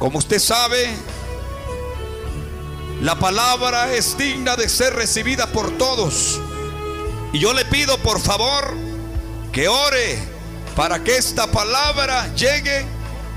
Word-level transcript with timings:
Como 0.00 0.16
usted 0.16 0.38
sabe, 0.38 0.88
la 3.02 3.18
palabra 3.18 3.92
es 3.92 4.16
digna 4.16 4.56
de 4.56 4.66
ser 4.66 4.94
recibida 4.94 5.46
por 5.48 5.76
todos. 5.76 6.40
Y 7.34 7.38
yo 7.38 7.52
le 7.52 7.66
pido 7.66 7.98
por 7.98 8.18
favor 8.18 8.74
que 9.52 9.68
ore 9.68 10.18
para 10.74 11.04
que 11.04 11.18
esta 11.18 11.48
palabra 11.48 12.34
llegue 12.34 12.86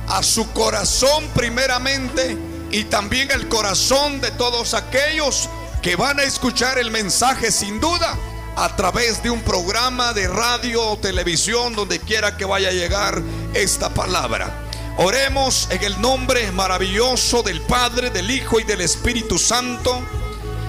a 0.08 0.24
su 0.24 0.50
corazón 0.54 1.26
primeramente 1.36 2.38
y 2.72 2.86
también 2.86 3.30
el 3.32 3.50
corazón 3.50 4.22
de 4.22 4.32
todos 4.32 4.74
aquellos 4.74 5.50
que 5.82 5.98
van 5.98 6.18
a 6.22 6.24
escuchar 6.24 6.78
el 6.78 6.92
mensaje 6.92 7.52
sin 7.52 7.82
duda 7.82 8.18
a 8.56 8.74
través 8.78 9.22
de 9.22 9.30
un 9.32 9.42
programa 9.42 10.14
de 10.14 10.30
radio 10.30 10.82
o 10.92 10.98
televisión 10.98 11.76
donde 11.76 12.00
quiera 12.00 12.38
que 12.38 12.46
vaya 12.46 12.70
a 12.70 12.72
llegar 12.72 13.22
esta 13.54 13.90
palabra. 13.90 14.63
Oremos 14.98 15.68
en 15.72 15.84
el 15.84 16.00
nombre 16.00 16.52
maravilloso 16.52 17.42
del 17.42 17.62
Padre, 17.62 18.12
del 18.12 18.30
Hijo 18.30 18.60
y 18.60 18.64
del 18.64 18.82
Espíritu 18.82 19.40
Santo. 19.40 20.04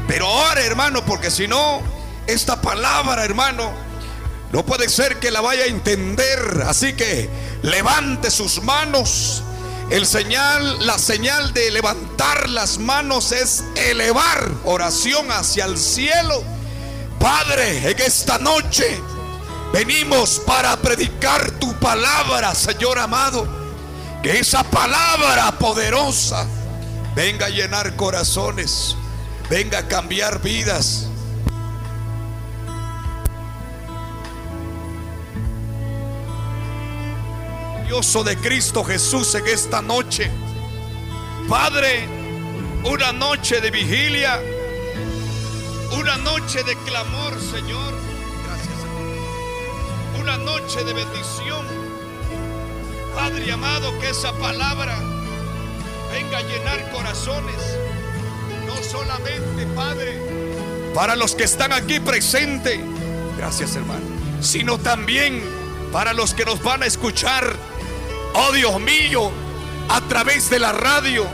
Pero 0.09 0.27
ore, 0.31 0.65
hermano, 0.65 1.05
porque 1.05 1.31
si 1.31 1.47
no, 1.47 1.83
esta 2.27 2.61
palabra, 2.61 3.23
hermano, 3.23 3.71
no 4.51 4.65
puede 4.65 4.89
ser 4.89 5.19
que 5.19 5.31
la 5.31 5.43
vaya 5.43 5.65
a 5.65 5.67
entender. 5.67 6.65
Así 6.67 6.95
que 6.95 7.29
levante 7.63 8.31
sus 8.31 8.63
manos. 8.63 9.43
El 9.91 10.07
señal, 10.07 10.87
la 10.87 10.99
señal 10.99 11.53
de 11.53 11.71
levantar 11.71 12.49
las 12.49 12.79
manos 12.79 13.31
es 13.31 13.63
elevar 13.77 14.51
oración 14.65 15.31
hacia 15.33 15.67
el 15.67 15.77
cielo. 15.77 16.43
Padre, 17.21 17.91
en 17.91 18.01
esta 18.01 18.39
noche 18.39 18.99
venimos 19.71 20.41
para 20.47 20.79
predicar 20.79 21.51
tu 21.53 21.75
palabra, 21.75 22.55
Señor 22.55 22.99
amado. 22.99 23.64
Que 24.25 24.39
esa 24.39 24.65
palabra 24.65 25.53
poderosa 25.59 26.47
venga 27.15 27.45
a 27.45 27.49
llenar 27.51 27.95
corazones, 27.95 28.97
venga 29.51 29.81
a 29.81 29.87
cambiar 29.87 30.41
vidas. 30.41 31.09
Dioso 37.87 38.25
de 38.25 38.39
Cristo 38.39 38.83
Jesús 38.83 39.35
en 39.35 39.47
esta 39.47 39.83
noche. 39.83 40.31
Padre, 41.47 42.09
una 42.85 43.13
noche 43.13 43.61
de 43.61 43.71
vigilia, 43.71 44.41
una 46.01 46.17
noche 46.17 46.65
de 46.65 46.75
clamor, 46.77 47.39
Señor. 47.39 47.93
Gracias. 48.47 50.19
Una 50.19 50.39
noche 50.39 50.83
de 50.83 50.95
bendición 50.95 51.84
Padre 53.15 53.53
amado, 53.53 53.99
que 54.01 54.11
esa 54.11 54.33
palabra 54.33 54.99
venga 56.13 56.39
a 56.39 56.43
llenar 56.43 56.91
corazones. 56.91 57.57
No 58.67 58.83
solamente, 58.83 59.67
Padre, 59.75 60.19
para 60.95 61.17
los 61.17 61.35
que 61.35 61.45
están 61.45 61.73
aquí 61.73 62.01
presentes. 62.01 62.79
Gracias, 63.37 63.75
hermano. 63.77 64.05
Sino 64.41 64.79
también 64.79 65.43
para 65.93 66.13
los 66.13 66.35
que 66.35 66.45
nos 66.45 66.63
van 66.63 66.83
a 66.83 66.87
escuchar. 66.87 67.57
Oh 68.35 68.53
Dios 68.53 68.81
mío, 68.81 69.31
a 69.89 70.01
través 70.03 70.51
de 70.51 70.59
la 70.59 70.73
radio, 70.73 71.27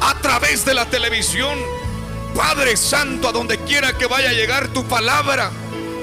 a 0.00 0.14
través 0.20 0.64
de 0.64 0.74
la 0.74 0.86
televisión. 0.86 1.58
Padre 2.34 2.76
Santo, 2.76 3.28
a 3.28 3.32
donde 3.32 3.58
quiera 3.58 3.96
que 3.96 4.06
vaya 4.06 4.30
a 4.30 4.32
llegar 4.32 4.68
tu 4.68 4.84
palabra, 4.84 5.50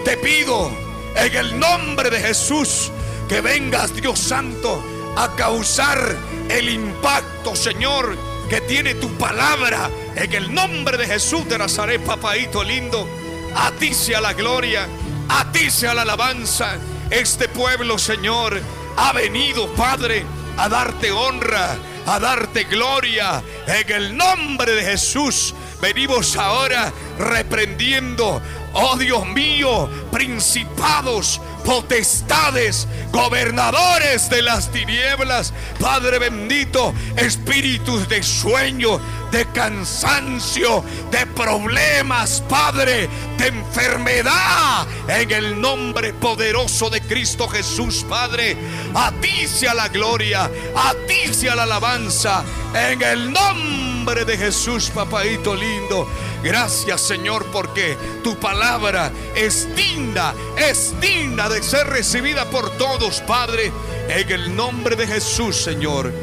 te 0.03 0.17
pido 0.17 0.69
en 1.15 1.35
el 1.35 1.59
nombre 1.59 2.09
de 2.09 2.19
Jesús 2.19 2.91
que 3.29 3.41
vengas, 3.41 3.93
Dios 3.95 4.19
Santo, 4.19 4.83
a 5.15 5.35
causar 5.35 6.15
el 6.49 6.69
impacto, 6.69 7.55
Señor, 7.55 8.17
que 8.49 8.61
tiene 8.61 8.95
tu 8.95 9.09
palabra. 9.17 9.89
En 10.15 10.33
el 10.33 10.53
nombre 10.53 10.97
de 10.97 11.07
Jesús 11.07 11.47
de 11.47 11.57
Nazaret, 11.57 12.01
papaito 12.03 12.63
lindo. 12.63 13.07
A 13.55 13.71
ti 13.71 13.93
sea 13.93 14.21
la 14.21 14.33
gloria, 14.33 14.87
a 15.29 15.51
ti 15.51 15.71
sea 15.71 15.93
la 15.93 16.03
alabanza. 16.03 16.77
Este 17.09 17.47
pueblo, 17.47 17.97
Señor, 17.97 18.59
ha 18.97 19.13
venido, 19.13 19.67
Padre, 19.75 20.25
a 20.57 20.69
darte 20.69 21.11
honra, 21.11 21.77
a 22.05 22.19
darte 22.19 22.65
gloria. 22.65 23.41
En 23.67 23.91
el 23.91 24.17
nombre 24.17 24.73
de 24.73 24.83
Jesús, 24.83 25.53
venimos 25.81 26.35
ahora 26.35 26.91
reprendiendo, 27.17 28.41
oh 28.73 28.97
Dios 28.97 29.25
mío, 29.27 29.89
principados 30.11 31.39
potestades, 31.65 32.87
gobernadores 33.11 34.29
de 34.29 34.41
las 34.43 34.71
tinieblas, 34.71 35.51
Padre 35.79 36.19
bendito, 36.19 36.93
espíritus 37.17 38.07
de 38.07 38.21
sueño, 38.21 39.01
de 39.31 39.45
cansancio, 39.47 40.83
de 41.11 41.25
problemas, 41.25 42.43
Padre, 42.47 43.09
de 43.37 43.47
enfermedad, 43.47 44.87
en 45.07 45.31
el 45.31 45.59
nombre 45.59 46.13
poderoso 46.13 46.89
de 46.89 47.01
Cristo 47.01 47.47
Jesús, 47.47 48.05
Padre, 48.07 48.55
a 48.93 49.11
ti 49.19 49.47
sea 49.47 49.73
la 49.73 49.89
gloria, 49.89 50.49
a 50.75 50.93
ti 51.07 51.33
sea 51.33 51.55
la 51.55 51.63
alabanza, 51.63 52.43
en 52.73 53.01
el 53.01 53.33
nombre 53.33 53.94
de 54.13 54.37
Jesús, 54.37 54.91
papaito 54.91 55.55
lindo. 55.55 56.07
Gracias 56.43 57.01
Señor 57.01 57.47
porque 57.51 57.97
tu 58.23 58.37
palabra 58.37 59.11
es 59.35 59.67
digna, 59.75 60.33
es 60.55 60.93
digna 61.01 61.49
de 61.49 61.63
ser 61.63 61.87
recibida 61.87 62.45
por 62.51 62.77
todos, 62.77 63.21
Padre, 63.21 63.71
en 64.07 64.31
el 64.31 64.55
nombre 64.55 64.95
de 64.95 65.07
Jesús, 65.07 65.57
Señor. 65.57 66.13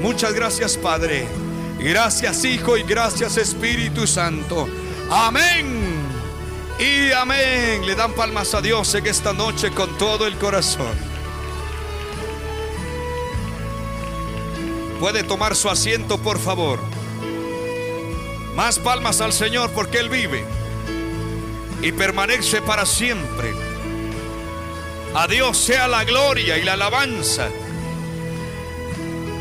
Muchas 0.00 0.32
gracias, 0.32 0.78
Padre. 0.78 1.28
Gracias, 1.78 2.44
Hijo, 2.44 2.78
y 2.78 2.82
gracias, 2.82 3.36
Espíritu 3.36 4.06
Santo. 4.06 4.66
Amén. 5.10 5.98
Y 6.78 7.12
amén. 7.12 7.84
Le 7.84 7.94
dan 7.94 8.14
palmas 8.14 8.54
a 8.54 8.62
Dios 8.62 8.94
en 8.94 9.06
esta 9.06 9.34
noche 9.34 9.70
con 9.70 9.98
todo 9.98 10.26
el 10.26 10.38
corazón. 10.38 10.96
Puede 14.98 15.22
tomar 15.22 15.54
su 15.54 15.68
asiento, 15.68 16.18
por 16.18 16.38
favor. 16.38 16.80
Más 18.58 18.80
palmas 18.80 19.20
al 19.20 19.32
Señor 19.32 19.70
porque 19.70 19.98
Él 19.98 20.08
vive 20.08 20.44
y 21.80 21.92
permanece 21.92 22.60
para 22.60 22.84
siempre. 22.86 23.52
A 25.14 25.28
Dios 25.28 25.56
sea 25.56 25.86
la 25.86 26.02
gloria 26.02 26.58
y 26.58 26.64
la 26.64 26.72
alabanza. 26.72 27.50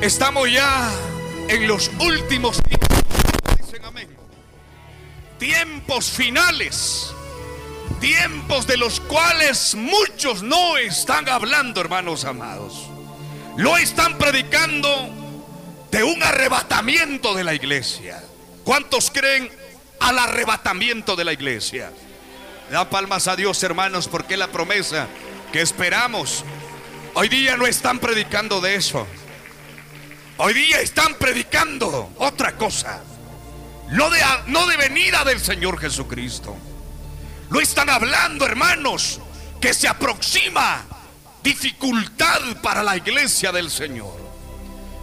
Estamos 0.02 0.52
ya 0.52 0.92
en 1.48 1.68
los 1.68 1.90
últimos 2.00 2.62
tiempos. 2.62 2.90
Dicen 3.60 3.86
amén. 3.86 4.08
Tiempos 5.40 6.12
finales. 6.12 7.12
Tiempos 8.00 8.68
de 8.68 8.78
los 8.78 9.00
cuales 9.00 9.74
muchos 9.74 10.44
no 10.44 10.78
están 10.78 11.28
hablando, 11.28 11.82
hermanos 11.82 12.24
amados. 12.24 12.88
Lo 13.56 13.78
están 13.78 14.20
predicando 14.20 15.10
de 15.90 16.04
un 16.04 16.22
arrebatamiento 16.22 17.34
de 17.34 17.44
la 17.44 17.56
iglesia. 17.56 18.24
¿Cuántos 18.68 19.12
creen 19.12 19.50
al 20.02 20.20
arrebatamiento 20.20 21.16
de 21.16 21.24
la 21.24 21.32
iglesia? 21.32 21.90
Da 22.70 22.90
palmas 22.90 23.30
a 23.30 23.38
Dios, 23.38 23.64
hermanos, 23.64 24.10
porque 24.10 24.36
la 24.36 24.50
promesa 24.50 25.08
que 25.54 25.62
esperamos. 25.62 26.44
Hoy 27.14 27.30
día 27.30 27.56
no 27.56 27.66
están 27.66 28.00
predicando 28.00 28.60
de 28.60 28.76
eso. 28.76 29.08
Hoy 30.36 30.54
día 30.54 30.82
están 30.82 31.16
predicando 31.16 32.12
otra 32.18 32.58
cosa. 32.58 33.02
No 33.92 34.10
de, 34.10 34.20
no 34.48 34.68
de 34.68 34.76
venida 34.76 35.24
del 35.24 35.40
Señor 35.40 35.80
Jesucristo. 35.80 36.54
No 37.50 37.62
están 37.62 37.90
hablando, 37.90 38.46
hermanos, 38.46 39.22
que 39.62 39.74
se 39.74 39.88
aproxima 39.88 40.86
dificultad 41.42 42.42
para 42.62 42.84
la 42.84 42.98
iglesia 42.98 43.54
del 43.54 43.72
Señor. 43.72 44.20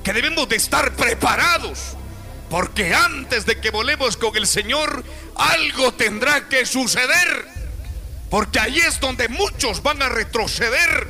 Que 0.03 0.13
debemos 0.13 0.51
de 0.51 0.57
estar 0.57 0.93
preparados 0.93 1.97
porque 2.55 2.95
antes 2.95 3.47
de 3.47 3.59
que 3.59 3.73
volemos 3.73 4.17
con 4.17 4.37
el 4.37 4.47
Señor, 4.47 5.03
algo 5.35 5.93
tendrá 5.95 6.49
que 6.49 6.65
suceder. 6.65 7.49
Porque 8.31 8.61
ahí 8.61 8.79
es 8.79 9.01
donde 9.01 9.27
muchos 9.27 9.83
van 9.83 10.01
a 10.03 10.09
retroceder. 10.09 11.09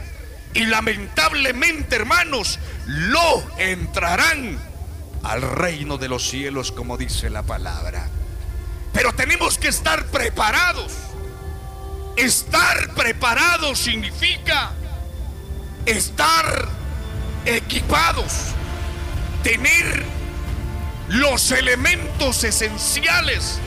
Y 0.54 0.64
lamentablemente, 0.64 1.96
hermanos, 1.96 2.58
lo 2.86 3.44
entrarán 3.58 4.58
al 5.22 5.42
reino 5.42 5.98
de 5.98 6.08
los 6.08 6.26
cielos, 6.26 6.72
como 6.72 6.96
dice 6.96 7.28
la 7.28 7.42
palabra. 7.42 8.08
Pero 8.94 9.12
tenemos 9.12 9.58
que 9.58 9.68
estar 9.68 10.06
preparados. 10.06 10.94
Estar 12.16 12.94
preparados 12.94 13.80
significa 13.80 14.72
estar 15.84 16.70
equipados, 17.44 18.32
tener 19.42 20.23
los 21.08 21.50
elementos 21.50 22.44
esenciales 22.44 23.58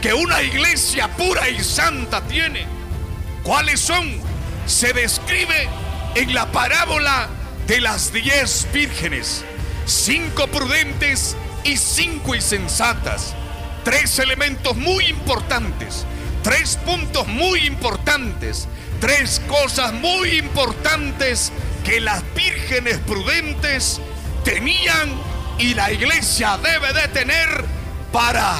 que 0.00 0.14
una 0.14 0.42
iglesia 0.42 1.08
pura 1.16 1.48
y 1.48 1.62
santa 1.62 2.20
tiene. 2.22 2.66
¿Cuáles 3.42 3.80
son? 3.80 4.20
Se 4.66 4.92
describe 4.92 5.68
en 6.14 6.34
la 6.34 6.50
parábola 6.50 7.28
de 7.66 7.80
las 7.80 8.12
diez 8.12 8.66
vírgenes. 8.72 9.44
cinco 9.86 10.46
prudentes 10.46 11.36
y 11.64 11.76
cinco 11.76 12.34
insensatas. 12.34 13.34
Tres 13.84 14.18
elementos 14.20 14.76
muy 14.76 15.06
importantes, 15.06 16.04
tres 16.42 16.78
puntos 16.84 17.26
muy 17.26 17.66
importantes, 17.66 18.68
tres 19.00 19.40
cosas 19.48 19.92
muy 19.92 20.38
importantes 20.38 21.52
que 21.84 22.00
las 22.00 22.22
vírgenes 22.34 22.98
prudentes 22.98 24.00
tenían 24.44 25.10
y 25.62 25.74
la 25.74 25.92
iglesia 25.92 26.58
debe 26.58 26.92
de 26.92 27.06
tener 27.08 27.48
para 28.12 28.56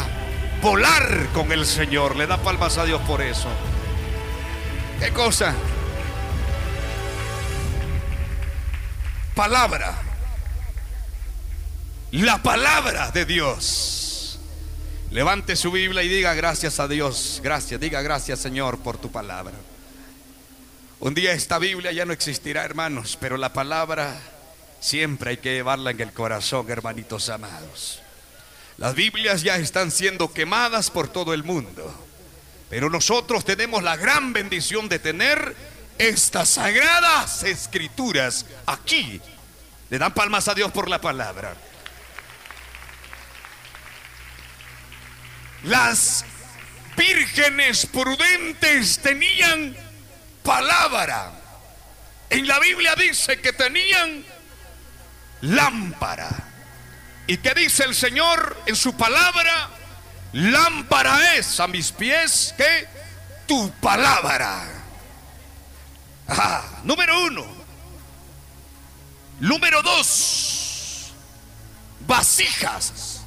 volar 0.62 1.26
con 1.34 1.50
el 1.50 1.66
Señor. 1.66 2.14
Le 2.14 2.28
da 2.28 2.36
palmas 2.38 2.78
a 2.78 2.84
Dios 2.84 3.02
por 3.02 3.20
eso. 3.20 3.48
¿Qué 5.00 5.10
cosa? 5.12 5.52
Palabra. 9.34 10.00
La 12.12 12.40
palabra 12.40 13.10
de 13.10 13.24
Dios. 13.24 14.38
Levante 15.10 15.56
su 15.56 15.72
Biblia 15.72 16.04
y 16.04 16.08
diga 16.08 16.34
gracias 16.34 16.78
a 16.78 16.86
Dios. 16.86 17.40
Gracias, 17.42 17.80
diga 17.80 18.00
gracias 18.00 18.38
Señor 18.38 18.78
por 18.78 18.96
tu 18.96 19.10
palabra. 19.10 19.54
Un 21.00 21.14
día 21.14 21.32
esta 21.32 21.58
Biblia 21.58 21.90
ya 21.90 22.04
no 22.04 22.12
existirá, 22.12 22.64
hermanos, 22.64 23.18
pero 23.20 23.36
la 23.36 23.52
palabra 23.52 24.20
siempre 24.82 25.30
hay 25.30 25.36
que 25.38 25.54
llevarla 25.54 25.92
en 25.92 26.00
el 26.00 26.12
corazón, 26.12 26.68
hermanitos 26.68 27.28
amados. 27.30 28.02
Las 28.76 28.94
Biblias 28.94 29.42
ya 29.42 29.56
están 29.56 29.90
siendo 29.90 30.32
quemadas 30.32 30.90
por 30.90 31.08
todo 31.08 31.32
el 31.32 31.44
mundo, 31.44 31.94
pero 32.68 32.90
nosotros 32.90 33.44
tenemos 33.44 33.82
la 33.82 33.96
gran 33.96 34.32
bendición 34.32 34.88
de 34.88 34.98
tener 34.98 35.56
estas 35.98 36.48
sagradas 36.48 37.44
escrituras 37.44 38.44
aquí. 38.66 39.20
Le 39.88 39.98
dan 39.98 40.12
palmas 40.12 40.48
a 40.48 40.54
Dios 40.54 40.72
por 40.72 40.90
la 40.90 41.00
palabra. 41.00 41.54
Las 45.62 46.24
vírgenes 46.96 47.86
prudentes 47.86 48.98
tenían 48.98 49.76
palabra. 50.42 51.30
En 52.30 52.48
la 52.48 52.58
Biblia 52.58 52.96
dice 52.96 53.40
que 53.40 53.52
tenían 53.52 54.24
lámpara. 55.42 56.30
¿Y 57.26 57.36
qué 57.38 57.54
dice 57.54 57.84
el 57.84 57.94
Señor 57.94 58.62
en 58.66 58.74
su 58.74 58.96
palabra? 58.96 59.70
Lámpara 60.32 61.36
es 61.36 61.60
a 61.60 61.68
mis 61.68 61.92
pies 61.92 62.54
que 62.56 62.88
tu 63.46 63.70
palabra. 63.80 64.62
Ah, 66.28 66.62
número 66.84 67.24
uno. 67.24 67.44
Número 69.40 69.82
dos. 69.82 71.12
Vasijas. 72.06 73.20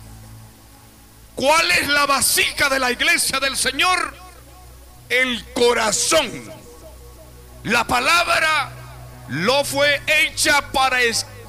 ¿Cuál 1.35 1.69
es 1.71 1.87
la 1.89 2.05
vasija 2.05 2.69
de 2.69 2.79
la 2.79 2.91
iglesia 2.91 3.39
del 3.39 3.57
Señor? 3.57 4.15
El 5.09 5.45
corazón. 5.53 6.29
La 7.63 7.85
palabra 7.85 8.71
no 9.27 9.63
fue 9.63 10.01
hecha 10.07 10.71
para 10.71 11.01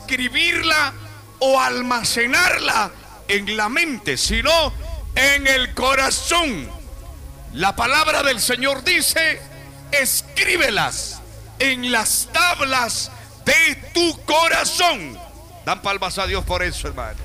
escribirla 0.06 0.92
o 1.40 1.60
almacenarla 1.60 2.92
en 3.26 3.56
la 3.56 3.68
mente, 3.68 4.16
sino 4.16 4.72
en 5.16 5.48
el 5.48 5.74
corazón. 5.74 6.70
La 7.54 7.74
palabra 7.74 8.22
del 8.22 8.40
Señor 8.40 8.84
dice, 8.84 9.40
escríbelas 9.90 11.20
en 11.58 11.90
las 11.90 12.28
tablas 12.32 13.10
de 13.44 13.74
tu 13.92 14.24
corazón. 14.24 15.18
Dan 15.64 15.82
palmas 15.82 16.18
a 16.18 16.26
Dios 16.26 16.44
por 16.44 16.62
eso, 16.62 16.86
hermano. 16.86 17.18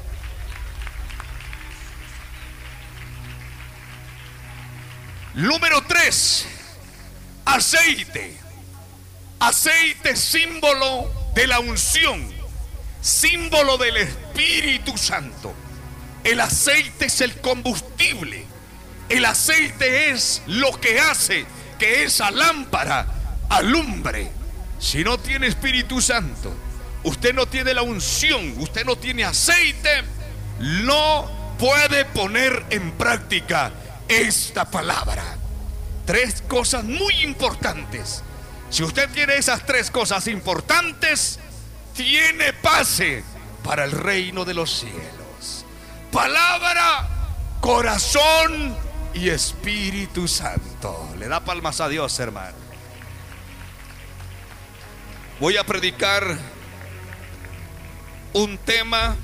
Número 5.36 5.84
3, 5.84 6.48
aceite. 7.46 8.40
Aceite 9.40 10.16
símbolo 10.16 11.12
de 11.34 11.48
la 11.48 11.60
unción, 11.60 12.41
símbolo 13.02 13.78
del 13.78 13.98
Espíritu 13.98 14.98
Santo. 14.98 15.54
El 16.24 16.40
aceite 16.40 17.06
es 17.06 17.22
el 17.22 17.36
combustible. 17.42 18.46
El 19.10 19.26
aceite 19.26 20.12
es 20.12 20.42
lo 20.48 20.80
que 20.80 21.00
hace 21.00 21.46
que 21.78 22.04
esa 22.04 22.32
lámpara 22.32 23.08
alumbre. 23.50 24.32
Si 24.80 25.04
no 25.04 25.18
tiene 25.20 25.48
Espíritu 25.48 26.02
Santo, 26.02 26.54
usted 27.04 27.34
no 27.34 27.48
tiene 27.48 27.74
la 27.74 27.82
unción, 27.82 28.56
usted 28.58 28.86
no 28.86 28.96
tiene 28.96 29.24
aceite, 29.26 30.04
no 30.60 31.56
puede 31.60 32.06
poner 32.06 32.66
en 32.70 32.92
práctica 32.92 33.72
esta 34.08 34.70
palabra. 34.70 35.24
Tres 36.06 36.42
cosas 36.48 36.84
muy 36.84 37.14
importantes 37.24 38.24
si 38.72 38.84
usted 38.84 39.10
tiene 39.10 39.36
esas 39.36 39.66
tres 39.66 39.92
cosas 39.92 40.28
importantes, 40.28 41.40
tiene 41.94 42.54
pase 42.54 43.24
para 43.64 43.84
el 43.86 43.92
reino 43.92 44.46
de 44.46 44.54
los 44.54 44.80
cielos. 44.80 45.66
Palabra, 46.12 47.08
corazón 47.60 48.76
y 49.14 49.30
Espíritu 49.30 50.28
Santo. 50.28 51.14
Le 51.18 51.28
da 51.28 51.40
palmas 51.42 51.82
a 51.82 51.88
Dios, 51.88 52.20
hermano. 52.20 52.58
Voy 55.40 55.58
a 55.58 55.64
predicar 55.64 56.38
un 58.34 58.58
tema 58.60 59.16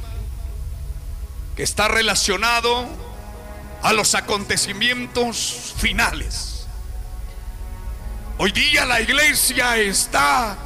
que 1.56 1.64
está 1.64 1.88
relacionado 1.88 2.88
a 3.82 3.94
los 3.94 4.16
acontecimientos 4.16 5.74
finales. 5.78 6.68
Hoy 8.40 8.52
día 8.52 8.86
la 8.86 9.02
iglesia 9.02 9.78
está, 9.78 10.58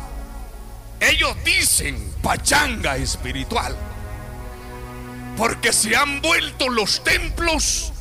ellos 1.02 1.36
dicen, 1.44 2.14
pachanga 2.22 2.96
espiritual. 2.96 3.76
Porque 5.36 5.74
se 5.74 5.96
han 5.96 6.22
vuelto 6.22 6.70
los 6.70 7.04
templos 7.04 7.92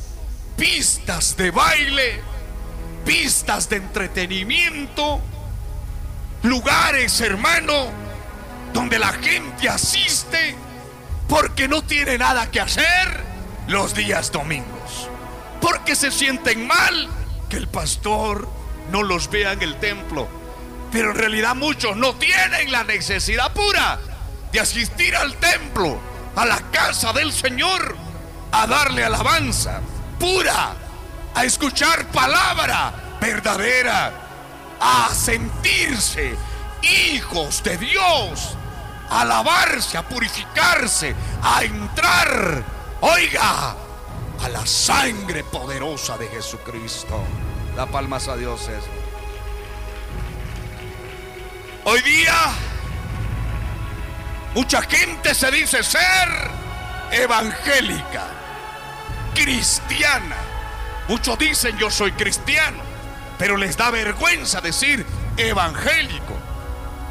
pistas 0.55 1.35
de 1.35 1.49
baile, 1.49 2.21
pistas 3.03 3.67
de 3.69 3.77
entretenimiento, 3.77 5.19
lugares, 6.43 7.19
hermano, 7.21 7.89
donde 8.73 8.99
la 8.99 9.13
gente 9.13 9.67
asiste 9.67 10.55
porque 11.27 11.67
no 11.67 11.81
tiene 11.81 12.17
nada 12.17 12.51
que 12.51 12.59
hacer 12.59 13.23
los 13.67 13.95
días 13.95 14.31
domingos. 14.31 15.09
Porque 15.61 15.95
se 15.95 16.11
sienten 16.11 16.67
mal 16.67 17.09
que 17.49 17.57
el 17.57 17.67
pastor 17.67 18.47
no 18.91 19.01
los 19.01 19.31
vea 19.31 19.53
en 19.53 19.61
el 19.61 19.79
templo. 19.79 20.40
Pero 20.91 21.11
en 21.11 21.17
realidad 21.17 21.55
muchos 21.55 21.95
no 21.95 22.15
tienen 22.15 22.71
la 22.71 22.83
necesidad 22.83 23.51
pura 23.53 23.99
de 24.51 24.59
asistir 24.59 25.15
al 25.15 25.35
templo, 25.35 25.99
a 26.35 26.45
la 26.45 26.59
casa 26.71 27.13
del 27.13 27.31
Señor, 27.31 27.95
a 28.51 28.67
darle 28.67 29.05
alabanza 29.05 29.81
pura, 30.19 30.73
a 31.33 31.45
escuchar 31.45 32.05
palabra 32.11 32.93
verdadera, 33.19 34.11
a 34.79 35.09
sentirse 35.13 36.35
hijos 36.81 37.63
de 37.63 37.77
Dios, 37.77 38.55
a 39.09 39.21
alabarse, 39.21 39.97
a 39.97 40.07
purificarse, 40.07 41.15
a 41.41 41.63
entrar, 41.63 42.63
oiga, 43.01 43.75
a 44.43 44.49
la 44.49 44.65
sangre 44.65 45.43
poderosa 45.43 46.17
de 46.17 46.27
Jesucristo. 46.27 47.23
Da 47.75 47.85
palmas 47.85 48.27
a 48.27 48.35
Dios 48.35 48.61
eso. 48.63 49.10
Hoy 51.83 51.99
día 52.01 52.35
mucha 54.53 54.83
gente 54.83 55.33
se 55.33 55.49
dice 55.49 55.81
ser 55.83 56.29
evangélica, 57.11 58.27
cristiana. 59.33 60.35
Muchos 61.07 61.39
dicen 61.39 61.75
yo 61.79 61.89
soy 61.89 62.11
cristiano, 62.11 62.83
pero 63.39 63.57
les 63.57 63.75
da 63.77 63.89
vergüenza 63.89 64.61
decir 64.61 65.03
evangélico. 65.37 66.37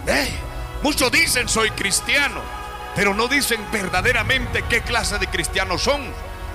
¿Eh? 0.07 0.39
Muchos 0.83 1.11
dicen 1.11 1.49
soy 1.49 1.71
cristiano, 1.73 2.41
pero 2.95 3.13
no 3.13 3.27
dicen 3.27 3.61
verdaderamente 3.73 4.63
qué 4.69 4.83
clase 4.83 5.19
de 5.19 5.27
cristianos 5.27 5.83
son. 5.83 6.01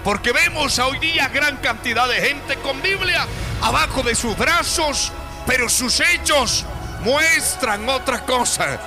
Porque 0.06 0.32
vemos 0.32 0.80
hoy 0.80 1.00
día 1.00 1.28
gran 1.28 1.58
cantidad 1.58 2.08
de 2.08 2.22
gente 2.22 2.56
con 2.60 2.82
Biblia 2.82 3.28
abajo 3.62 4.04
de 4.04 4.16
sus 4.16 4.38
brazos, 4.38 5.12
pero 5.46 5.68
sus 5.68 6.00
hechos 6.00 6.66
muestran 7.06 7.88
otra 7.88 8.26
cosa. 8.26 8.80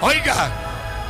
Oiga, 0.00 0.50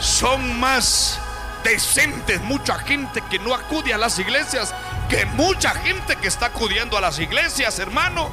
son 0.00 0.58
más 0.58 1.20
decentes 1.62 2.40
mucha 2.42 2.78
gente 2.80 3.22
que 3.30 3.38
no 3.38 3.54
acude 3.54 3.94
a 3.94 3.98
las 3.98 4.18
iglesias 4.18 4.74
que 5.08 5.24
mucha 5.24 5.70
gente 5.70 6.16
que 6.16 6.28
está 6.28 6.46
acudiendo 6.46 6.98
a 6.98 7.00
las 7.00 7.18
iglesias, 7.20 7.78
hermano. 7.78 8.28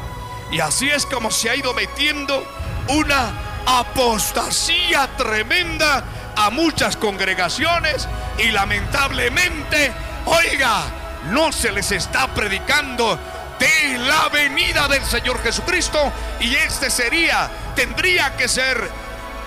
Y 0.52 0.60
así 0.60 0.90
es 0.90 1.06
como 1.06 1.30
se 1.30 1.52
ha 1.52 1.56
ido 1.56 1.74
metiendo 1.74 2.44
una 2.90 3.32
apostasía 3.66 5.08
tremenda 5.18 6.04
a 6.36 6.50
muchas 6.50 6.98
congregaciones 6.98 8.08
y 8.40 8.52
lamentablemente, 8.52 9.94
oiga, 10.26 10.82
no 11.26 11.52
se 11.52 11.72
les 11.72 11.92
está 11.92 12.28
predicando 12.34 13.20
de 13.60 13.98
la 14.00 14.30
venida 14.30 14.88
del 14.88 15.04
Señor 15.06 15.42
Jesucristo 15.42 16.12
y 16.40 16.56
este 16.56 16.90
sería, 16.90 17.50
tendría 17.76 18.36
que 18.36 18.48
ser 18.48 18.90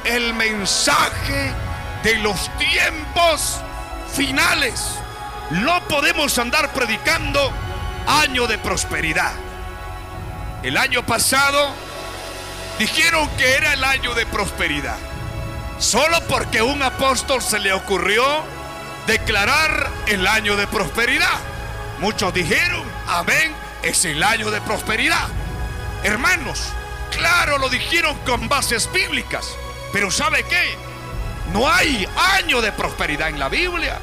el 0.05 0.35
mensaje 0.35 1.53
de 2.03 2.17
los 2.17 2.51
tiempos 2.59 3.61
finales. 4.13 4.83
No 5.51 5.87
podemos 5.89 6.39
andar 6.39 6.73
predicando 6.73 7.53
año 8.07 8.47
de 8.47 8.59
prosperidad. 8.59 9.33
El 10.63 10.77
año 10.77 11.05
pasado 11.05 11.71
dijeron 12.79 13.29
que 13.37 13.55
era 13.55 13.73
el 13.73 13.85
año 13.85 14.15
de 14.15 14.27
prosperidad. 14.27 14.97
Solo 15.79 16.21
porque 16.29 16.63
un 16.63 16.83
apóstol 16.83 17.43
se 17.43 17.59
le 17.59 17.73
ocurrió 17.73 18.25
declarar 19.07 19.89
el 20.07 20.27
año 20.27 20.57
de 20.57 20.67
prosperidad. 20.67 21.39
Muchos 22.01 22.35
dijeron, 22.35 22.83
amén, 23.07 23.55
es 23.83 24.05
el 24.05 24.23
año 24.23 24.51
de 24.51 24.61
prosperidad. 24.61 25.29
Hermanos, 26.03 26.61
claro 27.11 27.59
lo 27.59 27.69
dijeron 27.69 28.17
con 28.27 28.49
bases 28.49 28.91
bíblicas. 28.93 29.49
Pero 29.93 30.11
¿sabe 30.11 30.45
qué? 30.45 30.77
No 31.53 31.71
hay 31.71 32.07
año 32.37 32.61
de 32.61 32.73
prosperidad 32.73 33.29
en 33.29 33.39
la 33.39 33.49
Biblia. 33.49 33.99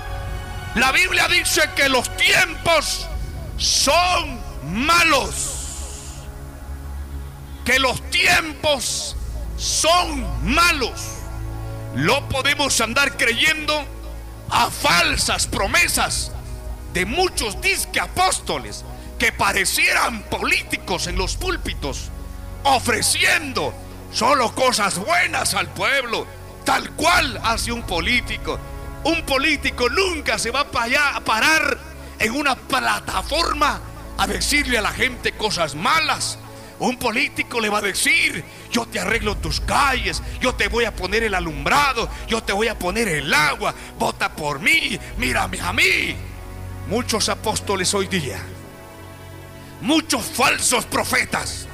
La 0.75 0.91
Biblia 0.91 1.27
dice 1.27 1.61
que 1.75 1.89
los 1.89 2.15
tiempos 2.17 3.07
son 3.57 4.39
malos. 4.63 5.51
Que 7.63 7.79
los 7.79 8.01
tiempos 8.09 9.15
son 9.57 10.53
malos. 10.53 11.01
No 11.93 12.27
podemos 12.27 12.79
andar 12.81 13.15
creyendo 13.15 13.85
a 14.49 14.69
falsas 14.69 15.47
promesas 15.47 16.31
de 16.93 17.05
muchos 17.05 17.59
disque 17.61 17.99
apóstoles 17.99 18.83
que 19.17 19.31
parecieran 19.31 20.23
políticos 20.23 21.07
en 21.07 21.17
los 21.17 21.37
púlpitos, 21.37 22.09
ofreciendo 22.63 23.73
solo 24.11 24.53
cosas 24.53 24.97
buenas 24.97 25.53
al 25.53 25.69
pueblo, 25.69 26.27
tal 26.63 26.91
cual 26.91 27.39
hace 27.43 27.71
un 27.71 27.83
político. 27.83 28.59
Un 29.03 29.23
político 29.23 29.89
nunca 29.89 30.39
se 30.39 30.51
va 30.51 30.61
a 30.61 31.19
parar 31.21 31.77
en 32.19 32.31
una 32.31 32.55
plataforma 32.55 33.79
a 34.17 34.27
decirle 34.27 34.77
a 34.77 34.81
la 34.81 34.91
gente 34.91 35.33
cosas 35.33 35.75
malas. 35.75 36.39
Un 36.79 36.97
político 36.97 37.61
le 37.61 37.69
va 37.69 37.77
a 37.77 37.81
decir, 37.81 38.43
yo 38.71 38.85
te 38.85 38.99
arreglo 38.99 39.37
tus 39.37 39.61
calles, 39.61 40.21
yo 40.41 40.55
te 40.55 40.67
voy 40.67 40.83
a 40.85 40.93
poner 40.93 41.23
el 41.23 41.33
alumbrado, 41.33 42.09
yo 42.27 42.43
te 42.43 42.51
voy 42.51 42.67
a 42.67 42.77
poner 42.77 43.07
el 43.07 43.33
agua, 43.33 43.73
vota 43.97 44.35
por 44.35 44.59
mí, 44.59 44.99
mírame 45.17 45.61
a 45.61 45.71
mí. 45.71 46.15
Muchos 46.87 47.29
apóstoles 47.29 47.93
hoy 47.93 48.07
día, 48.07 48.43
muchos 49.81 50.25
falsos 50.25 50.85
profetas, 50.85 51.67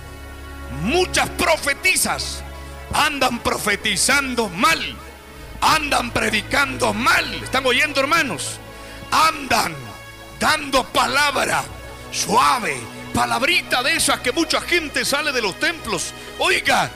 muchas 0.84 1.30
profetizas 1.32 2.44
andan 2.94 3.40
profetizando 3.40 4.50
mal, 4.50 4.80
andan 5.62 6.12
predicando 6.12 6.94
mal. 6.94 7.34
¿Están 7.44 7.66
oyendo, 7.66 8.00
hermanos? 8.00 8.60
Andan 9.12 9.76
dando 10.40 10.84
palabra 10.86 11.64
suave, 12.12 12.76
palabrita 13.14 13.84
de 13.84 13.96
esa 13.96 14.22
que 14.22 14.32
mucha 14.32 14.60
gente 14.62 15.06
sale 15.06 15.32
de 15.32 15.42
los 15.42 15.58
templos. 15.60 16.14
Oiga, 16.40 16.90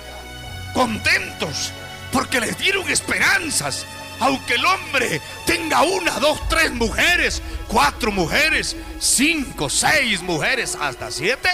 contentos 0.73 1.71
porque 2.11 2.39
les 2.39 2.57
dieron 2.57 2.89
esperanzas. 2.89 3.85
Aunque 4.19 4.55
el 4.55 4.65
hombre 4.65 5.21
tenga 5.45 5.81
una, 5.83 6.19
dos, 6.19 6.47
tres 6.49 6.71
mujeres, 6.73 7.41
cuatro 7.67 8.11
mujeres, 8.11 8.75
cinco, 8.99 9.69
seis 9.69 10.21
mujeres, 10.21 10.77
hasta 10.79 11.11
siete, 11.11 11.49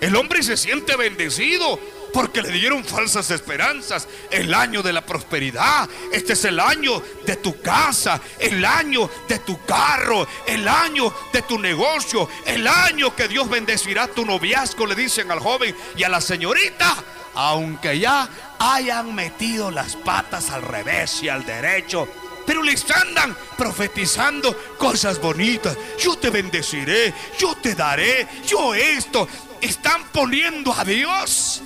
el 0.00 0.14
hombre 0.16 0.42
se 0.42 0.56
siente 0.56 0.96
bendecido 0.96 1.78
porque 2.14 2.42
le 2.42 2.52
dieron 2.52 2.84
falsas 2.84 3.30
esperanzas. 3.32 4.06
El 4.30 4.54
año 4.54 4.82
de 4.82 4.92
la 4.92 5.04
prosperidad. 5.04 5.88
Este 6.12 6.34
es 6.34 6.44
el 6.44 6.60
año 6.60 7.02
de 7.26 7.36
tu 7.36 7.60
casa, 7.60 8.20
el 8.38 8.64
año 8.64 9.10
de 9.28 9.40
tu 9.40 9.64
carro, 9.64 10.26
el 10.46 10.66
año 10.68 11.12
de 11.32 11.42
tu 11.42 11.58
negocio, 11.58 12.28
el 12.46 12.68
año 12.68 13.16
que 13.16 13.26
Dios 13.26 13.48
bendecirá 13.50 14.06
tu 14.06 14.24
noviazgo, 14.24 14.86
le 14.86 14.94
dicen 14.94 15.30
al 15.32 15.40
joven 15.40 15.74
y 15.96 16.04
a 16.04 16.08
la 16.08 16.20
señorita. 16.20 16.94
Aunque 17.34 17.98
ya 17.98 18.28
hayan 18.72 19.14
metido 19.14 19.70
las 19.70 19.96
patas 19.96 20.50
al 20.50 20.62
revés 20.62 21.22
y 21.22 21.28
al 21.28 21.44
derecho, 21.44 22.08
pero 22.46 22.62
les 22.62 22.88
andan 22.90 23.36
profetizando 23.56 24.56
cosas 24.78 25.20
bonitas. 25.20 25.76
Yo 25.98 26.16
te 26.16 26.30
bendeciré, 26.30 27.12
yo 27.38 27.54
te 27.56 27.74
daré, 27.74 28.26
yo 28.46 28.74
esto. 28.74 29.28
Están 29.60 30.04
poniendo 30.12 30.72
a 30.72 30.84
Dios 30.84 31.62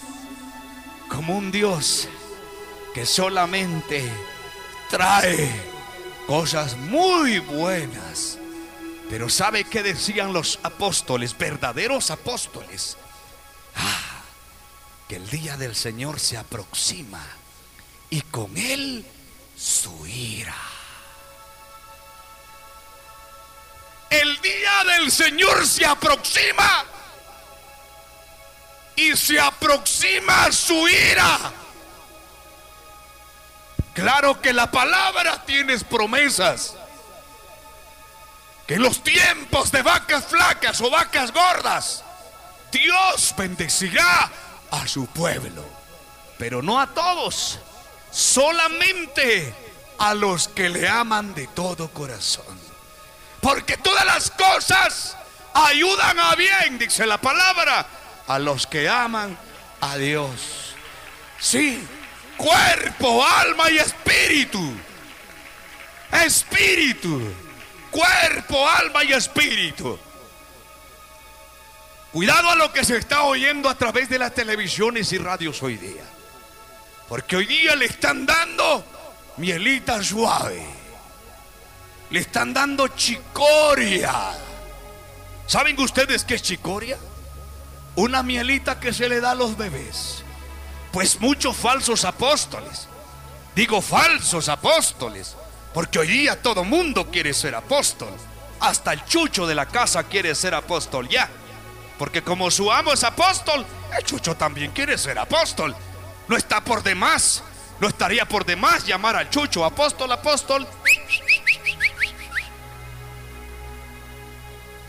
como 1.09 1.37
un 1.37 1.51
Dios 1.51 2.09
que 2.95 3.07
solamente 3.07 4.09
trae 4.91 5.51
cosas 6.27 6.77
muy 6.77 7.39
buenas. 7.39 8.39
Pero 9.09 9.29
¿sabe 9.29 9.65
qué 9.65 9.83
decían 9.83 10.33
los 10.33 10.59
apóstoles, 10.63 11.37
verdaderos 11.37 12.11
apóstoles? 12.11 12.97
Ah, 13.75 14.18
que 15.09 15.17
el 15.17 15.29
día 15.31 15.57
del 15.57 15.75
Señor 15.75 16.21
se 16.21 16.37
aproxima 16.37 17.25
y 18.11 18.21
con 18.23 18.57
él 18.57 19.05
su 19.57 20.07
ira. 20.07 20.55
El 24.11 24.41
día 24.41 24.85
del 24.85 25.11
Señor 25.11 25.67
se 25.67 25.87
aproxima 25.87 26.85
y 28.97 29.17
se 29.17 29.41
aproxima 29.41 30.53
su 30.53 30.89
ira. 30.89 31.53
Claro 33.95 34.41
que 34.41 34.53
la 34.53 34.71
palabra 34.71 35.45
tiene 35.45 35.79
promesas. 35.81 36.75
Que 38.67 38.75
en 38.75 38.83
los 38.83 39.03
tiempos 39.03 39.73
de 39.73 39.81
vacas 39.81 40.27
flacas 40.27 40.81
o 40.83 40.91
vacas 40.91 41.33
gordas, 41.33 42.05
Dios 42.71 43.35
bendecirá 43.37 44.31
a 44.71 44.87
su 44.87 45.07
pueblo. 45.07 45.65
Pero 46.39 46.63
no 46.63 46.81
a 46.81 46.87
todos, 46.89 47.59
solamente 48.11 49.55
a 49.99 50.15
los 50.15 50.49
que 50.49 50.69
le 50.69 50.89
aman 50.89 51.35
de 51.35 51.47
todo 51.49 51.89
corazón. 51.91 52.59
Porque 53.41 53.77
todas 53.77 54.05
las 54.05 54.31
cosas 54.31 55.17
ayudan 55.55 56.19
a 56.19 56.35
bien, 56.35 56.79
dice 56.79 57.07
la 57.07 57.21
palabra, 57.21 57.87
a 58.27 58.39
los 58.39 58.67
que 58.67 58.89
aman 58.89 59.39
a 59.81 59.97
Dios. 59.97 60.75
Sí, 61.41 61.87
cuerpo, 62.37 63.25
alma 63.25 63.71
y 63.71 63.79
espíritu. 63.79 64.73
Espíritu, 66.13 67.21
cuerpo, 67.91 68.69
alma 68.69 69.05
y 69.05 69.13
espíritu. 69.13 69.99
Cuidado 72.13 72.51
a 72.51 72.57
lo 72.57 72.73
que 72.73 72.85
se 72.85 72.97
está 72.97 73.23
oyendo 73.23 73.69
a 73.69 73.75
través 73.75 74.09
de 74.09 74.19
las 74.19 74.35
televisiones 74.35 75.13
y 75.13 75.19
radios 75.19 75.63
hoy 75.63 75.77
día. 75.77 76.05
Porque 77.09 77.37
hoy 77.37 77.47
día 77.47 77.77
le 77.77 77.87
están 77.87 78.27
dando 78.27 78.85
mielita 79.37 80.03
suave. 80.03 80.63
Le 82.11 82.21
están 82.21 82.55
dando 82.55 82.89
chicoria. 82.89 84.33
¿Saben 85.47 85.79
ustedes 85.81 86.25
qué 86.25 86.35
es 86.35 86.43
chicoria? 86.43 86.99
una 87.99 88.23
mielita 88.23 88.79
que 88.79 88.93
se 88.93 89.09
le 89.09 89.21
da 89.21 89.33
a 89.33 89.35
los 89.35 89.57
bebés. 89.57 90.23
Pues 90.93 91.21
muchos 91.21 91.57
falsos 91.57 92.05
apóstoles, 92.05 92.89
digo 93.57 93.83
falsos 93.83 94.49
apóstoles, 94.49 95.37
porque 95.75 95.99
hoy 95.99 96.07
día 96.07 96.41
todo 96.41 96.63
mundo 96.63 97.11
quiere 97.11 97.35
ser 97.35 97.57
apóstol. 97.57 98.13
Hasta 98.61 98.93
el 98.93 99.05
chucho 99.05 99.47
de 99.49 99.57
la 99.57 99.67
casa 99.67 100.05
quiere 100.05 100.35
ser 100.37 100.55
apóstol 100.55 101.09
ya. 101.09 101.29
Porque 101.99 102.23
como 102.23 102.51
su 102.51 102.71
amo 102.71 102.93
es 102.93 103.03
apóstol, 103.05 103.67
el 103.97 104.05
chucho 104.05 104.37
también 104.37 104.71
quiere 104.71 104.97
ser 104.97 105.19
apóstol. 105.19 105.75
No 106.29 106.37
está 106.37 106.63
por 106.63 106.83
demás, 106.83 107.43
no 107.81 107.89
estaría 107.89 108.27
por 108.27 108.45
demás 108.45 108.87
llamar 108.87 109.17
al 109.17 109.29
chucho 109.31 109.65
apóstol, 109.65 110.13
apóstol. 110.13 110.67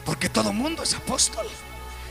Porque 0.05 0.29
todo 0.29 0.53
mundo 0.53 0.83
es 0.83 0.93
apóstol 0.93 1.47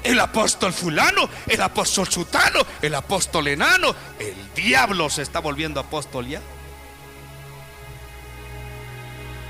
el 0.03 0.21
apóstol 0.21 0.73
fulano, 0.73 1.29
el 1.47 1.61
apóstol 1.61 2.09
sutano, 2.09 2.61
el 2.81 2.95
apóstol 2.95 3.49
enano. 3.49 3.95
El 4.19 4.55
diablo 4.55 5.11
se 5.11 5.23
está 5.23 5.41
volviendo 5.41 5.81
apóstol 5.81 6.27
ya. 6.27 6.41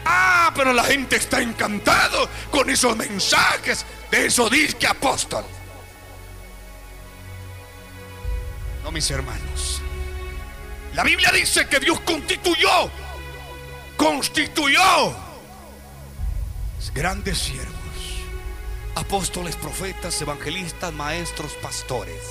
Ah, 0.05 0.53
pero 0.55 0.73
la 0.73 0.85
gente 0.85 1.17
está 1.17 1.41
encantado 1.43 2.29
con 2.51 2.71
esos 2.71 2.97
mensajes 2.97 3.85
de 4.11 4.27
eso 4.27 4.49
disque 4.49 4.87
apóstol. 4.87 5.45
No, 8.83 8.91
mis 8.91 9.11
hermanos. 9.11 9.83
La 10.95 11.05
Biblia 11.05 11.31
dice 11.31 11.67
que 11.69 11.79
Dios 11.79 12.01
constituyó 12.01 12.91
constituyó 13.99 15.17
grandes 16.95 17.39
siervos, 17.39 17.75
apóstoles, 18.95 19.57
profetas, 19.57 20.21
evangelistas, 20.23 20.93
maestros, 20.93 21.53
pastores. 21.63 22.23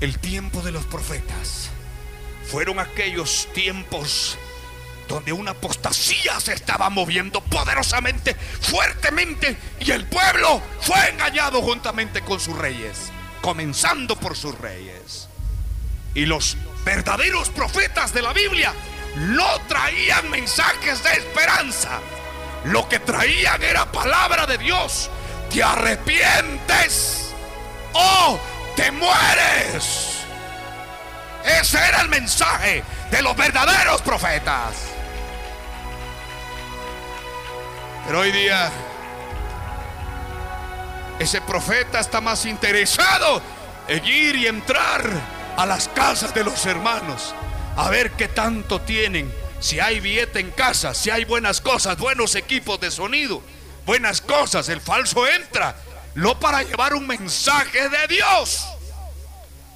El 0.00 0.18
tiempo 0.18 0.62
de 0.62 0.72
los 0.72 0.84
profetas 0.84 1.70
fueron 2.44 2.80
aquellos 2.80 3.48
tiempos 3.54 4.36
donde 5.12 5.32
una 5.34 5.50
apostasía 5.50 6.40
se 6.40 6.54
estaba 6.54 6.88
moviendo 6.88 7.42
poderosamente, 7.42 8.34
fuertemente, 8.34 9.58
y 9.78 9.90
el 9.90 10.06
pueblo 10.06 10.62
fue 10.80 11.10
engañado 11.10 11.60
juntamente 11.60 12.22
con 12.22 12.40
sus 12.40 12.56
reyes, 12.56 13.12
comenzando 13.42 14.16
por 14.16 14.34
sus 14.38 14.58
reyes. 14.58 15.28
Y 16.14 16.24
los 16.24 16.56
verdaderos 16.86 17.50
profetas 17.50 18.14
de 18.14 18.22
la 18.22 18.32
Biblia 18.32 18.72
no 19.16 19.60
traían 19.68 20.30
mensajes 20.30 21.04
de 21.04 21.12
esperanza, 21.12 22.00
lo 22.64 22.88
que 22.88 22.98
traían 22.98 23.62
era 23.62 23.92
palabra 23.92 24.46
de 24.46 24.56
Dios. 24.56 25.10
Te 25.50 25.62
arrepientes 25.62 27.34
o 27.92 28.40
te 28.76 28.90
mueres. 28.90 30.20
Ese 31.44 31.76
era 31.76 32.00
el 32.00 32.08
mensaje 32.08 32.82
de 33.10 33.20
los 33.20 33.36
verdaderos 33.36 34.00
profetas. 34.00 34.91
Pero 38.06 38.20
hoy 38.20 38.32
día 38.32 38.70
ese 41.18 41.40
profeta 41.40 42.00
está 42.00 42.20
más 42.20 42.46
interesado 42.46 43.40
en 43.86 44.04
ir 44.04 44.36
y 44.36 44.46
entrar 44.46 45.02
a 45.56 45.66
las 45.66 45.88
casas 45.88 46.34
de 46.34 46.42
los 46.42 46.66
hermanos 46.66 47.34
a 47.76 47.88
ver 47.90 48.12
qué 48.12 48.28
tanto 48.28 48.80
tienen, 48.80 49.32
si 49.60 49.80
hay 49.80 50.00
billete 50.00 50.40
en 50.40 50.50
casa, 50.50 50.94
si 50.94 51.10
hay 51.10 51.24
buenas 51.24 51.60
cosas, 51.60 51.96
buenos 51.96 52.34
equipos 52.34 52.80
de 52.80 52.90
sonido, 52.90 53.42
buenas 53.86 54.20
cosas, 54.20 54.68
el 54.68 54.80
falso 54.80 55.26
entra, 55.26 55.76
no 56.14 56.38
para 56.38 56.62
llevar 56.62 56.94
un 56.94 57.06
mensaje 57.06 57.88
de 57.88 58.08
Dios, 58.08 58.66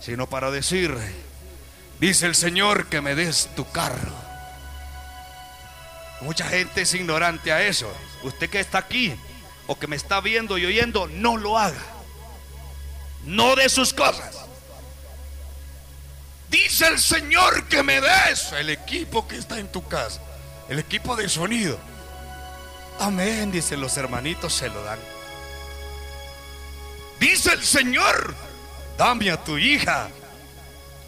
sino 0.01 0.29
para 0.29 0.51
decir, 0.51 0.97
dice 2.01 2.27
el 2.27 2.35
Señor 2.35 2.87
que 2.87 3.01
me 3.01 3.15
des 3.15 3.49
tu 3.55 3.71
carro. 3.71 4.26
Mucha 6.21 6.49
gente 6.49 6.83
es 6.83 6.95
ignorante 6.95 7.53
a 7.53 7.63
eso. 7.67 7.93
Usted 8.23 8.49
que 8.49 8.61
está 8.61 8.79
aquí 8.79 9.15
o 9.67 9.79
que 9.79 9.87
me 9.87 9.97
está 9.97 10.21
viendo 10.21 10.59
y 10.59 10.67
oyendo, 10.67 11.09
no 11.09 11.37
lo 11.37 11.59
haga. 11.59 11.83
No 13.25 13.57
de 13.57 13.69
sus 13.69 13.93
cosas. 13.93 14.47
Dice 16.49 16.87
el 16.87 16.99
Señor 16.99 17.65
que 17.65 17.83
me 17.83 18.01
des 18.01 18.53
el 18.53 18.71
equipo 18.71 19.27
que 19.27 19.37
está 19.37 19.59
en 19.59 19.71
tu 19.71 19.87
casa, 19.87 20.21
el 20.69 20.79
equipo 20.79 21.17
de 21.17 21.29
sonido. 21.29 21.79
Amén, 23.01 23.51
dicen 23.51 23.81
los 23.81 23.97
hermanitos, 23.97 24.55
se 24.55 24.69
lo 24.69 24.83
dan. 24.83 24.99
Dice 27.19 27.53
el 27.53 27.65
Señor, 27.65 28.35
dame 28.97 29.31
a 29.31 29.43
tu 29.43 29.59
hija. 29.59 30.09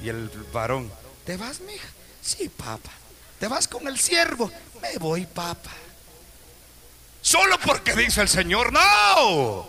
Y 0.03 0.09
el 0.09 0.29
varón, 0.53 0.93
¿te 1.25 1.37
vas, 1.37 1.61
mija? 1.61 1.89
Sí, 2.21 2.49
papá. 2.49 2.98
¿Te 3.39 3.49
vas 3.49 3.69
con 3.69 3.87
el 3.87 3.99
siervo? 3.99 4.51
Me 4.83 4.99
voy, 4.99 5.27
papá. 5.27 5.71
Solo 7.21 7.59
porque 7.65 7.95
dice 7.95 8.23
el 8.23 8.29
Señor, 8.29 8.73
no. 8.73 9.67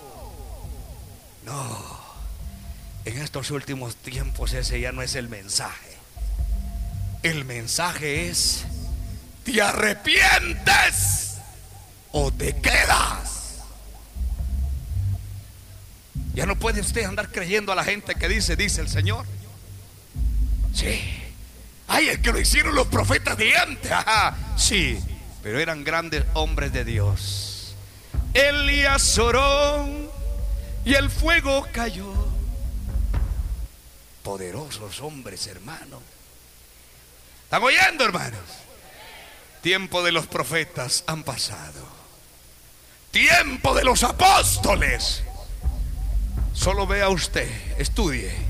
No. 1.45 1.99
En 3.05 3.21
estos 3.21 3.51
últimos 3.51 3.95
tiempos 3.95 4.53
ese 4.53 4.79
ya 4.79 4.91
no 4.91 5.01
es 5.01 5.15
el 5.15 5.29
mensaje. 5.29 5.97
El 7.21 7.43
mensaje 7.45 8.29
es, 8.29 8.65
te 9.43 9.61
arrepientes 9.61 11.35
o 12.11 12.31
te 12.31 12.55
quedas. 12.55 13.57
Ya 16.33 16.45
no 16.45 16.57
puede 16.57 16.81
usted 16.81 17.03
andar 17.03 17.31
creyendo 17.31 17.71
a 17.71 17.75
la 17.75 17.83
gente 17.83 18.15
que 18.15 18.29
dice, 18.29 18.55
dice 18.55 18.81
el 18.81 18.89
Señor. 18.89 19.25
Sí. 20.73 21.18
Ay, 21.89 22.09
es 22.09 22.19
que 22.19 22.31
lo 22.31 22.39
hicieron 22.39 22.75
los 22.75 22.87
profetas 22.87 23.37
de 23.37 23.57
antes. 23.57 23.91
Ajá. 23.91 24.37
Sí, 24.57 24.99
pero 25.43 25.59
eran 25.59 25.83
grandes 25.83 26.23
hombres 26.33 26.71
de 26.71 26.85
Dios. 26.85 27.75
Elías 28.33 29.17
oró 29.17 29.87
y 30.85 30.93
el 30.93 31.09
fuego 31.09 31.67
cayó 31.73 32.13
poderosos 34.23 35.01
hombres, 35.01 35.47
hermanos. 35.47 36.01
¿Están 37.45 37.63
oyendo, 37.63 38.05
hermanos? 38.05 38.39
Tiempo 39.61 40.03
de 40.03 40.11
los 40.11 40.27
profetas 40.27 41.03
han 41.07 41.23
pasado. 41.23 41.87
Tiempo 43.09 43.73
de 43.73 43.83
los 43.83 44.03
apóstoles. 44.03 45.23
Solo 46.53 46.85
vea 46.85 47.09
usted, 47.09 47.49
estudie 47.79 48.49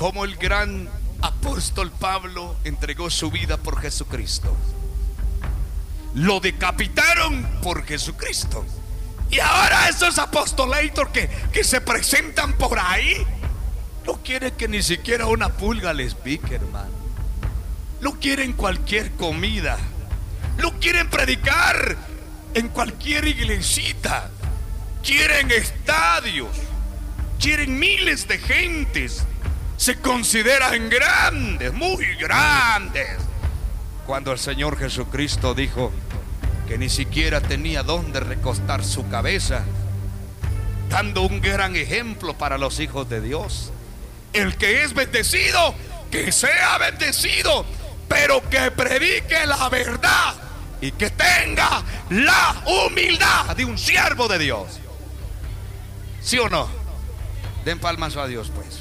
cómo 0.00 0.24
el 0.24 0.36
gran 0.36 0.88
apóstol 1.22 1.90
Pablo 1.90 2.56
entregó 2.64 3.10
su 3.10 3.30
vida 3.30 3.56
por 3.56 3.80
Jesucristo. 3.80 4.56
Lo 6.14 6.40
decapitaron 6.40 7.42
por 7.62 7.84
Jesucristo. 7.84 8.64
Y 9.30 9.38
ahora 9.38 9.88
esos 9.88 10.18
apóstoles 10.18 10.90
que, 11.12 11.28
que 11.52 11.62
se 11.62 11.80
presentan 11.80 12.54
por 12.54 12.78
ahí 12.78 13.24
no 14.06 14.14
quiere 14.22 14.52
que 14.52 14.66
ni 14.66 14.82
siquiera 14.82 15.26
una 15.26 15.50
pulga 15.50 15.92
les 15.92 16.14
pique, 16.14 16.56
hermano. 16.56 16.90
No 18.00 18.18
quieren 18.18 18.54
cualquier 18.54 19.12
comida. 19.12 19.78
No 20.58 20.78
quieren 20.80 21.08
predicar 21.10 21.96
en 22.54 22.68
cualquier 22.68 23.28
iglesita. 23.28 24.30
Quieren 25.02 25.50
estadios. 25.50 26.50
Quieren 27.38 27.78
miles 27.78 28.26
de 28.26 28.38
gentes. 28.38 29.24
Se 29.80 29.98
consideran 29.98 30.90
grandes, 30.90 31.72
muy 31.72 32.04
grandes. 32.16 33.16
Cuando 34.06 34.30
el 34.30 34.38
Señor 34.38 34.78
Jesucristo 34.78 35.54
dijo 35.54 35.90
que 36.68 36.76
ni 36.76 36.90
siquiera 36.90 37.40
tenía 37.40 37.82
dónde 37.82 38.20
recostar 38.20 38.84
su 38.84 39.08
cabeza, 39.08 39.64
dando 40.90 41.22
un 41.22 41.40
gran 41.40 41.76
ejemplo 41.76 42.36
para 42.36 42.58
los 42.58 42.78
hijos 42.78 43.08
de 43.08 43.22
Dios. 43.22 43.72
El 44.34 44.58
que 44.58 44.84
es 44.84 44.92
bendecido, 44.92 45.74
que 46.10 46.30
sea 46.30 46.76
bendecido, 46.76 47.64
pero 48.06 48.46
que 48.50 48.70
predique 48.72 49.46
la 49.46 49.70
verdad 49.70 50.34
y 50.82 50.92
que 50.92 51.08
tenga 51.08 51.82
la 52.10 52.64
humildad 52.66 53.56
de 53.56 53.64
un 53.64 53.78
siervo 53.78 54.28
de 54.28 54.40
Dios. 54.40 54.78
¿Sí 56.20 56.38
o 56.38 56.50
no? 56.50 56.68
Den 57.64 57.78
palmas 57.78 58.18
a 58.18 58.26
Dios, 58.26 58.52
pues. 58.54 58.79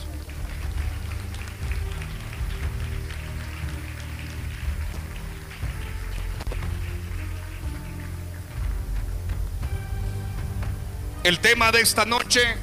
El 11.24 11.40
tema 11.40 11.72
de 11.72 11.82
esta 11.82 12.06
noche 12.06 12.56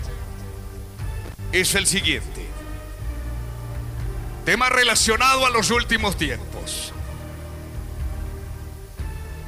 es 1.52 1.74
el 1.74 1.86
siguiente. 1.86 2.46
Tema 4.46 4.70
relacionado 4.70 5.44
a 5.44 5.50
los 5.50 5.70
últimos 5.70 6.16
tiempos. 6.16 6.92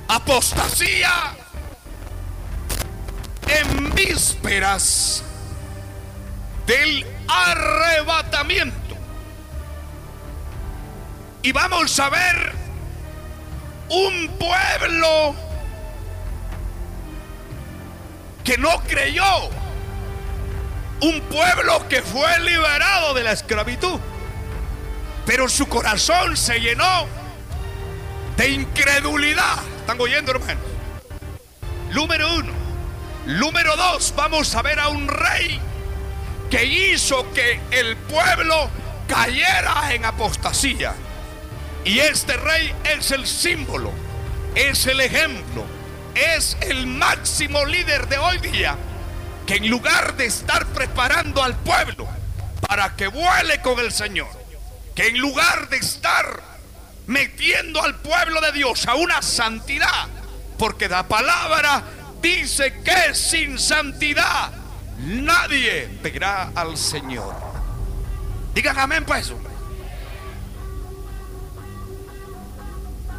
Apostasía 0.09 1.37
en 3.47 3.95
vísperas 3.95 5.23
del 6.67 7.07
arrebatamiento. 7.29 8.97
Y 11.43 11.53
vamos 11.53 11.99
a 11.99 12.11
ver 12.11 12.53
un 13.89 14.29
pueblo 14.39 15.48
que 18.49 18.57
no 18.57 18.83
creyó. 18.85 19.51
Un 21.03 21.21
pueblo 21.31 21.87
que 21.87 22.01
fue 22.01 22.41
liberado 22.41 23.13
de 23.13 23.23
la 23.23 23.33
esclavitud. 23.33 24.01
Pero 25.27 25.51
su 25.51 25.69
corazón 25.69 26.35
se 26.35 26.59
llenó 26.59 27.07
de 28.39 28.49
incredulidad. 28.49 29.59
¿Están 29.81 30.01
oyendo, 30.01 30.33
hermanos? 30.33 30.65
Número 31.93 32.37
uno. 32.37 32.53
Número 33.27 33.77
dos, 33.77 34.15
vamos 34.17 34.55
a 34.55 34.63
ver 34.63 34.81
a 34.81 34.89
un 34.89 35.09
rey 35.09 35.61
que 36.51 36.65
hizo 36.65 37.31
que 37.35 37.61
el 37.71 37.99
pueblo 37.99 38.71
cayera 39.07 39.93
en 39.93 40.07
apostasía. 40.07 40.95
Y 41.85 41.99
este 41.99 42.35
rey 42.39 42.73
es 42.85 43.11
el 43.11 43.27
símbolo, 43.27 43.93
es 44.55 44.87
el 44.87 45.01
ejemplo, 45.01 45.67
es 46.19 46.57
el 46.61 46.87
máximo 46.87 47.65
líder 47.65 48.09
de 48.09 48.19
hoy 48.19 48.39
día, 48.39 48.77
que 49.47 49.57
en 49.57 49.69
lugar 49.69 50.17
de 50.17 50.27
estar 50.27 50.67
preparando 50.67 51.43
al 51.43 51.57
pueblo 51.57 52.09
para 52.67 52.97
que 52.97 53.09
vuele 53.09 53.61
con 53.63 53.79
el 53.79 53.93
Señor, 53.93 54.29
que 54.95 55.09
en 55.09 55.19
lugar 55.19 55.69
de 55.69 55.77
estar 55.79 56.43
metiendo 57.07 57.83
al 57.83 57.97
pueblo 57.97 58.41
de 58.41 58.53
Dios 58.53 58.87
a 58.87 58.95
una 58.95 59.23
santidad. 59.23 60.09
Porque 60.59 60.89
la 60.89 61.07
palabra 61.07 61.83
dice 62.21 62.81
que 62.85 63.15
sin 63.15 63.59
santidad 63.59 64.53
nadie 64.99 65.89
verá 66.03 66.53
al 66.55 66.77
Señor. 66.77 67.35
Digan 68.55 68.79
amén 68.79 69.05
pues. 69.05 69.33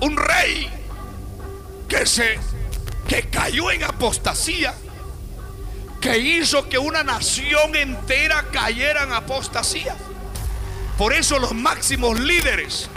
Un 0.01 0.15
rey 0.15 0.69
que 1.87 2.05
se 2.05 2.39
que 3.09 3.23
cayó 3.23 3.71
en 3.71 3.83
apostasía, 3.83 4.75
que 5.99 6.19
hizo 6.19 6.69
que 6.69 6.77
una 6.77 7.03
nación 7.03 7.75
entera 7.75 8.45
cayera 8.51 9.03
en 9.03 9.13
apostasía. 9.13 9.97
Por 10.95 11.13
eso 11.13 11.39
los 11.39 11.53
máximos 11.53 12.19
líderes 12.19 12.87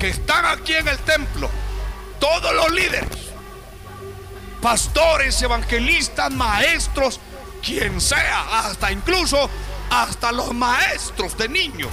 que 0.00 0.08
están 0.08 0.44
aquí 0.44 0.74
en 0.74 0.88
el 0.88 0.98
templo, 0.98 1.48
todos 2.18 2.52
los 2.52 2.72
líderes, 2.72 3.08
pastores, 4.60 5.40
evangelistas, 5.40 6.32
maestros, 6.32 7.20
quien 7.62 8.00
sea, 8.00 8.66
hasta 8.66 8.90
incluso 8.90 9.48
hasta 9.88 10.32
los 10.32 10.52
maestros 10.52 11.38
de 11.38 11.48
niños, 11.48 11.92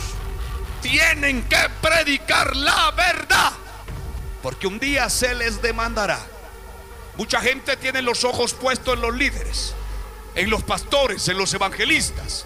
tienen 0.81 1.43
que 1.43 1.69
predicar 1.79 2.55
la 2.55 2.89
verdad, 2.91 3.51
porque 4.41 4.65
un 4.65 4.79
día 4.79 5.09
se 5.11 5.35
les 5.35 5.61
demandará. 5.61 6.30
Mucha 7.17 7.41
gente 7.41 7.77
tiene 7.77 8.01
los 8.01 8.23
ojos 8.23 8.53
puestos 8.53 8.95
en 8.95 9.01
los 9.01 9.15
líderes, 9.15 9.73
en 10.35 10.49
los 10.49 10.63
pastores, 10.63 11.27
en 11.27 11.37
los 11.37 11.53
evangelistas. 11.53 12.45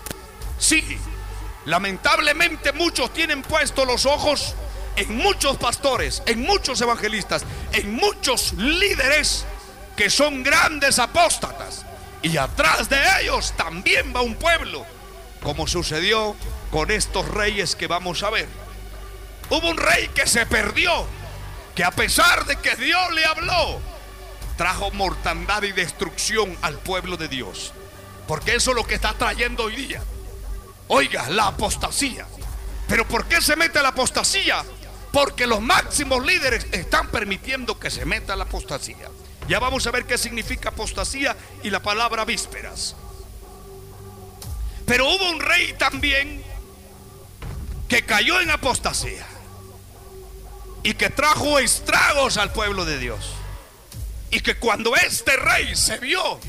Sí, 0.57 0.97
lamentablemente 1.65 2.71
muchos 2.73 3.13
tienen 3.13 3.41
puestos 3.41 3.85
los 3.85 4.05
ojos 4.05 4.55
en 4.95 5.17
muchos 5.17 5.57
pastores, 5.57 6.23
en 6.25 6.41
muchos 6.41 6.81
evangelistas, 6.81 7.43
en 7.73 7.93
muchos 7.93 8.53
líderes 8.53 9.45
que 9.95 10.09
son 10.09 10.43
grandes 10.43 10.99
apóstatas. 10.99 11.85
Y 12.21 12.37
atrás 12.37 12.89
de 12.89 12.97
ellos 13.21 13.53
también 13.55 14.13
va 14.15 14.21
un 14.21 14.35
pueblo, 14.35 14.85
como 15.43 15.67
sucedió 15.67 16.35
con 16.71 16.89
estos 16.91 17.27
reyes 17.27 17.75
que 17.75 17.87
vamos 17.87 18.23
a 18.23 18.29
ver. 18.29 18.47
Hubo 19.49 19.69
un 19.69 19.77
rey 19.77 20.07
que 20.09 20.25
se 20.25 20.45
perdió, 20.47 21.05
que 21.75 21.83
a 21.83 21.91
pesar 21.91 22.45
de 22.45 22.55
que 22.57 22.75
Dios 22.75 23.13
le 23.13 23.25
habló, 23.25 23.79
trajo 24.57 24.91
mortandad 24.91 25.63
y 25.63 25.71
destrucción 25.71 26.57
al 26.61 26.79
pueblo 26.79 27.17
de 27.17 27.27
Dios. 27.27 27.73
Porque 28.27 28.55
eso 28.55 28.71
es 28.71 28.75
lo 28.75 28.85
que 28.85 28.95
está 28.95 29.13
trayendo 29.13 29.63
hoy 29.63 29.75
día. 29.75 30.01
Oiga, 30.87 31.29
la 31.29 31.47
apostasía. 31.47 32.25
Pero 32.87 33.07
¿por 33.07 33.25
qué 33.25 33.41
se 33.41 33.55
mete 33.55 33.81
la 33.81 33.89
apostasía? 33.89 34.63
Porque 35.11 35.47
los 35.47 35.61
máximos 35.61 36.25
líderes 36.25 36.67
están 36.71 37.09
permitiendo 37.09 37.79
que 37.79 37.89
se 37.89 38.05
meta 38.05 38.35
la 38.35 38.43
apostasía. 38.43 39.09
Ya 39.47 39.59
vamos 39.59 39.85
a 39.87 39.91
ver 39.91 40.05
qué 40.05 40.17
significa 40.17 40.69
apostasía 40.69 41.35
y 41.63 41.69
la 41.69 41.81
palabra 41.81 42.25
vísperas. 42.25 42.95
Pero 44.85 45.07
hubo 45.07 45.29
un 45.29 45.39
rey 45.39 45.73
también 45.73 46.43
que 47.87 48.05
cayó 48.05 48.41
en 48.41 48.51
apostasía 48.51 49.25
y 50.83 50.93
que 50.93 51.09
trajo 51.09 51.59
estragos 51.59 52.37
al 52.37 52.51
pueblo 52.51 52.85
de 52.85 52.99
Dios. 52.99 53.31
Y 54.35 54.41
que 54.41 54.55
cuando 54.55 54.93
este 54.97 55.37
rey 55.37 55.77
se 55.77 55.97
vio 55.97 56.41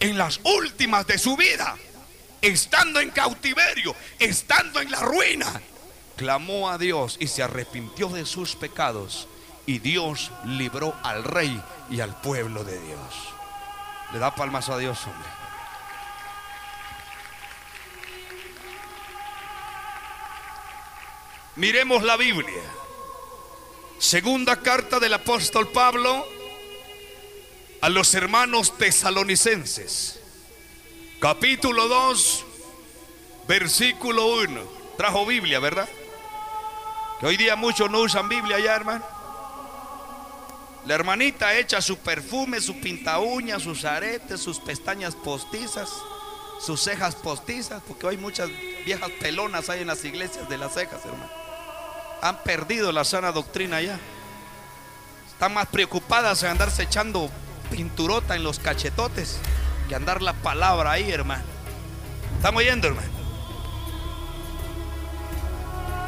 en 0.00 0.16
las 0.16 0.40
últimas 0.42 1.06
de 1.06 1.18
su 1.18 1.36
vida, 1.36 1.76
estando 2.40 2.98
en 2.98 3.10
cautiverio, 3.10 3.94
estando 4.18 4.80
en 4.80 4.90
la 4.90 5.00
ruina, 5.00 5.60
clamó 6.16 6.70
a 6.70 6.78
Dios 6.78 7.18
y 7.20 7.26
se 7.26 7.42
arrepintió 7.42 8.08
de 8.08 8.24
sus 8.24 8.56
pecados. 8.56 9.28
Y 9.66 9.80
Dios 9.80 10.30
libró 10.46 10.96
al 11.02 11.22
rey 11.22 11.62
y 11.90 12.00
al 12.00 12.18
pueblo 12.22 12.64
de 12.64 12.80
Dios. 12.80 13.14
Le 14.14 14.18
da 14.18 14.34
palmas 14.34 14.70
a 14.70 14.78
Dios, 14.78 14.98
hombre. 15.04 15.28
Miremos 21.56 22.02
la 22.02 22.16
Biblia. 22.16 22.62
Segunda 23.98 24.56
carta 24.56 24.98
del 24.98 25.12
apóstol 25.12 25.68
Pablo 25.68 26.39
a 27.80 27.88
los 27.88 28.14
hermanos 28.14 28.76
tesalonicenses. 28.76 30.20
Capítulo 31.18 31.88
2, 31.88 32.44
versículo 33.48 34.26
1. 34.42 34.60
Trajo 34.96 35.24
Biblia, 35.26 35.60
¿verdad? 35.60 35.88
Que 37.18 37.26
hoy 37.26 37.36
día 37.36 37.56
muchos 37.56 37.90
no 37.90 38.00
usan 38.00 38.28
Biblia 38.28 38.58
ya, 38.58 38.76
hermano. 38.76 39.04
La 40.86 40.94
hermanita 40.94 41.54
echa 41.54 41.80
su 41.80 41.98
perfume, 41.98 42.60
su 42.60 42.80
pinta 42.80 43.18
uñas, 43.18 43.62
sus 43.62 43.84
aretes, 43.84 44.40
sus 44.40 44.58
pestañas 44.58 45.14
postizas, 45.14 45.90
sus 46.60 46.82
cejas 46.82 47.14
postizas, 47.14 47.82
porque 47.86 48.06
hoy 48.06 48.16
muchas 48.16 48.48
viejas 48.84 49.10
pelonas 49.20 49.68
hay 49.68 49.82
en 49.82 49.86
las 49.86 50.04
iglesias 50.04 50.48
de 50.48 50.58
las 50.58 50.74
cejas, 50.74 51.04
hermano. 51.04 51.30
Han 52.22 52.42
perdido 52.42 52.92
la 52.92 53.04
sana 53.04 53.32
doctrina 53.32 53.80
ya. 53.80 53.98
Están 55.30 55.54
más 55.54 55.68
preocupadas 55.68 56.42
en 56.42 56.50
andarse 56.50 56.82
echando 56.82 57.30
pinturota 57.70 58.36
en 58.36 58.44
los 58.44 58.58
cachetotes 58.58 59.38
que 59.88 59.94
andar 59.94 60.22
la 60.22 60.34
palabra 60.34 60.92
ahí, 60.92 61.10
hermano. 61.10 61.44
¿Estamos 62.36 62.60
oyendo, 62.60 62.88
hermano? 62.88 63.08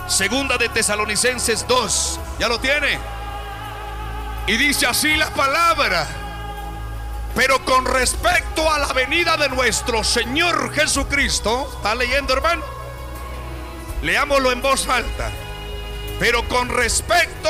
Segunda 0.09 0.59
de 0.59 0.69
Tesalonicenses 0.69 1.67
2. 1.67 2.21
¿Ya 2.39 2.49
lo 2.49 2.61
tiene? 2.61 2.99
Y 4.47 4.57
dice 4.57 4.87
así 4.87 5.17
la 5.17 5.31
palabra. 5.31 6.07
Pero 7.35 7.65
con 7.65 7.87
respecto 7.87 8.71
a 8.71 8.79
la 8.79 8.93
venida 8.93 9.37
de 9.37 9.49
nuestro 9.49 10.05
Señor 10.05 10.73
Jesucristo, 10.75 11.73
¿está 11.77 11.95
leyendo, 11.95 12.35
hermano? 12.35 12.63
Leámoslo 14.03 14.53
en 14.53 14.61
voz 14.61 14.87
alta. 14.89 15.31
Pero 16.19 16.47
con 16.49 16.69
respecto 16.69 17.49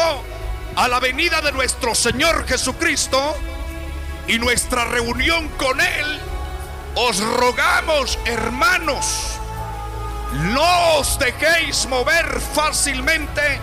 a 0.77 0.89
la 0.89 1.01
venida 1.01 1.41
de 1.41 1.53
nuestro 1.53 1.95
Señor 1.95 2.47
Jesucristo, 2.47 3.37
y 4.27 4.39
nuestra 4.39 4.85
reunión 4.85 5.49
con 5.51 5.81
Él, 5.81 6.21
os 6.95 7.19
rogamos, 7.21 8.19
hermanos, 8.25 9.39
no 10.33 10.97
os 10.97 11.19
dejéis 11.19 11.87
mover 11.87 12.41
fácilmente 12.55 13.61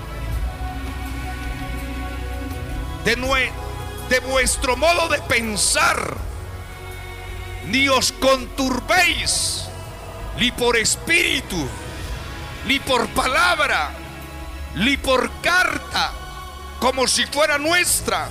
de, 3.05 4.19
vuestro 4.19 4.75
modo 4.75 5.07
de 5.09 5.19
pensar, 5.19 6.17
ni 7.67 7.87
os 7.87 8.11
conturbéis, 8.11 9.65
ni 10.37 10.51
por 10.51 10.77
espíritu, 10.77 11.67
ni 12.67 12.79
por 12.79 13.07
palabra, 13.09 13.91
ni 14.75 14.97
por 14.97 15.29
carta, 15.41 16.11
como 16.79 17.07
si 17.07 17.25
fuera 17.25 17.57
nuestra 17.57 18.29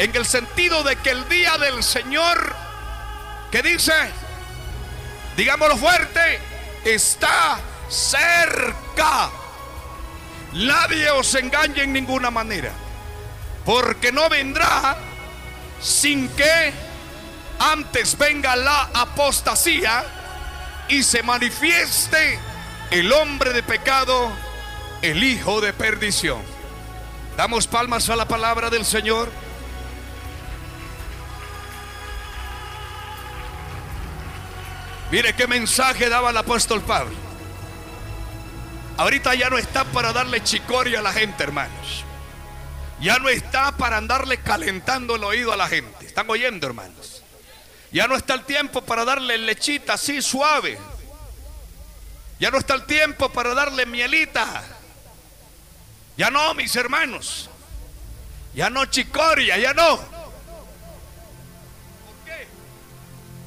en 0.00 0.16
el 0.16 0.24
sentido 0.24 0.82
de 0.82 0.96
que 0.96 1.10
el 1.10 1.28
día 1.28 1.58
del 1.58 1.82
Señor, 1.82 2.56
que 3.50 3.60
dice, 3.60 3.92
digámoslo 5.36 5.76
fuerte, 5.76 6.40
está 6.86 7.60
cerca. 7.90 9.28
Nadie 10.54 11.10
os 11.10 11.34
engañe 11.34 11.82
en 11.82 11.92
ninguna 11.92 12.30
manera, 12.30 12.72
porque 13.66 14.10
no 14.10 14.30
vendrá 14.30 14.96
sin 15.82 16.30
que 16.30 16.72
antes 17.58 18.16
venga 18.16 18.56
la 18.56 18.88
apostasía 18.94 20.02
y 20.88 21.02
se 21.02 21.22
manifieste 21.22 22.38
el 22.90 23.12
hombre 23.12 23.52
de 23.52 23.62
pecado, 23.62 24.32
el 25.02 25.22
hijo 25.22 25.60
de 25.60 25.74
perdición. 25.74 26.40
Damos 27.36 27.66
palmas 27.66 28.08
a 28.08 28.16
la 28.16 28.26
palabra 28.26 28.70
del 28.70 28.86
Señor. 28.86 29.30
Mire 35.10 35.34
qué 35.34 35.46
mensaje 35.46 36.08
daba 36.08 36.30
el 36.30 36.36
apóstol 36.36 36.82
Pablo. 36.82 37.16
Ahorita 38.96 39.34
ya 39.34 39.50
no 39.50 39.58
está 39.58 39.84
para 39.84 40.12
darle 40.12 40.42
chicoria 40.42 41.00
a 41.00 41.02
la 41.02 41.12
gente, 41.12 41.42
hermanos. 41.42 42.04
Ya 43.00 43.18
no 43.18 43.28
está 43.28 43.72
para 43.72 43.96
andarle 43.96 44.38
calentando 44.38 45.16
el 45.16 45.24
oído 45.24 45.52
a 45.52 45.56
la 45.56 45.68
gente. 45.68 46.06
¿Están 46.06 46.28
oyendo, 46.28 46.66
hermanos? 46.66 47.22
Ya 47.90 48.06
no 48.06 48.14
está 48.14 48.34
el 48.34 48.44
tiempo 48.44 48.82
para 48.82 49.04
darle 49.04 49.38
lechita 49.38 49.94
así 49.94 50.22
suave. 50.22 50.78
Ya 52.38 52.50
no 52.50 52.58
está 52.58 52.74
el 52.74 52.84
tiempo 52.84 53.30
para 53.30 53.54
darle 53.54 53.86
mielita. 53.86 54.62
Ya 56.16 56.30
no, 56.30 56.54
mis 56.54 56.76
hermanos. 56.76 57.50
Ya 58.54 58.70
no 58.70 58.84
chicoria, 58.86 59.58
ya 59.58 59.74
no. 59.74 60.19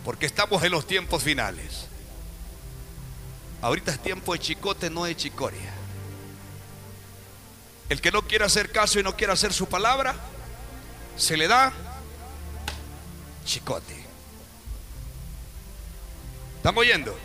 Porque 0.03 0.25
estamos 0.25 0.61
en 0.63 0.71
los 0.71 0.85
tiempos 0.85 1.23
finales. 1.23 1.87
Ahorita 3.61 3.91
es 3.91 3.99
tiempo 3.99 4.33
de 4.33 4.39
chicote, 4.39 4.89
no 4.89 5.05
de 5.05 5.15
chicoria. 5.15 5.73
El 7.89 8.01
que 8.01 8.11
no 8.11 8.23
quiere 8.23 8.43
hacer 8.43 8.71
caso 8.71 8.99
y 8.99 9.03
no 9.03 9.15
quiere 9.15 9.31
hacer 9.31 9.53
su 9.53 9.67
palabra, 9.67 10.15
se 11.15 11.37
le 11.37 11.47
da 11.47 11.71
chicote. 13.45 14.03
¿Están 16.57 16.77
oyendo? 16.77 17.17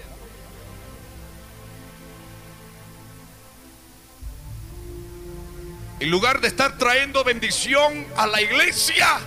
En 6.00 6.10
lugar 6.10 6.40
de 6.40 6.46
estar 6.46 6.78
trayendo 6.78 7.24
bendición 7.24 8.06
a 8.16 8.28
la 8.28 8.40
iglesia, 8.40 9.18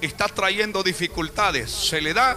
está 0.00 0.28
trayendo 0.28 0.84
dificultades. 0.84 1.70
Se 1.70 2.00
le 2.00 2.14
da 2.14 2.36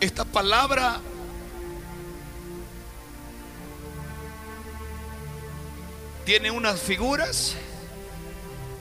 Esta 0.00 0.24
palabra 0.24 0.98
tiene 6.24 6.50
unas 6.50 6.80
figuras, 6.80 7.54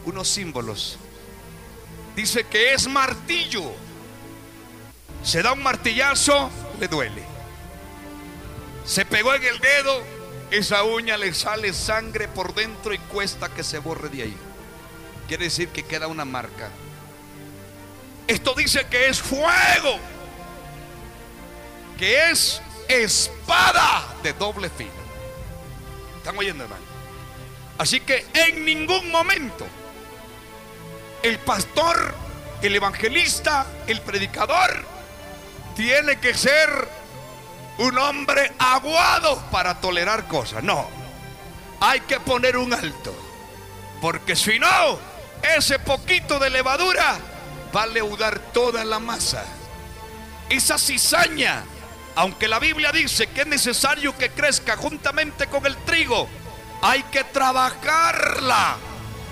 unos 0.06 0.30
símbolos. 0.30 0.98
Dice 2.16 2.46
que 2.46 2.74
es 2.74 2.88
martillo. 2.88 3.64
Se 5.24 5.42
da 5.42 5.52
un 5.52 5.62
martillazo, 5.62 6.50
le 6.80 6.88
duele. 6.88 7.24
Se 8.86 9.06
pegó 9.06 9.36
en 9.36 9.44
el 9.44 9.60
dedo, 9.60 10.02
esa 10.52 10.84
uña 10.84 11.18
le 11.18 11.34
sale 11.34 11.74
sangre 11.74 12.30
por 12.30 12.56
dentro 12.56 12.94
y 12.94 12.98
cuesta 12.98 13.50
que 13.50 13.64
se 13.64 13.80
borre 13.80 14.08
de 14.10 14.24
ahí. 14.24 14.38
Quiere 15.28 15.46
decir 15.46 15.68
que 15.70 15.84
queda 15.84 16.08
una 16.08 16.24
marca. 16.24 16.70
Esto 18.28 18.54
dice 18.54 18.88
que 18.90 19.10
es 19.10 19.22
fuego, 19.22 20.00
que 22.00 22.32
es 22.32 22.62
espada 22.88 24.16
de 24.24 24.32
doble 24.34 24.70
filo. 24.70 24.90
¿Están 26.18 26.38
oyendo, 26.38 26.64
hermano? 26.64 26.84
Así 27.78 28.00
que 28.00 28.26
en 28.34 28.66
ningún 28.66 29.12
momento 29.12 29.68
el 31.22 31.38
pastor, 31.40 32.16
el 32.62 32.76
evangelista, 32.76 33.68
el 33.86 34.02
predicador, 34.02 34.86
tiene 35.76 36.20
que 36.20 36.34
ser 36.34 36.70
un 37.78 37.98
hombre 37.98 38.54
aguado 38.58 39.42
para 39.52 39.80
tolerar 39.82 40.28
cosas. 40.28 40.64
No, 40.64 40.88
hay 41.82 42.02
que 42.02 42.20
poner 42.20 42.58
un 42.58 42.74
alto. 42.74 43.14
Porque 44.02 44.36
si 44.36 44.58
no, 44.58 45.00
ese 45.58 45.80
poquito 45.80 46.40
de 46.40 46.50
levadura 46.50 47.18
va 47.76 47.84
a 47.84 47.88
leudar 47.88 48.40
toda 48.54 48.86
la 48.86 49.00
masa. 49.00 49.44
Esa 50.50 50.78
cizaña, 50.78 51.64
aunque 52.20 52.50
la 52.50 52.60
Biblia 52.60 52.92
dice 52.92 53.28
que 53.28 53.42
es 53.42 53.48
necesario 53.48 54.18
que 54.18 54.30
crezca 54.30 54.76
juntamente 54.76 55.48
con 55.48 55.66
el 55.66 55.78
trigo, 55.86 56.28
hay 56.82 57.02
que 57.04 57.24
trabajarla. 57.24 58.76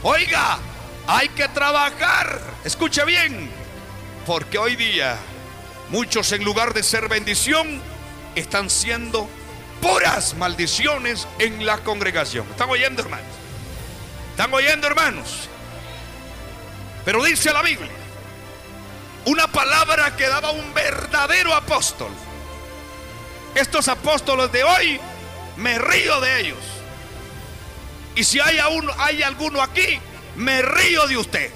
Oiga, 0.04 0.58
hay 1.06 1.28
que 1.28 1.50
trabajar. 1.50 2.40
Escuche 2.64 3.04
bien. 3.04 3.52
Porque 4.26 4.58
hoy 4.58 4.78
día 4.78 5.18
muchos 5.90 6.32
en 6.32 6.46
lugar 6.46 6.74
de 6.74 6.82
ser 6.82 7.10
bendición 7.10 7.82
están 8.36 8.70
siendo 8.70 9.30
puras 9.82 10.34
maldiciones 10.36 11.28
en 11.40 11.66
la 11.66 11.80
congregación. 11.80 12.48
¿Están 12.52 12.70
oyendo, 12.70 13.02
hermanos? 13.02 13.36
¿Están 14.32 14.54
oyendo, 14.54 14.88
hermanos? 14.88 15.50
Pero 17.04 17.22
dice 17.22 17.52
la 17.52 17.64
Biblia, 17.64 17.92
una 19.26 19.52
palabra 19.52 20.16
que 20.16 20.30
daba 20.30 20.52
un 20.52 20.74
verdadero 20.74 21.54
apóstol. 21.54 22.12
Estos 23.56 23.88
apóstoles 23.88 24.52
de 24.52 24.64
hoy, 24.64 25.00
me 25.58 25.78
río 25.80 26.20
de 26.22 26.42
ellos. 26.42 26.60
Y 28.16 28.24
si 28.24 28.40
hay, 28.40 28.60
aún, 28.60 28.90
hay 28.98 29.24
alguno 29.24 29.62
aquí 29.62 30.00
me 30.38 30.62
río 30.62 31.08
de 31.08 31.18
usted. 31.18 31.52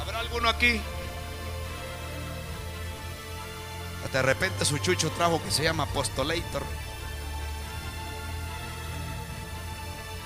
¿Habrá 0.00 0.18
alguno 0.18 0.48
aquí? 0.48 0.80
De 4.12 4.22
repente 4.22 4.64
su 4.64 4.76
chucho 4.78 5.08
trajo 5.12 5.40
que 5.42 5.52
se 5.52 5.62
llama 5.62 5.84
Apostolator. 5.84 6.64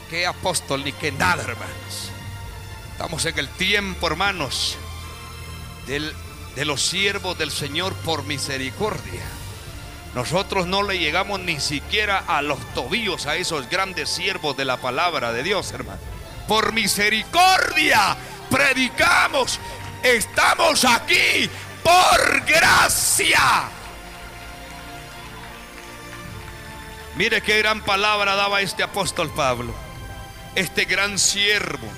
¿Qué 0.09 0.27
apóstol 0.27 0.85
ni 0.85 0.93
qué 0.93 1.13
nada, 1.13 1.43
hermanos? 1.43 2.11
Estamos 2.93 3.27
en 3.27 3.39
el 3.39 3.49
tiempo, 3.51 4.07
hermanos, 4.07 4.77
del, 5.87 6.15
de 6.57 6.65
los 6.65 6.83
siervos 6.83 7.37
del 7.39 7.51
Señor 7.51 7.95
por 7.97 8.25
misericordia. 8.25 9.23
Nosotros 10.15 10.67
no 10.67 10.83
le 10.83 10.99
llegamos 10.99 11.41
ni 11.41 11.59
siquiera 11.59 12.23
a 12.27 12.41
los 12.41 12.59
tobillos 12.75 13.27
a 13.27 13.37
esos 13.37 13.69
grandes 13.69 14.09
siervos 14.09 14.57
de 14.57 14.65
la 14.65 14.77
palabra 14.77 15.33
de 15.33 15.43
Dios, 15.43 15.73
hermano. 15.73 16.01
Por 16.47 16.73
misericordia 16.73 18.17
predicamos. 18.49 19.59
Estamos 20.03 20.85
aquí 20.85 21.51
por 21.83 22.41
gracia. 22.45 23.69
Mire 27.17 27.41
qué 27.43 27.59
gran 27.59 27.83
palabra 27.83 28.37
daba 28.37 28.61
este 28.61 28.83
apóstol 28.83 29.31
Pablo, 29.31 29.75
este 30.55 30.85
gran 30.85 31.19
siervo. 31.19 31.89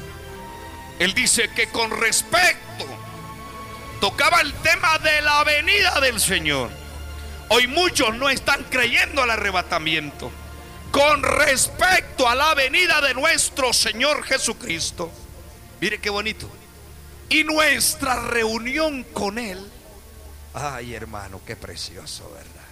Él 0.99 1.13
dice 1.13 1.49
que 1.49 1.69
con 1.69 1.91
respecto 1.91 2.87
tocaba 4.01 4.41
el 4.41 4.53
tema 4.55 4.99
de 4.99 5.21
la 5.23 5.45
venida 5.45 6.01
del 6.01 6.21
Señor. 6.21 6.71
Hoy 7.49 7.67
muchos 7.67 8.17
no 8.17 8.29
están 8.29 8.65
creyendo 8.65 9.23
al 9.23 9.31
arrebatamiento 9.31 10.31
con 10.91 11.23
respecto 11.23 12.29
a 12.29 12.35
la 12.35 12.55
venida 12.55 13.01
de 13.01 13.15
nuestro 13.15 13.73
Señor 13.73 14.25
Jesucristo. 14.25 15.11
Mire 15.81 16.01
qué 16.01 16.11
bonito. 16.11 16.51
Y 17.29 17.45
nuestra 17.45 18.21
reunión 18.21 19.05
con 19.05 19.39
Él. 19.39 19.59
Ay, 20.55 20.95
hermano, 20.95 21.41
qué 21.45 21.55
precioso, 21.55 22.31
¿verdad? 22.31 22.67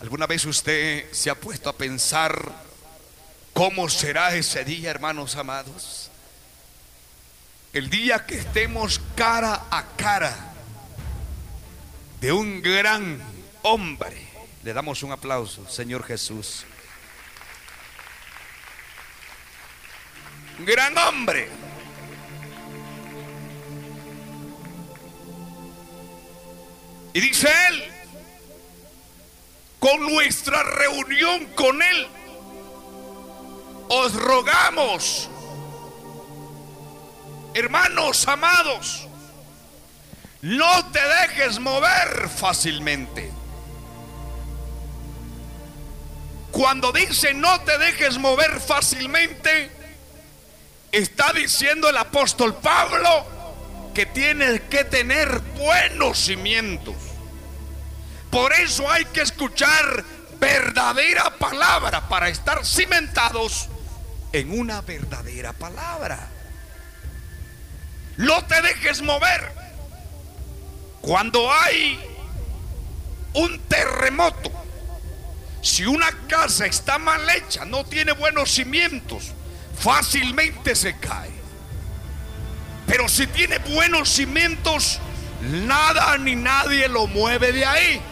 ¿Alguna 0.00 0.26
vez 0.26 0.44
usted 0.46 1.12
se 1.12 1.28
ha 1.28 1.34
puesto 1.34 1.68
a 1.68 1.76
pensar 1.76 2.50
cómo 3.52 3.88
será 3.90 4.34
ese 4.34 4.64
día, 4.64 4.90
hermanos 4.90 5.36
amados? 5.36 6.09
El 7.72 7.88
día 7.88 8.26
que 8.26 8.36
estemos 8.36 9.00
cara 9.14 9.66
a 9.70 9.84
cara 9.96 10.54
de 12.20 12.32
un 12.32 12.60
gran 12.62 13.22
hombre. 13.62 14.28
Le 14.64 14.72
damos 14.72 15.04
un 15.04 15.12
aplauso, 15.12 15.68
Señor 15.68 16.02
Jesús. 16.04 16.64
Gran 20.58 20.98
hombre. 20.98 21.48
Y 27.12 27.20
dice 27.20 27.48
él, 27.68 27.84
con 29.78 30.00
nuestra 30.00 30.62
reunión 30.64 31.46
con 31.54 31.80
él, 31.80 32.06
os 33.88 34.12
rogamos, 34.14 35.30
hermanos 37.54 38.26
amados, 38.28 39.06
no 40.42 40.90
te 40.90 41.00
dejes 41.00 41.58
mover 41.58 42.28
fácilmente. 42.28 43.30
Cuando 46.50 46.92
dice 46.92 47.34
no 47.34 47.60
te 47.60 47.78
dejes 47.78 48.18
mover 48.18 48.60
fácilmente, 48.60 49.70
está 50.90 51.32
diciendo 51.32 51.88
el 51.88 51.96
apóstol 51.96 52.54
Pablo 52.56 53.26
que 53.94 54.06
tienes 54.06 54.62
que 54.62 54.84
tener 54.84 55.40
buenos 55.56 56.18
cimientos. 56.18 56.94
Por 58.30 58.52
eso 58.52 58.88
hay 58.90 59.04
que 59.06 59.22
escuchar 59.22 60.04
verdadera 60.38 61.36
palabra 61.36 62.08
para 62.08 62.28
estar 62.28 62.64
cimentados 62.64 63.68
en 64.32 64.58
una 64.58 64.80
verdadera 64.80 65.52
palabra. 65.52 66.28
No 68.20 68.44
te 68.44 68.60
dejes 68.60 69.00
mover. 69.00 69.50
Cuando 71.00 71.50
hay 71.50 71.98
un 73.32 73.58
terremoto, 73.60 74.52
si 75.62 75.86
una 75.86 76.10
casa 76.28 76.66
está 76.66 76.98
mal 76.98 77.26
hecha, 77.30 77.64
no 77.64 77.82
tiene 77.84 78.12
buenos 78.12 78.50
cimientos, 78.50 79.32
fácilmente 79.74 80.74
se 80.74 80.98
cae. 80.98 81.30
Pero 82.86 83.08
si 83.08 83.26
tiene 83.26 83.56
buenos 83.56 84.10
cimientos, 84.10 84.98
nada 85.40 86.18
ni 86.18 86.36
nadie 86.36 86.88
lo 86.88 87.06
mueve 87.06 87.52
de 87.52 87.64
ahí. 87.64 88.02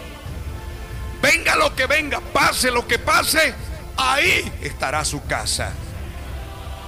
Venga 1.20 1.54
lo 1.56 1.76
que 1.76 1.84
venga, 1.84 2.20
pase 2.32 2.70
lo 2.70 2.88
que 2.88 2.98
pase, 2.98 3.54
ahí 3.98 4.50
estará 4.62 5.04
su 5.04 5.22
casa. 5.26 5.74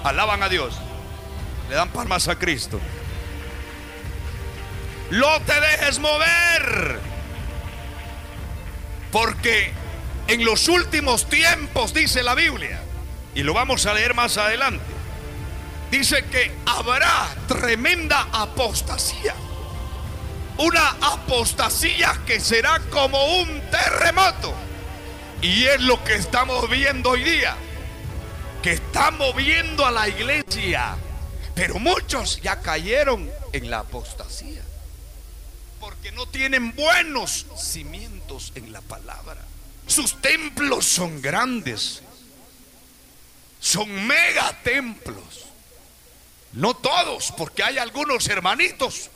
Alaban 0.04 0.42
a 0.42 0.48
Dios. 0.48 0.74
Le 1.68 1.74
dan 1.74 1.90
palmas 1.90 2.26
a 2.28 2.37
Cristo. 2.37 2.80
No 5.11 5.40
te 5.42 5.61
dejes 5.61 5.99
mover. 5.99 7.01
Porque 9.11 9.73
en 10.29 10.44
los 10.44 10.68
últimos 10.68 11.29
tiempos, 11.29 11.92
dice 11.92 12.23
la 12.23 12.37
Biblia, 12.37 12.81
y 13.35 13.42
lo 13.42 13.53
vamos 13.53 13.87
a 13.87 13.94
leer 13.94 14.14
más 14.14 14.37
adelante, 14.38 14.85
dice 15.90 16.25
que 16.27 16.53
habrá 16.64 17.29
tremenda 17.49 18.29
apostasía. 18.33 19.35
Una 20.59 20.90
apostasía 21.01 22.20
que 22.25 22.38
será 22.38 22.79
como 22.90 23.40
un 23.40 23.61
terremoto. 23.70 24.55
Y 25.42 25.64
es 25.64 25.81
lo 25.81 26.05
que 26.05 26.14
estamos 26.14 26.68
viendo 26.70 27.11
hoy 27.11 27.25
día. 27.25 27.57
Que 28.62 28.75
está 28.75 29.11
moviendo 29.11 29.87
a 29.87 29.90
la 29.90 30.07
iglesia. 30.07 30.96
Pero 31.55 31.79
muchos 31.79 32.40
ya 32.42 32.61
cayeron 32.61 33.29
en 33.53 33.70
la 33.70 33.81
apostasía. 33.81 34.62
Porque 36.01 36.17
no 36.17 36.25
tienen 36.25 36.75
buenos 36.75 37.45
cimientos 37.59 38.53
en 38.55 38.73
la 38.73 38.81
palabra. 38.81 39.43
Sus 39.87 40.19
templos 40.23 40.87
son 40.87 41.21
grandes. 41.21 42.01
Son 43.61 44.07
megatemplos. 44.07 45.45
No 46.55 46.73
todos, 46.73 47.35
porque 47.37 47.63
hay 47.63 47.77
algunos 47.77 48.27
hermanitos 48.29 49.11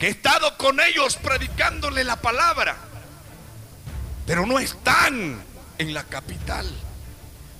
que 0.00 0.08
he 0.08 0.10
estado 0.10 0.58
con 0.58 0.80
ellos 0.80 1.14
predicándole 1.14 2.02
la 2.02 2.20
palabra, 2.20 2.76
pero 4.26 4.46
no 4.46 4.58
están 4.58 5.40
en 5.78 5.94
la 5.94 6.02
capital. 6.02 6.68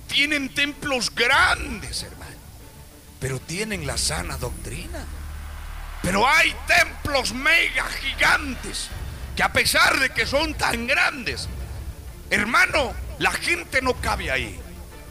Tienen 0.09 0.53
templos 0.53 1.15
grandes, 1.15 2.03
hermano, 2.03 2.35
pero 3.21 3.39
tienen 3.39 3.87
la 3.87 3.97
sana 3.97 4.37
doctrina. 4.37 5.05
Pero 6.01 6.27
hay 6.27 6.55
templos 6.65 7.33
mega 7.33 7.85
gigantes 7.85 8.89
que 9.35 9.43
a 9.43 9.51
pesar 9.51 9.99
de 9.99 10.09
que 10.09 10.25
son 10.25 10.53
tan 10.53 10.87
grandes, 10.87 11.47
hermano, 12.29 12.93
la 13.19 13.31
gente 13.31 13.81
no 13.81 13.93
cabe 13.95 14.31
ahí. 14.31 14.59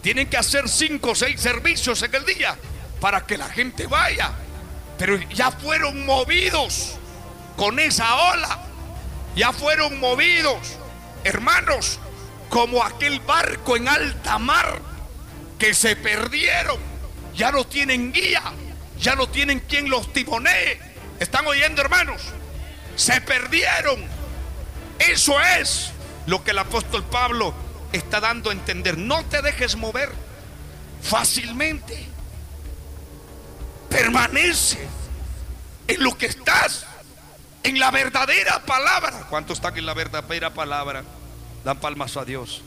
Tienen 0.03 0.29
que 0.29 0.37
hacer 0.37 0.68
cinco 0.68 1.11
o 1.11 1.14
seis 1.14 1.40
servicios 1.40 2.03
en 2.03 2.14
el 2.14 2.24
día 2.24 2.57
para 3.01 3.27
que 3.27 3.37
la 3.37 3.48
gente 3.48 3.87
vaya. 3.87 4.33
Pero 4.98 5.16
ya 5.31 5.51
fueron 5.51 6.07
movidos 6.07 6.96
con 7.57 7.79
esa 7.79 8.14
ola. 8.33 8.64
Ya 9.37 9.53
fueron 9.53 10.01
movidos, 10.01 10.79
hermanos, 11.22 12.01
como 12.48 12.83
aquel 12.83 13.20
barco 13.20 13.77
en 13.77 13.88
alta 13.88 14.38
mar 14.38 14.81
que 15.59 15.74
se 15.74 15.94
perdieron. 15.96 16.79
Ya 17.35 17.53
no 17.53 17.64
tienen 17.64 18.12
guía, 18.12 18.42
ya 19.00 19.14
no 19.14 19.28
tienen 19.28 19.61
quien 19.61 19.88
los 19.88 20.12
timonee. 20.12 20.80
¿Están 21.20 21.46
oyendo, 21.46 21.80
hermanos? 21.82 22.22
Se 22.96 23.20
perdieron. 23.20 24.04
Eso 24.98 25.40
es 25.40 25.92
lo 26.26 26.42
que 26.42 26.50
el 26.50 26.58
apóstol 26.58 27.04
Pablo 27.04 27.54
está 27.92 28.20
dando 28.20 28.50
a 28.50 28.52
entender. 28.52 28.98
No 28.98 29.24
te 29.24 29.42
dejes 29.42 29.76
mover 29.76 30.11
fácilmente. 31.02 32.06
Permanece 33.88 34.87
en 35.87 36.02
lo 36.02 36.16
que 36.18 36.26
estás 36.26 36.87
en 37.62 37.78
la 37.78 37.90
verdadera 37.90 38.61
palabra. 38.64 39.26
¿Cuántos 39.28 39.58
están 39.58 39.76
en 39.78 39.87
la 39.87 39.94
verdadera 39.94 40.52
palabra? 40.52 41.04
Dan 41.64 41.78
palmas 41.80 42.16
a 42.16 42.24
Dios. 42.24 42.62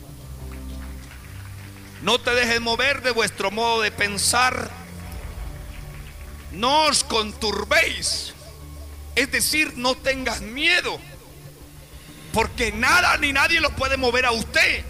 No 2.01 2.19
te 2.19 2.33
dejes 2.33 2.59
mover 2.61 3.01
de 3.03 3.11
vuestro 3.11 3.51
modo 3.51 3.81
de 3.81 3.91
pensar. 3.91 4.80
No 6.51 6.85
os 6.85 7.03
conturbéis. 7.03 8.33
Es 9.15 9.31
decir, 9.31 9.73
no 9.77 9.95
tengas 9.95 10.41
miedo. 10.41 10.99
Porque 12.33 12.71
nada 12.71 13.17
ni 13.17 13.33
nadie 13.33 13.59
lo 13.59 13.71
puede 13.71 13.97
mover 13.97 14.25
a 14.25 14.31
usted. 14.31 14.83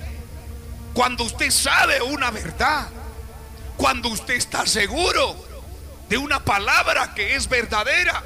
Cuando 0.93 1.23
usted 1.23 1.51
sabe 1.51 2.01
una 2.01 2.31
verdad. 2.31 2.89
Cuando 3.77 4.09
usted 4.09 4.35
está 4.35 4.65
seguro 4.65 5.35
de 6.09 6.17
una 6.17 6.43
palabra 6.43 7.13
que 7.15 7.35
es 7.35 7.47
verdadera 7.47 8.23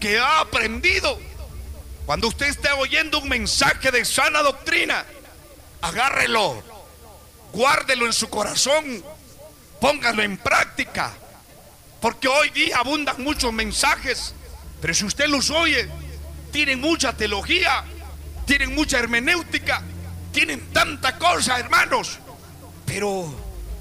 que 0.00 0.18
ha 0.18 0.40
aprendido. 0.40 1.18
Cuando 2.06 2.28
usted 2.28 2.46
esté 2.46 2.72
oyendo 2.72 3.18
un 3.18 3.28
mensaje 3.28 3.90
de 3.90 4.04
sana 4.04 4.42
doctrina, 4.42 5.04
agárrelo, 5.80 6.62
guárdelo 7.52 8.06
en 8.06 8.12
su 8.12 8.28
corazón, 8.28 9.04
póngalo 9.80 10.22
en 10.22 10.38
práctica. 10.38 11.12
Porque 12.00 12.28
hoy 12.28 12.50
día 12.50 12.78
abundan 12.78 13.22
muchos 13.22 13.52
mensajes, 13.52 14.34
pero 14.80 14.94
si 14.94 15.04
usted 15.04 15.26
los 15.26 15.50
oye, 15.50 15.88
tienen 16.52 16.80
mucha 16.80 17.12
teología, 17.12 17.84
tienen 18.46 18.74
mucha 18.74 18.98
hermenéutica, 18.98 19.82
tienen 20.32 20.72
tanta 20.72 21.18
cosa, 21.18 21.58
hermanos. 21.58 22.18
Pero 22.86 23.34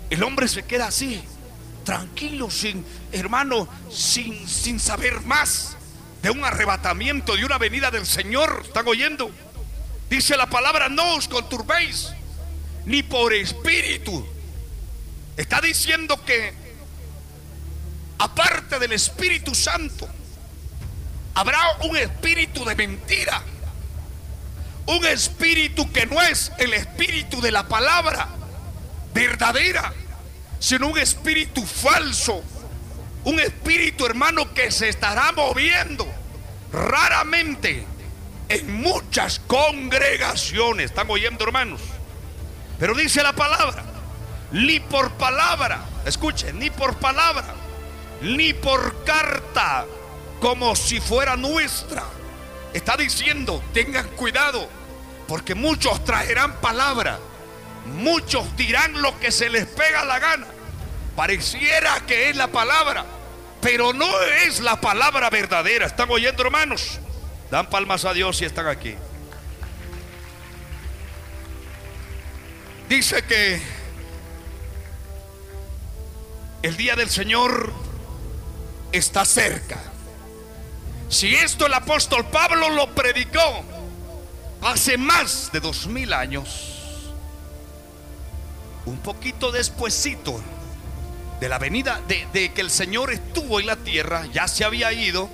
el 0.09 0.23
hombre 0.23 0.47
se 0.47 0.65
queda 0.65 0.87
así, 0.87 1.23
tranquilo, 1.83 2.49
sin, 2.49 2.85
hermano, 3.11 3.67
sin, 3.91 4.47
sin 4.47 4.79
saber 4.79 5.21
más 5.21 5.77
de 6.21 6.31
un 6.31 6.43
arrebatamiento, 6.43 7.35
de 7.35 7.45
una 7.45 7.57
venida 7.57 7.91
del 7.91 8.05
Señor. 8.05 8.63
¿Están 8.65 8.87
oyendo? 8.87 9.31
Dice 10.09 10.35
la 10.37 10.49
palabra, 10.49 10.89
no 10.89 11.15
os 11.15 11.27
conturbéis, 11.27 12.09
ni 12.85 13.03
por 13.03 13.33
espíritu. 13.33 14.27
Está 15.35 15.61
diciendo 15.61 16.23
que, 16.25 16.53
aparte 18.17 18.79
del 18.79 18.93
Espíritu 18.93 19.53
Santo, 19.53 20.07
habrá 21.35 21.59
un 21.83 21.95
espíritu 21.97 22.65
de 22.65 22.75
mentira. 22.75 23.41
Un 24.85 25.05
espíritu 25.05 25.91
que 25.91 26.05
no 26.05 26.21
es 26.21 26.51
el 26.57 26.73
espíritu 26.73 27.41
de 27.41 27.51
la 27.51 27.67
palabra 27.67 28.29
verdadera, 29.13 29.93
sino 30.59 30.87
un 30.87 30.97
espíritu 30.97 31.65
falso 31.65 32.41
un 33.27 33.41
espíritu, 33.41 34.05
hermano, 34.05 34.53
que 34.53 34.71
se 34.71 34.87
estará 34.87 35.33
moviendo 35.33 36.07
raramente 36.71 37.85
en 38.47 38.81
muchas 38.81 39.39
congregaciones. 39.39 40.85
¿Están 40.85 41.09
oyendo, 41.09 41.43
hermanos? 41.43 41.81
Pero 42.79 42.93
dice 42.93 43.21
la 43.21 43.33
palabra, 43.33 43.83
ni 44.53 44.79
por 44.79 45.11
palabra, 45.15 45.83
escuchen, 46.05 46.57
ni 46.57 46.69
por 46.69 46.95
palabra, 46.99 47.53
ni 48.21 48.53
por 48.53 49.03
carta, 49.03 49.85
como 50.39 50.75
si 50.75 50.99
fuera 50.99 51.35
nuestra. 51.35 52.03
Está 52.73 52.97
diciendo, 52.97 53.63
tengan 53.73 54.07
cuidado, 54.09 54.67
porque 55.27 55.55
muchos 55.55 56.03
traerán 56.03 56.59
palabra, 56.61 57.19
muchos 57.85 58.55
dirán 58.55 59.01
lo 59.01 59.17
que 59.19 59.31
se 59.31 59.49
les 59.49 59.65
pega 59.65 60.05
la 60.05 60.19
gana. 60.19 60.47
Pareciera 61.15 62.01
que 62.05 62.29
es 62.29 62.35
la 62.35 62.47
palabra, 62.47 63.05
pero 63.61 63.93
no 63.93 64.21
es 64.45 64.59
la 64.59 64.79
palabra 64.79 65.29
verdadera. 65.29 65.87
¿Están 65.87 66.09
oyendo, 66.11 66.43
hermanos? 66.43 66.99
Dan 67.49 67.69
palmas 67.69 68.05
a 68.05 68.13
Dios 68.13 68.37
si 68.37 68.45
están 68.45 68.67
aquí. 68.67 68.95
Dice 72.89 73.23
que 73.23 73.61
el 76.61 76.77
día 76.77 76.95
del 76.95 77.09
Señor 77.09 77.73
está 78.91 79.25
cerca. 79.25 79.77
Si 81.09 81.33
esto 81.33 81.65
el 81.65 81.73
apóstol 81.73 82.25
Pablo 82.27 82.69
lo 82.69 82.93
predicó 82.93 83.63
hace 84.61 84.97
más 84.97 85.51
de 85.51 85.59
dos 85.59 85.87
mil 85.87 86.13
años, 86.13 86.77
un 88.85 88.97
poquito 88.97 89.51
despuesito 89.51 90.41
de 91.39 91.49
la 91.49 91.59
venida, 91.59 92.01
de, 92.07 92.51
que 92.51 92.61
el 92.61 92.71
Señor 92.71 93.11
estuvo 93.11 93.59
en 93.59 93.67
la 93.67 93.75
tierra, 93.75 94.25
ya 94.33 94.47
se 94.47 94.65
había 94.65 94.91
ido. 94.91 95.29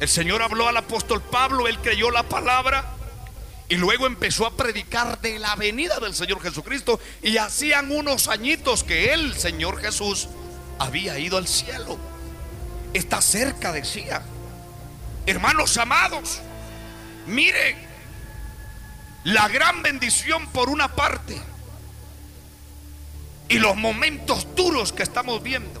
El 0.00 0.08
Señor 0.08 0.42
habló 0.42 0.68
al 0.68 0.76
apóstol 0.76 1.22
Pablo, 1.22 1.68
él 1.68 1.78
creyó 1.78 2.10
la 2.10 2.24
palabra 2.24 2.96
y 3.68 3.76
luego 3.76 4.06
empezó 4.06 4.46
a 4.46 4.56
predicar 4.56 5.20
de 5.20 5.38
la 5.38 5.54
venida 5.54 6.00
del 6.00 6.14
Señor 6.14 6.40
Jesucristo. 6.40 6.98
Y 7.22 7.36
hacían 7.36 7.92
unos 7.92 8.28
añitos 8.28 8.84
que 8.84 9.12
el 9.12 9.36
Señor 9.36 9.80
Jesús 9.80 10.28
había 10.78 11.18
ido 11.18 11.36
al 11.38 11.46
cielo. 11.46 11.98
Está 12.92 13.20
cerca, 13.22 13.72
decía. 13.72 14.22
Hermanos 15.26 15.76
amados, 15.78 16.40
miren 17.26 17.76
la 19.24 19.48
gran 19.48 19.82
bendición 19.82 20.48
por 20.48 20.68
una 20.68 20.88
parte 20.94 21.40
y 23.48 23.58
los 23.58 23.76
momentos 23.76 24.48
duros 24.56 24.92
que 24.92 25.02
estamos 25.02 25.42
viendo. 25.42 25.80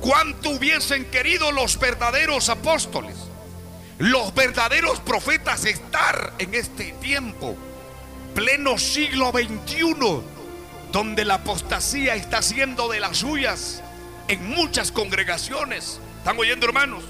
¿Cuánto 0.00 0.50
hubiesen 0.50 1.04
querido 1.06 1.52
los 1.52 1.78
verdaderos 1.78 2.48
apóstoles, 2.48 3.16
los 3.98 4.34
verdaderos 4.34 5.00
profetas 5.00 5.64
estar 5.64 6.34
en 6.38 6.54
este 6.54 6.92
tiempo, 7.00 7.56
pleno 8.34 8.78
siglo 8.78 9.32
XXI, 9.32 10.22
donde 10.92 11.24
la 11.24 11.34
apostasía 11.34 12.14
está 12.14 12.42
siendo 12.42 12.88
de 12.88 13.00
las 13.00 13.18
suyas 13.18 13.82
en 14.28 14.46
muchas 14.48 14.92
congregaciones? 14.92 16.00
¿Están 16.18 16.38
oyendo, 16.38 16.66
hermanos? 16.66 17.04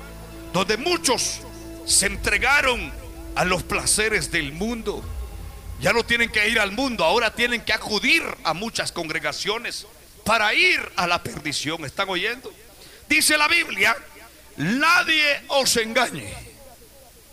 donde 0.52 0.76
muchos 0.76 1.40
se 1.86 2.06
entregaron 2.06 2.92
a 3.34 3.44
los 3.44 3.62
placeres 3.62 4.30
del 4.30 4.52
mundo. 4.52 5.04
Ya 5.80 5.92
no 5.92 6.04
tienen 6.04 6.30
que 6.30 6.48
ir 6.48 6.58
al 6.58 6.72
mundo, 6.72 7.04
ahora 7.04 7.34
tienen 7.34 7.62
que 7.62 7.72
acudir 7.72 8.22
a 8.44 8.54
muchas 8.54 8.90
congregaciones 8.90 9.86
para 10.24 10.52
ir 10.54 10.80
a 10.96 11.06
la 11.06 11.22
perdición. 11.22 11.84
¿Están 11.84 12.08
oyendo? 12.08 12.52
Dice 13.08 13.38
la 13.38 13.48
Biblia, 13.48 13.96
nadie 14.56 15.42
os 15.48 15.76
engañe. 15.76 16.34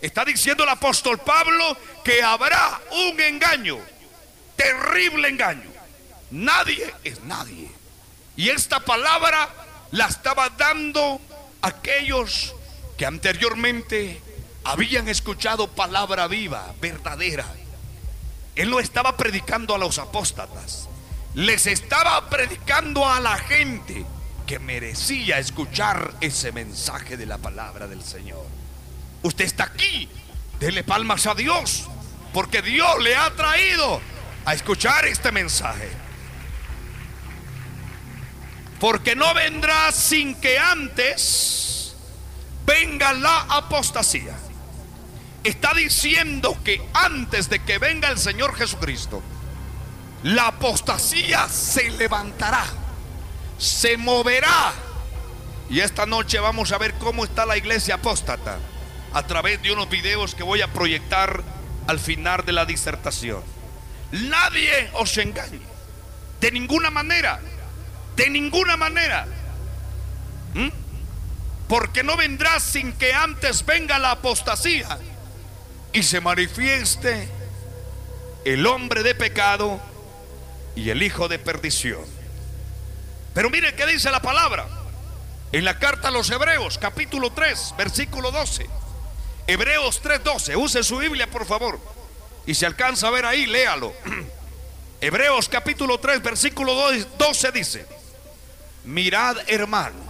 Está 0.00 0.24
diciendo 0.24 0.62
el 0.62 0.68
apóstol 0.68 1.18
Pablo 1.18 1.76
que 2.04 2.22
habrá 2.22 2.80
un 2.92 3.20
engaño, 3.20 3.78
terrible 4.54 5.28
engaño. 5.28 5.70
Nadie 6.30 6.94
es 7.02 7.22
nadie. 7.24 7.68
Y 8.36 8.50
esta 8.50 8.80
palabra 8.80 9.48
la 9.92 10.06
estaba 10.06 10.50
dando 10.50 11.20
aquellos 11.62 12.54
que 12.96 13.06
anteriormente 13.06 14.20
habían 14.64 15.08
escuchado 15.08 15.68
palabra 15.68 16.26
viva, 16.26 16.74
verdadera. 16.80 17.46
Él 18.54 18.70
no 18.70 18.80
estaba 18.80 19.16
predicando 19.16 19.74
a 19.74 19.78
los 19.78 19.98
apóstatas, 19.98 20.88
les 21.34 21.66
estaba 21.66 22.28
predicando 22.28 23.08
a 23.08 23.20
la 23.20 23.36
gente 23.36 24.04
que 24.46 24.58
merecía 24.58 25.38
escuchar 25.38 26.14
ese 26.20 26.52
mensaje 26.52 27.16
de 27.16 27.26
la 27.26 27.38
palabra 27.38 27.86
del 27.86 28.02
Señor. 28.02 28.46
Usted 29.22 29.44
está 29.44 29.64
aquí, 29.64 30.08
dele 30.58 30.84
palmas 30.84 31.26
a 31.26 31.34
Dios, 31.34 31.88
porque 32.32 32.62
Dios 32.62 33.02
le 33.02 33.16
ha 33.16 33.30
traído 33.34 34.00
a 34.44 34.54
escuchar 34.54 35.04
este 35.06 35.32
mensaje. 35.32 35.90
Porque 38.78 39.16
no 39.16 39.32
vendrá 39.34 39.90
sin 39.92 40.34
que 40.34 40.58
antes 40.58 41.94
venga 42.66 43.12
la 43.12 43.40
apostasía. 43.48 44.36
Está 45.44 45.72
diciendo 45.74 46.58
que 46.64 46.84
antes 46.92 47.48
de 47.48 47.60
que 47.60 47.78
venga 47.78 48.08
el 48.08 48.18
Señor 48.18 48.54
Jesucristo, 48.56 49.22
la 50.24 50.48
apostasía 50.48 51.48
se 51.48 51.90
levantará, 51.90 52.64
se 53.58 53.96
moverá. 53.96 54.72
Y 55.70 55.80
esta 55.80 56.04
noche 56.04 56.40
vamos 56.40 56.72
a 56.72 56.78
ver 56.78 56.94
cómo 56.94 57.24
está 57.24 57.46
la 57.46 57.56
iglesia 57.56 57.96
apóstata 57.96 58.58
a 59.12 59.22
través 59.26 59.62
de 59.62 59.72
unos 59.72 59.88
videos 59.88 60.34
que 60.34 60.42
voy 60.42 60.62
a 60.62 60.72
proyectar 60.72 61.42
al 61.86 61.98
final 62.00 62.44
de 62.44 62.52
la 62.52 62.66
disertación. 62.66 63.42
Nadie 64.12 64.90
os 64.94 65.16
engañe, 65.16 65.60
de 66.40 66.52
ninguna 66.52 66.90
manera. 66.90 67.40
De 68.16 68.30
ninguna 68.30 68.76
manera. 68.76 69.26
¿Mm? 70.54 70.68
Porque 71.68 72.02
no 72.02 72.16
vendrá 72.16 72.58
sin 72.60 72.92
que 72.92 73.12
antes 73.12 73.64
venga 73.64 73.98
la 73.98 74.12
apostasía 74.12 74.98
y 75.92 76.02
se 76.02 76.20
manifieste 76.20 77.28
el 78.44 78.66
hombre 78.66 79.02
de 79.02 79.14
pecado 79.14 79.80
y 80.74 80.90
el 80.90 81.02
hijo 81.02 81.28
de 81.28 81.38
perdición. 81.38 82.04
Pero 83.34 83.50
mire 83.50 83.74
qué 83.74 83.86
dice 83.86 84.10
la 84.10 84.22
palabra 84.22 84.66
en 85.52 85.64
la 85.64 85.78
carta 85.78 86.08
a 86.08 86.10
los 86.10 86.30
Hebreos, 86.30 86.78
capítulo 86.78 87.32
3, 87.32 87.74
versículo 87.76 88.30
12. 88.30 88.66
Hebreos 89.46 90.02
3:12. 90.02 90.56
Use 90.56 90.82
su 90.82 90.98
Biblia, 90.98 91.30
por 91.30 91.46
favor. 91.46 91.78
Y 92.46 92.54
si 92.54 92.64
alcanza 92.64 93.08
a 93.08 93.10
ver 93.10 93.24
ahí, 93.24 93.46
léalo. 93.46 93.92
Hebreos 95.00 95.48
capítulo 95.48 95.98
3, 95.98 96.22
versículo 96.22 96.74
12 97.18 97.52
dice, 97.52 97.86
mirad 98.86 99.36
hermanos, 99.48 100.06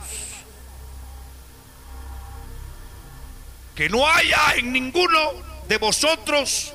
que 3.74 3.88
no 3.88 4.06
haya 4.06 4.54
en 4.56 4.72
ninguno 4.72 5.32
de 5.66 5.78
vosotros 5.78 6.72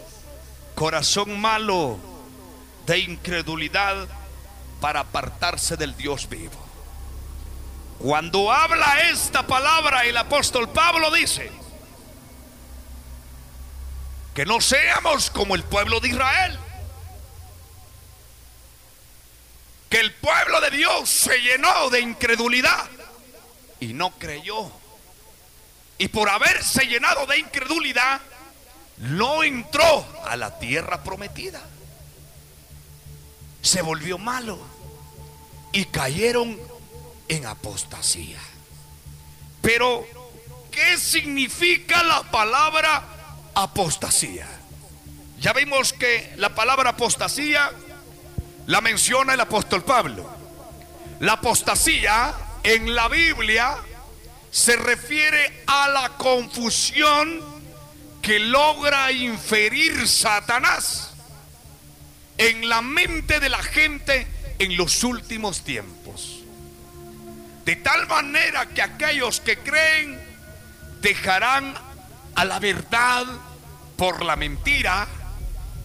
corazón 0.76 1.40
malo 1.40 2.00
de 2.86 3.00
incredulidad 3.00 4.08
para 4.82 5.02
apartarse 5.02 5.78
del 5.78 5.96
Dios 5.96 6.28
vivo. 6.28 6.60
Cuando 8.00 8.52
habla 8.52 9.10
esta 9.12 9.46
palabra 9.46 10.06
el 10.06 10.18
apóstol 10.18 10.70
Pablo 10.70 11.12
dice 11.12 11.52
que 14.34 14.44
no 14.46 14.60
seamos 14.60 15.30
como 15.30 15.54
el 15.54 15.64
pueblo 15.64 16.00
de 16.00 16.10
Israel 16.10 16.60
que 19.92 20.00
el 20.00 20.14
pueblo 20.14 20.62
de 20.62 20.72
Dios 20.72 21.10
se 21.10 21.38
llenó 21.42 21.90
de 21.90 22.00
incredulidad 22.00 22.90
y 23.82 23.88
no 23.94 24.12
creyó. 24.12 24.72
Y 25.98 26.08
por 26.08 26.30
haberse 26.30 26.88
llenado 26.88 27.26
de 27.26 27.38
incredulidad, 27.38 28.22
no 28.98 29.44
entró 29.44 30.08
a 30.26 30.38
la 30.38 30.58
tierra 30.60 31.04
prometida. 31.04 31.62
Se 33.62 33.82
volvió 33.82 34.18
malo 34.18 34.58
y 35.74 35.84
cayeron 35.86 36.58
en 37.28 37.46
apostasía. 37.46 38.40
Pero, 39.62 40.08
¿qué 40.72 40.98
significa 40.98 42.02
la 42.02 42.24
palabra 42.32 43.04
apostasía? 43.54 44.48
Ya 45.40 45.52
vimos 45.52 45.92
que 45.92 46.34
la 46.38 46.56
palabra 46.56 46.92
apostasía 46.92 47.72
la 48.72 48.80
menciona 48.80 49.34
el 49.34 49.40
apóstol 49.42 49.84
Pablo. 49.84 50.34
La 51.20 51.34
apostasía 51.34 52.34
en 52.64 52.96
la 52.96 53.10
Biblia 53.10 53.76
se 54.50 54.78
refiere 54.78 55.64
a 55.68 55.90
la 55.90 56.12
confusión 56.12 57.42
que 58.22 58.40
logra 58.40 59.12
inferir 59.12 60.08
Satanás 60.08 61.12
en 62.38 62.70
la 62.70 62.82
mente 62.82 63.42
de 63.42 63.50
la 63.50 63.62
gente 63.62 64.26
en 64.58 64.78
los 64.78 65.04
últimos 65.04 65.66
tiempos. 65.66 66.40
De 67.66 67.76
tal 67.76 68.08
manera 68.08 68.68
que 68.68 68.82
aquellos 68.82 69.42
que 69.42 69.58
creen 69.58 70.18
dejarán 71.02 71.74
a 72.36 72.46
la 72.46 72.60
verdad 72.60 73.26
por 73.98 74.24
la 74.24 74.38
mentira 74.38 75.10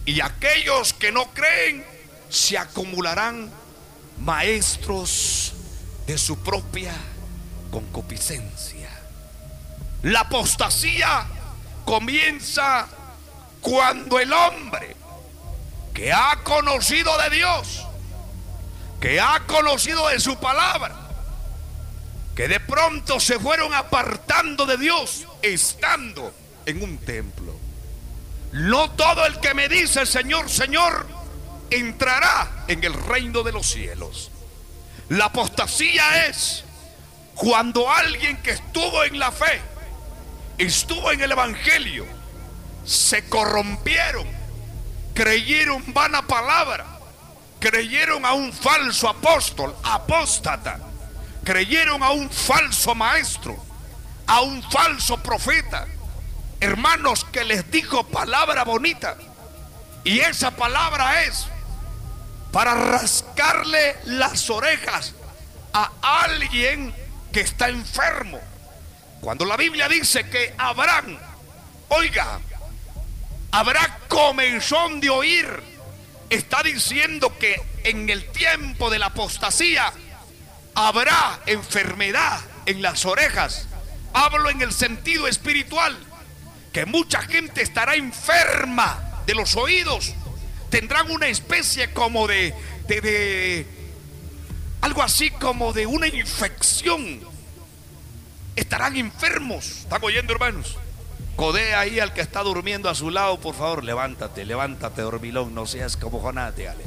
y 0.05 0.21
aquellos 0.21 0.93
que 0.93 1.11
no 1.11 1.33
creen 1.33 1.96
se 2.29 2.57
acumularán 2.57 3.51
maestros 4.19 5.53
de 6.05 6.17
su 6.17 6.37
propia 6.39 6.93
concupiscencia. 7.71 8.89
La 10.03 10.21
apostasía 10.21 11.25
comienza 11.85 12.87
cuando 13.61 14.19
el 14.19 14.31
hombre 14.31 14.95
que 15.93 16.13
ha 16.13 16.41
conocido 16.43 17.17
de 17.17 17.35
Dios, 17.35 17.85
que 19.01 19.19
ha 19.19 19.41
conocido 19.47 20.07
de 20.09 20.19
su 20.19 20.37
palabra, 20.37 20.95
que 22.35 22.47
de 22.47 22.59
pronto 22.59 23.19
se 23.19 23.39
fueron 23.39 23.73
apartando 23.73 24.65
de 24.65 24.77
Dios 24.77 25.25
estando 25.41 26.33
en 26.65 26.83
un 26.83 26.97
templo. 26.99 27.55
No 28.51 28.91
todo 28.91 29.25
el 29.25 29.39
que 29.39 29.53
me 29.53 29.67
dice 29.67 30.05
Señor, 30.05 30.49
Señor, 30.49 31.16
entrará 31.69 32.65
en 32.67 32.83
el 32.83 32.93
reino 32.93 33.43
de 33.43 33.51
los 33.51 33.67
cielos. 33.67 34.31
La 35.09 35.25
apostasía 35.25 36.27
es 36.27 36.63
cuando 37.35 37.89
alguien 37.89 38.37
que 38.37 38.51
estuvo 38.51 39.03
en 39.03 39.19
la 39.19 39.31
fe, 39.31 39.61
estuvo 40.57 41.11
en 41.11 41.21
el 41.21 41.31
Evangelio, 41.31 42.05
se 42.83 43.27
corrompieron, 43.29 44.27
creyeron 45.13 45.83
vana 45.93 46.25
palabra, 46.25 46.85
creyeron 47.59 48.25
a 48.25 48.33
un 48.33 48.51
falso 48.51 49.07
apóstol, 49.07 49.75
apóstata, 49.83 50.79
creyeron 51.43 52.01
a 52.03 52.11
un 52.11 52.29
falso 52.29 52.95
maestro, 52.95 53.55
a 54.25 54.41
un 54.41 54.61
falso 54.63 55.17
profeta, 55.17 55.87
hermanos 56.59 57.25
que 57.25 57.45
les 57.45 57.69
dijo 57.71 58.03
palabra 58.03 58.63
bonita. 58.63 59.15
Y 60.03 60.19
esa 60.19 60.51
palabra 60.51 61.23
es 61.23 61.47
para 62.57 62.73
rascarle 62.73 63.97
las 64.05 64.49
orejas 64.49 65.13
a 65.73 65.91
alguien 66.23 66.91
que 67.31 67.41
está 67.41 67.69
enfermo. 67.69 68.39
Cuando 69.21 69.45
la 69.45 69.55
Biblia 69.55 69.87
dice 69.87 70.27
que 70.27 70.55
Abraham, 70.57 71.19
oiga, 71.89 72.39
habrá 73.51 73.99
comenzón 74.07 74.99
de 74.99 75.11
oír, 75.11 75.47
está 76.31 76.63
diciendo 76.63 77.37
que 77.37 77.61
en 77.83 78.09
el 78.09 78.27
tiempo 78.31 78.89
de 78.89 78.97
la 78.97 79.05
apostasía 79.05 79.93
habrá 80.73 81.41
enfermedad 81.45 82.39
en 82.65 82.81
las 82.81 83.05
orejas. 83.05 83.67
Hablo 84.13 84.49
en 84.49 84.63
el 84.63 84.73
sentido 84.73 85.27
espiritual, 85.27 85.95
que 86.73 86.87
mucha 86.87 87.21
gente 87.21 87.61
estará 87.61 87.93
enferma 87.93 89.21
de 89.27 89.35
los 89.35 89.55
oídos 89.55 90.15
tendrán 90.69 91.09
una 91.11 91.27
especie 91.27 91.91
como 91.93 92.27
de, 92.27 92.53
de, 92.87 93.65
algo 94.81 95.03
así 95.03 95.29
como 95.31 95.73
de 95.73 95.85
una 95.85 96.07
infección 96.07 97.21
estarán 98.55 98.97
enfermos. 98.97 99.65
¿Están 99.65 100.03
oyendo, 100.03 100.33
hermanos? 100.33 100.77
Codea 101.35 101.79
ahí 101.79 101.99
al 101.99 102.13
que 102.13 102.21
está 102.21 102.41
durmiendo 102.41 102.89
a 102.89 102.95
su 102.95 103.11
lado, 103.11 103.39
por 103.39 103.53
favor, 103.53 103.83
levántate, 103.83 104.43
levántate, 104.43 105.03
dormilón, 105.03 105.53
no 105.53 105.67
seas 105.67 105.95
como 105.95 106.19
Jonás, 106.19 106.55
dígale. 106.55 106.83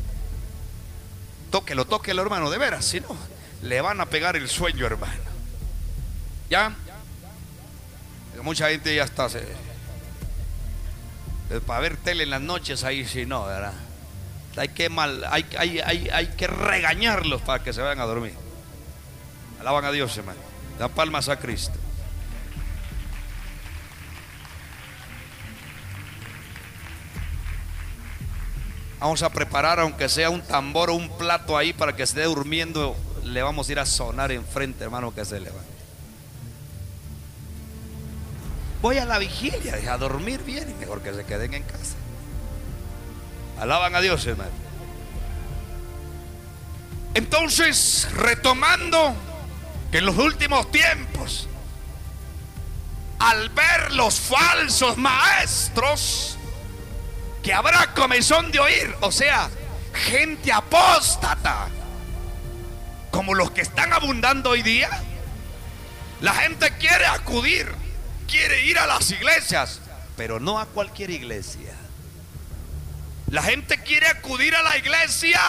Tóquelo, 1.51 1.85
tóquelo, 1.85 2.22
hermano, 2.22 2.51
de 2.51 2.59
veras, 2.59 2.85
si 2.85 3.01
no, 3.01 3.16
le 3.62 3.81
van 3.81 4.01
a 4.01 4.07
pegar 4.07 4.37
el 4.37 4.49
sueño, 4.49 4.87
hermano. 4.87 5.31
¿Ya? 6.49 6.74
Mucha 8.43 8.70
gente 8.70 8.95
ya 8.95 9.05
está. 9.05 9.28
Para 11.59 11.80
ver 11.80 11.96
tele 11.96 12.22
en 12.22 12.30
las 12.30 12.40
noches, 12.40 12.84
ahí 12.84 13.05
sí 13.05 13.26
no, 13.26 13.44
¿verdad? 13.46 13.72
Hay 14.57 14.68
que, 14.68 14.88
mal, 14.88 15.24
hay, 15.30 15.44
hay, 15.59 15.80
hay, 15.80 16.09
hay 16.12 16.26
que 16.28 16.46
regañarlos 16.46 17.42
para 17.42 17.64
que 17.64 17.72
se 17.72 17.80
vayan 17.80 18.01
a 18.01 18.05
dormir. 18.05 18.34
Alaban 19.61 19.84
a 19.84 19.90
Dios, 19.90 20.16
hermano. 20.16 20.38
Da 20.78 20.88
palmas 20.88 21.28
a 21.28 21.38
Cristo. 21.38 21.78
Vamos 29.01 29.22
a 29.22 29.30
preparar, 29.30 29.80
aunque 29.80 30.09
sea 30.09 30.30
un 30.30 30.42
tambor 30.42 30.90
o 30.90 30.94
un 30.94 31.16
plato 31.16 31.57
ahí 31.57 31.72
para 31.72 31.96
que 31.96 32.03
esté 32.03 32.22
durmiendo, 32.24 32.94
le 33.24 33.42
vamos 33.42 33.68
a 33.68 33.72
ir 33.72 33.78
a 33.78 33.86
sonar 33.86 34.30
enfrente, 34.30 34.84
hermano, 34.84 35.14
que 35.14 35.24
se 35.24 35.40
levante. 35.40 35.80
Voy 38.83 38.99
a 38.99 39.05
la 39.05 39.18
vigilia, 39.18 39.74
a 39.93 39.99
dormir 39.99 40.43
bien 40.43 40.70
y 40.70 40.74
mejor 40.74 41.03
que 41.03 41.12
se 41.12 41.24
queden 41.24 41.55
en 41.55 41.62
casa. 41.62 41.97
Alaban 43.59 43.95
a 43.95 44.01
Dios, 44.01 44.26
hermano. 44.26 44.51
Entonces, 47.14 48.09
retomando 48.14 49.14
que 49.91 49.99
en 49.99 50.07
los 50.07 50.16
últimos 50.16 50.70
tiempos, 50.70 51.49
al 53.18 53.51
ver 53.51 53.93
los 53.93 54.18
falsos 54.18 54.97
maestros, 54.97 56.39
que 57.43 57.53
habrá 57.53 57.93
comezón 57.95 58.51
de 58.51 58.61
oír, 58.61 58.95
o 59.01 59.12
sea, 59.12 59.51
gente 59.93 60.53
apóstata, 60.53 61.68
como 63.11 63.35
los 63.35 63.51
que 63.51 63.61
están 63.61 63.93
abundando 63.93 64.51
hoy 64.51 64.62
día. 64.62 64.89
La 66.20 66.35
gente 66.35 66.70
quiere 66.78 67.07
acudir, 67.07 67.66
quiere 68.31 68.64
ir 68.64 68.78
a 68.78 68.87
las 68.87 69.11
iglesias, 69.11 69.81
pero 70.16 70.39
no 70.39 70.59
a 70.59 70.66
cualquier 70.66 71.11
iglesia. 71.11 71.74
La 73.28 73.43
gente 73.43 73.83
quiere 73.83 74.07
acudir 74.07 74.55
a 74.55 74.62
la 74.62 74.76
iglesia 74.78 75.41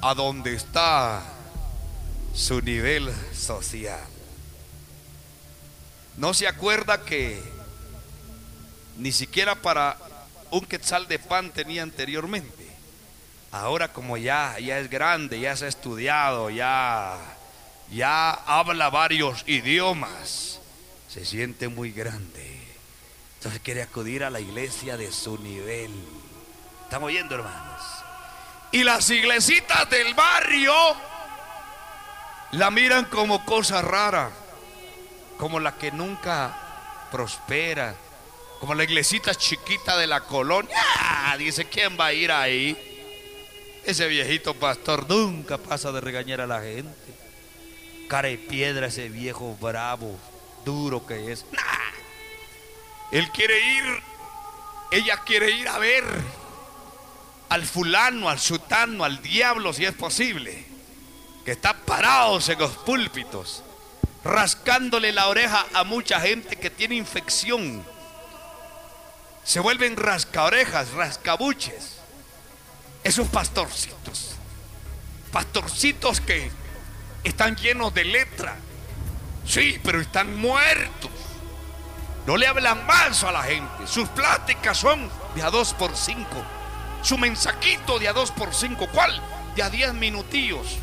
a 0.00 0.14
donde 0.14 0.54
está 0.54 1.22
su 2.34 2.60
nivel 2.60 3.12
social. 3.34 4.00
No 6.16 6.34
se 6.34 6.46
acuerda 6.46 7.04
que 7.04 7.42
ni 8.96 9.12
siquiera 9.12 9.54
para 9.54 9.96
un 10.50 10.64
quetzal 10.64 11.08
de 11.08 11.18
pan 11.18 11.50
tenía 11.50 11.82
anteriormente. 11.82 12.66
Ahora 13.50 13.92
como 13.92 14.16
ya, 14.16 14.58
ya 14.58 14.78
es 14.78 14.90
grande, 14.90 15.40
ya 15.40 15.56
se 15.56 15.64
ha 15.66 15.68
estudiado, 15.68 16.50
ya, 16.50 17.16
ya 17.90 18.30
habla 18.30 18.90
varios 18.90 19.42
idiomas, 19.46 20.57
se 21.08 21.24
siente 21.24 21.68
muy 21.68 21.92
grande. 21.92 22.58
Entonces 23.36 23.60
quiere 23.62 23.82
acudir 23.82 24.24
a 24.24 24.30
la 24.30 24.40
iglesia 24.40 24.96
de 24.96 25.10
su 25.12 25.38
nivel. 25.38 25.90
¿Están 26.84 27.02
oyendo, 27.02 27.34
hermanos? 27.34 27.82
Y 28.72 28.84
las 28.84 29.08
iglesitas 29.10 29.88
del 29.90 30.14
barrio 30.14 30.74
la 32.52 32.70
miran 32.70 33.06
como 33.06 33.44
cosa 33.44 33.82
rara, 33.82 34.30
como 35.38 35.60
la 35.60 35.76
que 35.76 35.90
nunca 35.90 36.54
prospera 37.10 37.94
como 38.60 38.74
la 38.74 38.84
iglesita 38.84 39.34
chiquita 39.34 39.96
de 39.96 40.06
la 40.06 40.20
colonia. 40.20 40.76
Ah, 40.98 41.36
dice, 41.38 41.64
¿quién 41.66 41.98
va 41.98 42.06
a 42.06 42.12
ir 42.12 42.32
ahí? 42.32 42.76
Ese 43.84 44.06
viejito 44.08 44.54
pastor 44.54 45.08
nunca 45.08 45.58
pasa 45.58 45.92
de 45.92 46.00
regañar 46.00 46.40
a 46.40 46.46
la 46.46 46.60
gente. 46.60 46.90
Cara 48.08 48.28
de 48.28 48.38
piedra 48.38 48.86
ese 48.86 49.08
viejo 49.08 49.56
bravo, 49.60 50.18
duro 50.72 51.06
que 51.06 51.32
es. 51.32 51.44
Él 53.10 53.30
quiere 53.30 53.58
ir, 53.60 54.02
ella 54.90 55.22
quiere 55.24 55.50
ir 55.50 55.68
a 55.68 55.78
ver 55.78 56.04
al 57.48 57.64
fulano, 57.64 58.28
al 58.28 58.38
sutano, 58.38 59.04
al 59.04 59.22
diablo, 59.22 59.72
si 59.72 59.84
es 59.84 59.94
posible, 59.94 60.64
que 61.44 61.52
está 61.52 61.74
parados 61.74 62.48
en 62.48 62.58
los 62.58 62.72
púlpitos, 62.72 63.62
rascándole 64.24 65.12
la 65.12 65.28
oreja 65.28 65.66
a 65.74 65.84
mucha 65.84 66.20
gente 66.20 66.56
que 66.56 66.70
tiene 66.70 66.94
infección 66.96 67.84
se 69.48 69.60
vuelven 69.60 69.96
rascaorejas, 69.96 70.90
rascabuches. 70.90 71.94
Esos 73.02 73.28
pastorcitos. 73.28 74.32
Pastorcitos 75.32 76.20
que 76.20 76.50
están 77.24 77.56
llenos 77.56 77.94
de 77.94 78.04
letra. 78.04 78.58
Sí, 79.48 79.80
pero 79.82 79.98
están 80.00 80.36
muertos. 80.36 81.10
No 82.26 82.36
le 82.36 82.46
hablan 82.46 82.86
más 82.86 83.24
a 83.24 83.32
la 83.32 83.42
gente. 83.42 83.86
Sus 83.86 84.06
pláticas 84.10 84.76
son 84.76 85.10
de 85.34 85.42
a 85.42 85.50
dos 85.50 85.72
por 85.72 85.96
cinco. 85.96 86.44
Su 87.02 87.16
mensajito 87.16 87.98
de 87.98 88.08
a 88.08 88.12
dos 88.12 88.30
por 88.30 88.54
cinco. 88.54 88.86
¿Cuál? 88.92 89.18
De 89.56 89.62
a 89.62 89.70
diez 89.70 89.94
minutillos. 89.94 90.76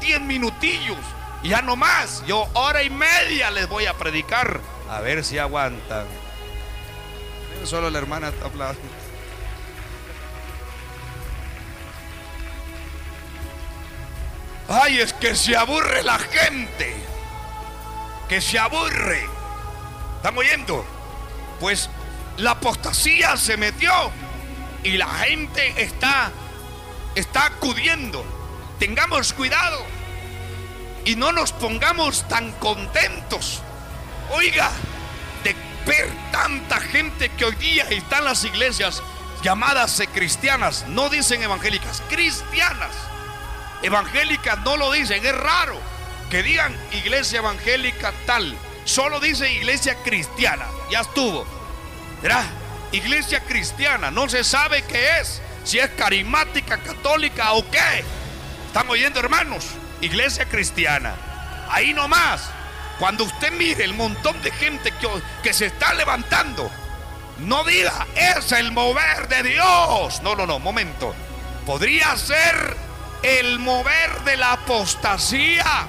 Diez 0.00 0.20
minutillos. 0.20 0.98
Ya 1.42 1.60
no 1.62 1.74
más. 1.74 2.24
Yo 2.24 2.48
hora 2.52 2.84
y 2.84 2.90
media 2.90 3.50
les 3.50 3.68
voy 3.68 3.86
a 3.86 3.94
predicar. 3.94 4.60
A 4.88 5.00
ver 5.00 5.24
si 5.24 5.38
aguantan. 5.38 6.06
Solo 7.64 7.90
la 7.90 7.98
hermana 7.98 8.28
está 8.28 8.44
hablando. 8.44 8.80
Ay, 14.68 15.00
es 15.00 15.12
que 15.12 15.34
se 15.34 15.56
aburre 15.56 16.04
la 16.04 16.20
gente. 16.20 17.11
Que 18.32 18.40
se 18.40 18.58
aburre. 18.58 19.28
¿Están 20.16 20.38
oyendo? 20.38 20.86
Pues 21.60 21.90
la 22.38 22.52
apostasía 22.52 23.36
se 23.36 23.58
metió 23.58 23.92
y 24.82 24.96
la 24.96 25.06
gente 25.06 25.74
está 25.76 26.32
está 27.14 27.44
acudiendo. 27.44 28.24
Tengamos 28.78 29.34
cuidado 29.34 29.84
y 31.04 31.14
no 31.14 31.32
nos 31.32 31.52
pongamos 31.52 32.26
tan 32.26 32.52
contentos. 32.52 33.60
Oiga, 34.30 34.70
ver 35.84 36.08
tanta 36.30 36.80
gente 36.80 37.28
que 37.28 37.44
hoy 37.44 37.54
día 37.56 37.84
está 37.90 38.20
en 38.20 38.24
las 38.24 38.44
iglesias 38.44 39.02
llamadas 39.42 40.02
cristianas, 40.14 40.86
no 40.88 41.10
dicen 41.10 41.42
evangélicas, 41.42 42.02
cristianas. 42.08 42.96
Evangélicas 43.82 44.58
no 44.60 44.78
lo 44.78 44.90
dicen, 44.90 45.22
es 45.22 45.36
raro 45.36 45.91
que 46.32 46.42
digan 46.42 46.74
iglesia 46.92 47.40
evangélica 47.40 48.10
tal, 48.24 48.56
solo 48.86 49.20
dice 49.20 49.52
iglesia 49.52 49.96
cristiana, 50.02 50.64
ya 50.90 51.00
estuvo. 51.00 51.44
¿Verdad? 52.22 52.46
Iglesia 52.90 53.40
cristiana, 53.40 54.10
no 54.10 54.26
se 54.30 54.42
sabe 54.42 54.80
qué 54.84 55.20
es, 55.20 55.42
si 55.62 55.78
es 55.78 55.90
carismática, 55.90 56.78
católica 56.78 57.52
o 57.52 57.70
qué. 57.70 58.02
¿Están 58.66 58.88
oyendo 58.88 59.20
hermanos? 59.20 59.66
Iglesia 60.00 60.46
cristiana. 60.46 61.14
Ahí 61.68 61.92
nomás. 61.92 62.48
Cuando 62.98 63.24
usted 63.24 63.52
mire 63.52 63.84
el 63.84 63.92
montón 63.92 64.40
de 64.40 64.52
gente 64.52 64.90
que, 64.92 65.08
que 65.42 65.52
se 65.52 65.66
está 65.66 65.92
levantando, 65.92 66.70
no 67.40 67.62
diga, 67.64 68.06
es 68.16 68.52
el 68.52 68.72
mover 68.72 69.28
de 69.28 69.42
Dios. 69.42 70.22
No, 70.22 70.34
no, 70.34 70.46
no, 70.46 70.58
momento. 70.58 71.14
Podría 71.66 72.16
ser 72.16 72.74
el 73.22 73.58
mover 73.58 74.22
de 74.24 74.38
la 74.38 74.52
apostasía. 74.52 75.88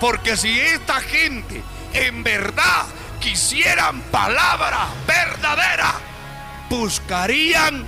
Porque 0.00 0.36
si 0.36 0.58
esta 0.58 1.00
gente 1.00 1.62
en 1.92 2.24
verdad 2.24 2.86
quisieran 3.20 4.00
palabra 4.02 4.88
verdadera, 5.06 5.94
buscarían 6.70 7.86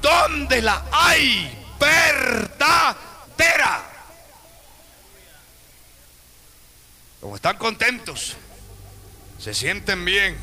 donde 0.00 0.62
la 0.62 0.82
hay 0.90 1.56
verdadera. 1.78 3.90
como 7.20 7.36
están 7.36 7.58
contentos, 7.58 8.34
se 9.38 9.52
sienten 9.52 10.04
bien, 10.04 10.36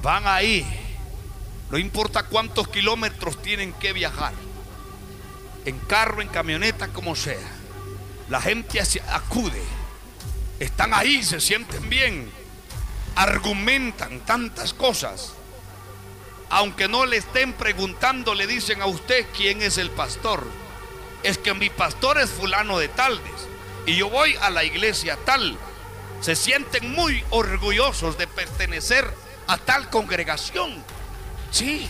van 0.00 0.26
ahí, 0.26 0.64
no 1.70 1.78
importa 1.78 2.22
cuántos 2.22 2.68
kilómetros 2.68 3.42
tienen 3.42 3.72
que 3.72 3.92
viajar, 3.92 4.32
en 5.64 5.78
carro, 5.80 6.22
en 6.22 6.28
camioneta, 6.28 6.88
como 6.88 7.16
sea, 7.16 7.40
la 8.28 8.40
gente 8.40 8.80
acude, 9.10 9.62
están 10.60 10.94
ahí, 10.94 11.22
se 11.22 11.40
sienten 11.40 11.88
bien, 11.88 12.30
argumentan 13.16 14.20
tantas 14.20 14.72
cosas. 14.72 15.34
Aunque 16.50 16.88
no 16.88 17.06
le 17.06 17.16
estén 17.16 17.52
preguntando, 17.52 18.34
le 18.34 18.46
dicen 18.46 18.80
a 18.82 18.86
usted 18.86 19.26
quién 19.36 19.62
es 19.62 19.78
el 19.78 19.90
pastor. 19.90 20.46
Es 21.22 21.38
que 21.38 21.54
mi 21.54 21.70
pastor 21.70 22.18
es 22.18 22.30
fulano 22.30 22.78
de 22.78 22.88
Taldes 22.88 23.48
y 23.86 23.96
yo 23.96 24.08
voy 24.08 24.36
a 24.40 24.50
la 24.50 24.64
iglesia 24.64 25.18
tal. 25.24 25.58
se 26.20 26.36
sienten 26.36 26.90
muy 26.92 27.22
orgullosos 27.30 28.16
de 28.16 28.26
pertenecer 28.26 29.12
a 29.46 29.58
tal 29.58 29.90
congregación. 29.90 30.82
Sí, 31.50 31.86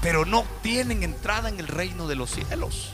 pero 0.00 0.24
no 0.24 0.46
tienen 0.62 1.02
entrada 1.02 1.48
en 1.48 1.58
el 1.58 1.66
reino 1.66 2.06
de 2.06 2.14
los 2.14 2.30
cielos. 2.30 2.92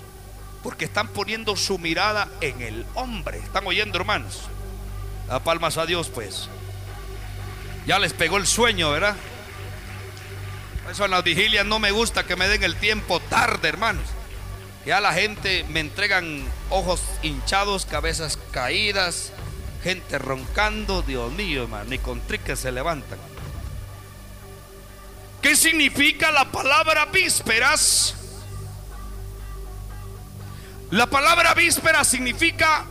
Porque 0.62 0.84
están 0.84 1.08
poniendo 1.08 1.56
su 1.56 1.78
mirada 1.78 2.28
en 2.40 2.60
el 2.60 2.86
hombre. 2.94 3.38
¿Están 3.38 3.66
oyendo, 3.66 3.98
hermanos? 3.98 4.42
Da 5.26 5.40
palmas 5.40 5.78
a 5.78 5.86
Dios, 5.86 6.08
pues. 6.08 6.48
Ya 7.86 7.98
les 7.98 8.12
pegó 8.12 8.36
el 8.36 8.46
sueño, 8.46 8.90
¿verdad? 8.90 9.16
eso 10.90 11.04
en 11.04 11.12
las 11.12 11.22
vigilias 11.22 11.64
no 11.64 11.78
me 11.78 11.92
gusta 11.92 12.24
que 12.24 12.34
me 12.34 12.48
den 12.48 12.64
el 12.64 12.74
tiempo 12.74 13.20
tarde, 13.20 13.68
hermanos. 13.68 14.04
Ya 14.84 15.00
la 15.00 15.12
gente 15.12 15.64
me 15.68 15.80
entregan 15.80 16.42
ojos 16.68 17.02
hinchados, 17.22 17.86
cabezas 17.86 18.38
caídas, 18.50 19.32
gente 19.84 20.18
roncando. 20.18 21.02
Dios 21.02 21.30
mío, 21.32 21.64
hermano, 21.64 21.90
ni 21.90 21.98
con 21.98 22.20
triques 22.20 22.58
se 22.58 22.72
levantan. 22.72 23.18
¿Qué 25.42 25.54
significa 25.54 26.30
la 26.32 26.50
palabra 26.50 27.06
vísperas? 27.06 28.14
La 30.90 31.06
palabra 31.06 31.54
víspera 31.54 32.02
significa 32.02 32.84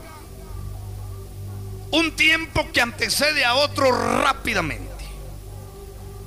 un 1.91 2.16
tiempo 2.16 2.72
que 2.72 2.80
antecede 2.80 3.43
a 3.43 3.56
otro 3.56 3.91
rápidamente. 4.22 4.88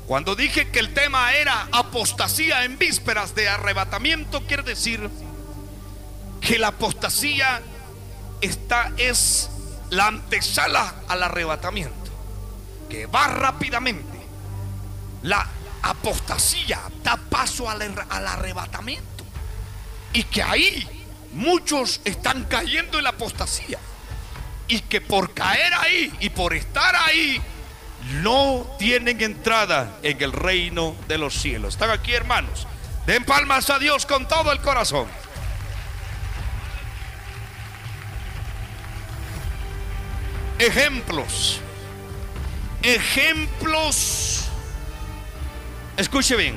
Cuando 0.07 0.35
dije 0.35 0.71
que 0.71 0.81
el 0.81 0.93
tema 0.93 1.33
era 1.33 1.69
apostasía 1.73 2.65
en 2.65 2.77
vísperas 2.77 3.35
de 3.35 3.49
arrebatamiento, 3.49 4.43
quiere 4.47 4.65
decir 4.65 5.09
que 6.43 6.59
la 6.59 6.69
apostasía 6.69 7.63
está, 8.43 8.93
es 8.99 9.49
la 9.89 10.09
antesala 10.09 10.95
al 11.09 11.23
arrebatamiento, 11.23 12.11
que 12.91 13.07
va 13.07 13.29
rápidamente. 13.29 14.21
La 15.23 15.49
apostasía 15.81 16.81
da 17.03 17.17
paso 17.17 17.71
al 17.71 17.81
arrebatamiento 18.11 19.25
y 20.13 20.25
que 20.25 20.43
ahí 20.43 21.02
muchos 21.33 22.01
están 22.05 22.45
cayendo 22.45 22.99
en 22.99 23.05
la 23.05 23.11
apostasía 23.11 23.79
y 24.69 24.81
que 24.81 25.01
por 25.01 25.35
caer 25.35 25.75
ahí 25.75 26.13
y 26.21 26.31
por 26.31 26.55
estar 26.55 26.95
ahí 26.97 27.41
no 28.23 28.67
tienen 28.79 29.21
entrada 29.21 29.99
en 30.03 30.21
el 30.23 30.33
reino 30.33 30.97
de 31.09 31.19
los 31.19 31.35
cielos. 31.35 31.75
Están 31.75 31.91
aquí, 31.91 32.13
hermanos. 32.13 32.67
Den 33.07 33.25
palmas 33.25 33.71
a 33.71 33.79
Dios 33.79 34.07
con 34.07 34.27
todo 34.29 34.53
el 34.53 34.61
corazón. 34.61 35.07
Ejemplos. 40.59 41.61
Ejemplos. 42.83 44.49
Escuche 45.97 46.37
bien. 46.37 46.57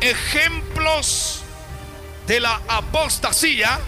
Ejemplos 0.00 1.45
de 2.26 2.40
la 2.40 2.60
apostasía 2.68 3.78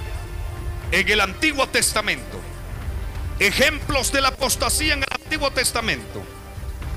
en 0.93 1.09
el 1.09 1.21
Antiguo 1.21 1.67
Testamento. 1.69 2.41
Ejemplos 3.39 4.13
de 4.13 4.21
la 4.21 4.29
apostasía 4.29 4.95
en 4.95 5.01
el 5.01 5.09
Antiguo 5.13 5.51
Testamento 5.51 6.25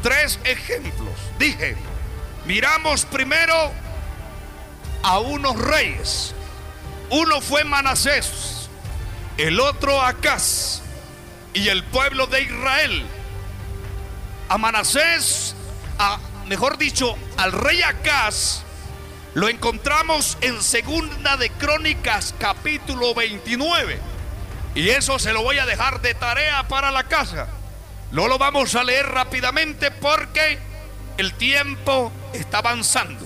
tres 0.02 0.40
ejemplos. 0.44 1.14
Dije, 1.38 1.76
miramos 2.46 3.06
primero 3.06 3.72
a 5.04 5.20
unos 5.20 5.58
reyes. 5.60 6.34
Uno 7.10 7.42
fue 7.42 7.64
Manasés, 7.64 8.70
el 9.38 9.60
otro 9.60 10.02
Acaz 10.02 10.82
y 11.54 11.68
el 11.68 11.84
pueblo 11.84 12.28
de 12.28 12.44
Israel. 12.44 13.06
A 14.50 14.58
Manasés, 14.58 15.56
mejor 16.48 16.78
dicho, 16.78 17.18
al 17.38 17.52
rey 17.52 17.82
Acaz, 17.82 18.64
lo 19.34 19.48
encontramos 19.48 20.38
en 20.42 20.62
Segunda 20.62 21.38
de 21.38 21.50
Crónicas 21.52 22.36
capítulo 22.38 23.14
29. 23.16 23.98
Y 24.76 24.90
eso 24.90 25.20
se 25.20 25.32
lo 25.32 25.42
voy 25.44 25.58
a 25.58 25.66
dejar 25.66 26.02
de 26.02 26.14
tarea 26.14 26.68
para 26.68 26.92
la 26.92 27.06
casa. 27.06 27.48
No 28.12 28.28
lo 28.28 28.38
vamos 28.38 28.76
a 28.76 28.84
leer 28.84 29.08
rápidamente 29.08 29.90
porque 29.90 30.60
el 31.18 31.34
tiempo 31.34 32.12
está 32.34 32.58
avanzando. 32.58 33.26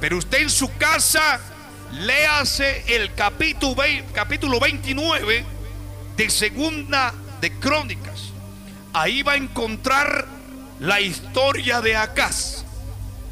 Pero 0.00 0.18
usted 0.18 0.42
en 0.42 0.50
su 0.50 0.76
casa 0.76 1.40
léase 1.92 2.84
el 2.94 3.12
capítulo, 3.14 3.82
capítulo 4.12 4.60
29 4.60 5.44
de 6.16 6.30
Segunda 6.30 7.12
de 7.40 7.52
Crónicas. 7.58 8.30
Ahí 8.92 9.22
va 9.22 9.32
a 9.32 9.36
encontrar 9.36 10.26
la 10.78 11.00
historia 11.00 11.80
de 11.80 11.96
Acaz. 11.96 12.64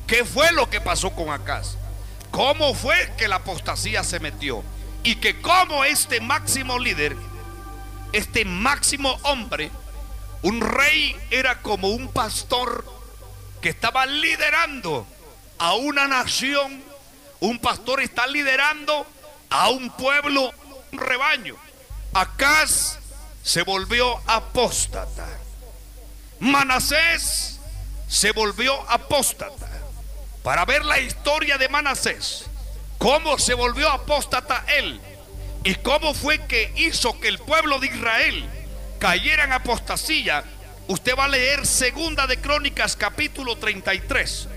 ¿Qué 0.09 0.25
fue 0.25 0.51
lo 0.53 0.69
que 0.69 0.81
pasó 0.81 1.11
con 1.11 1.31
Acaz? 1.31 1.77
¿Cómo 2.33 2.75
fue 2.75 3.13
que 3.19 3.29
la 3.29 3.37
apostasía 3.37 4.03
se 4.03 4.19
metió? 4.19 4.65
Y 5.05 5.17
que 5.17 5.41
como 5.41 5.85
este 5.85 6.21
máximo 6.21 6.79
líder, 6.79 7.15
este 8.13 8.45
máximo 8.47 9.19
hombre, 9.23 9.71
un 10.41 10.61
rey 10.61 11.15
era 11.31 11.61
como 11.61 11.91
un 11.91 12.09
pastor 12.09 12.85
que 13.61 13.69
estaba 13.69 14.07
liderando 14.07 15.07
a 15.59 15.75
una 15.75 16.09
nación. 16.09 16.83
Un 17.41 17.59
pastor 17.59 18.01
está 18.01 18.27
liderando 18.27 19.07
a 19.51 19.69
un 19.69 19.91
pueblo, 19.91 20.53
un 20.91 20.99
rebaño. 20.99 21.57
Acaz 22.15 22.99
se 23.43 23.63
volvió 23.63 24.19
apóstata. 24.27 25.29
Manasés 26.41 27.61
se 28.09 28.33
volvió 28.33 28.75
apóstata. 28.91 29.72
Para 30.43 30.65
ver 30.65 30.85
la 30.85 30.99
historia 30.99 31.57
de 31.57 31.69
Manasés, 31.69 32.47
cómo 32.99 33.39
se 33.39 33.55
volvió 33.55 33.91
apóstata 33.91 34.65
él 34.77 35.01
y 35.65 35.77
cómo 35.77 36.15
fue 36.15 36.45
que 36.47 36.73
hizo 36.77 37.19
que 37.21 37.29
el 37.29 37.39
pueblo 37.39 37.79
de 37.79 37.87
Israel 37.87 38.45
cayera 38.99 39.45
en 39.45 39.53
apostasía, 39.53 40.43
usted 40.89 41.17
va 41.17 41.27
a 41.27 41.29
leer 41.29 41.65
Segunda 41.67 42.27
de 42.27 42.39
Crónicas 42.39 42.97
capítulo 42.97 43.57
33. 43.57 44.49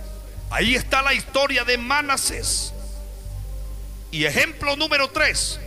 Ahí 0.50 0.76
está 0.76 1.04
la 1.04 1.14
historia 1.14 1.64
de 1.64 1.78
Manasés. 1.78 2.74
Y 4.12 4.26
ejemplo 4.26 4.76
número 4.76 5.10
3, 5.10 5.60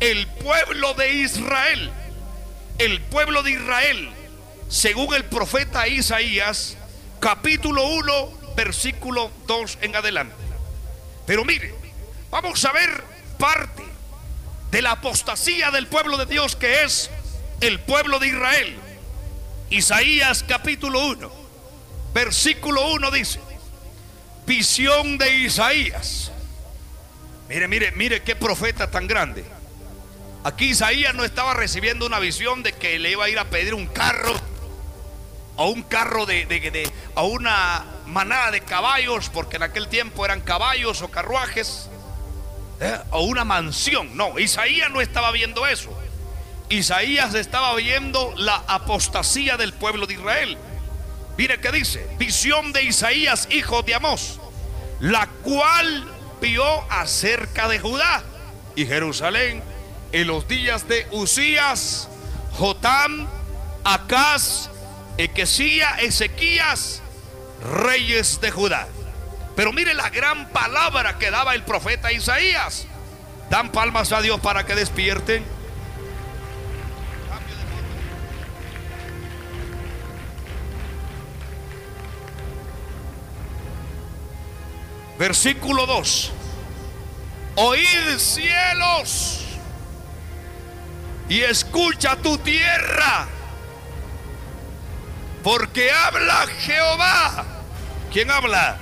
el 0.00 0.26
pueblo 0.26 0.94
de 0.94 1.10
Israel. 1.12 1.92
El 2.78 3.00
pueblo 3.02 3.44
de 3.44 3.52
Israel, 3.52 4.10
según 4.68 5.14
el 5.14 5.24
profeta 5.26 5.86
Isaías, 5.86 6.76
capítulo 7.20 7.86
1, 7.86 8.43
versículo 8.56 9.30
2 9.46 9.78
en 9.82 9.96
adelante. 9.96 10.34
Pero 11.26 11.44
mire, 11.44 11.74
vamos 12.30 12.64
a 12.64 12.72
ver 12.72 13.02
parte 13.38 13.82
de 14.70 14.82
la 14.82 14.92
apostasía 14.92 15.70
del 15.70 15.86
pueblo 15.86 16.16
de 16.16 16.26
Dios 16.26 16.56
que 16.56 16.82
es 16.82 17.10
el 17.60 17.80
pueblo 17.80 18.18
de 18.18 18.28
Israel. 18.28 18.76
Isaías 19.70 20.44
capítulo 20.46 21.06
1, 21.06 21.32
versículo 22.12 22.92
1 22.92 23.10
dice, 23.10 23.40
visión 24.46 25.18
de 25.18 25.36
Isaías. 25.36 26.30
Mire, 27.48 27.68
mire, 27.68 27.92
mire 27.92 28.22
qué 28.22 28.36
profeta 28.36 28.90
tan 28.90 29.06
grande. 29.06 29.44
Aquí 30.44 30.70
Isaías 30.70 31.14
no 31.14 31.24
estaba 31.24 31.54
recibiendo 31.54 32.06
una 32.06 32.18
visión 32.18 32.62
de 32.62 32.72
que 32.72 32.98
le 32.98 33.12
iba 33.12 33.24
a 33.24 33.28
ir 33.30 33.38
a 33.38 33.48
pedir 33.48 33.74
un 33.74 33.86
carro 33.86 34.34
o 35.56 35.68
un 35.68 35.82
carro 35.82 36.26
de, 36.26 36.46
de, 36.46 36.90
a 37.14 37.22
una 37.22 37.84
manada 38.06 38.50
de 38.50 38.60
caballos, 38.60 39.30
porque 39.30 39.56
en 39.56 39.62
aquel 39.62 39.88
tiempo 39.88 40.24
eran 40.24 40.40
caballos 40.40 41.02
o 41.02 41.10
carruajes, 41.10 41.88
¿eh? 42.80 42.98
o 43.10 43.22
una 43.22 43.44
mansión. 43.44 44.16
No, 44.16 44.38
Isaías 44.38 44.90
no 44.90 45.00
estaba 45.00 45.30
viendo 45.30 45.66
eso. 45.66 45.96
Isaías 46.68 47.34
estaba 47.34 47.74
viendo 47.76 48.34
la 48.36 48.62
apostasía 48.66 49.56
del 49.56 49.72
pueblo 49.72 50.06
de 50.06 50.14
Israel. 50.14 50.58
Mire 51.36 51.60
qué 51.60 51.72
dice, 51.72 52.08
visión 52.18 52.72
de 52.72 52.84
Isaías, 52.84 53.48
hijo 53.50 53.82
de 53.82 53.94
Amós, 53.94 54.40
la 55.00 55.26
cual 55.42 56.06
vio 56.40 56.64
acerca 56.90 57.68
de 57.68 57.78
Judá 57.78 58.22
y 58.76 58.86
Jerusalén 58.86 59.62
en 60.12 60.26
los 60.28 60.46
días 60.46 60.86
de 60.86 61.06
Usías, 61.10 62.08
Jotam, 62.52 63.26
Acaz, 63.82 64.70
Equesía, 65.16 65.96
Ezequías, 66.00 67.02
reyes 67.72 68.40
de 68.40 68.50
Judá. 68.50 68.88
Pero 69.54 69.72
mire 69.72 69.94
la 69.94 70.10
gran 70.10 70.48
palabra 70.48 71.18
que 71.18 71.30
daba 71.30 71.54
el 71.54 71.62
profeta 71.62 72.12
Isaías. 72.12 72.86
Dan 73.50 73.70
palmas 73.70 74.10
a 74.12 74.20
Dios 74.20 74.40
para 74.40 74.66
que 74.66 74.74
despierten. 74.74 75.44
Versículo 85.18 85.86
2. 85.86 86.32
Oíd 87.56 88.18
cielos 88.18 89.44
y 91.28 91.40
escucha 91.42 92.16
tu 92.16 92.36
tierra. 92.38 93.28
Porque 95.44 95.92
habla 95.92 96.46
Jehová. 96.58 97.44
¿Quién 98.12 98.30
habla? 98.30 98.78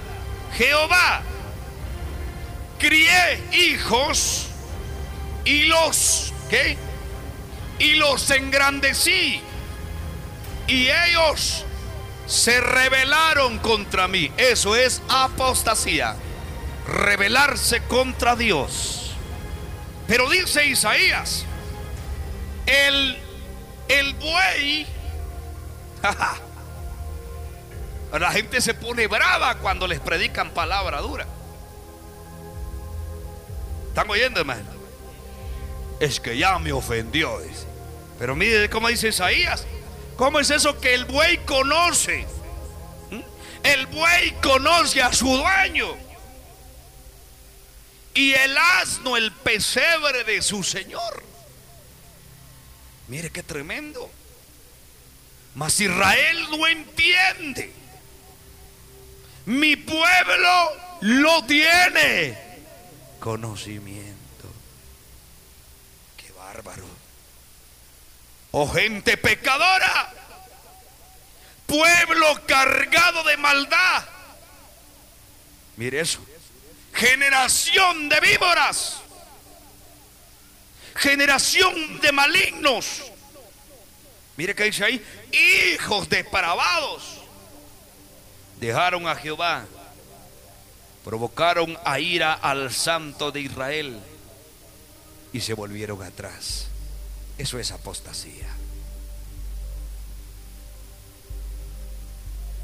Jehová. 0.57 1.23
Crié 2.79 3.43
hijos 3.53 4.47
y 5.45 5.65
los, 5.65 6.33
¿qué? 6.49 6.79
Y 7.79 7.95
los 7.97 8.31
engrandecí. 8.31 9.43
Y 10.69 10.89
ellos 10.89 11.65
se 12.27 12.61
rebelaron 12.61 13.59
contra 13.59 14.07
mí. 14.07 14.31
Eso 14.37 14.77
es 14.77 15.03
apostasía. 15.09 16.17
Rebelarse 16.87 17.83
contra 17.83 18.37
Dios. 18.37 19.13
Pero 20.07 20.29
dice 20.29 20.67
Isaías, 20.67 21.45
el, 22.67 23.19
el 23.89 24.15
buey, 24.15 24.87
la 28.19 28.33
gente 28.33 28.61
se 28.61 28.75
pone 28.75 29.07
brava 29.07 29.59
cuando 29.59 29.87
les 29.87 30.01
predican 30.01 30.51
palabra 30.51 31.01
dura. 31.01 31.27
¿Están 33.89 34.09
oyendo, 34.11 34.41
hermano? 34.41 34.71
Es 36.01 36.21
que 36.21 36.37
ya 36.37 36.59
me 36.59 36.73
ofendió. 36.73 37.41
Pero 38.19 38.37
mire 38.37 38.69
cómo 38.71 38.89
dice 38.89 39.09
Isaías. 39.09 39.67
¿Cómo 40.17 40.41
es 40.41 40.51
eso 40.51 40.79
que 40.79 40.95
el 40.95 41.05
buey 41.07 41.39
conoce? 41.39 42.27
¿Mm? 43.11 43.21
El 43.63 43.87
buey 43.87 44.33
conoce 44.43 45.03
a 45.03 45.13
su 45.13 45.27
dueño. 45.27 45.89
Y 48.15 48.33
el 48.33 48.57
asno 48.57 49.17
el 49.17 49.33
pesebre 49.33 50.25
de 50.25 50.43
su 50.43 50.63
señor. 50.63 51.23
Mire 53.09 53.31
qué 53.31 53.43
tremendo. 53.43 54.11
Mas 55.55 55.81
Israel 55.81 56.47
no 56.51 56.67
entiende. 56.67 57.82
Mi 59.47 59.77
pueblo 59.77 60.73
lo 61.01 61.45
tiene. 61.45 62.39
Conocimiento. 63.19 64.53
Qué 66.17 66.31
bárbaro. 66.33 66.85
Oh 68.53 68.69
gente 68.69 69.17
pecadora. 69.17 70.13
Pueblo 71.67 72.47
cargado 72.47 73.25
de 73.25 73.37
maldad. 73.37 74.05
Mire 75.77 76.01
eso. 76.01 76.25
Generación 76.93 78.09
de 78.09 78.21
víboras. 78.21 78.99
Generación 80.95 82.01
de 82.01 82.13
malignos. 82.13 83.03
Mire 84.37 84.55
que 84.55 84.65
dice 84.65 84.85
ahí. 84.85 85.05
Hijos 85.33 86.09
depravados. 86.09 87.22
Dejaron 88.63 89.09
a 89.09 89.17
Jehová. 89.17 89.65
Provocaron 91.05 91.77
a 91.85 91.99
ira 91.99 92.33
al 92.33 92.73
santo 92.73 93.33
de 93.33 93.41
Israel. 93.41 93.99
Y 95.33 95.41
se 95.41 95.55
volvieron 95.55 96.01
atrás. 96.01 96.69
Eso 97.39 97.59
es 97.59 97.73
apostasía. 97.73 98.47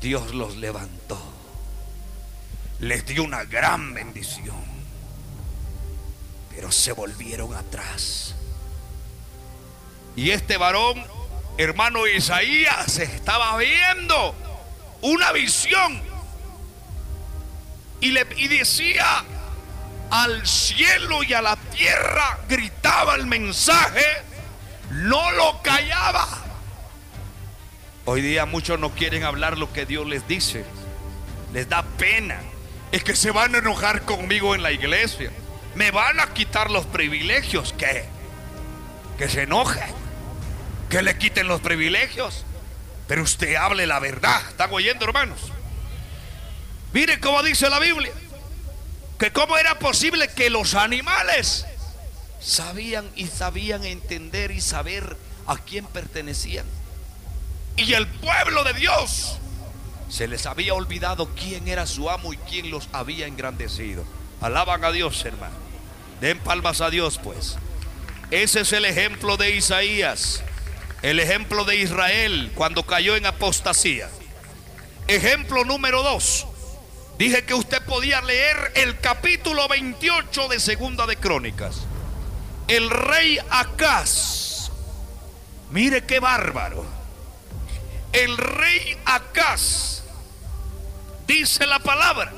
Dios 0.01 0.32
los 0.34 0.57
levantó. 0.59 1.20
Les 2.78 3.05
dio 3.05 3.24
una 3.24 3.42
gran 3.42 3.92
bendición. 3.92 4.62
Pero 6.55 6.70
se 6.70 6.92
volvieron 6.92 7.57
atrás. 7.57 8.36
Y 10.14 10.30
este 10.30 10.59
varón, 10.59 11.05
hermano 11.57 12.07
Isaías, 12.07 13.01
estaba 13.01 13.57
viendo 13.57 14.47
una 15.03 15.32
visión. 15.32 16.03
Y, 18.01 18.12
le, 18.12 18.26
y 18.36 18.49
decía 18.49 19.24
al 20.11 20.46
cielo 20.46 21.22
y 21.22 21.34
a 21.34 21.42
la 21.42 21.57
tierra, 21.57 22.38
gritaba 22.49 23.14
el 23.16 23.26
mensaje 23.26 24.28
no 24.90 25.30
lo 25.32 25.61
callaba. 25.62 26.26
Hoy 28.05 28.22
día 28.22 28.46
muchos 28.46 28.78
no 28.78 28.90
quieren 28.90 29.24
hablar 29.24 29.59
lo 29.59 29.72
que 29.72 29.86
Dios 29.86 30.07
les 30.07 30.26
dice. 30.26 30.64
Les 31.53 31.68
da 31.68 31.82
pena. 31.82 32.40
Es 32.90 33.05
que 33.05 33.14
se 33.14 33.30
van 33.30 33.55
a 33.55 33.59
enojar 33.59 34.03
conmigo 34.03 34.55
en 34.55 34.62
la 34.62 34.72
iglesia. 34.72 35.30
Me 35.74 35.90
van 35.90 36.20
a 36.20 36.32
quitar 36.32 36.70
los 36.70 36.86
privilegios. 36.86 37.74
¿Qué? 37.76 38.07
Que 39.18 39.28
se 39.28 39.42
enojen. 39.42 39.92
Que 40.88 41.03
le 41.03 41.18
quiten 41.18 41.49
los 41.49 41.61
privilegios. 41.61 42.46
Pero 43.09 43.23
usted 43.23 43.57
hable 43.57 43.87
la 43.87 43.99
verdad. 43.99 44.41
¿Están 44.51 44.73
oyendo, 44.73 45.05
hermanos? 45.05 45.41
Mire 46.93 47.19
cómo 47.19 47.43
dice 47.43 47.69
la 47.69 47.81
Biblia. 47.81 48.13
Que 49.19 49.33
cómo 49.33 49.57
era 49.57 49.79
posible 49.81 50.29
que 50.29 50.51
los 50.51 50.75
animales 50.75 51.67
sabían 52.41 53.11
y 53.17 53.27
sabían 53.27 53.85
entender 53.85 54.53
y 54.53 54.61
saber 54.61 55.17
a 55.47 55.57
quién 55.57 55.87
pertenecían. 55.87 56.67
Y 57.77 57.95
el 57.95 58.07
pueblo 58.07 58.63
de 58.63 58.75
Dios 58.75 59.39
se 60.09 60.29
les 60.29 60.47
había 60.47 60.75
olvidado 60.75 61.29
quién 61.35 61.67
era 61.69 61.87
su 61.87 62.11
amo 62.11 62.33
y 62.33 62.37
quién 62.37 62.71
los 62.71 62.89
había 62.93 63.27
engrandecido. 63.27 64.05
Alaban 64.41 64.85
a 64.85 64.93
Dios, 64.93 65.25
hermano. 65.25 65.57
Den 66.21 66.39
palmas 66.39 66.81
a 66.81 66.91
Dios, 66.91 67.19
pues. 67.23 67.57
Ese 68.31 68.61
es 68.61 68.73
el 68.73 68.85
ejemplo 68.85 69.37
de 69.37 69.57
Isaías, 69.57 70.43
el 71.03 71.20
ejemplo 71.20 71.64
de 71.64 71.76
Israel 71.76 72.53
cuando 72.55 72.84
cayó 72.84 73.16
en 73.16 73.26
apostasía. 73.26 74.09
Ejemplo 75.07 75.64
número 75.64 76.03
dos. 76.03 76.46
Dije 77.18 77.44
que 77.44 77.55
usted 77.55 77.82
podía 77.82 78.20
leer 78.20 78.72
el 78.76 79.01
capítulo 79.01 79.66
28 79.68 80.49
de 80.49 80.61
Segunda 80.61 81.07
de 81.07 81.16
Crónicas 81.16 81.88
el 82.68 82.90
rey 82.90 83.38
Acaz. 83.51 84.70
Mire 85.70 86.05
qué 86.05 86.20
bárbaro. 86.20 86.84
El 88.12 88.36
rey 88.36 88.96
Acaz. 89.07 90.03
Dice 91.26 91.66
la 91.66 91.78
palabra. 91.78 92.32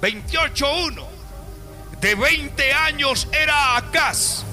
28.1. 0.00 1.06
De 2.00 2.14
20 2.14 2.72
años 2.72 3.28
era 3.32 3.76
Acaz 3.76 4.44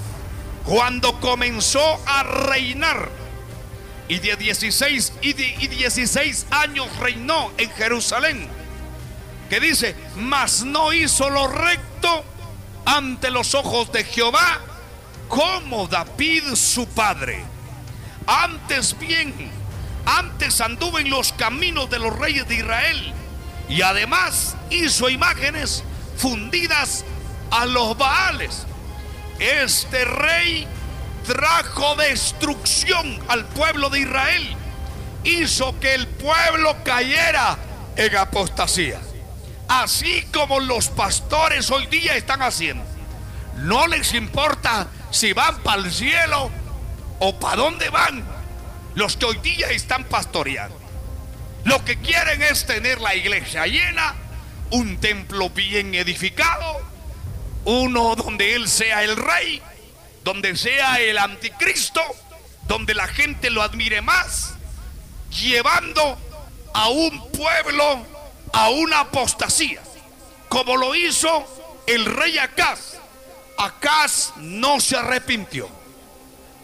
cuando 0.68 1.18
comenzó 1.18 1.98
a 2.06 2.22
reinar. 2.22 3.08
Y 4.06 4.18
de 4.18 4.36
16 4.36 5.12
y, 5.22 5.28
y 5.30 5.66
16 5.66 6.46
años 6.50 6.86
reinó 6.98 7.50
en 7.56 7.70
Jerusalén. 7.70 8.48
Que 9.48 9.60
dice, 9.60 9.96
mas 10.16 10.64
no 10.64 10.92
hizo 10.92 11.30
lo 11.30 11.48
recto 11.48 12.22
ante 12.84 13.30
los 13.30 13.54
ojos 13.54 13.90
de 13.92 14.04
Jehová 14.04 14.60
como 15.28 15.88
David 15.88 16.54
su 16.54 16.86
padre. 16.86 17.42
Antes 18.26 18.98
bien, 18.98 19.50
antes 20.04 20.60
anduvo 20.60 20.98
en 20.98 21.08
los 21.08 21.32
caminos 21.32 21.88
de 21.88 21.98
los 21.98 22.18
reyes 22.18 22.46
de 22.46 22.56
Israel 22.56 23.14
y 23.70 23.80
además 23.80 24.54
hizo 24.70 25.08
imágenes 25.08 25.82
fundidas 26.18 27.04
a 27.50 27.64
los 27.64 27.96
Baales. 27.96 28.67
Este 29.38 30.04
rey 30.04 30.66
trajo 31.26 31.94
destrucción 31.96 33.20
al 33.28 33.44
pueblo 33.46 33.90
de 33.90 34.00
Israel. 34.00 34.56
Hizo 35.24 35.78
que 35.78 35.94
el 35.94 36.06
pueblo 36.06 36.76
cayera 36.84 37.56
en 37.96 38.16
apostasía. 38.16 39.00
Así 39.68 40.22
como 40.32 40.60
los 40.60 40.88
pastores 40.88 41.70
hoy 41.70 41.86
día 41.86 42.16
están 42.16 42.42
haciendo. 42.42 42.84
No 43.56 43.86
les 43.86 44.14
importa 44.14 44.88
si 45.10 45.32
van 45.32 45.58
para 45.62 45.82
el 45.82 45.92
cielo 45.92 46.50
o 47.18 47.38
para 47.38 47.56
dónde 47.56 47.90
van 47.90 48.24
los 48.94 49.16
que 49.16 49.26
hoy 49.26 49.38
día 49.38 49.70
están 49.70 50.04
pastoreando. 50.04 50.78
Lo 51.64 51.84
que 51.84 51.98
quieren 51.98 52.42
es 52.42 52.66
tener 52.66 53.00
la 53.00 53.14
iglesia 53.14 53.66
llena, 53.66 54.14
un 54.70 54.98
templo 54.98 55.50
bien 55.50 55.94
edificado, 55.94 56.80
uno 57.68 58.16
donde 58.16 58.54
Él 58.54 58.68
sea 58.68 59.04
el 59.04 59.16
rey, 59.16 59.62
donde 60.24 60.56
sea 60.56 61.00
el 61.00 61.18
anticristo, 61.18 62.00
donde 62.66 62.94
la 62.94 63.06
gente 63.06 63.50
lo 63.50 63.62
admire 63.62 64.00
más, 64.00 64.54
llevando 65.30 66.18
a 66.72 66.88
un 66.88 67.30
pueblo 67.30 68.06
a 68.52 68.70
una 68.70 69.00
apostasía, 69.00 69.82
como 70.48 70.76
lo 70.76 70.94
hizo 70.94 71.46
el 71.86 72.06
rey 72.06 72.38
Acaz 72.38 72.98
Acaz 73.58 74.34
no 74.36 74.78
se 74.78 74.96
arrepintió. 74.96 75.68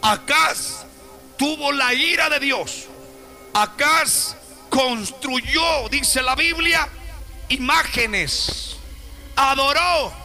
Acaz 0.00 0.86
tuvo 1.36 1.72
la 1.72 1.92
ira 1.92 2.30
de 2.30 2.38
Dios. 2.38 2.86
Acaz 3.52 4.36
construyó, 4.70 5.88
dice 5.90 6.22
la 6.22 6.36
Biblia, 6.36 6.88
imágenes. 7.48 8.76
Adoró. 9.34 10.23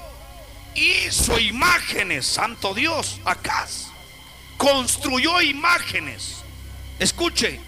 Hizo 0.79 1.37
imágenes, 1.37 2.25
santo 2.25 2.73
Dios, 2.73 3.19
Acaz. 3.25 3.87
Construyó 4.57 5.41
imágenes. 5.41 6.37
Escuche, 6.99 7.59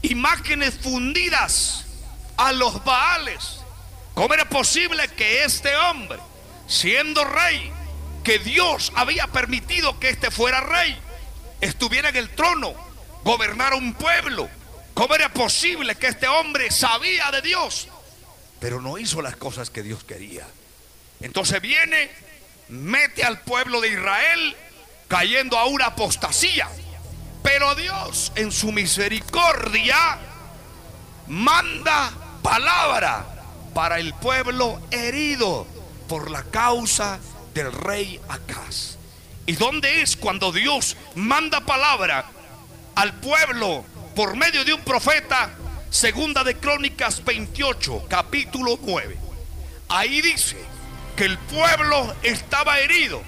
imágenes 0.00 0.78
fundidas 0.82 1.84
a 2.38 2.52
los 2.52 2.82
Baales. 2.82 3.60
¿Cómo 4.14 4.32
era 4.32 4.48
posible 4.48 5.06
que 5.08 5.44
este 5.44 5.76
hombre, 5.76 6.18
siendo 6.66 7.24
rey, 7.24 7.70
que 8.24 8.38
Dios 8.38 8.90
había 8.96 9.26
permitido 9.26 10.00
que 10.00 10.08
este 10.08 10.30
fuera 10.30 10.60
rey, 10.62 10.98
estuviera 11.60 12.08
en 12.08 12.16
el 12.16 12.30
trono, 12.30 12.74
gobernara 13.22 13.76
un 13.76 13.92
pueblo? 13.92 14.48
¿Cómo 14.94 15.14
era 15.14 15.30
posible 15.30 15.94
que 15.94 16.06
este 16.06 16.26
hombre 16.26 16.70
sabía 16.70 17.30
de 17.30 17.42
Dios, 17.42 17.88
pero 18.60 18.80
no 18.80 18.96
hizo 18.96 19.20
las 19.20 19.36
cosas 19.36 19.68
que 19.68 19.82
Dios 19.82 20.04
quería? 20.04 20.46
Entonces 21.20 21.60
viene, 21.60 22.10
mete 22.70 23.24
al 23.24 23.40
pueblo 23.40 23.80
de 23.80 23.88
Israel 23.88 24.56
cayendo 25.08 25.58
a 25.58 25.66
una 25.66 25.86
apostasía. 25.86 26.68
Pero 27.42 27.74
Dios 27.74 28.32
en 28.36 28.52
su 28.52 28.70
misericordia 28.72 30.18
manda 31.26 32.12
palabra 32.42 33.26
para 33.74 33.98
el 33.98 34.14
pueblo 34.14 34.80
herido 34.90 35.66
por 36.08 36.30
la 36.30 36.42
causa 36.44 37.18
del 37.54 37.72
rey 37.72 38.20
Acaz. 38.28 38.96
¿Y 39.46 39.52
dónde 39.54 40.02
es 40.02 40.16
cuando 40.16 40.52
Dios 40.52 40.96
manda 41.14 41.60
palabra 41.60 42.26
al 42.94 43.14
pueblo 43.14 43.84
por 44.14 44.36
medio 44.36 44.64
de 44.64 44.74
un 44.74 44.82
profeta? 44.82 45.50
Segunda 45.90 46.44
de 46.44 46.56
Crónicas 46.56 47.24
28, 47.24 48.06
capítulo 48.08 48.78
9. 48.80 49.18
Ahí 49.88 50.20
dice 50.20 50.56
el 51.20 51.38
pueblo 51.38 52.14
estaba 52.22 52.78
herido, 52.78 53.22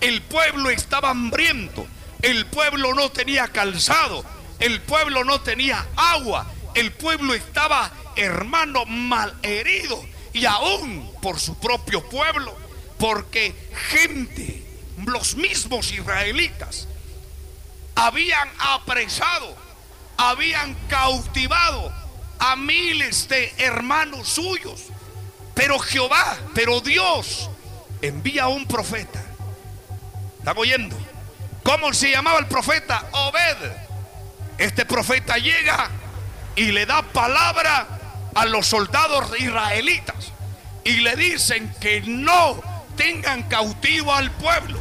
el 0.00 0.22
pueblo 0.22 0.70
estaba 0.70 1.10
hambriento, 1.10 1.86
el 2.22 2.46
pueblo 2.46 2.94
no 2.94 3.10
tenía 3.10 3.48
calzado, 3.48 4.24
el 4.60 4.80
pueblo 4.82 5.24
no 5.24 5.40
tenía 5.40 5.86
agua, 5.96 6.46
el 6.74 6.92
pueblo 6.92 7.34
estaba, 7.34 7.90
hermano, 8.16 8.84
mal 8.86 9.36
herido 9.42 10.02
y 10.32 10.44
aún 10.44 11.10
por 11.20 11.40
su 11.40 11.58
propio 11.58 12.08
pueblo, 12.08 12.56
porque 12.98 13.54
gente, 13.90 14.62
los 15.04 15.34
mismos 15.34 15.92
israelitas, 15.92 16.86
habían 17.94 18.48
apresado, 18.58 19.56
habían 20.16 20.74
cautivado 20.88 21.92
a 22.38 22.56
miles 22.56 23.28
de 23.28 23.52
hermanos 23.58 24.28
suyos. 24.28 24.91
Pero 25.54 25.78
Jehová, 25.78 26.36
pero 26.54 26.80
Dios 26.80 27.50
envía 28.00 28.44
a 28.44 28.48
un 28.48 28.66
profeta. 28.66 29.22
¿Están 30.38 30.58
oyendo? 30.58 30.96
¿Cómo 31.62 31.92
se 31.92 32.10
llamaba 32.10 32.38
el 32.38 32.46
profeta? 32.46 33.06
Obed. 33.12 33.72
Este 34.58 34.84
profeta 34.84 35.36
llega 35.36 35.90
y 36.56 36.72
le 36.72 36.86
da 36.86 37.02
palabra 37.02 37.86
a 38.34 38.44
los 38.46 38.66
soldados 38.66 39.38
israelitas 39.38 40.32
y 40.84 40.96
le 40.96 41.16
dicen 41.16 41.72
que 41.80 42.02
no 42.02 42.60
tengan 42.96 43.44
cautivo 43.44 44.14
al 44.14 44.30
pueblo, 44.32 44.78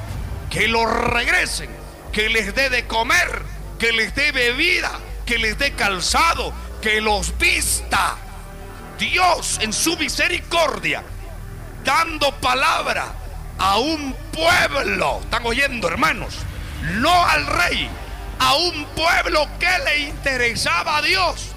que 0.49 0.67
lo 0.67 0.85
regresen, 0.85 1.69
que 2.11 2.29
les 2.29 2.53
dé 2.55 2.69
de 2.69 2.87
comer, 2.87 3.43
que 3.77 3.91
les 3.91 4.13
dé 4.15 4.31
bebida, 4.31 4.91
que 5.25 5.37
les 5.37 5.57
dé 5.57 5.73
calzado, 5.73 6.53
que 6.81 7.01
los 7.01 7.37
vista. 7.37 8.17
Dios 9.01 9.59
en 9.61 9.73
su 9.73 9.97
misericordia, 9.97 11.03
dando 11.83 12.31
palabra 12.35 13.13
a 13.57 13.77
un 13.77 14.15
pueblo. 14.31 15.19
¿Están 15.23 15.45
oyendo, 15.45 15.87
hermanos? 15.87 16.37
no 16.81 17.25
al 17.25 17.45
rey, 17.45 17.89
a 18.39 18.55
un 18.55 18.85
pueblo 18.95 19.47
que 19.59 19.69
le 19.85 19.99
interesaba 19.99 20.97
a 20.97 21.01
Dios, 21.01 21.51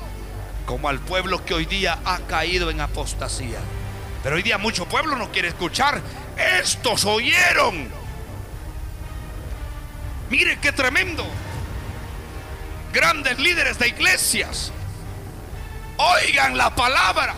como 0.67 0.89
al 0.89 1.01
pueblo 1.01 1.45
que 1.45 1.55
hoy 1.55 1.67
día 1.67 1.99
ha 2.05 2.19
caído 2.21 2.71
en 2.71 2.81
apostasía. 2.81 3.59
Pero 4.23 4.37
hoy 4.37 4.43
día 4.43 4.59
mucho 4.59 4.87
pueblo 4.87 5.17
no 5.17 5.31
quiere 5.31 5.49
escuchar. 5.49 6.01
Estos 6.37 7.05
oyeron. 7.05 7.89
Mire 10.31 10.59
qué 10.61 10.73
tremendo. 10.73 11.27
Grandes 12.93 13.39
líderes 13.39 13.79
de 13.79 13.89
iglesias. 13.89 14.73
Oigan 15.97 16.57
la 16.57 16.75
palabra. 16.75 17.35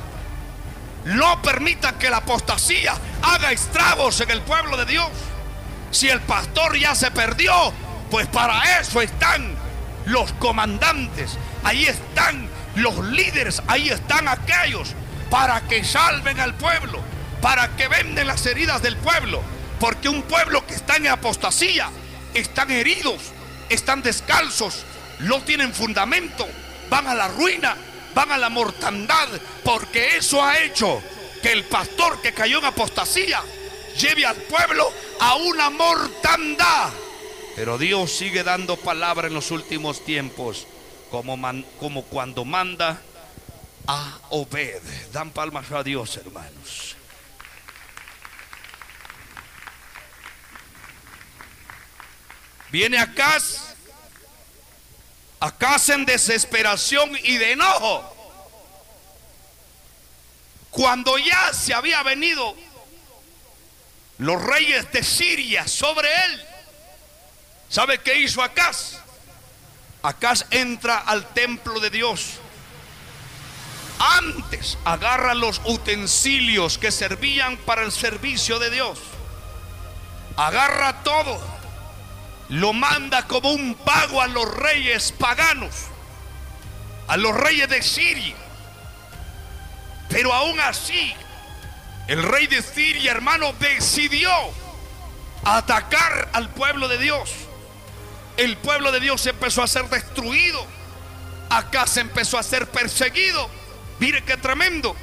No 1.05 1.41
permitan 1.43 1.99
que 1.99 2.11
la 2.11 2.19
apostasía 2.19 2.95
haga 3.23 3.53
estragos 3.53 4.21
en 4.21 4.31
el 4.31 4.43
pueblo 4.43 4.77
de 4.77 4.87
Dios. 4.87 5.09
Si 5.91 6.09
el 6.09 6.21
pastor 6.21 6.77
ya 6.77 6.95
se 6.95 7.11
perdió, 7.11 7.73
pues 8.11 8.27
para 8.27 8.81
eso 8.81 9.01
están 9.01 9.55
los 10.07 10.33
comandantes, 10.35 11.37
ahí 11.65 11.85
están 11.87 12.49
los 12.77 12.99
líderes, 12.99 13.63
ahí 13.67 13.89
están 13.89 14.29
aquellos 14.29 14.95
para 15.31 15.61
que 15.63 15.85
salven 15.85 16.39
al 16.41 16.55
pueblo, 16.55 17.01
para 17.41 17.69
que 17.77 17.89
venden 17.89 18.27
las 18.27 18.47
heridas 18.47 18.83
del 18.83 18.97
pueblo, 18.97 19.43
porque 19.81 20.09
un 20.09 20.23
pueblo 20.23 20.67
que 20.67 20.75
está 20.75 20.97
en 20.97 21.09
apostasía, 21.09 21.91
están 22.35 22.71
heridos, 22.71 23.33
están 23.69 24.03
descalzos, 24.03 24.85
no 25.21 25.41
tienen 25.43 25.73
fundamento, 25.75 26.47
van 26.91 27.07
a 27.07 27.15
la 27.15 27.29
ruina, 27.29 27.77
van 28.17 28.33
a 28.33 28.39
la 28.39 28.49
mortandad, 28.49 29.29
porque 29.63 30.17
eso 30.17 30.43
ha 30.43 30.59
hecho 30.61 31.03
que 31.43 31.53
el 31.53 31.65
pastor 31.65 32.23
que 32.23 32.33
cayó 32.33 32.61
en 32.61 32.65
apostasía 32.65 33.43
lleve 34.01 34.25
al 34.25 34.37
pueblo 34.37 34.91
a 35.21 35.35
una 35.35 35.69
mortandad. 35.69 36.89
Pero 37.55 37.77
Dios 37.77 38.11
sigue 38.11 38.43
dando 38.43 38.79
palabra 38.79 39.29
en 39.29 39.35
los 39.35 39.51
últimos 39.51 40.03
tiempos, 40.03 40.67
como, 41.11 41.39
como 41.79 42.05
cuando 42.05 42.47
manda 42.47 43.03
a 43.87 44.19
Obed. 44.31 44.81
Dan 45.13 45.31
palmas 45.31 45.71
a 45.71 45.83
Dios, 45.83 46.17
hermanos. 46.17 46.97
Viene 52.71 52.97
acá, 52.97 53.39
acá 55.41 55.77
en 55.89 56.05
desesperación 56.05 57.11
y 57.23 57.37
de 57.37 57.53
enojo. 57.53 58.13
Cuando 60.71 61.17
ya 61.19 61.53
se 61.53 61.73
había 61.73 62.03
venido 62.03 62.55
los 64.19 64.43
reyes 64.43 64.91
de 64.93 65.03
Siria 65.03 65.67
sobre 65.69 66.09
él. 66.09 66.45
¿Sabe 67.69 67.99
qué 67.99 68.19
hizo 68.19 68.43
Acaz? 68.43 68.99
Acaz 70.03 70.47
entra 70.51 70.99
al 70.99 71.27
templo 71.35 71.81
de 71.81 71.91
Dios. 71.91 72.39
Antes 73.99 74.79
agarra 74.85 75.35
los 75.35 75.61
utensilios 75.65 76.79
que 76.79 76.93
servían 76.93 77.57
para 77.59 77.83
el 77.83 77.93
servicio 77.93 78.59
de 78.59 78.71
Dios. 78.71 78.99
Agarra 80.37 81.03
todo. 81.03 81.56
Lo 82.49 82.73
manda 82.73 83.27
como 83.27 83.51
un 83.53 83.75
pago 83.75 84.23
a 84.23 84.29
los 84.29 84.53
reyes 84.57 85.13
paganos. 85.13 85.75
A 87.09 87.17
los 87.17 87.35
reyes 87.35 87.69
de 87.69 87.83
Siria. 87.83 88.37
Pero 90.09 90.33
aún 90.33 90.59
así 90.61 91.15
el 92.07 92.23
rey 92.23 92.47
de 92.47 92.63
Siria, 92.63 93.11
hermano, 93.11 93.53
decidió 93.59 94.31
atacar 95.45 96.29
al 96.33 96.49
pueblo 96.51 96.87
de 96.87 96.99
Dios. 96.99 97.31
El 98.37 98.57
pueblo 98.59 98.93
de 98.93 99.01
Dios 99.01 99.27
empezó 99.27 99.63
a 99.63 99.67
ser 99.67 99.89
destruido. 99.89 100.65
Acá 101.51 101.87
se 101.87 102.01
empezó 102.01 102.39
a 102.39 102.45
ser 102.45 102.71
perseguido. 102.71 103.51
Mire 103.99 104.23
qué 104.23 104.37
tremendo. 104.37 104.95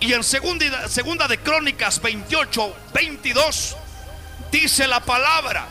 Y 0.00 0.14
en 0.14 0.24
segunda, 0.24 0.88
segunda 0.88 1.28
de 1.28 1.38
Crónicas 1.38 2.00
28, 2.00 2.74
22, 2.94 3.76
dice 4.50 4.86
la 4.86 5.00
palabra 5.00 5.66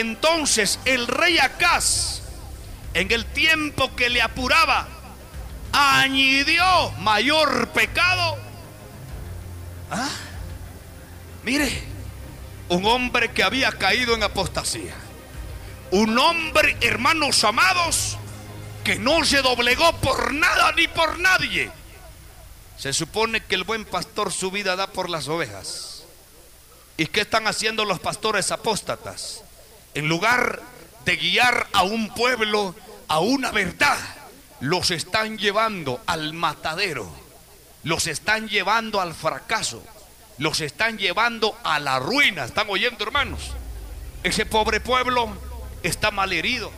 entonces 0.00 0.78
el 0.84 1.06
rey 1.06 1.38
Acaz, 1.38 2.22
en 2.94 3.10
el 3.10 3.26
tiempo 3.26 3.94
que 3.96 4.10
le 4.10 4.22
apuraba, 4.22 4.88
añadió 5.72 6.90
mayor 6.98 7.68
pecado 7.68 8.42
¿Ah? 9.92 10.08
Mire, 11.44 11.70
un 12.70 12.86
hombre 12.86 13.30
que 13.32 13.42
había 13.42 13.70
caído 13.72 14.14
en 14.14 14.22
apostasía. 14.22 14.94
Un 15.90 16.18
hombre, 16.18 16.78
hermanos 16.80 17.44
amados, 17.44 18.16
que 18.84 18.98
no 18.98 19.22
se 19.26 19.42
doblegó 19.42 19.92
por 19.98 20.32
nada 20.32 20.72
ni 20.72 20.88
por 20.88 21.18
nadie. 21.18 21.70
Se 22.78 22.94
supone 22.94 23.44
que 23.44 23.54
el 23.54 23.64
buen 23.64 23.84
pastor 23.84 24.32
su 24.32 24.50
vida 24.50 24.76
da 24.76 24.86
por 24.86 25.10
las 25.10 25.28
ovejas. 25.28 26.04
¿Y 26.96 27.06
qué 27.06 27.20
están 27.20 27.46
haciendo 27.46 27.84
los 27.84 28.00
pastores 28.00 28.50
apóstatas? 28.50 29.41
En 29.94 30.08
lugar 30.08 30.60
de 31.04 31.16
guiar 31.16 31.66
a 31.72 31.82
un 31.82 32.12
pueblo 32.14 32.74
a 33.08 33.20
una 33.20 33.50
verdad, 33.50 33.98
los 34.60 34.90
están 34.90 35.38
llevando 35.38 36.00
al 36.06 36.32
matadero 36.32 37.22
los 37.84 38.06
están 38.06 38.48
llevando 38.48 39.00
al 39.00 39.14
fracaso, 39.14 39.82
los 40.38 40.60
están 40.60 40.98
llevando 40.98 41.56
a 41.64 41.78
la 41.80 41.98
ruina. 41.98 42.44
¿Están 42.44 42.68
oyendo, 42.70 43.04
hermanos? 43.04 43.52
Ese 44.22 44.46
pobre 44.46 44.80
pueblo 44.80 45.28
está 45.82 46.10
mal 46.10 46.32
herido. 46.32 46.70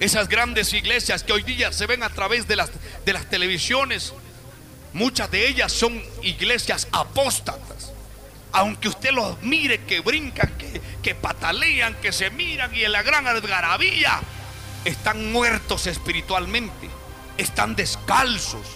Esas 0.00 0.28
grandes 0.28 0.72
iglesias 0.72 1.22
que 1.22 1.32
hoy 1.32 1.42
día 1.42 1.72
se 1.72 1.86
ven 1.86 2.02
a 2.02 2.10
través 2.10 2.48
de 2.48 2.56
las, 2.56 2.70
de 3.04 3.12
las 3.12 3.26
televisiones, 3.28 4.12
muchas 4.92 5.30
de 5.30 5.48
ellas 5.48 5.72
son 5.72 6.02
iglesias 6.22 6.88
apóstatas. 6.92 7.81
Aunque 8.52 8.88
usted 8.88 9.12
los 9.12 9.40
mire 9.42 9.84
que 9.84 10.00
brincan, 10.00 10.56
que, 10.58 10.80
que 11.02 11.14
patalean, 11.14 11.94
que 11.96 12.12
se 12.12 12.30
miran 12.30 12.74
y 12.74 12.84
en 12.84 12.92
la 12.92 13.02
gran 13.02 13.26
algarabía, 13.26 14.20
están 14.84 15.32
muertos 15.32 15.86
espiritualmente, 15.86 16.88
están 17.38 17.74
descalzos, 17.74 18.66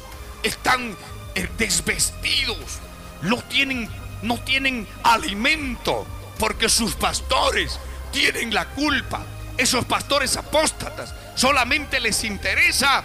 están 0.43 0.97
eh, 1.35 1.49
desvestidos, 1.59 2.79
no 3.23 3.43
tienen, 3.43 3.89
no 4.23 4.39
tienen 4.41 4.87
alimento, 5.03 6.07
porque 6.39 6.69
sus 6.69 6.95
pastores 6.95 7.79
tienen 8.13 8.55
la 8.55 8.67
culpa. 8.67 9.25
Esos 9.57 9.85
pastores 9.87 10.37
apóstatas 10.37 11.15
solamente 11.35 12.01
les 12.01 12.25
interesa, 12.25 13.05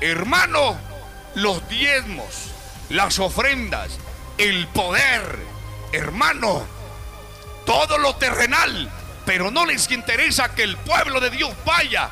hermano, 0.00 0.76
los 1.34 1.68
diezmos, 1.68 2.50
las 2.90 3.18
ofrendas, 3.18 3.98
el 4.38 4.66
poder, 4.68 5.38
hermano, 5.94 6.66
todo 7.64 7.98
lo 7.98 8.16
terrenal, 8.16 8.90
pero 9.24 9.50
no 9.50 9.66
les 9.66 9.90
interesa 9.90 10.54
que 10.54 10.62
el 10.62 10.76
pueblo 10.76 11.20
de 11.20 11.30
Dios 11.30 11.52
vaya 11.64 12.10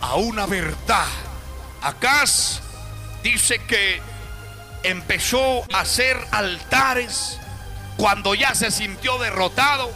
a 0.00 0.14
una 0.16 0.46
verdad. 0.46 1.06
Acá 1.82 2.24
dice 3.22 3.58
que 3.64 4.00
empezó 4.82 5.62
a 5.72 5.80
hacer 5.80 6.16
altares 6.30 7.38
cuando 7.96 8.34
ya 8.34 8.54
se 8.54 8.70
sintió 8.70 9.18
derrotado, 9.18 9.92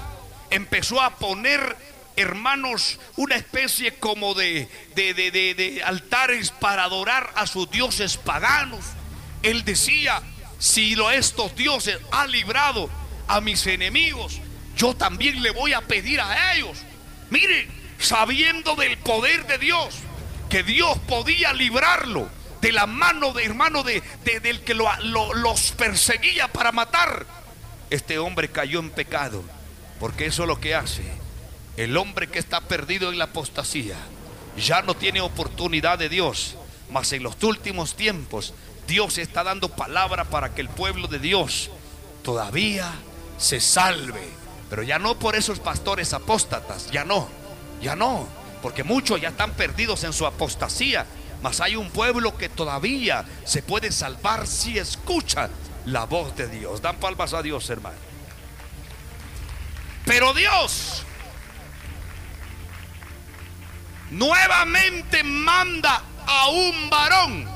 empezó 0.51 1.01
a 1.01 1.17
poner, 1.17 1.77
hermanos, 2.17 2.99
una 3.17 3.37
especie 3.37 3.95
como 3.95 4.35
de, 4.35 4.69
de, 4.95 5.15
de, 5.15 5.31
de, 5.31 5.83
altares 5.83 6.51
para 6.51 6.85
adorar 6.85 7.33
a 7.35 7.47
sus 7.47 7.71
dioses 7.71 8.19
paganos. 8.19 8.85
Él 9.43 9.65
decía, 9.65 10.23
si 10.59 10.95
lo, 10.95 11.11
estos 11.11 11.57
dioses 11.57 11.99
han 12.13 12.31
librado 12.31 12.91
a 13.29 13.41
mis 13.41 13.67
enemigos, 13.67 14.41
yo 14.77 14.95
también 14.95 15.43
le 15.43 15.51
voy 15.51 15.73
a 15.73 15.81
pedir 15.83 16.21
a 16.21 16.55
ellos. 16.55 16.79
Mire, 17.31 17.69
sabiendo 17.99 18.77
del 18.77 18.99
poder 18.99 19.47
de 19.47 19.59
Dios, 19.59 19.95
que 20.49 20.63
Dios 20.63 20.99
podía 21.09 21.53
librarlo 21.53 22.29
de 22.61 22.73
la 22.73 22.87
mano 22.87 23.33
de 23.33 23.45
hermano 23.45 23.83
de, 23.83 24.03
del 24.43 24.61
que 24.63 24.75
los 24.75 25.73
perseguía 25.73 26.49
para 26.49 26.73
matar. 26.73 27.27
Este 27.91 28.19
hombre 28.19 28.49
cayó 28.51 28.81
en 28.81 28.91
pecado, 28.91 29.45
porque 30.01 30.27
eso 30.27 30.43
es 30.43 30.49
lo 30.49 30.61
que 30.61 30.75
hace. 30.75 31.03
El 31.77 31.97
hombre 31.97 32.29
que 32.29 32.39
está 32.39 32.61
perdido 32.63 33.11
en 33.11 33.19
la 33.19 33.25
apostasía 33.25 33.97
ya 34.57 34.83
no 34.83 34.95
tiene 34.95 35.21
oportunidad 35.21 35.99
de 35.99 36.09
Dios, 36.09 36.57
mas 36.91 37.13
en 37.13 37.23
los 37.23 37.43
últimos 37.43 37.97
tiempos 37.97 38.55
Dios 38.87 39.19
está 39.19 39.43
dando 39.43 39.69
palabra 39.69 40.25
para 40.25 40.55
que 40.55 40.61
el 40.61 40.69
pueblo 40.69 41.09
de 41.09 41.19
Dios 41.19 41.71
todavía 42.23 42.93
se 43.39 43.61
salve, 43.61 44.29
pero 44.71 44.83
ya 44.83 44.99
no 44.99 45.19
por 45.19 45.37
esos 45.37 45.61
pastores 45.61 46.13
apóstatas, 46.13 46.91
ya 46.91 47.05
no 47.05 47.45
ya 47.85 47.95
no, 47.95 48.27
porque 48.63 48.83
muchos 48.83 49.21
ya 49.21 49.29
están 49.29 49.53
perdidos 49.53 50.03
en 50.05 50.13
su 50.13 50.27
apostasía. 50.27 51.07
Mas 51.43 51.61
hay 51.61 51.77
un 51.77 51.91
pueblo 51.91 52.37
que 52.37 52.49
todavía 52.49 53.25
se 53.45 53.63
puede 53.63 53.93
salvar 53.93 54.47
si 54.47 54.79
escucha 54.79 55.51
la 55.85 56.07
voz 56.07 56.35
de 56.37 56.49
Dios. 56.49 56.81
Dan 56.81 56.97
palmas 56.97 57.35
a 57.35 57.43
Dios, 57.43 57.69
hermano. 57.69 57.99
Pero 60.07 60.33
Dios 60.33 61.03
nuevamente 64.11 65.23
manda 65.23 66.03
a 66.27 66.49
un 66.49 66.89
varón 66.89 67.47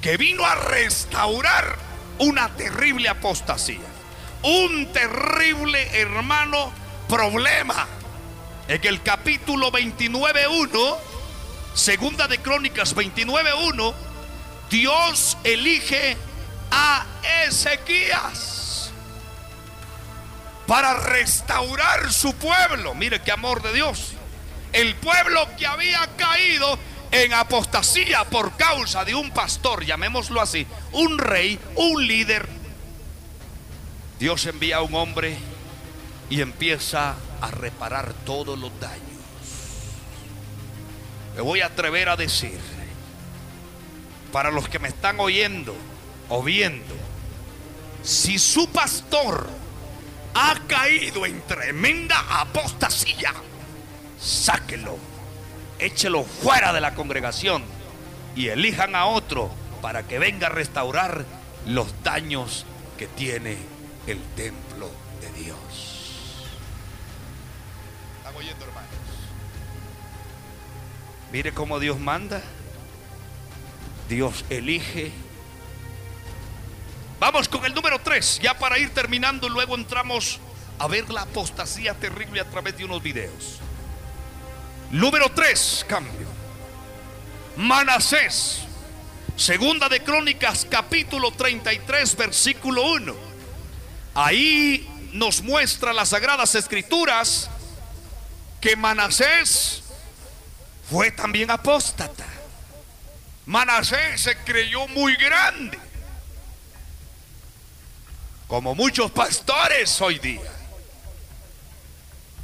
que 0.00 0.16
vino 0.16 0.44
a 0.44 0.54
restaurar 0.54 1.76
una 2.18 2.48
terrible 2.54 3.08
apostasía. 3.08 3.80
Un 4.42 4.90
terrible 4.92 6.00
hermano 6.00 6.72
problema 7.08 7.86
en 8.68 8.86
el 8.86 9.02
capítulo 9.02 9.70
29.1, 9.70 10.96
segunda 11.74 12.26
de 12.26 12.38
Crónicas 12.38 12.96
29.1, 12.96 13.94
Dios 14.70 15.36
elige 15.44 16.16
a 16.70 17.04
Ezequías 17.44 18.92
para 20.66 20.94
restaurar 20.94 22.12
su 22.12 22.32
pueblo. 22.34 22.94
Mire 22.94 23.20
qué 23.20 23.32
amor 23.32 23.60
de 23.60 23.72
Dios. 23.72 24.12
El 24.72 24.94
pueblo 24.94 25.48
que 25.58 25.66
había 25.66 26.08
caído 26.16 26.78
en 27.10 27.34
apostasía 27.34 28.24
por 28.24 28.56
causa 28.56 29.04
de 29.04 29.16
un 29.16 29.32
pastor, 29.32 29.84
llamémoslo 29.84 30.40
así, 30.40 30.66
un 30.92 31.18
rey, 31.18 31.58
un 31.74 32.06
líder. 32.06 32.59
Dios 34.20 34.44
envía 34.44 34.76
a 34.76 34.82
un 34.82 34.94
hombre 34.94 35.34
y 36.28 36.42
empieza 36.42 37.16
a 37.40 37.50
reparar 37.50 38.12
todos 38.26 38.58
los 38.58 38.70
daños. 38.78 39.00
Me 41.34 41.40
voy 41.40 41.62
a 41.62 41.66
atrever 41.68 42.10
a 42.10 42.16
decir, 42.16 42.60
para 44.30 44.50
los 44.50 44.68
que 44.68 44.78
me 44.78 44.88
están 44.88 45.18
oyendo 45.20 45.74
o 46.28 46.42
viendo, 46.42 46.94
si 48.02 48.38
su 48.38 48.68
pastor 48.68 49.48
ha 50.34 50.54
caído 50.68 51.24
en 51.24 51.40
tremenda 51.46 52.22
apostasía, 52.28 53.32
sáquelo, 54.20 54.98
échelo 55.78 56.24
fuera 56.24 56.74
de 56.74 56.82
la 56.82 56.94
congregación 56.94 57.64
y 58.36 58.48
elijan 58.48 58.94
a 58.94 59.06
otro 59.06 59.50
para 59.80 60.02
que 60.02 60.18
venga 60.18 60.48
a 60.48 60.50
restaurar 60.50 61.24
los 61.64 62.02
daños 62.02 62.66
que 62.98 63.06
tiene 63.06 63.79
el 64.10 64.20
templo 64.34 64.90
de 65.20 65.42
Dios. 65.42 66.00
Mire 71.32 71.52
cómo 71.52 71.78
Dios 71.78 71.98
manda. 71.98 72.42
Dios 74.08 74.44
elige. 74.50 75.12
Vamos 77.20 77.48
con 77.48 77.64
el 77.64 77.74
número 77.74 78.00
3, 78.00 78.40
ya 78.42 78.58
para 78.58 78.78
ir 78.78 78.90
terminando, 78.90 79.48
luego 79.48 79.76
entramos 79.76 80.40
a 80.78 80.88
ver 80.88 81.08
la 81.10 81.22
apostasía 81.22 81.94
terrible 81.94 82.40
a 82.40 82.44
través 82.46 82.76
de 82.76 82.84
unos 82.84 83.02
videos. 83.02 83.60
Número 84.90 85.28
3, 85.28 85.86
cambio. 85.86 86.26
Manasés, 87.56 88.62
segunda 89.36 89.88
de 89.88 90.02
Crónicas, 90.02 90.66
capítulo 90.68 91.30
33, 91.30 92.16
versículo 92.16 92.90
1. 92.94 93.29
Ahí 94.14 94.88
nos 95.12 95.42
muestra 95.42 95.92
las 95.92 96.10
sagradas 96.10 96.54
escrituras 96.54 97.48
que 98.60 98.76
Manasés 98.76 99.82
fue 100.88 101.10
también 101.10 101.50
apóstata. 101.50 102.26
Manasés 103.46 104.20
se 104.20 104.36
creyó 104.38 104.86
muy 104.88 105.16
grande, 105.16 105.78
como 108.46 108.74
muchos 108.74 109.10
pastores 109.10 110.00
hoy 110.00 110.18
día. 110.18 110.52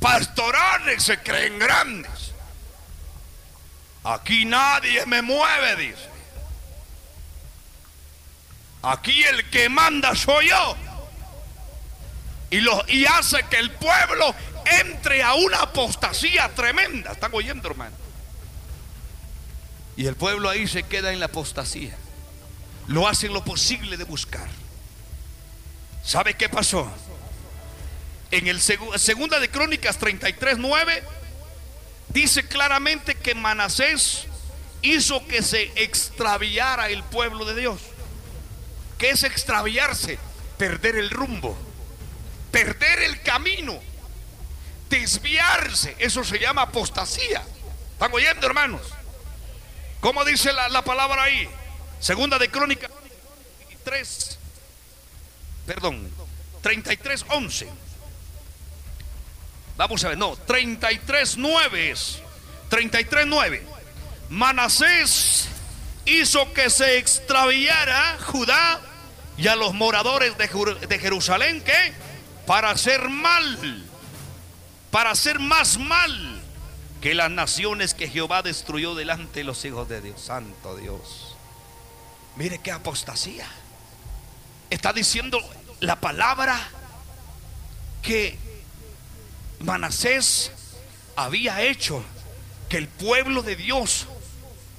Pastorales 0.01 1.03
se 1.03 1.19
creen 1.19 1.59
grandes. 1.59 2.33
Aquí 4.05 4.45
nadie 4.45 5.05
me 5.07 5.21
mueve, 5.23 5.77
dice. 5.77 6.09
Aquí 8.83 9.25
el 9.25 9.51
que 9.51 9.69
manda 9.69 10.15
soy 10.15 10.49
yo. 10.49 10.77
Y, 12.51 12.61
lo, 12.61 12.85
y 12.89 13.05
hace 13.07 13.43
que 13.51 13.59
el 13.59 13.71
pueblo 13.73 14.35
entre 14.83 15.23
a 15.23 15.35
una 15.35 15.63
apostasía 15.63 16.49
tremenda. 16.55 17.13
¿Están 17.13 17.33
oyendo, 17.35 17.69
hermano? 17.69 17.97
Y 19.97 20.07
el 20.07 20.15
pueblo 20.15 20.49
ahí 20.49 20.67
se 20.67 20.83
queda 20.83 21.13
en 21.13 21.21
la 21.21 21.27
apostasía. 21.27 21.97
Lo 22.89 23.09
hacen 23.09 23.33
lo 23.33 23.45
posible 23.45 23.97
de 23.97 24.05
buscar. 24.05 24.47
¿Sabe 26.05 26.35
qué 26.35 26.49
pasó? 26.49 26.91
En 28.31 28.47
el 28.47 28.61
segunda 28.61 29.41
de 29.41 29.49
Crónicas 29.51 29.99
33, 29.99 30.59
9 30.59 31.03
dice 32.09 32.47
claramente 32.47 33.15
que 33.15 33.35
Manasés 33.35 34.27
hizo 34.83 35.27
que 35.27 35.43
se 35.43 35.73
extraviara 35.77 36.89
el 36.91 37.03
pueblo 37.05 37.45
de 37.45 37.61
Dios. 37.61 37.81
¿Qué 38.99 39.11
es 39.11 39.23
extraviarse? 39.25 40.19
Perder 40.59 40.97
el 40.97 41.11
rumbo, 41.11 41.57
perder 42.57 43.03
el 43.03 43.21
camino, 43.21 43.79
desviarse. 44.89 45.95
Eso 45.99 46.25
se 46.25 46.39
llama 46.39 46.63
apostasía. 46.63 47.43
¿Están 47.93 48.11
oyendo, 48.15 48.47
hermanos? 48.47 48.81
¿Cómo 50.01 50.25
dice 50.25 50.55
la, 50.55 50.83
palabra 50.83 51.25
ahí? 51.25 51.47
Segunda 52.01 52.39
de 52.39 52.51
Crónica 52.51 52.89
3, 53.85 54.39
perdón, 55.67 56.11
33, 56.63 57.27
11. 57.29 57.69
Vamos 59.77 60.05
a 60.05 60.09
ver, 60.09 60.19
no, 60.19 60.35
33, 60.35 61.37
9 61.37 61.91
es. 61.91 62.23
33:9. 62.71 63.63
Manasés 64.31 65.49
hizo 66.07 66.53
que 66.55 66.71
se 66.71 66.97
extraviara 66.97 68.19
Judá 68.25 68.81
y 69.37 69.47
a 69.47 69.57
los 69.57 69.75
moradores 69.75 70.37
de, 70.39 70.47
de 70.89 70.99
Jerusalén 70.99 71.63
que 71.63 72.06
para 72.47 72.71
hacer 72.71 73.09
mal, 73.09 73.85
para 74.91 75.11
hacer 75.11 75.39
más 75.41 75.79
mal 75.79 76.43
que 77.01 77.15
las 77.15 77.31
naciones 77.31 77.95
que 77.95 78.09
Jehová 78.09 78.43
destruyó 78.43 78.95
delante 78.95 79.41
de 79.41 79.45
los 79.45 79.65
hijos 79.65 79.89
de 79.89 80.01
Dios. 80.01 80.21
Santo 80.21 80.77
Dios. 80.77 81.37
Mire 82.37 82.59
qué 82.59 82.71
apostasía. 82.71 83.47
Está 84.71 84.93
diciendo 84.93 85.39
la 85.81 86.01
palabra 86.01 86.59
que 88.03 88.39
Manasés 89.61 90.53
había 91.17 91.63
hecho 91.63 92.03
que 92.69 92.77
el 92.77 92.89
pueblo 92.89 93.43
de 93.43 93.57
Dios 93.57 94.07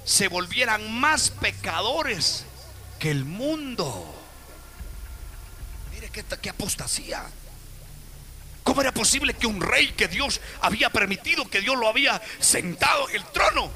se 0.05 0.27
volvieran 0.27 0.99
más 0.99 1.31
pecadores 1.31 2.45
que 2.99 3.11
el 3.11 3.25
mundo. 3.25 4.13
Mire 5.93 6.09
qué, 6.09 6.23
qué 6.23 6.49
apostasía. 6.49 7.25
¿Cómo 8.67 8.81
era 8.81 8.91
posible 8.91 9.33
que 9.33 9.47
un 9.47 9.61
rey 9.61 9.93
que 9.93 10.09
Dios 10.09 10.41
había 10.59 10.89
permitido, 10.89 11.49
que 11.49 11.61
Dios 11.61 11.77
lo 11.77 11.87
había 11.87 12.21
sentado 12.41 13.07
en 13.07 13.15
el 13.15 13.23
trono, 13.27 13.71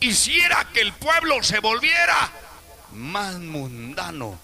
hiciera 0.00 0.66
que 0.72 0.80
el 0.80 0.94
pueblo 0.94 1.42
se 1.42 1.58
volviera 1.58 2.32
más 2.92 3.38
mundano 3.38 4.38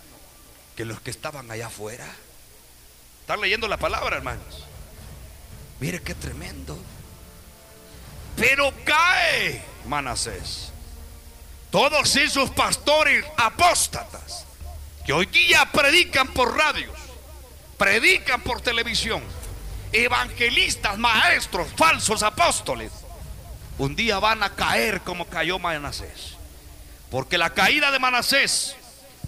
que 0.77 0.85
los 0.85 1.01
que 1.01 1.11
estaban 1.11 1.51
allá 1.51 1.69
afuera? 1.69 2.07
¿Están 3.23 3.41
leyendo 3.41 3.67
la 3.67 3.79
palabra, 3.79 4.19
hermanos? 4.19 4.67
Mire 5.81 6.03
qué 6.03 6.15
tremendo. 6.15 6.79
Pero 8.37 8.75
cae 8.85 9.65
Manasés. 9.87 10.71
Todos 11.71 12.15
esos 12.17 12.51
pastores 12.51 13.25
apóstatas 13.39 14.45
que 15.07 15.15
hoy 15.15 15.25
día 15.25 15.65
predican 15.73 16.29
por 16.29 16.55
radios, 16.55 16.95
predican 17.79 18.43
por 18.43 18.61
televisión, 18.61 19.23
evangelistas, 20.05 20.99
maestros, 20.99 21.69
falsos 21.77 22.23
apóstoles, 22.23 22.93
un 23.79 23.95
día 23.95 24.19
van 24.19 24.43
a 24.43 24.55
caer 24.55 25.01
como 25.03 25.27
cayó 25.27 25.59
Manasés. 25.59 26.37
Porque 27.11 27.39
la 27.39 27.51
caída 27.51 27.91
de 27.91 27.99
Manasés 27.99 28.77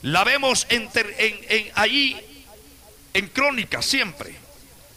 la 0.02 0.24
vemos 0.24 0.66
en, 0.70 0.88
en, 0.94 1.70
allí 1.74 2.16
en 3.14 3.28
crónica 3.28 3.82
siempre. 3.82 4.34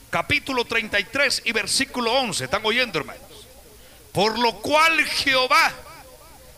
Capítulo 0.10 0.66
33 0.66 1.44
y 1.46 1.52
versículo 1.52 2.14
11. 2.14 2.46
¿Están 2.46 2.66
oyendo, 2.66 3.00
hermanos? 3.00 3.22
Por 4.12 4.40
lo 4.40 4.54
cual 4.58 5.04
Jehová 5.06 5.72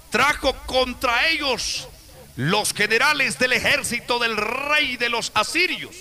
trajo 0.09 0.53
contra 0.65 1.27
ellos 1.27 1.87
los 2.35 2.73
generales 2.73 3.37
del 3.37 3.53
ejército 3.53 4.17
del 4.17 4.37
rey 4.37 4.97
de 4.97 5.09
los 5.09 5.31
asirios, 5.35 5.95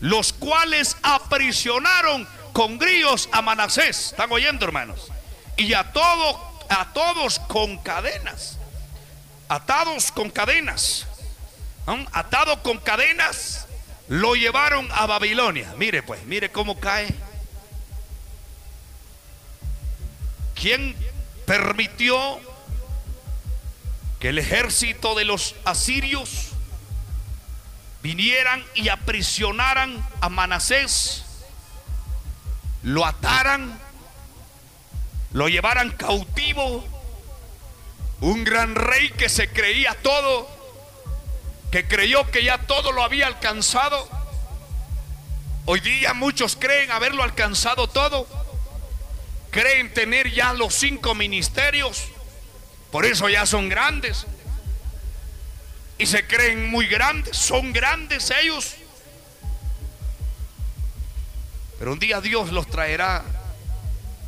los 0.00 0.32
cuales 0.32 0.96
aprisionaron 1.02 2.26
con 2.58 2.76
grillos 2.76 3.28
a 3.30 3.40
Manasés. 3.40 4.06
¿Están 4.06 4.32
oyendo, 4.32 4.64
hermanos? 4.64 5.12
Y 5.56 5.74
a 5.74 5.92
todos, 5.92 6.36
a 6.68 6.92
todos 6.92 7.38
con 7.38 7.78
cadenas. 7.84 8.58
Atados 9.48 10.10
con 10.10 10.28
cadenas. 10.28 11.06
Atado 12.10 12.60
con 12.64 12.78
cadenas, 12.78 13.68
lo 14.08 14.34
llevaron 14.34 14.88
a 14.90 15.06
Babilonia. 15.06 15.72
Mire 15.76 16.02
pues, 16.02 16.24
mire 16.24 16.50
cómo 16.50 16.80
cae 16.80 17.14
¿Quién 20.56 20.96
permitió 21.46 22.40
que 24.18 24.30
el 24.30 24.38
ejército 24.40 25.14
de 25.14 25.24
los 25.24 25.54
asirios 25.64 26.48
vinieran 28.02 28.64
y 28.74 28.88
aprisionaran 28.88 30.04
a 30.20 30.28
Manasés, 30.28 31.22
lo 32.82 33.04
ataran, 33.04 33.78
lo 35.32 35.48
llevaran 35.48 35.90
cautivo? 35.92 36.86
Un 38.20 38.44
gran 38.44 38.74
rey 38.74 39.10
que 39.10 39.28
se 39.28 39.48
creía 39.48 39.94
todo, 40.02 40.48
que 41.70 41.86
creyó 41.86 42.30
que 42.30 42.42
ya 42.42 42.58
todo 42.58 42.92
lo 42.92 43.02
había 43.02 43.26
alcanzado. 43.26 44.08
Hoy 45.66 45.80
día 45.80 46.14
muchos 46.14 46.56
creen 46.56 46.90
haberlo 46.90 47.22
alcanzado 47.22 47.88
todo 47.88 48.26
creen 49.50 49.92
tener 49.92 50.32
ya 50.32 50.52
los 50.52 50.74
cinco 50.74 51.14
ministerios, 51.14 52.04
por 52.90 53.04
eso 53.04 53.28
ya 53.28 53.46
son 53.46 53.68
grandes. 53.68 54.26
Y 55.98 56.06
se 56.06 56.26
creen 56.26 56.70
muy 56.70 56.86
grandes, 56.86 57.36
son 57.36 57.72
grandes 57.72 58.30
ellos. 58.30 58.76
Pero 61.78 61.92
un 61.92 61.98
día 61.98 62.20
Dios 62.20 62.52
los 62.52 62.66
traerá 62.66 63.24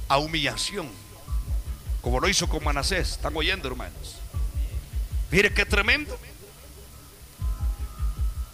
a 0.08 0.18
humillación, 0.18 0.88
como 2.00 2.20
lo 2.20 2.28
hizo 2.28 2.48
con 2.48 2.62
Manasés. 2.64 3.12
¿Están 3.12 3.36
oyendo, 3.36 3.68
hermanos? 3.68 4.16
Mire 5.30 5.52
qué 5.52 5.64
tremendo. 5.64 6.18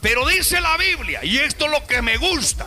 Pero 0.01 0.27
dice 0.27 0.61
la 0.61 0.77
Biblia, 0.77 1.25
y 1.25 1.39
esto 1.39 1.65
es 1.65 1.71
lo 1.71 1.87
que 1.87 2.01
me 2.01 2.17
gusta, 2.17 2.67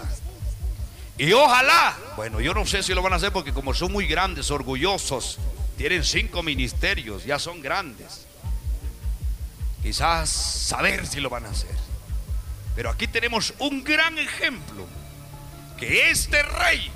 y 1.20 1.34
ojalá, 1.34 1.98
bueno, 2.16 2.40
yo 2.40 2.54
no 2.54 2.66
sé 2.66 2.82
si 2.82 2.94
lo 2.94 3.02
van 3.02 3.12
a 3.12 3.18
hacer 3.18 3.34
porque 3.34 3.52
como 3.52 3.74
son 3.74 3.92
muy 3.92 4.08
grandes, 4.08 4.52
orgullosos, 4.52 5.38
tienen 5.78 6.06
cinco 6.06 6.44
ministerios, 6.44 7.26
ya 7.26 7.38
son 7.38 7.62
grandes. 7.62 8.26
Quizás 9.84 10.30
saber 10.30 11.06
si 11.06 11.20
lo 11.20 11.30
van 11.30 11.46
a 11.46 11.50
hacer. 11.50 11.76
Pero 12.74 12.90
aquí 12.90 13.06
tenemos 13.06 13.54
un 13.60 13.84
gran 13.84 14.18
ejemplo, 14.18 14.88
que 15.80 16.12
este 16.12 16.44
rey, 16.44 16.92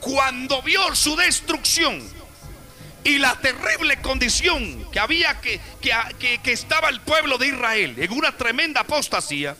cuando 0.00 0.62
vio 0.62 0.94
su 0.96 1.14
destrucción 1.16 2.02
y 3.04 3.18
la 3.18 3.38
terrible 3.40 4.00
condición 4.00 4.90
que 4.90 4.98
había 4.98 5.40
que, 5.40 5.60
que, 5.80 6.40
que 6.42 6.52
estaba 6.52 6.88
el 6.88 7.00
pueblo 7.02 7.36
de 7.36 7.48
Israel 7.48 7.94
en 7.98 8.12
una 8.12 8.36
tremenda 8.36 8.80
apostasía, 8.80 9.56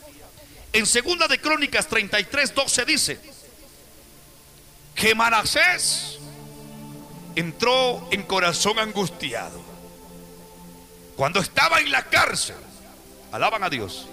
en 0.71 0.85
segunda 0.87 1.27
de 1.27 1.39
Crónicas 1.39 1.87
33, 1.87 2.55
12 2.55 2.85
dice 2.85 3.19
que 4.95 5.13
Manasés 5.13 6.17
entró 7.35 8.07
en 8.11 8.23
corazón 8.23 8.79
angustiado. 8.79 9.61
Cuando 11.15 11.39
estaba 11.39 11.79
en 11.79 11.91
la 11.91 12.03
cárcel, 12.05 12.55
alaban 13.31 13.63
a 13.63 13.69
Dios. 13.69 14.07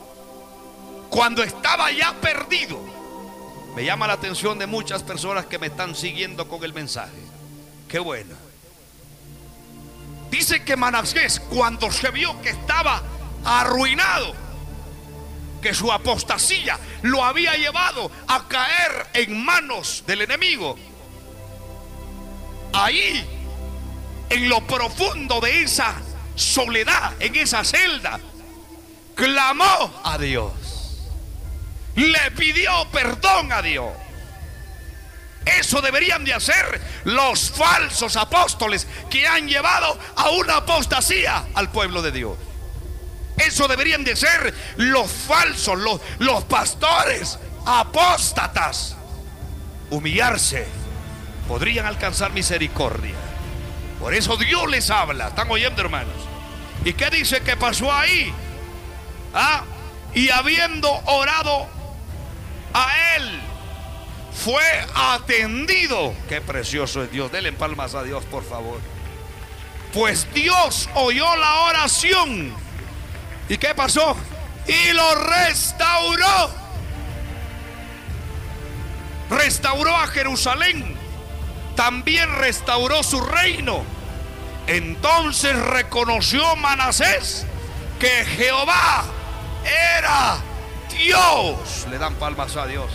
Cuando 1.09 1.43
estaba 1.43 1.90
ya 1.90 2.12
perdido, 2.20 2.99
me 3.75 3.85
llama 3.85 4.07
la 4.07 4.15
atención 4.15 4.59
de 4.59 4.67
muchas 4.67 5.03
personas 5.03 5.47
que 5.47 5.59
me 5.59 5.69
están 5.69 5.95
siguiendo 5.95 6.49
con 6.49 6.65
el 6.65 6.73
mensaje. 6.73 7.19
Qué 7.89 7.99
bueno. 7.99 8.35
Dice 10.31 10.65
que 10.65 10.77
Manasés, 10.77 11.41
cuando 11.41 11.91
se 11.91 12.11
vio 12.11 12.41
que 12.41 12.51
estaba 12.51 13.03
arruinado, 13.45 14.35
que 15.61 15.75
su 15.75 15.91
apostasía 15.93 16.79
lo 17.03 17.25
había 17.25 17.57
llevado 17.57 18.11
a 18.29 18.49
caer 18.49 19.09
en 19.13 19.45
manos 19.45 20.05
del 20.07 20.23
enemigo. 20.23 20.77
Ahí, 22.73 23.25
en 24.31 24.49
lo 24.49 24.61
profundo 24.67 25.41
de 25.41 25.63
esa 25.63 25.95
soledad, 26.35 27.13
en 27.21 27.37
esa 27.37 27.65
celda, 27.65 28.21
clamó 29.15 30.01
a 30.05 30.17
Dios. 30.19 30.53
Le 32.01 32.31
pidió 32.31 32.89
perdón 32.90 33.52
a 33.52 33.60
Dios. 33.60 33.93
Eso 35.44 35.82
deberían 35.82 36.24
de 36.24 36.32
hacer 36.32 36.81
los 37.05 37.51
falsos 37.51 38.16
apóstoles 38.16 38.86
que 39.10 39.27
han 39.27 39.47
llevado 39.47 39.98
a 40.16 40.31
una 40.31 40.56
apostasía 40.56 41.44
al 41.55 41.70
pueblo 41.70 42.01
de 42.01 42.12
Dios. 42.12 42.39
Eso 43.36 43.68
deberían 43.68 44.02
de 44.02 44.16
ser 44.16 44.55
los 44.77 45.10
falsos, 45.10 45.78
los, 45.78 46.01
los 46.18 46.44
pastores 46.44 47.39
apóstatas. 47.66 48.97
Humillarse. 49.90 50.66
Podrían 51.48 51.85
alcanzar 51.85 52.32
misericordia. 52.32 53.14
Por 53.98 54.14
eso 54.14 54.39
Dios 54.39 54.70
les 54.70 54.89
habla. 54.89 55.28
¿Están 55.28 55.51
oyendo, 55.51 55.82
hermanos? 55.82 56.14
¿Y 56.82 56.94
qué 56.94 57.10
dice 57.10 57.43
que 57.43 57.56
pasó 57.59 57.93
ahí? 57.93 58.32
¿Ah? 59.35 59.64
Y 60.14 60.31
habiendo 60.31 60.90
orado 61.06 61.80
a 62.75 63.17
él, 63.17 63.41
fue 64.33 64.63
atendido. 64.95 66.15
Qué 66.29 66.41
precioso 66.41 67.03
es 67.03 67.11
Dios. 67.11 67.31
Denle 67.31 67.53
palmas 67.53 67.95
a 67.95 68.03
Dios, 68.03 68.25
por 68.25 68.45
favor. 68.45 68.81
Pues 69.93 70.33
Dios 70.33 70.89
oyó 70.95 71.35
la 71.37 71.63
oración 71.63 72.55
¿Y 73.51 73.59
qué 73.59 73.75
pasó? 73.75 74.17
Y 74.69 74.93
lo 74.93 75.15
restauró. 75.17 76.51
Restauró 79.29 79.97
a 79.97 80.07
Jerusalén. 80.07 80.97
también 81.75 82.33
restauró 82.37 83.03
su 83.03 83.21
reino. 83.21 83.83
Entonces 84.69 85.57
reconoció 85.57 86.55
Manasés 86.57 87.47
que 87.99 88.25
Jehová 88.25 89.05
era 89.97 90.39
Dios. 91.01 91.86
Le 91.90 91.98
dan 91.98 92.14
palmas 92.16 92.56
a 92.56 92.66
Dios. 92.66 92.90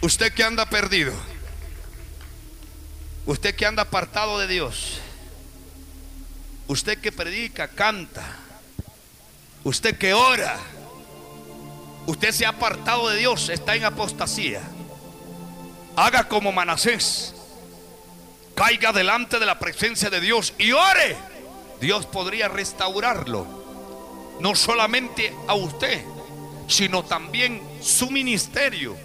Usted 0.00 0.32
que 0.32 0.42
anda 0.42 0.66
perdido. 0.66 1.12
Usted 3.26 3.54
que 3.54 3.66
anda 3.66 3.82
apartado 3.82 4.38
de 4.38 4.46
Dios. 4.46 5.00
Usted 6.68 6.98
que 6.98 7.12
predica, 7.12 7.68
canta. 7.68 8.24
Usted 9.62 9.98
que 9.98 10.14
ora. 10.14 10.58
Usted 12.06 12.32
se 12.32 12.46
ha 12.46 12.50
apartado 12.50 13.08
de 13.08 13.16
Dios, 13.18 13.48
está 13.48 13.74
en 13.74 13.84
apostasía. 13.84 14.62
Haga 15.96 16.28
como 16.28 16.52
Manasés. 16.52 17.34
Caiga 18.54 18.92
delante 18.92 19.38
de 19.38 19.46
la 19.46 19.58
presencia 19.58 20.08
de 20.08 20.20
Dios 20.20 20.54
y 20.56 20.72
ore. 20.72 21.35
Dios 21.80 22.06
podría 22.06 22.48
restaurarlo. 22.48 23.46
No 24.40 24.54
solamente 24.54 25.34
a 25.46 25.54
usted, 25.54 26.04
sino 26.68 27.04
también 27.04 27.62
su 27.80 28.10
ministerio, 28.10 28.96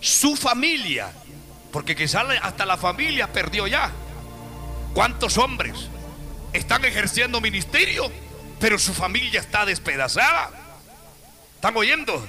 su 0.00 0.36
familia. 0.36 1.12
Porque 1.72 1.96
quizás 1.96 2.24
hasta 2.42 2.64
la 2.64 2.76
familia 2.76 3.32
perdió 3.32 3.66
ya. 3.66 3.90
¿Cuántos 4.94 5.38
hombres 5.38 5.88
están 6.52 6.84
ejerciendo 6.84 7.40
ministerio, 7.40 8.10
pero 8.58 8.78
su 8.78 8.94
familia 8.94 9.40
está 9.40 9.64
despedazada? 9.64 10.50
¿Están 11.54 11.76
oyendo? 11.76 12.26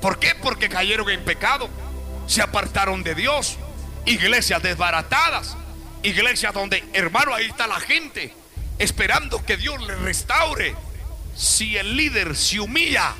¿Por 0.00 0.18
qué? 0.18 0.34
Porque 0.34 0.68
cayeron 0.68 1.08
en 1.10 1.24
pecado, 1.24 1.68
se 2.26 2.42
apartaron 2.42 3.02
de 3.02 3.14
Dios, 3.14 3.56
iglesias 4.04 4.62
desbaratadas, 4.62 5.56
iglesias 6.02 6.52
donde, 6.52 6.84
hermano, 6.92 7.34
ahí 7.34 7.46
está 7.46 7.66
la 7.66 7.78
gente 7.80 8.41
esperando 8.82 9.44
que 9.44 9.56
Dios 9.56 9.80
le 9.82 9.96
restaure. 9.96 10.74
Si 11.34 11.76
el 11.76 11.96
líder 11.96 12.36
se 12.36 12.60
humilla, 12.60 13.14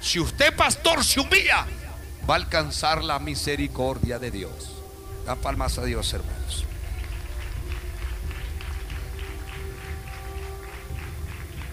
si 0.00 0.20
usted 0.20 0.54
pastor 0.54 1.04
se 1.04 1.20
humilla, 1.20 1.66
va 2.28 2.34
a 2.34 2.38
alcanzar 2.38 3.02
la 3.02 3.18
misericordia 3.18 4.18
de 4.18 4.30
Dios. 4.30 4.70
Da 5.24 5.36
palmas 5.36 5.78
a 5.78 5.84
Dios, 5.84 6.12
hermanos. 6.12 6.64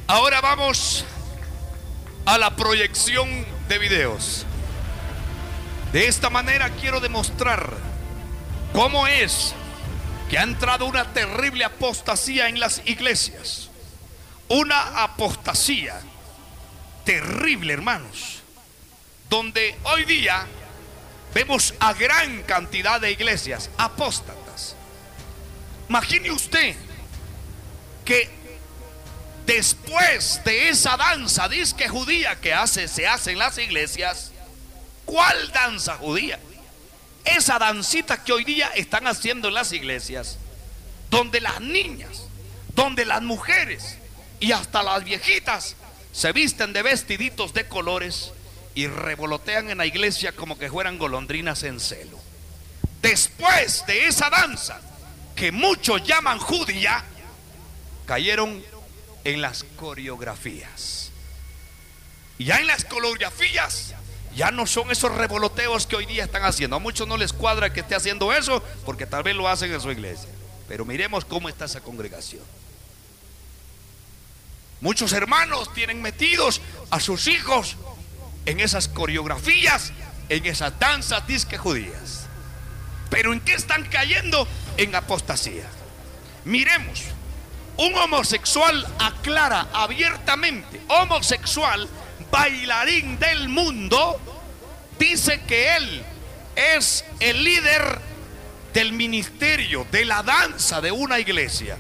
Ahora 0.07 0.41
vamos 0.41 1.05
a 2.25 2.37
la 2.37 2.55
proyección 2.55 3.45
de 3.67 3.77
videos. 3.77 4.45
De 5.91 6.07
esta 6.07 6.29
manera 6.29 6.69
quiero 6.69 6.99
demostrar 6.99 7.73
cómo 8.73 9.07
es 9.07 9.53
que 10.31 10.39
ha 10.39 10.43
entrado 10.43 10.85
una 10.85 11.11
terrible 11.11 11.65
apostasía 11.65 12.47
en 12.47 12.57
las 12.57 12.81
iglesias. 12.85 13.69
Una 14.47 15.03
apostasía 15.03 15.99
terrible, 17.03 17.73
hermanos. 17.73 18.41
Donde 19.29 19.77
hoy 19.83 20.05
día 20.05 20.47
vemos 21.33 21.73
a 21.81 21.91
gran 21.91 22.43
cantidad 22.43 23.01
de 23.01 23.11
iglesias 23.11 23.69
apóstatas. 23.77 24.77
Imagine 25.89 26.31
usted 26.31 26.77
que 28.05 28.29
después 29.45 30.41
de 30.45 30.69
esa 30.69 30.95
danza 30.95 31.49
disque 31.49 31.89
judía 31.89 32.39
que 32.39 32.53
hace, 32.53 32.87
se 32.87 33.05
hace 33.05 33.33
en 33.33 33.39
las 33.39 33.57
iglesias, 33.57 34.31
¿Cuál 35.05 35.51
danza 35.51 35.97
judía? 35.97 36.39
Esa 37.25 37.59
dancita 37.59 38.23
que 38.23 38.33
hoy 38.33 38.43
día 38.43 38.71
están 38.75 39.07
haciendo 39.07 39.47
en 39.47 39.53
las 39.53 39.73
iglesias, 39.73 40.37
donde 41.09 41.41
las 41.41 41.61
niñas, 41.61 42.23
donde 42.73 43.05
las 43.05 43.21
mujeres 43.21 43.97
y 44.39 44.51
hasta 44.51 44.81
las 44.81 45.03
viejitas 45.03 45.75
se 46.11 46.31
visten 46.31 46.73
de 46.73 46.81
vestiditos 46.81 47.53
de 47.53 47.67
colores 47.67 48.31
y 48.75 48.87
revolotean 48.87 49.69
en 49.69 49.77
la 49.77 49.85
iglesia 49.85 50.33
como 50.33 50.57
que 50.57 50.69
fueran 50.69 50.97
golondrinas 50.97 51.63
en 51.63 51.79
celo. 51.79 52.19
Después 53.01 53.85
de 53.85 54.07
esa 54.07 54.29
danza, 54.29 54.79
que 55.35 55.51
muchos 55.51 56.03
llaman 56.03 56.39
judía, 56.39 57.03
cayeron 58.05 58.63
en 59.23 59.41
las 59.41 59.63
coreografías. 59.75 61.11
Y 62.37 62.45
ya 62.45 62.57
en 62.57 62.67
las 62.67 62.85
coreografías 62.85 63.93
ya 64.35 64.51
no 64.51 64.65
son 64.65 64.91
esos 64.91 65.13
revoloteos 65.13 65.87
que 65.87 65.95
hoy 65.95 66.05
día 66.05 66.23
están 66.23 66.43
haciendo. 66.43 66.75
A 66.75 66.79
muchos 66.79 67.07
no 67.07 67.17
les 67.17 67.33
cuadra 67.33 67.73
que 67.73 67.81
esté 67.81 67.95
haciendo 67.95 68.31
eso 68.33 68.63
porque 68.85 69.05
tal 69.05 69.23
vez 69.23 69.35
lo 69.35 69.47
hacen 69.47 69.71
en 69.73 69.81
su 69.81 69.91
iglesia. 69.91 70.29
Pero 70.67 70.85
miremos 70.85 71.25
cómo 71.25 71.49
está 71.49 71.65
esa 71.65 71.81
congregación. 71.81 72.43
Muchos 74.79 75.13
hermanos 75.13 75.71
tienen 75.73 76.01
metidos 76.01 76.61
a 76.89 76.99
sus 76.99 77.27
hijos 77.27 77.75
en 78.45 78.59
esas 78.59 78.87
coreografías, 78.87 79.91
en 80.29 80.45
esas 80.45 80.79
danzas 80.79 81.27
disque 81.27 81.57
judías. 81.57 82.25
Pero 83.09 83.33
¿en 83.33 83.41
qué 83.41 83.53
están 83.53 83.83
cayendo? 83.83 84.47
En 84.77 84.95
apostasía. 84.95 85.69
Miremos, 86.45 87.03
un 87.77 87.93
homosexual 87.95 88.87
aclara 88.97 89.67
abiertamente, 89.73 90.81
homosexual 90.87 91.87
bailarín 92.31 93.19
del 93.19 93.49
mundo, 93.49 94.19
dice 94.97 95.41
que 95.41 95.75
él 95.75 96.03
es 96.55 97.05
el 97.19 97.43
líder 97.43 97.99
del 98.73 98.93
ministerio, 98.93 99.85
de 99.91 100.05
la 100.05 100.23
danza 100.23 100.81
de 100.81 100.91
una 100.91 101.19
iglesia. 101.19 101.77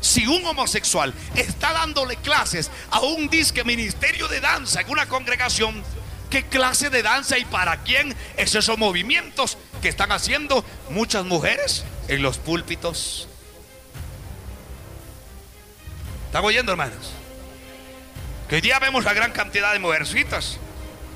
Si 0.00 0.26
un 0.26 0.44
homosexual 0.46 1.12
está 1.34 1.72
dándole 1.72 2.16
clases 2.16 2.70
a 2.90 3.00
un 3.00 3.28
disque 3.28 3.64
ministerio 3.64 4.28
de 4.28 4.40
danza 4.40 4.80
en 4.80 4.90
una 4.90 5.06
congregación, 5.06 5.82
¿qué 6.30 6.44
clase 6.44 6.88
de 6.88 7.02
danza 7.02 7.36
y 7.36 7.44
para 7.44 7.82
quién 7.82 8.14
es 8.36 8.54
esos 8.54 8.78
movimientos 8.78 9.58
que 9.82 9.88
están 9.88 10.12
haciendo 10.12 10.64
muchas 10.90 11.24
mujeres 11.24 11.84
en 12.06 12.22
los 12.22 12.38
púlpitos? 12.38 13.28
¿Están 16.26 16.44
oyendo, 16.44 16.70
hermanos? 16.70 17.12
Que 18.48 18.56
hoy 18.56 18.60
día 18.62 18.78
vemos 18.78 19.04
la 19.04 19.12
gran 19.12 19.32
cantidad 19.32 19.72
de 19.72 19.78
mujercitas 19.78 20.58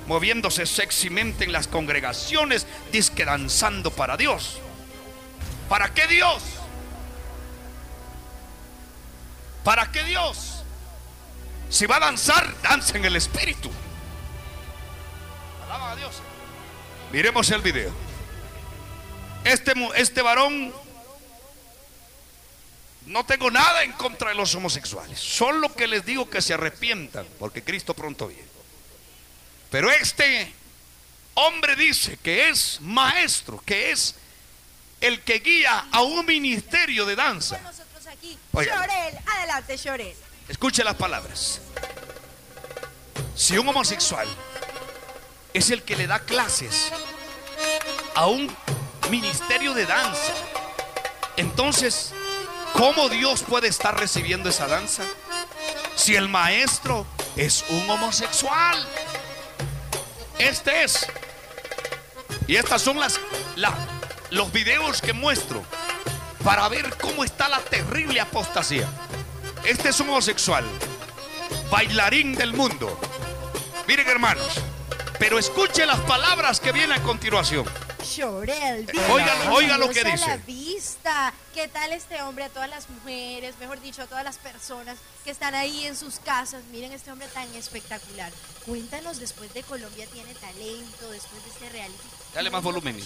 moviéndose 0.07 0.67
sexymente 0.67 1.45
en 1.45 1.53
las 1.53 1.69
congregaciones, 1.69 2.67
disque 2.91 3.25
danzando 3.25 3.91
para 3.91 4.17
Dios. 4.17 4.59
¿Para 5.69 5.95
qué 5.95 6.07
Dios? 6.07 6.43
¿Para 9.65 9.91
qué 9.91 10.03
Dios? 10.03 10.65
Si 11.71 11.87
va 11.87 11.97
a 11.97 12.01
danzar, 12.01 12.53
danza 12.63 12.99
en 12.99 13.05
el 13.07 13.17
Espíritu. 13.17 13.71
Alaba 15.65 15.93
a 15.93 15.97
Dios. 15.97 16.21
Miremos 17.13 17.51
el 17.51 17.63
video. 17.63 17.93
Este, 19.45 19.73
este 19.97 20.21
varón 20.21 20.73
no 23.07 23.25
tengo 23.25 23.51
nada 23.51 23.83
en 23.83 23.93
contra 23.93 24.31
de 24.31 24.35
los 24.35 24.55
homosexuales. 24.55 25.19
Solo 25.19 25.75
que 25.75 25.87
les 25.87 26.05
digo 26.05 26.29
que 26.31 26.43
se 26.43 26.55
arrepientan, 26.55 27.27
porque 27.39 27.63
Cristo 27.63 27.95
pronto 27.95 28.29
viene. 28.29 28.47
Pero 29.71 29.91
este 29.91 30.53
hombre 31.35 31.77
dice 31.77 32.19
que 32.23 32.49
es 32.49 32.81
maestro, 32.81 33.63
que 33.65 33.91
es 33.91 34.15
el 35.01 35.23
que 35.23 35.41
guía 35.41 35.87
a 35.91 36.03
un 36.03 36.25
ministerio 36.27 37.07
de 37.07 37.17
danza. 37.17 37.59
adelante, 39.27 39.79
Escuche 40.49 40.85
las 40.85 40.95
palabras. 40.95 41.61
Si 43.35 43.57
un 43.57 43.69
homosexual 43.69 44.29
es 45.55 45.71
el 45.71 45.83
que 45.83 45.97
le 45.97 46.07
da 46.07 46.21
clases 46.21 46.93
a 48.15 48.27
un 48.27 48.55
ministerio 49.11 49.75
de 49.75 49.87
danza, 49.87 50.35
entonces 51.37 52.13
¿Cómo 52.75 53.09
Dios 53.09 53.43
puede 53.43 53.69
estar 53.69 53.99
recibiendo 53.99 54.49
esa 54.49 54.67
danza? 54.67 55.05
Si 55.95 56.17
el 56.17 56.29
maestro 56.29 57.07
es 57.37 57.65
un 57.69 57.89
homosexual. 57.89 58.87
Este 60.39 60.85
es. 60.85 61.07
Y 62.47 62.57
estas 62.57 62.83
son 62.83 62.99
las, 62.99 63.21
los 64.31 64.53
videos 64.53 65.01
que 65.01 65.13
muestro 65.13 65.63
para 66.43 66.69
ver 66.69 66.97
cómo 67.01 67.25
está 67.25 67.49
la 67.49 67.61
terrible 67.61 68.21
apostasía. 68.21 68.89
Este 69.65 69.91
es 69.91 70.01
un 70.01 70.09
homosexual, 70.09 70.65
bailarín 71.71 72.35
del 72.35 72.53
mundo. 72.53 72.99
Miren 73.87 74.09
hermanos, 74.09 74.61
Pero 75.19 75.39
escuche 75.39 75.87
las 75.87 76.01
palabras 76.01 76.59
que 76.59 76.73
vienen 76.73 76.99
a 76.99 77.03
continuación. 77.05 77.65
Chorel, 78.03 78.87
Óigalo, 79.11 79.55
oiga 79.55 79.79
lo 79.79 79.89
que 79.91 80.01
a 80.01 80.05
la 80.05 80.11
dice. 80.13 80.41
vista. 80.47 81.33
¿Qué 81.55 81.69
tal 81.69 81.93
este 81.93 82.21
hombre? 82.23 82.45
A 82.45 82.49
todas 82.49 82.69
las 82.69 82.89
mujeres, 82.91 83.55
mejor 83.61 83.81
dicho, 83.81 84.03
a 84.03 84.07
todas 84.07 84.25
las 84.25 84.39
personas 84.39 84.99
que 85.25 85.31
están 85.31 85.55
ahí 85.55 85.87
en 85.87 85.97
sus 85.97 86.19
casas. 86.19 86.63
Miren 86.73 86.93
este 86.93 87.11
hombre 87.13 87.29
tan 87.29 87.53
espectacular. 87.55 88.33
Cuéntanos, 88.67 89.19
después 89.19 89.53
de 89.55 89.63
Colombia 89.63 90.07
tiene 90.13 90.35
talento, 90.35 91.11
después 91.11 91.45
de 91.45 91.51
este 91.51 91.69
reality. 91.71 91.99
Dale 92.35 92.51
más 92.51 92.63
volumen. 92.63 92.97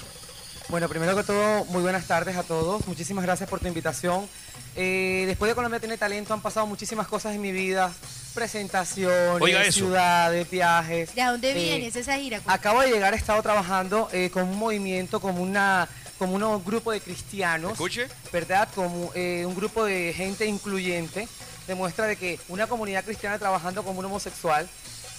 Bueno, 0.69 0.89
primero 0.89 1.15
que 1.15 1.23
todo, 1.23 1.65
muy 1.67 1.83
buenas 1.83 2.07
tardes 2.07 2.37
a 2.37 2.43
todos. 2.43 2.87
Muchísimas 2.89 3.25
gracias 3.25 3.49
por 3.49 3.61
tu 3.61 3.69
invitación. 3.69 4.29
Eh, 4.75 5.25
después 5.27 5.49
de 5.49 5.55
Colombia 5.55 5.79
tiene 5.79 5.97
talento, 5.97 6.35
han 6.35 6.43
pasado 6.43 6.67
muchísimas 6.67 7.07
cosas 7.07 7.35
en 7.35 7.41
mi 7.41 7.53
vida. 7.53 7.93
Presentaciones, 8.37 9.41
Oiga 9.41 9.63
eso. 9.65 9.79
ciudades, 9.81 10.51
viajes. 10.51 11.15
¿De 11.15 11.23
dónde 11.25 11.51
Eh, 11.53 11.55
vienes 11.55 11.97
esa 11.97 12.17
gira? 12.19 12.41
Acabo 12.47 12.83
de 12.83 12.91
llegar, 12.91 13.15
he 13.15 13.17
estado 13.17 13.43
trabajando 13.43 14.11
eh, 14.13 14.29
con 14.31 14.45
un 14.45 14.59
movimiento, 14.59 15.21
como 15.21 15.43
una 15.43 15.89
como 16.19 16.35
un 16.35 16.65
grupo 16.65 16.93
de 16.93 17.01
cristianos, 17.01 17.73
Escuche. 17.73 18.09
¿verdad? 18.33 18.69
Como 18.75 19.11
eh, 19.15 19.45
un 19.47 19.55
grupo 19.55 19.85
de 19.85 20.13
gente 20.17 20.47
incluyente, 20.47 21.29
demuestra 21.67 22.07
de 22.07 22.17
que 22.17 22.39
una 22.49 22.67
comunidad 22.67 23.05
cristiana 23.05 23.39
trabajando 23.39 23.83
como 23.83 23.99
un 24.01 24.05
homosexual. 24.07 24.69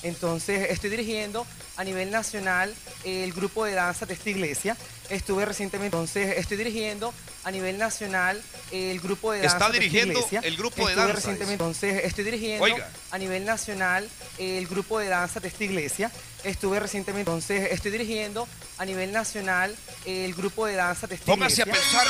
Entonces 0.03 0.69
estoy 0.71 0.89
dirigiendo 0.89 1.45
a 1.75 1.83
nivel 1.83 2.11
nacional 2.11 2.73
el 3.03 3.33
grupo 3.33 3.65
de 3.65 3.73
danza 3.73 4.05
de 4.05 4.13
esta 4.13 4.29
iglesia. 4.29 4.77
Estuve 5.09 5.45
recientemente, 5.45 5.95
entonces 5.95 6.37
estoy 6.37 6.57
dirigiendo 6.57 7.13
a 7.45 7.51
nivel 7.51 7.77
nacional 7.77 8.41
el 8.71 8.99
grupo 8.99 9.31
de 9.31 9.39
danza 9.39 9.55
Está 9.55 9.69
de 9.69 9.77
esta 9.77 9.83
dirigiendo 9.83 10.13
iglesia. 10.19 10.41
el 10.43 10.57
grupo 10.57 10.75
de 10.75 10.81
Estuve 10.91 10.95
danza, 10.95 11.13
recientemente, 11.15 11.53
entonces 11.63 12.03
estoy 12.03 12.23
dirigiendo 12.25 12.63
Oiga. 12.65 12.89
a 13.11 13.17
nivel 13.17 13.45
nacional 13.45 14.09
el 14.37 14.67
grupo 14.67 14.99
de 14.99 15.07
danza 15.07 15.39
de 15.39 15.47
esta 15.47 15.63
iglesia. 15.63 16.11
Estuve 16.43 16.79
recientemente, 16.79 17.31
entonces 17.31 17.71
estoy 17.71 17.91
dirigiendo 17.91 18.47
a 18.77 18.85
nivel 18.85 19.11
nacional 19.13 19.75
el 20.05 20.33
grupo 20.35 20.65
de 20.65 20.75
danza 20.75 21.07
de 21.07 21.15
esta 21.15 21.25
Póngase 21.25 21.61
a 21.61 21.65
iglesia. 21.65 21.81
pensar. 21.89 22.07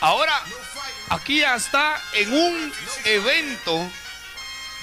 Ahora, 0.00 0.42
aquí 1.10 1.40
ya 1.40 1.54
está 1.54 2.02
en 2.14 2.32
un 2.32 2.72
evento, 3.04 3.86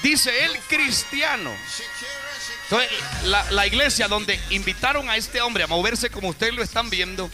dice 0.03 0.45
él, 0.45 0.51
cristiano. 0.67 1.51
La, 3.23 3.65
iglesia 3.65 4.07
donde 4.07 4.39
invitaron 4.49 5.09
a 5.09 5.15
este 5.15 5.41
hombre 5.41 5.63
a 5.63 5.67
moverse 5.67 6.09
como 6.09 6.29
ustedes 6.29 6.53
lo 6.53 6.63
están 6.63 6.89
viendo, 6.89 7.29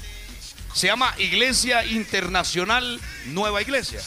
se 0.73 0.87
llama 0.87 1.13
Iglesia 1.17 1.85
Internacional 1.85 2.99
Nueva 3.25 3.61
Iglesia. 3.61 4.01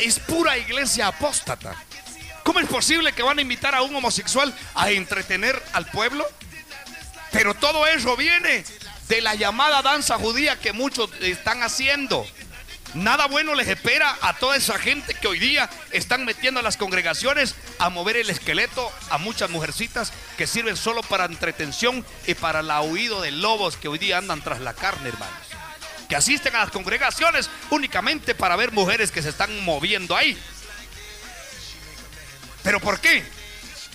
Es 0.00 0.18
pura 0.20 0.56
iglesia 0.58 1.08
apóstata. 1.08 1.74
¿Cómo 2.42 2.60
es 2.60 2.66
posible 2.66 3.12
que 3.12 3.22
van 3.22 3.38
a 3.38 3.42
invitar 3.42 3.74
a 3.74 3.82
un 3.82 3.94
homosexual 3.94 4.54
a 4.74 4.90
entretener 4.90 5.60
al 5.72 5.86
pueblo? 5.90 6.26
Pero 7.30 7.54
todo 7.54 7.86
eso 7.86 8.16
viene 8.16 8.64
de 9.08 9.20
la 9.20 9.34
llamada 9.34 9.82
danza 9.82 10.16
judía 10.18 10.58
que 10.58 10.72
muchos 10.72 11.10
están 11.20 11.62
haciendo. 11.62 12.26
Nada 12.94 13.26
bueno 13.26 13.54
les 13.54 13.68
espera 13.68 14.16
a 14.22 14.34
toda 14.38 14.56
esa 14.56 14.78
gente 14.78 15.12
que 15.12 15.28
hoy 15.28 15.38
día 15.38 15.68
están 15.90 16.24
metiendo 16.24 16.60
a 16.60 16.62
las 16.62 16.78
congregaciones 16.78 17.54
a 17.78 17.90
mover 17.90 18.16
el 18.16 18.30
esqueleto 18.30 18.90
a 19.10 19.18
muchas 19.18 19.50
mujercitas 19.50 20.12
que 20.38 20.46
sirven 20.46 20.76
solo 20.76 21.02
para 21.02 21.26
entretención 21.26 22.04
y 22.26 22.34
para 22.34 22.60
el 22.60 22.70
huido 22.90 23.20
de 23.20 23.30
lobos 23.30 23.76
que 23.76 23.88
hoy 23.88 23.98
día 23.98 24.16
andan 24.16 24.40
tras 24.40 24.60
la 24.60 24.72
carne, 24.72 25.10
hermanos. 25.10 25.34
Que 26.08 26.16
asisten 26.16 26.56
a 26.56 26.60
las 26.60 26.70
congregaciones 26.70 27.50
únicamente 27.68 28.34
para 28.34 28.56
ver 28.56 28.72
mujeres 28.72 29.10
que 29.10 29.22
se 29.22 29.28
están 29.28 29.62
moviendo 29.64 30.16
ahí. 30.16 30.38
¿Pero 32.62 32.80
por 32.80 33.00
qué? 33.00 33.22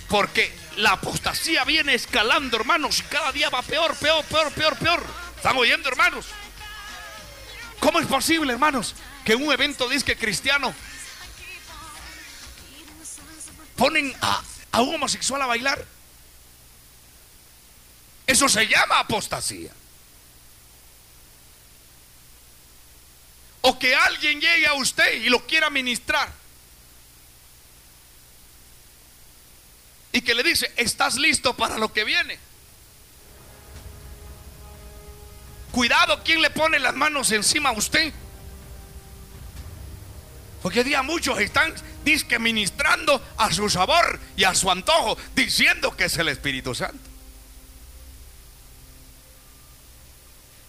Porque 0.07 0.53
la 0.77 0.91
apostasía 0.91 1.63
viene 1.63 1.95
escalando, 1.95 2.57
hermanos, 2.57 2.99
y 2.99 3.03
cada 3.03 3.31
día 3.31 3.49
va 3.49 3.63
peor, 3.63 3.95
peor, 3.95 4.23
peor, 4.25 4.51
peor, 4.51 4.77
peor. 4.77 5.03
¿Están 5.35 5.57
oyendo, 5.57 5.89
hermanos? 5.89 6.27
¿Cómo 7.83 7.99
es 7.99 8.07
posible, 8.07 8.53
hermanos, 8.53 8.95
que 9.25 9.35
un 9.35 9.51
evento 9.51 9.89
disque 9.89 10.15
cristiano 10.15 10.73
ponen 13.75 14.15
a, 14.21 14.41
a 14.71 14.81
un 14.81 14.95
homosexual 14.95 15.41
a 15.41 15.47
bailar? 15.47 15.85
Eso 18.25 18.47
se 18.47 18.67
llama 18.69 18.99
apostasía. 18.99 19.73
O 23.63 23.77
que 23.77 23.93
alguien 23.93 24.39
llegue 24.39 24.65
a 24.65 24.75
usted 24.75 25.21
y 25.21 25.27
lo 25.27 25.45
quiera 25.45 25.69
ministrar. 25.69 26.31
Y 30.13 30.21
que 30.21 30.33
le 30.33 30.43
dice, 30.43 30.71
¿estás 30.77 31.15
listo 31.15 31.53
para 31.53 31.77
lo 31.77 31.91
que 31.91 32.05
viene? 32.05 32.39
Cuidado 35.73 36.21
quién 36.23 36.39
le 36.39 36.51
pone 36.51 36.77
las 36.77 36.93
manos 36.93 37.31
encima 37.31 37.69
a 37.69 37.71
usted. 37.71 38.13
Porque 40.61 40.83
día 40.83 41.01
muchos 41.01 41.39
están 41.39 41.73
disque 42.05 42.37
ministrando 42.37 43.19
a 43.37 43.51
su 43.51 43.67
sabor 43.71 44.19
y 44.37 44.43
a 44.43 44.53
su 44.53 44.69
antojo, 44.69 45.17
diciendo 45.33 45.97
que 45.97 46.05
es 46.05 46.17
el 46.19 46.29
Espíritu 46.29 46.75
Santo. 46.75 47.09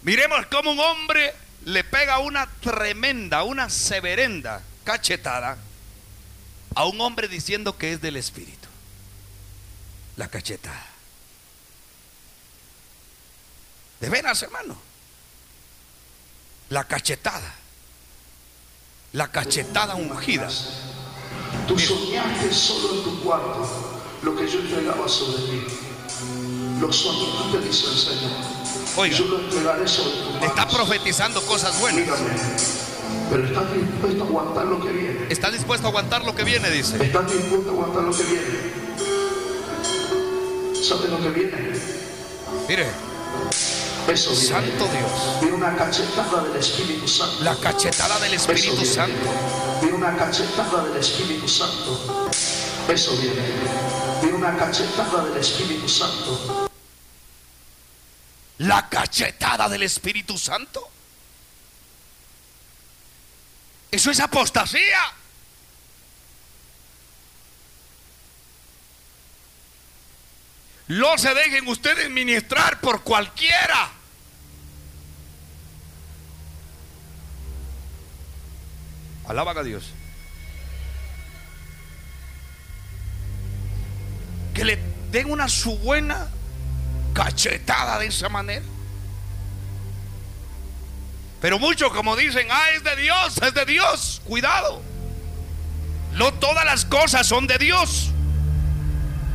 Miremos 0.01 0.47
cómo 0.47 0.73
un 0.73 0.81
hombre 0.81 1.35
le 1.67 1.85
pega 1.85 2.19
una 2.21 2.47
tremenda, 2.63 3.43
una 3.43 3.69
severenda 3.69 4.63
cachetada 4.85 5.59
a 6.75 6.87
un 6.87 6.99
hombre 7.03 7.29
diciendo 7.29 7.77
que 7.77 7.93
es 7.93 8.01
del 8.01 8.17
Espíritu. 8.17 8.69
La 10.17 10.29
cachetada. 10.29 10.87
De 14.01 14.09
veras, 14.09 14.43
hermano. 14.43 14.94
La 16.75 16.83
cachetada. 16.83 17.55
La 19.13 19.29
cachetada 19.29 19.95
ungida. 19.95 20.49
Tú 21.69 21.79
soñaste 21.79 22.53
solo 22.53 22.95
en 22.97 23.05
tu 23.05 23.23
cuarto 23.23 23.65
lo 24.25 24.35
que 24.35 24.49
yo 24.49 24.59
entregaba 24.59 25.09
sobre 25.09 25.37
ti. 25.45 25.67
Los 26.81 26.97
sueños 26.97 27.53
te 27.53 27.61
dice 27.61 27.87
el 27.87 27.97
Señor. 27.97 28.33
Oiga. 28.97 29.17
Yo 29.17 29.25
lo 29.27 29.39
entregaré 29.39 29.87
sobre 29.87 30.17
tu 30.17 30.41
Le 30.41 30.47
está 30.47 30.67
profetizando 30.67 31.41
cosas 31.43 31.79
buenas. 31.79 32.09
Pero 33.31 33.47
estás 33.47 33.73
dispuesto 33.73 34.25
a 34.25 34.27
aguantar 34.27 34.67
lo 34.67 34.81
que 34.85 34.91
viene. 34.91 35.27
Está 35.31 35.51
dispuesto 35.53 35.87
a 35.87 35.91
aguantar 35.91 36.25
lo 36.25 36.35
que 36.35 36.43
viene, 36.43 36.71
dice. 36.71 37.05
Estás 37.05 37.33
dispuesto 37.33 37.71
a 37.71 37.73
aguantar 37.73 38.03
lo 38.03 38.17
que 38.17 38.25
viene. 38.25 38.45
¿Sabes 40.83 41.09
lo 41.09 41.23
que 41.23 41.29
viene? 41.29 41.79
Mire, 42.69 43.14
Eso 44.09 44.31
viene. 44.31 44.47
Santo 44.47 44.87
Dios. 44.89 45.41
Viene 45.41 45.57
una 45.57 45.77
cachetada 45.77 46.43
del 46.43 46.57
Espíritu 46.57 47.09
Santo. 47.09 47.43
La 47.43 47.57
cachetada 47.57 48.19
del 48.21 48.35
Eso 48.35 48.53
Espíritu 48.53 48.77
viene. 48.77 48.95
Santo. 48.95 49.31
Viene 49.81 49.97
una 49.97 50.17
cachetada 50.17 50.85
del 50.85 50.97
Espíritu 50.99 51.49
Santo. 51.49 52.31
Eso 52.89 53.17
viene. 53.17 53.43
Viene 54.21 54.37
una 54.37 54.57
cachetada 54.57 55.25
del 55.25 55.37
Espíritu 55.39 55.89
Santo. 55.89 56.71
La 58.59 58.89
cachetada 58.89 59.69
del 59.69 59.83
Espíritu 59.83 60.37
Santo. 60.39 60.89
Eso 63.91 64.11
es 64.11 64.21
apostasía. 64.21 64.99
No 70.89 71.17
se 71.17 71.35
dejen 71.35 71.67
ustedes 71.67 72.11
ministrar 72.11 72.81
por 72.81 73.03
cualquiera. 73.03 73.91
Alaban 79.27 79.57
a 79.57 79.63
Dios. 79.63 79.91
Que 84.53 84.65
le 84.65 84.79
den 85.11 85.31
una 85.31 85.49
su 85.49 85.79
buena 85.79 86.29
cachetada 87.15 87.99
de 87.99 88.07
esa 88.07 88.29
manera. 88.29 88.65
Pero 91.41 91.59
muchos 91.59 91.93
como 91.93 92.15
dicen, 92.17 92.47
ah, 92.51 92.71
es 92.75 92.85
de 92.85 92.97
Dios, 92.97 93.39
es 93.39 93.55
de 93.55 93.65
Dios. 93.65 94.23
Cuidado. 94.25 94.83
No 96.13 96.33
todas 96.35 96.65
las 96.65 96.85
cosas 96.85 97.27
son 97.27 97.47
de 97.47 97.59
Dios. 97.59 98.11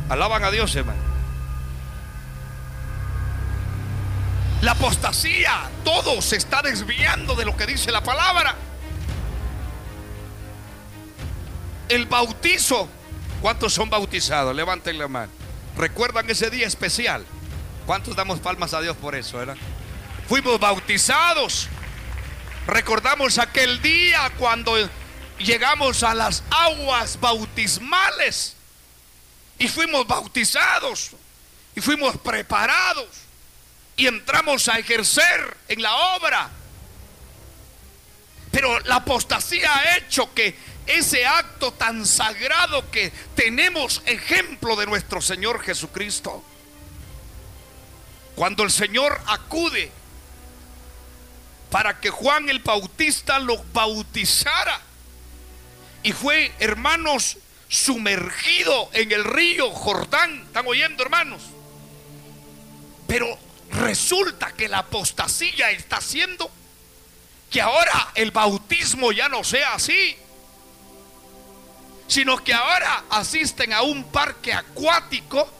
Alaban 0.08 0.44
a 0.44 0.50
Dios, 0.50 0.74
hermano. 0.76 1.09
La 4.62 4.72
apostasía, 4.72 5.70
todo 5.84 6.20
se 6.20 6.36
está 6.36 6.60
desviando 6.60 7.34
de 7.34 7.46
lo 7.46 7.56
que 7.56 7.66
dice 7.66 7.90
la 7.90 8.02
palabra. 8.02 8.56
El 11.88 12.06
bautizo. 12.06 12.88
¿Cuántos 13.40 13.72
son 13.72 13.88
bautizados? 13.88 14.54
Levanten 14.54 14.98
la 14.98 15.08
mano. 15.08 15.32
¿Recuerdan 15.78 16.28
ese 16.28 16.50
día 16.50 16.66
especial? 16.66 17.24
¿Cuántos 17.86 18.14
damos 18.14 18.38
palmas 18.40 18.74
a 18.74 18.82
Dios 18.82 18.98
por 18.98 19.14
eso? 19.14 19.38
Fuimos 20.28 20.60
bautizados. 20.60 21.68
Recordamos 22.66 23.38
aquel 23.38 23.80
día 23.80 24.30
cuando 24.38 24.74
llegamos 25.38 26.02
a 26.02 26.12
las 26.12 26.42
aguas 26.50 27.18
bautismales 27.18 28.56
y 29.58 29.68
fuimos 29.68 30.06
bautizados. 30.06 31.12
Y 31.74 31.80
fuimos 31.80 32.18
preparados 32.18 33.29
y 34.00 34.06
entramos 34.06 34.66
a 34.68 34.78
ejercer 34.78 35.58
en 35.68 35.82
la 35.82 35.94
obra. 36.16 36.48
Pero 38.50 38.80
la 38.80 38.94
apostasía 38.96 39.76
ha 39.76 39.98
hecho 39.98 40.32
que 40.32 40.56
ese 40.86 41.26
acto 41.26 41.74
tan 41.74 42.06
sagrado 42.06 42.90
que 42.90 43.12
tenemos 43.34 44.00
ejemplo 44.06 44.74
de 44.76 44.86
nuestro 44.86 45.20
Señor 45.20 45.62
Jesucristo, 45.62 46.42
cuando 48.36 48.62
el 48.62 48.70
Señor 48.70 49.20
acude 49.26 49.92
para 51.70 52.00
que 52.00 52.08
Juan 52.08 52.48
el 52.48 52.60
Bautista 52.60 53.38
lo 53.38 53.62
bautizara, 53.74 54.80
y 56.02 56.12
fue, 56.12 56.54
hermanos, 56.58 57.36
sumergido 57.68 58.88
en 58.94 59.12
el 59.12 59.24
río 59.24 59.70
Jordán. 59.72 60.44
¿Están 60.46 60.66
oyendo, 60.66 61.02
hermanos? 61.02 61.42
Pero 63.06 63.49
resulta 63.70 64.52
que 64.52 64.68
la 64.68 64.78
apostasía 64.78 65.70
está 65.70 65.96
haciendo 65.96 66.50
que 67.50 67.60
ahora 67.60 68.12
el 68.14 68.30
bautismo 68.30 69.10
ya 69.12 69.28
no 69.28 69.42
sea 69.42 69.74
así, 69.74 70.16
sino 72.06 72.42
que 72.42 72.54
ahora 72.54 73.04
asisten 73.10 73.72
a 73.72 73.82
un 73.82 74.04
parque 74.04 74.52
acuático. 74.52 75.52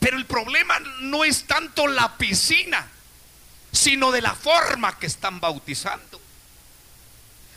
Pero 0.00 0.18
el 0.18 0.26
problema 0.26 0.78
no 1.00 1.24
es 1.24 1.46
tanto 1.46 1.86
la 1.86 2.16
piscina, 2.18 2.86
sino 3.72 4.10
de 4.10 4.20
la 4.20 4.34
forma 4.34 4.98
que 4.98 5.06
están 5.06 5.40
bautizando. 5.40 6.20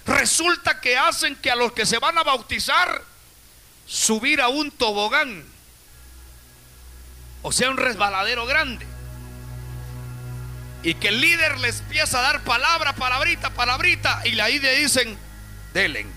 Resulta 0.06 0.80
que 0.80 0.98
hacen 0.98 1.36
que 1.36 1.52
a 1.52 1.56
los 1.56 1.74
que 1.74 1.86
se 1.86 2.00
van 2.00 2.18
a 2.18 2.24
bautizar 2.24 3.04
subir 3.86 4.40
a 4.40 4.48
un 4.48 4.72
tobogán, 4.72 5.46
o 7.42 7.52
sea, 7.52 7.70
un 7.70 7.78
resbaladero 7.78 8.46
grande. 8.46 8.86
Y 10.84 10.94
que 10.96 11.10
el 11.10 11.22
líder 11.22 11.60
les 11.60 11.80
empieza 11.80 12.20
a 12.20 12.22
dar 12.22 12.42
palabra, 12.42 12.94
palabrita, 12.94 13.50
palabrita, 13.50 14.22
y 14.26 14.40
ahí 14.40 14.60
le 14.60 14.80
dicen, 14.80 15.18
delen. 15.74 16.10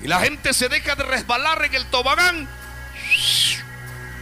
Y 0.00 0.06
la 0.06 0.20
gente 0.20 0.54
se 0.54 0.68
deja 0.68 0.94
de 0.94 1.02
resbalar 1.02 1.64
en 1.64 1.74
el 1.74 1.86
tobogán, 1.86 2.48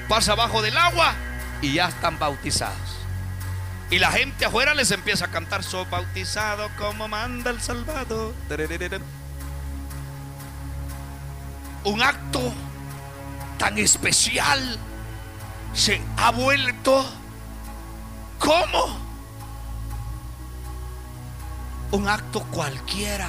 pasa 0.09 0.32
abajo 0.32 0.62
del 0.62 0.77
agua 0.77 1.14
y 1.60 1.74
ya 1.74 1.89
están 1.89 2.18
bautizados. 2.18 2.97
Y 3.90 3.98
la 3.98 4.10
gente 4.10 4.44
afuera 4.44 4.74
les 4.74 4.90
empieza 4.90 5.27
a 5.27 5.31
cantar, 5.31 5.62
soy 5.62 5.86
bautizado 5.89 6.68
como 6.77 7.06
manda 7.06 7.51
el 7.51 7.60
Salvador. 7.60 8.35
Un 11.85 12.02
acto 12.02 12.52
tan 13.59 13.78
especial 13.78 14.78
se 15.76 16.00
ha 16.16 16.30
vuelto 16.30 17.04
como 18.38 18.98
un 21.90 22.08
acto 22.08 22.42
cualquiera, 22.50 23.28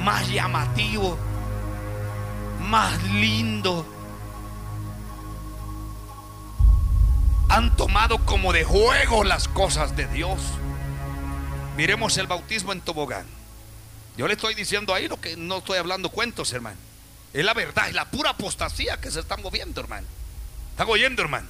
más 0.00 0.28
llamativo, 0.28 1.18
más 2.60 3.02
lindo 3.04 3.86
han 7.48 7.74
tomado 7.76 8.18
como 8.26 8.52
de 8.52 8.64
juego 8.64 9.24
las 9.24 9.48
cosas 9.48 9.96
de 9.96 10.06
Dios. 10.08 10.40
Miremos 11.76 12.18
el 12.18 12.26
bautismo 12.26 12.72
en 12.72 12.80
tobogán. 12.80 13.26
Yo 14.16 14.26
le 14.26 14.34
estoy 14.34 14.54
diciendo 14.54 14.92
ahí 14.92 15.08
lo 15.08 15.20
que 15.20 15.36
no 15.36 15.58
estoy 15.58 15.78
hablando 15.78 16.10
cuentos, 16.10 16.52
hermano. 16.52 16.78
Es 17.32 17.44
la 17.44 17.54
verdad, 17.54 17.88
es 17.88 17.94
la 17.94 18.10
pura 18.10 18.30
apostasía 18.30 19.00
que 19.00 19.10
se 19.10 19.20
está 19.20 19.36
moviendo, 19.36 19.80
hermano. 19.80 20.06
¿Están 20.74 20.88
oyendo, 20.88 21.22
hermano? 21.22 21.46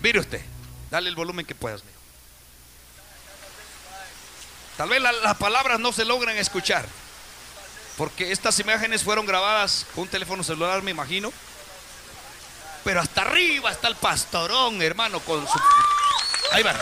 Mire 0.00 0.18
usted, 0.18 0.44
dale 0.90 1.08
el 1.08 1.14
volumen 1.14 1.46
que 1.46 1.54
puedas, 1.54 1.82
Tal 4.76 4.88
vez 4.88 5.00
las 5.00 5.36
palabras 5.36 5.78
no 5.78 5.92
se 5.92 6.04
logran 6.04 6.36
escuchar, 6.36 6.84
porque 7.96 8.32
estas 8.32 8.58
imágenes 8.58 9.04
fueron 9.04 9.24
grabadas 9.24 9.86
con 9.94 10.02
un 10.02 10.08
teléfono 10.08 10.42
celular, 10.42 10.82
me 10.82 10.90
imagino. 10.90 11.32
Pero 12.82 13.00
hasta 13.00 13.20
arriba 13.20 13.70
está 13.70 13.86
el 13.86 13.94
pastorón, 13.94 14.82
hermano, 14.82 15.20
con 15.20 15.46
su... 15.46 15.60
Ahí 16.50 16.64
van. 16.64 16.76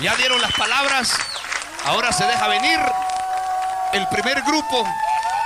Ya 0.00 0.14
dieron 0.16 0.42
las 0.42 0.52
palabras. 0.52 1.16
Ahora 1.84 2.12
se 2.12 2.26
deja 2.26 2.46
venir 2.48 2.78
el 3.94 4.06
primer 4.08 4.42
grupo 4.42 4.86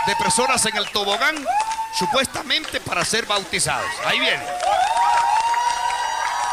de 0.09 0.17
personas 0.17 0.67
en 0.67 0.77
el 0.77 0.91
tobogán, 0.91 1.37
supuestamente 1.99 2.81
para 2.81 3.05
ser 3.05 3.27
bautizados. 3.27 3.91
Ahí 4.05 4.21
viene. 4.21 4.47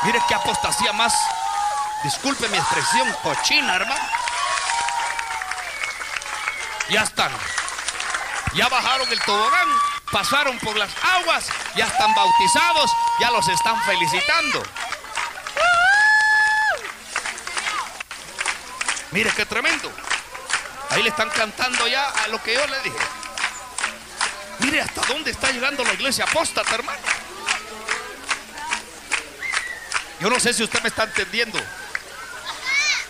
Mire 0.04 0.22
qué 0.28 0.36
apostasía 0.36 0.94
más. 0.94 1.14
Disculpe 2.04 2.48
mi 2.50 2.58
expresión, 2.58 3.12
cochina, 3.24 3.76
hermano. 3.76 4.06
Ya 6.90 7.04
están. 7.04 7.32
Ya 8.54 8.68
bajaron 8.68 9.12
el 9.12 9.20
tobogán 9.22 9.70
pasaron 10.14 10.60
por 10.60 10.78
las 10.78 10.92
aguas, 11.02 11.48
ya 11.76 11.88
están 11.88 12.14
bautizados, 12.14 12.92
ya 13.20 13.32
los 13.32 13.48
están 13.48 13.82
felicitando. 13.82 14.64
Mire 19.12 19.32
qué 19.36 19.46
tremendo. 19.48 19.92
Ahí 20.92 21.02
le 21.02 21.10
están 21.10 21.32
cantando 21.32 21.88
ya 21.88 22.08
a 22.08 22.28
lo 22.28 22.42
que 22.44 22.54
yo 22.54 22.66
le 22.68 22.80
dije. 22.82 23.23
Mire 24.60 24.82
hasta 24.82 25.02
dónde 25.08 25.32
está 25.32 25.52
llegando 25.52 25.84
la 25.84 25.94
iglesia 25.94 26.26
apóstata, 26.26 26.76
hermano. 26.76 27.00
Yo 30.20 30.30
no 30.30 30.40
sé 30.40 30.54
si 30.54 30.64
usted 30.64 30.82
me 30.82 30.90
está 30.90 31.04
entendiendo. 31.04 31.60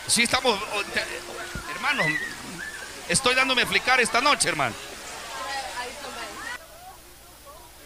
Si 0.08 0.24
estamos, 0.24 0.60
hermanos, 1.76 2.08
estoy 3.08 3.36
dándome 3.36 3.62
a 3.62 3.64
explicar 3.64 4.00
esta 4.02 4.20
noche, 4.20 4.50
hermano. 4.50 4.76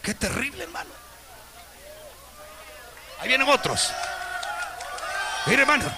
Qué 0.01 0.13
terrible, 0.13 0.63
hermano. 0.63 0.89
Ahí 3.19 3.27
vienen 3.27 3.49
otros. 3.49 3.91
Mire, 5.47 5.63
hermano. 5.63 5.91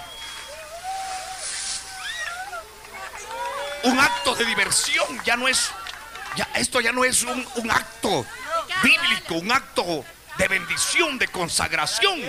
Un 3.83 3.99
acto 3.99 4.35
de 4.35 4.45
diversión 4.45 5.23
ya 5.23 5.37
no 5.37 5.47
es, 5.47 5.71
ya, 6.35 6.49
esto 6.55 6.81
ya 6.81 6.91
no 6.91 7.03
es 7.03 7.23
un, 7.23 7.47
un 7.55 7.71
acto 7.71 8.25
bíblico, 8.83 9.35
un 9.35 9.51
acto 9.51 10.05
de 10.37 10.47
bendición, 10.47 11.17
de 11.17 11.27
consagración. 11.27 12.21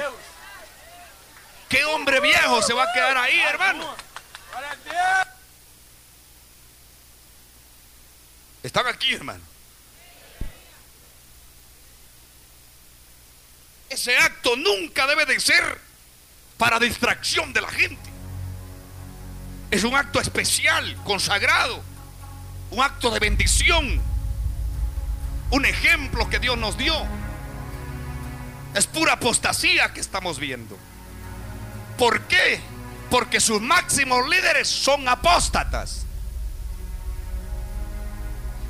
¿Qué 1.68 1.84
hombre 1.84 2.20
viejo 2.20 2.60
se 2.62 2.74
va 2.74 2.84
a 2.84 2.92
quedar 2.92 3.16
ahí, 3.16 3.38
hermano? 3.40 3.94
Están 8.62 8.86
aquí, 8.88 9.14
hermano. 9.14 9.42
Ese 13.88 14.16
acto 14.16 14.56
nunca 14.56 15.06
debe 15.06 15.26
de 15.26 15.40
ser 15.40 15.80
para 16.58 16.78
distracción 16.78 17.52
de 17.52 17.60
la 17.60 17.70
gente. 17.70 18.10
Es 19.70 19.84
un 19.84 19.94
acto 19.94 20.20
especial, 20.20 20.96
consagrado, 21.04 21.82
un 22.70 22.80
acto 22.80 23.10
de 23.10 23.18
bendición, 23.18 24.00
un 25.50 25.64
ejemplo 25.64 26.28
que 26.28 26.38
Dios 26.38 26.56
nos 26.56 26.76
dio. 26.76 26.94
Es 28.74 28.86
pura 28.86 29.14
apostasía 29.14 29.92
que 29.92 30.00
estamos 30.00 30.38
viendo. 30.38 30.78
¿Por 31.98 32.22
qué? 32.22 32.60
Porque 33.10 33.40
sus 33.40 33.60
máximos 33.60 34.28
líderes 34.28 34.68
son 34.68 35.08
apóstatas. 35.08 36.06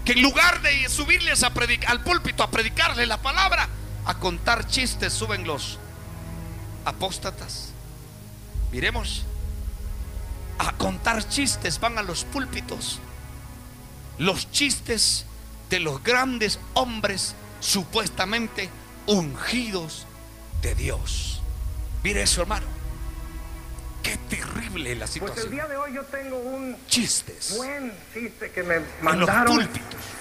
Que 0.04 0.12
en 0.12 0.22
lugar 0.22 0.62
de 0.62 0.88
subirles 0.88 1.42
a 1.44 1.52
al 1.86 2.02
púlpito 2.02 2.42
a 2.42 2.50
predicarles 2.50 3.06
la 3.06 3.18
palabra, 3.18 3.68
a 4.06 4.14
contar 4.14 4.66
chistes 4.66 5.12
suben 5.12 5.44
los 5.44 5.78
apóstatas. 6.86 7.72
Miremos, 8.72 9.24
a 10.58 10.72
contar 10.72 11.28
chistes 11.28 11.78
van 11.78 11.98
a 11.98 12.02
los 12.02 12.24
púlpitos. 12.24 13.00
Los 14.20 14.50
chistes 14.50 15.24
de 15.70 15.80
los 15.80 16.04
grandes 16.04 16.60
hombres 16.74 17.34
supuestamente 17.60 18.68
ungidos 19.06 20.06
de 20.60 20.74
Dios. 20.74 21.42
Mire 22.04 22.20
eso, 22.20 22.42
hermano. 22.42 22.66
Qué 24.02 24.18
terrible 24.28 24.94
la 24.94 25.06
situación. 25.06 25.36
Pues 25.36 25.46
el 25.46 25.52
día 25.52 25.66
de 25.66 25.76
hoy 25.78 25.94
yo 25.94 26.02
tengo 26.02 26.36
un 26.36 26.76
chistes. 26.86 27.54
Buen 27.56 27.94
chiste 28.12 28.50
que 28.50 28.62
me 28.62 28.80
mandaron. 29.00 29.66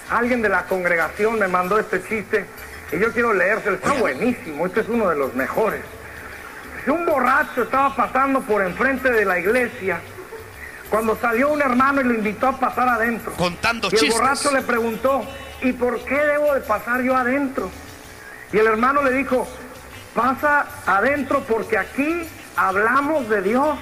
Alguien 0.09 0.41
de 0.41 0.47
la 0.47 0.65
congregación 0.65 1.37
me 1.37 1.49
mandó 1.49 1.77
este 1.77 2.01
chiste 2.01 2.45
y 2.93 2.99
yo 2.99 3.11
quiero 3.11 3.33
leérselo, 3.33 3.75
está 3.75 3.91
buenísimo, 3.95 4.65
este 4.65 4.79
es 4.79 4.87
uno 4.87 5.09
de 5.09 5.17
los 5.17 5.35
mejores. 5.35 5.81
Un 6.87 7.05
borracho 7.05 7.63
estaba 7.63 7.93
pasando 7.93 8.39
por 8.43 8.61
enfrente 8.61 9.11
de 9.11 9.25
la 9.25 9.39
iglesia 9.39 9.99
cuando 10.89 11.15
salió 11.17 11.49
un 11.49 11.61
hermano 11.61 12.01
y 12.01 12.03
lo 12.05 12.13
invitó 12.13 12.47
a 12.47 12.59
pasar 12.59 12.89
adentro. 12.89 13.33
Contando 13.33 13.89
y 13.91 13.95
el 14.05 14.11
borracho 14.11 14.51
le 14.51 14.61
preguntó, 14.61 15.23
¿y 15.61 15.71
por 15.73 16.03
qué 16.03 16.15
debo 16.15 16.53
de 16.53 16.61
pasar 16.61 17.01
yo 17.01 17.15
adentro? 17.15 17.69
Y 18.51 18.57
el 18.57 18.67
hermano 18.67 19.03
le 19.03 19.11
dijo, 19.11 19.47
pasa 20.15 20.65
adentro 20.85 21.43
porque 21.47 21.77
aquí 21.77 22.27
hablamos 22.55 23.29
de 23.29 23.41
Dios. 23.41 23.77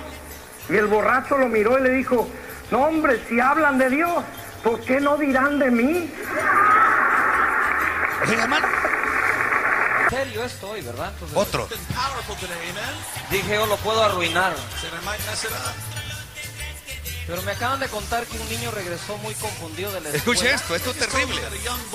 Y 0.70 0.76
el 0.76 0.88
borracho 0.88 1.38
lo 1.38 1.48
miró 1.48 1.80
y 1.80 1.84
le 1.84 1.90
dijo, 1.92 2.28
no 2.72 2.84
hombre, 2.84 3.22
si 3.30 3.40
hablan 3.40 3.78
de 3.78 3.90
Dios, 3.90 4.24
¿por 4.64 4.82
qué 4.82 5.00
no 5.00 5.18
dirán 5.18 5.60
de 5.60 5.72
mí? 5.72 6.12
hermano. 8.34 8.68
serio 10.10 10.44
esto 10.44 10.70
hoy, 10.70 10.82
¿verdad? 10.82 11.12
Entonces, 11.14 11.38
Otro. 11.38 11.68
Dije, 13.32 13.56
yo 13.56 13.66
lo 13.66 13.78
puedo 13.78 14.04
arruinar. 14.04 14.54
Pero 17.28 17.42
me 17.42 17.52
acaban 17.52 17.80
de 17.80 17.88
contar 17.90 18.26
que 18.26 18.38
un 18.38 18.50
niño 18.50 18.72
regresó 18.72 19.18
muy 19.18 19.34
confundido 19.36 19.92
de 19.92 20.00
la 20.00 20.10
escuela. 20.10 20.18
Escuche 20.18 20.54
esto, 20.54 20.76
esto 20.76 20.92
es 20.92 20.98
terrible. 20.98 21.42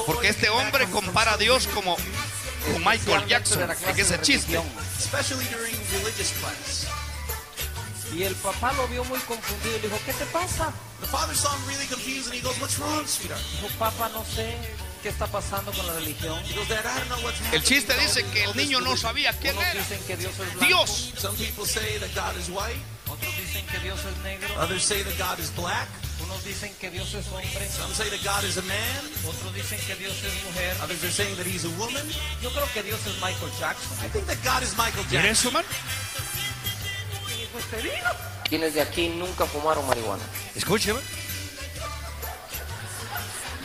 Porque 0.06 0.28
este 0.28 0.50
hombre 0.50 0.86
compara 0.90 1.32
a 1.32 1.36
Dios 1.38 1.66
como 1.68 1.96
con 1.96 2.84
Michael 2.84 3.26
Jackson, 3.26 3.62
en 3.62 3.98
ese 3.98 4.20
chiste. 4.20 4.60
especially 4.98 5.46
during 5.46 5.74
religious 5.92 6.32
class. 6.40 6.86
Y 8.14 8.24
el 8.24 8.34
papá 8.36 8.74
lo 8.74 8.86
vio 8.88 9.04
muy 9.04 9.18
confundido 9.20 9.78
y 9.78 9.80
le 9.80 9.88
dijo, 9.88 9.98
¿qué 10.04 10.12
te 10.12 10.26
pasa? 10.26 10.70
The 11.00 11.06
father 11.06 11.34
saw 11.34 11.50
him 11.56 11.66
really 11.66 11.86
confused 11.86 12.26
and 12.26 12.34
he 12.34 12.42
goes, 12.42 12.58
What's 12.60 12.78
wrong, 12.78 13.06
sweetheart? 13.06 13.40
Dijo, 13.60 13.68
papá, 13.78 14.10
no 14.10 14.22
sé 14.24 14.54
qué 15.02 15.08
está 15.08 15.26
pasando 15.26 15.72
con 15.72 15.86
la 15.86 15.94
religión. 15.94 16.38
He 16.44 16.54
goes, 16.54 16.68
Dad, 16.68 16.84
I 16.84 16.98
don't 16.98 17.08
know 17.08 17.24
what's 17.24 17.40
happening. 17.40 17.54
El 17.54 17.62
chiste 17.64 17.94
dice 17.98 18.22
que 18.32 18.44
el 18.44 18.54
niño 18.54 18.80
no 18.82 18.98
sabía 18.98 19.32
quién 19.32 19.56
era. 19.56 19.72
dicen 19.72 19.98
que 20.06 20.18
Dios 20.18 20.34
otros 23.22 23.36
dicen 23.38 23.64
que 23.66 23.78
Dios 23.78 24.00
es 24.04 24.16
negro, 24.24 24.48
others 24.60 24.82
say 24.82 25.02
that 25.02 25.16
God 25.18 25.38
is 25.38 25.54
black, 25.54 25.88
unos 26.24 26.42
dicen 26.44 26.74
que 26.80 26.90
Dios 26.90 27.14
es 27.14 27.26
hombre, 27.28 27.68
some 27.70 27.94
say 27.94 28.08
that 28.10 28.22
God 28.24 28.44
is 28.44 28.56
a 28.58 28.62
man, 28.62 29.02
otros 29.26 29.54
dicen 29.54 29.78
que 29.86 29.94
Dios 29.96 30.12
es 30.24 30.44
mujer. 30.44 30.74
others 30.82 31.02
are 31.04 31.10
saying 31.12 31.36
that 31.36 31.46
he's 31.46 31.64
a 31.64 31.70
woman. 31.78 32.02
Yo 32.42 32.50
creo 32.50 32.66
que 32.74 32.82
Dios 32.82 33.00
es 33.06 33.14
Michael 33.20 33.50
Jackson. 33.60 33.96
I 34.04 34.08
think 34.08 34.26
that 34.26 34.38
God 34.42 34.62
is 34.62 34.76
Michael 34.76 35.04
¿Mire 35.10 35.22
Jackson. 35.28 35.52
man? 35.52 35.64
¿Quiénes 38.48 38.74
de 38.74 38.82
aquí 38.82 39.08
nunca 39.08 39.46
fumaron 39.46 39.86
marihuana? 39.86 40.22
Escuche, 40.54 40.92
man. 40.92 41.02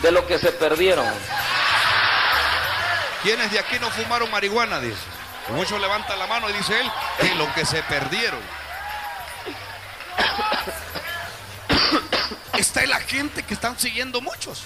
De 0.02 0.12
lo 0.12 0.26
que 0.28 0.38
se 0.38 0.52
perdieron. 0.52 1.06
¿Quiénes 3.24 3.52
de 3.52 3.60
aquí 3.60 3.78
no 3.80 3.90
fumaron 3.90 4.30
marihuana? 4.32 4.80
Dice. 4.80 4.98
Muchos 5.50 5.80
levantan 5.80 6.20
la 6.20 6.28
mano 6.28 6.50
y 6.50 6.54
dice 6.54 6.80
él, 6.80 6.92
de 7.22 7.36
lo 7.36 7.52
que 7.54 7.66
se 7.66 7.82
perdieron. 7.84 8.40
Está 12.57 12.85
la 12.85 12.99
gente 12.99 13.44
que 13.44 13.53
están 13.53 13.77
siguiendo 13.80 14.19
muchos. 14.22 14.64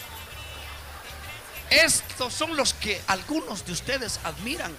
Estos 1.69 2.33
son 2.33 2.55
los 2.55 2.73
que 2.73 3.01
algunos 3.07 3.65
de 3.65 3.73
ustedes 3.73 4.19
admiran. 4.23 4.73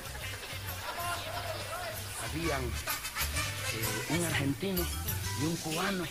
habían 2.31 2.63
eh, 2.63 4.07
un 4.11 4.25
argentino 4.25 4.87
y 5.41 5.45
un 5.45 5.57
cubano. 5.57 6.05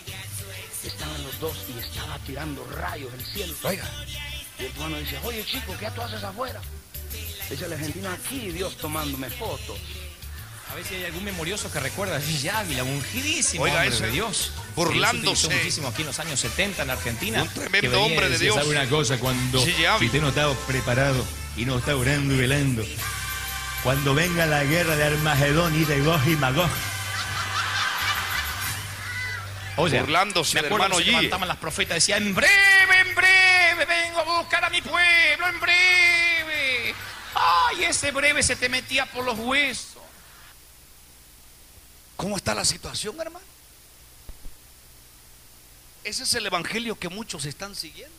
Estaban 0.84 1.22
los 1.22 1.38
dos 1.38 1.56
y 1.68 1.78
estaba 1.78 2.18
tirando 2.20 2.64
rayos 2.64 3.12
del 3.12 3.24
cielo. 3.24 3.54
Oiga, 3.62 3.84
Y 4.58 4.64
el 4.64 4.72
cubano 4.72 4.96
dice, 4.98 5.18
oye 5.24 5.44
chico, 5.44 5.74
¿qué 5.78 5.90
tú 5.90 6.02
haces 6.02 6.22
afuera? 6.22 6.60
Dice 7.48 7.64
el 7.66 7.72
argentino, 7.72 8.10
aquí 8.10 8.50
Dios 8.50 8.76
tomándome 8.76 9.30
fotos. 9.30 9.78
A 10.72 10.74
ver 10.74 10.86
si 10.86 10.94
hay 10.94 11.04
algún 11.04 11.22
memorioso 11.22 11.70
que 11.70 11.80
recuerda 11.80 12.16
a 12.16 12.20
Gigi 12.22 12.48
Ávila, 12.48 12.82
ungidísimo 12.82 13.64
Oiga, 13.64 13.80
hombre 13.80 13.94
ese, 13.94 14.06
de 14.06 14.12
Dios. 14.12 14.52
burlándose. 14.74 15.46
Utilizó 15.46 15.50
muchísimo 15.50 15.88
aquí 15.88 16.00
en 16.00 16.06
los 16.06 16.18
años 16.18 16.40
70 16.40 16.82
en 16.84 16.90
Argentina. 16.90 17.42
Un 17.42 17.48
tremendo 17.50 18.02
hombre 18.02 18.24
de 18.24 18.32
decía, 18.32 18.52
Dios. 18.52 18.56
¿Sabe 18.56 18.70
una 18.70 18.88
cosa? 18.88 19.18
Cuando 19.18 19.62
si 19.62 19.70
usted 19.70 20.20
no 20.22 20.30
está 20.30 20.50
preparado 20.66 21.26
y 21.58 21.66
no 21.66 21.76
está 21.76 21.94
orando 21.94 22.32
y 22.32 22.38
velando, 22.38 22.86
cuando 23.82 24.14
venga 24.14 24.46
la 24.46 24.64
guerra 24.64 24.96
de 24.96 25.04
Armagedón 25.04 25.78
y 25.78 25.84
de 25.84 26.00
Gog 26.00 26.26
y 26.26 26.36
Magog. 26.36 26.70
Oye, 29.76 30.00
Burlándose 30.00 30.54
me 30.54 30.62
del 30.62 30.72
acuerdo 30.72 30.84
hermano 30.86 31.04
se 31.04 31.10
levantaban 31.10 31.48
las 31.48 31.56
profetas 31.58 31.96
y 31.96 31.96
decían, 31.96 32.22
en 32.22 32.34
breve, 32.34 33.00
en 33.06 33.14
breve, 33.14 33.84
vengo 33.84 34.20
a 34.20 34.38
buscar 34.38 34.64
a 34.64 34.70
mi 34.70 34.80
pueblo, 34.80 35.48
en 35.48 35.60
breve. 35.60 36.94
Ay, 37.34 37.84
ese 37.84 38.10
breve 38.10 38.42
se 38.42 38.56
te 38.56 38.70
metía 38.70 39.04
por 39.04 39.26
los 39.26 39.38
huesos. 39.38 39.91
¿Cómo 42.16 42.36
está 42.36 42.54
la 42.54 42.64
situación, 42.64 43.20
hermano? 43.20 43.44
Ese 46.04 46.24
es 46.24 46.34
el 46.34 46.46
evangelio 46.46 46.98
que 46.98 47.08
muchos 47.08 47.44
están 47.44 47.74
siguiendo. 47.76 48.16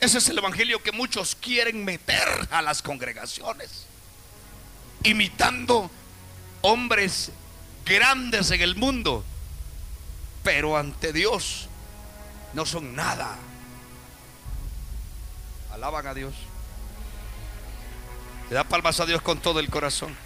Ese 0.00 0.18
es 0.18 0.28
el 0.28 0.38
evangelio 0.38 0.82
que 0.82 0.90
muchos 0.90 1.36
quieren 1.36 1.84
meter 1.84 2.48
a 2.50 2.62
las 2.62 2.82
congregaciones. 2.82 3.86
Imitando 5.04 5.90
hombres 6.62 7.30
grandes 7.84 8.50
en 8.50 8.62
el 8.62 8.74
mundo. 8.74 9.24
Pero 10.42 10.76
ante 10.76 11.12
Dios 11.12 11.68
no 12.54 12.66
son 12.66 12.96
nada. 12.96 13.36
Alaban 15.72 16.06
a 16.06 16.14
Dios. 16.14 16.34
Le 18.48 18.56
da 18.56 18.64
palmas 18.64 18.98
a 18.98 19.06
Dios 19.06 19.22
con 19.22 19.40
todo 19.40 19.60
el 19.60 19.70
corazón. 19.70 20.16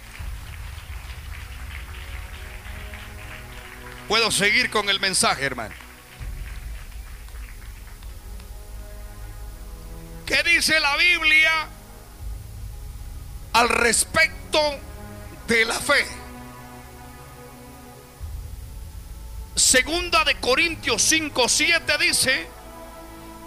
Puedo 4.07 4.31
seguir 4.31 4.69
con 4.69 4.89
el 4.89 4.99
mensaje, 4.99 5.43
hermano. 5.43 5.75
¿Qué 10.25 10.43
dice 10.43 10.79
la 10.79 10.95
Biblia 10.97 11.67
al 13.53 13.69
respecto 13.69 14.59
de 15.47 15.65
la 15.65 15.79
fe? 15.79 16.05
Segunda 19.55 20.23
de 20.23 20.39
Corintios 20.39 21.01
5, 21.01 21.49
7 21.49 21.97
dice, 21.99 22.47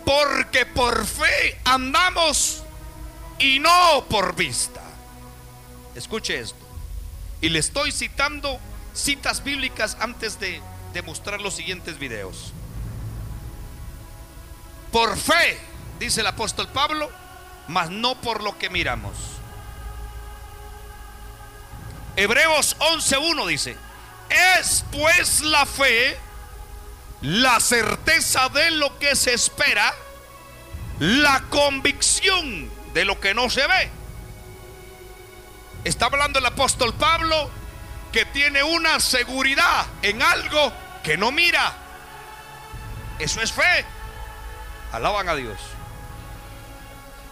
porque 0.05 0.67
por 0.67 1.07
fe 1.07 1.61
andamos 1.65 2.63
y 3.39 3.59
no 3.61 4.05
por 4.09 4.35
vista. 4.35 4.83
Escuche 5.95 6.39
esto. 6.39 6.67
Y 7.41 7.49
le 7.49 7.61
estoy 7.61 7.93
citando 7.93 8.61
citas 9.01 9.43
bíblicas 9.43 9.97
antes 10.01 10.39
de, 10.41 10.63
de 10.93 11.03
mostrar 11.03 11.41
los 11.41 11.55
siguientes 11.55 11.99
videos. 11.99 12.53
Por 14.93 15.17
fe, 15.17 15.59
dice 15.99 16.21
el 16.21 16.27
apóstol 16.27 16.69
Pablo, 16.69 17.11
mas 17.69 17.91
no 17.91 18.21
por 18.21 18.43
lo 18.43 18.59
que 18.59 18.71
miramos. 18.71 19.15
Hebreos 22.17 22.77
11.1 22.79 23.47
dice, 23.47 23.77
es 24.59 24.85
pues 24.91 25.41
la 25.43 25.65
fe 25.65 26.19
la 27.23 27.61
certeza 27.61 28.49
de 28.49 28.71
lo 28.73 28.99
que 28.99 29.15
se 29.15 29.35
espera, 29.35 29.95
la 30.99 31.43
convicción 31.51 32.71
de 32.95 33.05
lo 33.05 33.21
que 33.21 33.35
no 33.35 33.51
se 33.51 33.67
ve. 33.67 33.91
Está 35.85 36.07
hablando 36.07 36.39
el 36.39 36.47
apóstol 36.47 36.95
Pablo 36.95 37.51
que 38.13 38.25
tiene 38.27 38.63
una 38.63 39.01
seguridad 39.01 39.87
en 40.03 40.23
algo 40.23 40.73
que 41.03 41.17
no 41.17 41.31
mira. 41.31 41.73
Eso 43.19 43.41
es 43.41 43.53
fe. 43.53 43.85
Alaban 44.93 45.29
a 45.29 45.35
Dios. 45.35 45.59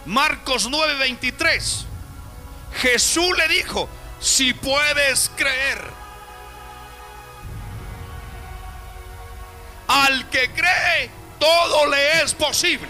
Marcos 0.05 0.69
9:23. 0.69 1.85
Jesús 2.81 3.37
le 3.37 3.47
dijo, 3.47 3.89
si 4.19 4.53
puedes 4.53 5.31
creer, 5.35 5.81
al 9.87 10.29
que 10.29 10.51
cree, 10.51 11.09
todo 11.39 11.87
le 11.87 12.21
es 12.21 12.33
posible. 12.35 12.87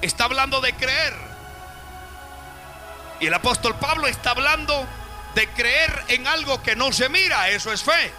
Está 0.00 0.24
hablando 0.24 0.60
de 0.60 0.72
creer. 0.74 1.29
Y 3.20 3.26
el 3.26 3.34
apóstol 3.34 3.76
Pablo 3.78 4.06
está 4.06 4.30
hablando 4.30 4.86
de 5.34 5.48
creer 5.50 6.04
en 6.08 6.26
algo 6.26 6.62
que 6.62 6.74
no 6.74 6.90
se 6.92 7.08
mira, 7.08 7.50
eso 7.50 7.72
es 7.72 7.82
fe. 7.82 8.12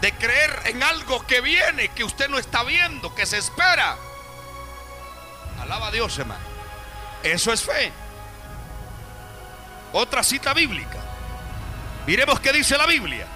De 0.00 0.12
creer 0.14 0.62
en 0.66 0.82
algo 0.82 1.24
que 1.26 1.40
viene, 1.40 1.88
que 1.88 2.02
usted 2.02 2.28
no 2.28 2.38
está 2.38 2.64
viendo, 2.64 3.14
que 3.14 3.24
se 3.24 3.38
espera. 3.38 3.96
Alaba 5.60 5.86
a 5.86 5.90
Dios, 5.92 6.18
hermano. 6.18 6.44
Eso 7.22 7.52
es 7.52 7.62
fe. 7.62 7.92
Otra 9.92 10.24
cita 10.24 10.52
bíblica. 10.52 10.98
Miremos 12.06 12.40
qué 12.40 12.52
dice 12.52 12.76
la 12.76 12.86
Biblia. 12.86 13.26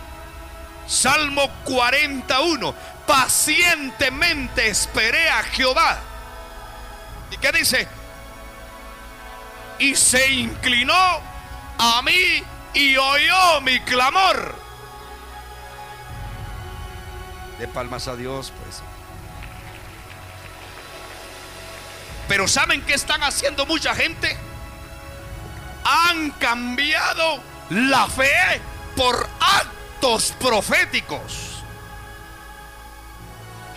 Salmo 0.89 1.49
41. 1.65 2.75
Pacientemente 3.07 4.67
esperé 4.67 5.31
a 5.31 5.45
Jehová. 5.45 6.01
¿Y 7.31 7.37
qué 7.37 7.53
dice? 7.53 7.87
Y 9.79 9.95
se 9.95 10.31
inclinó 10.31 11.21
a 11.79 12.03
mí 12.03 12.43
y 12.75 12.97
oyó 12.97 13.61
mi 13.63 13.81
clamor. 13.81 14.55
De 17.59 17.69
palmas 17.69 18.07
a 18.09 18.17
Dios, 18.17 18.53
pues. 18.63 18.83
Pero 22.29 22.49
¿saben 22.49 22.83
qué 22.83 22.95
están 22.95 23.23
haciendo 23.23 23.67
mucha 23.67 23.95
gente? 23.95 24.37
Han 25.85 26.31
cambiado 26.33 27.41
la 27.71 28.09
fe 28.09 28.61
por 28.97 29.29
actos 29.41 30.35
proféticos. 30.41 31.63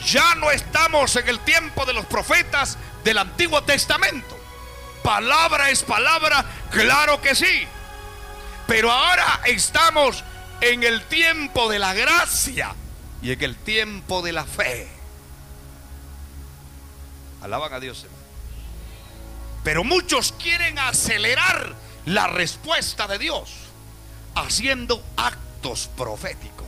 Ya 0.06 0.36
no 0.36 0.50
estamos 0.50 1.16
en 1.16 1.28
el 1.28 1.40
tiempo 1.40 1.86
de 1.86 1.94
los 1.94 2.06
profetas 2.06 2.78
del 3.04 3.18
Antiguo 3.18 3.62
Testamento. 3.64 4.39
Palabra 5.10 5.72
es 5.72 5.82
palabra, 5.82 6.46
claro 6.70 7.20
que 7.20 7.34
sí. 7.34 7.68
Pero 8.68 8.92
ahora 8.92 9.42
estamos 9.46 10.24
en 10.62 10.84
el 10.84 11.02
tiempo 11.06 11.68
de 11.68 11.80
la 11.80 11.96
gracia 11.96 12.76
y 13.20 13.32
en 13.32 13.42
el 13.44 13.56
tiempo 13.56 14.22
de 14.22 14.34
la 14.34 14.46
fe. 14.46 14.88
Alaban 17.42 17.74
a 17.74 17.80
Dios. 17.80 18.06
Pero 19.64 19.84
muchos 19.84 20.32
quieren 20.34 20.78
acelerar 20.78 21.74
la 22.06 22.28
respuesta 22.28 23.08
de 23.08 23.18
Dios 23.18 23.50
haciendo 24.36 25.04
actos 25.18 25.90
proféticos. 25.98 26.68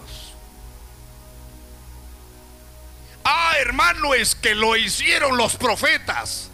Ah, 3.24 3.54
hermano, 3.60 4.16
es 4.16 4.34
que 4.34 4.56
lo 4.56 4.76
hicieron 4.76 5.38
los 5.38 5.58
profetas. 5.58 6.51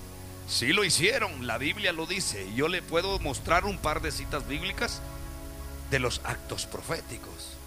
Sí 0.48 0.72
lo 0.72 0.84
hicieron, 0.86 1.46
la 1.46 1.58
Biblia 1.58 1.92
lo 1.92 2.06
dice. 2.06 2.48
Yo 2.56 2.68
le 2.68 2.82
puedo 2.82 3.20
mostrar 3.20 3.66
un 3.66 3.78
par 3.78 4.02
de 4.02 4.12
citas 4.12 4.48
bíblicas 4.48 5.02
de 5.92 6.00
los 6.00 6.22
actos 6.24 6.66
proféticos. 6.66 7.58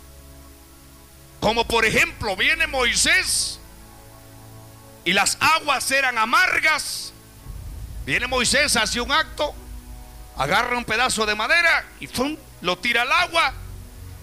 Como 1.40 1.66
por 1.66 1.84
ejemplo, 1.84 2.36
viene 2.36 2.66
Moisés 2.66 3.60
y 5.04 5.12
las 5.12 5.36
aguas 5.40 5.90
eran 5.90 6.18
amargas. 6.18 7.12
Viene 8.06 8.26
Moisés, 8.26 8.76
hace 8.76 9.00
un 9.00 9.12
acto, 9.12 9.54
agarra 10.36 10.76
un 10.76 10.84
pedazo 10.84 11.26
de 11.26 11.34
madera 11.34 11.84
y 12.00 12.06
¡fum! 12.06 12.36
lo 12.62 12.78
tira 12.78 13.02
al 13.02 13.12
agua 13.12 13.54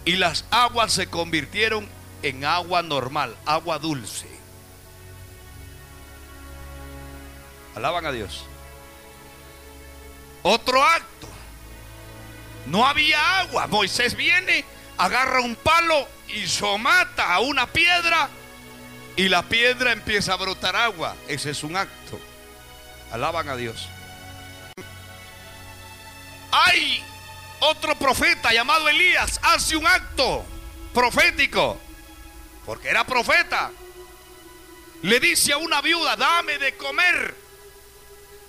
y 0.04 0.14
las 0.14 0.46
aguas 0.52 0.94
se 0.94 1.08
convirtieron 1.08 1.88
en 2.24 2.44
agua 2.44 2.82
normal, 2.82 3.36
agua 3.46 3.78
dulce. 3.78 4.28
Alaban 7.76 8.06
a 8.08 8.12
Dios. 8.12 8.47
Otro 10.50 10.82
acto. 10.82 11.28
No 12.68 12.88
había 12.88 13.40
agua. 13.40 13.68
Moisés 13.68 14.16
viene, 14.16 14.64
agarra 14.98 15.42
un 15.42 15.58
palo 15.58 16.08
y 16.30 16.48
somata 16.48 17.34
a 17.34 17.42
una 17.42 17.68
piedra 17.68 18.30
y 19.18 19.28
la 19.28 19.44
piedra 19.44 19.92
empieza 19.92 20.32
a 20.32 20.38
brotar 20.38 20.78
agua. 20.78 21.18
Ese 21.28 21.50
es 21.50 21.64
un 21.64 21.76
acto. 21.76 22.18
Alaban 23.12 23.50
a 23.50 23.58
Dios. 23.58 23.90
Hay 26.52 27.04
otro 27.60 28.00
profeta 28.00 28.54
llamado 28.54 28.88
Elías, 28.88 29.42
hace 29.44 29.76
un 29.76 29.86
acto 29.86 30.46
profético, 30.94 31.78
porque 32.66 32.88
era 32.88 33.06
profeta. 33.06 33.70
Le 35.02 35.20
dice 35.20 35.52
a 35.52 35.58
una 35.58 35.82
viuda, 35.82 36.16
dame 36.16 36.58
de 36.58 36.78
comer. 36.78 37.47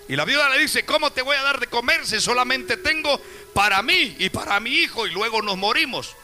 Y 0.09 0.17
la 0.17 0.25
viuda 0.25 0.49
le 0.49 0.59
dice, 0.59 0.87
¿cómo 0.87 1.13
te 1.13 1.21
voy 1.23 1.37
a 1.37 1.43
dar 1.43 1.61
de 1.61 1.67
comer 1.67 2.07
si 2.07 2.19
solamente 2.21 2.79
tengo 2.79 3.21
para 3.53 3.83
mí 3.83 4.17
y 4.19 4.31
para 4.31 4.59
mi 4.59 4.71
hijo 4.71 5.07
y 5.07 5.11
luego 5.11 5.43
nos 5.43 5.57
morimos? 5.59 6.17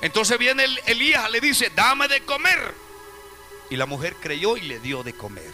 Entonces 0.00 0.36
viene 0.38 0.64
el- 0.64 0.80
Elías, 0.86 1.30
le 1.30 1.40
dice, 1.40 1.70
dame 1.74 2.08
de 2.08 2.24
comer. 2.24 2.74
Y 3.70 3.76
la 3.76 3.86
mujer 3.86 4.16
creyó 4.20 4.56
y 4.56 4.62
le 4.62 4.80
dio 4.80 5.04
de 5.04 5.14
comer. 5.14 5.52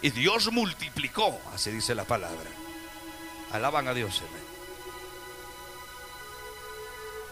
Y 0.00 0.10
Dios 0.10 0.50
multiplicó, 0.50 1.38
así 1.54 1.70
dice 1.70 1.94
la 1.94 2.04
palabra. 2.04 2.48
Alaban 3.52 3.86
a 3.88 3.92
Dios. 3.94 4.22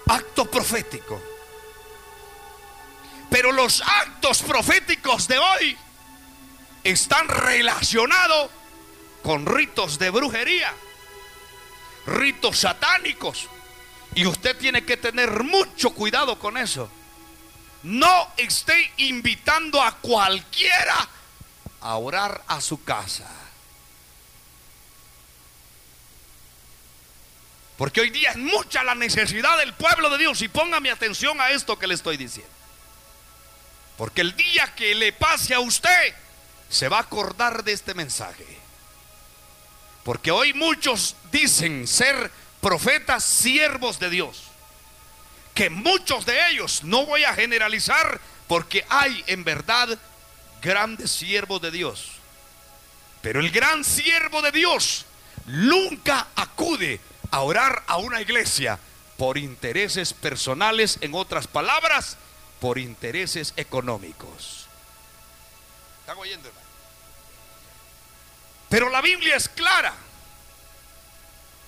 Acto 0.06 0.51
profético. 0.51 1.20
Pero 3.30 3.52
los 3.52 3.82
actos 3.82 4.43
proféticos 4.43 5.28
de 5.28 5.39
hoy 5.39 5.76
están 6.85 7.28
relacionados 7.28 8.51
con 9.23 9.47
ritos 9.47 9.99
de 9.99 10.11
brujería, 10.11 10.73
ritos 12.07 12.59
satánicos. 12.59 13.49
Y 14.15 14.27
usted 14.27 14.57
tiene 14.57 14.85
que 14.85 14.97
tener 14.97 15.45
mucho 15.45 15.90
cuidado 15.90 16.39
con 16.39 16.57
eso. 16.57 16.90
No 17.82 18.32
esté 18.36 18.93
invitando 18.97 19.82
a 19.82 19.97
cualquiera 19.97 21.09
a 21.81 21.97
orar 21.97 22.43
a 22.49 22.61
su 22.61 22.82
casa. 22.82 23.31
Porque 27.77 28.01
hoy 28.01 28.11
día 28.11 28.31
es 28.31 28.36
mucha 28.36 28.82
la 28.82 28.97
necesidad 28.97 29.57
del 29.59 29.73
pueblo 29.74 30.11
de 30.11 30.19
Dios. 30.19 30.43
Y 30.43 30.49
póngame 30.49 30.90
atención 30.90 31.40
a 31.40 31.51
esto 31.51 31.78
que 31.78 31.86
le 31.86 31.95
estoy 31.95 32.16
diciendo. 32.16 32.53
Porque 33.97 34.20
el 34.20 34.35
día 34.35 34.74
que 34.74 34.97
le 34.97 35.12
pase 35.12 35.55
a 35.55 35.61
usted, 35.61 36.15
se 36.69 36.89
va 36.89 36.99
a 36.99 37.03
acordar 37.03 37.62
de 37.62 37.73
este 37.73 37.95
mensaje. 37.95 38.57
Porque 40.09 40.30
hoy 40.30 40.55
muchos 40.55 41.16
dicen 41.30 41.86
ser 41.86 42.30
profetas 42.62 43.22
siervos 43.22 43.98
de 43.98 44.09
Dios. 44.09 44.44
Que 45.52 45.68
muchos 45.68 46.24
de 46.24 46.48
ellos, 46.48 46.82
no 46.82 47.05
voy 47.05 47.24
a 47.24 47.35
generalizar, 47.35 48.18
porque 48.47 48.86
hay 48.89 49.22
en 49.26 49.44
verdad 49.44 49.98
grandes 50.62 51.10
siervos 51.10 51.60
de 51.60 51.70
Dios. 51.70 52.12
Pero 53.20 53.40
el 53.40 53.51
gran 53.51 53.85
siervo 53.85 54.40
de 54.40 54.51
Dios 54.51 55.05
nunca 55.44 56.28
acude 56.36 57.02
a 57.30 57.40
orar 57.40 57.85
a 57.86 57.98
una 57.98 58.22
iglesia 58.22 58.78
por 59.18 59.36
intereses 59.36 60.14
personales, 60.14 60.97
en 61.02 61.14
otras 61.14 61.47
palabras, 61.47 62.16
por 62.62 62.78
intereses 62.78 63.52
económicos. 63.59 64.68
¿Están 66.01 66.16
oyendo, 66.16 66.48
hermano? 66.48 66.68
Pero 68.69 68.89
la 68.90 69.01
Biblia 69.01 69.36
es 69.36 69.49
clara. 69.49 69.95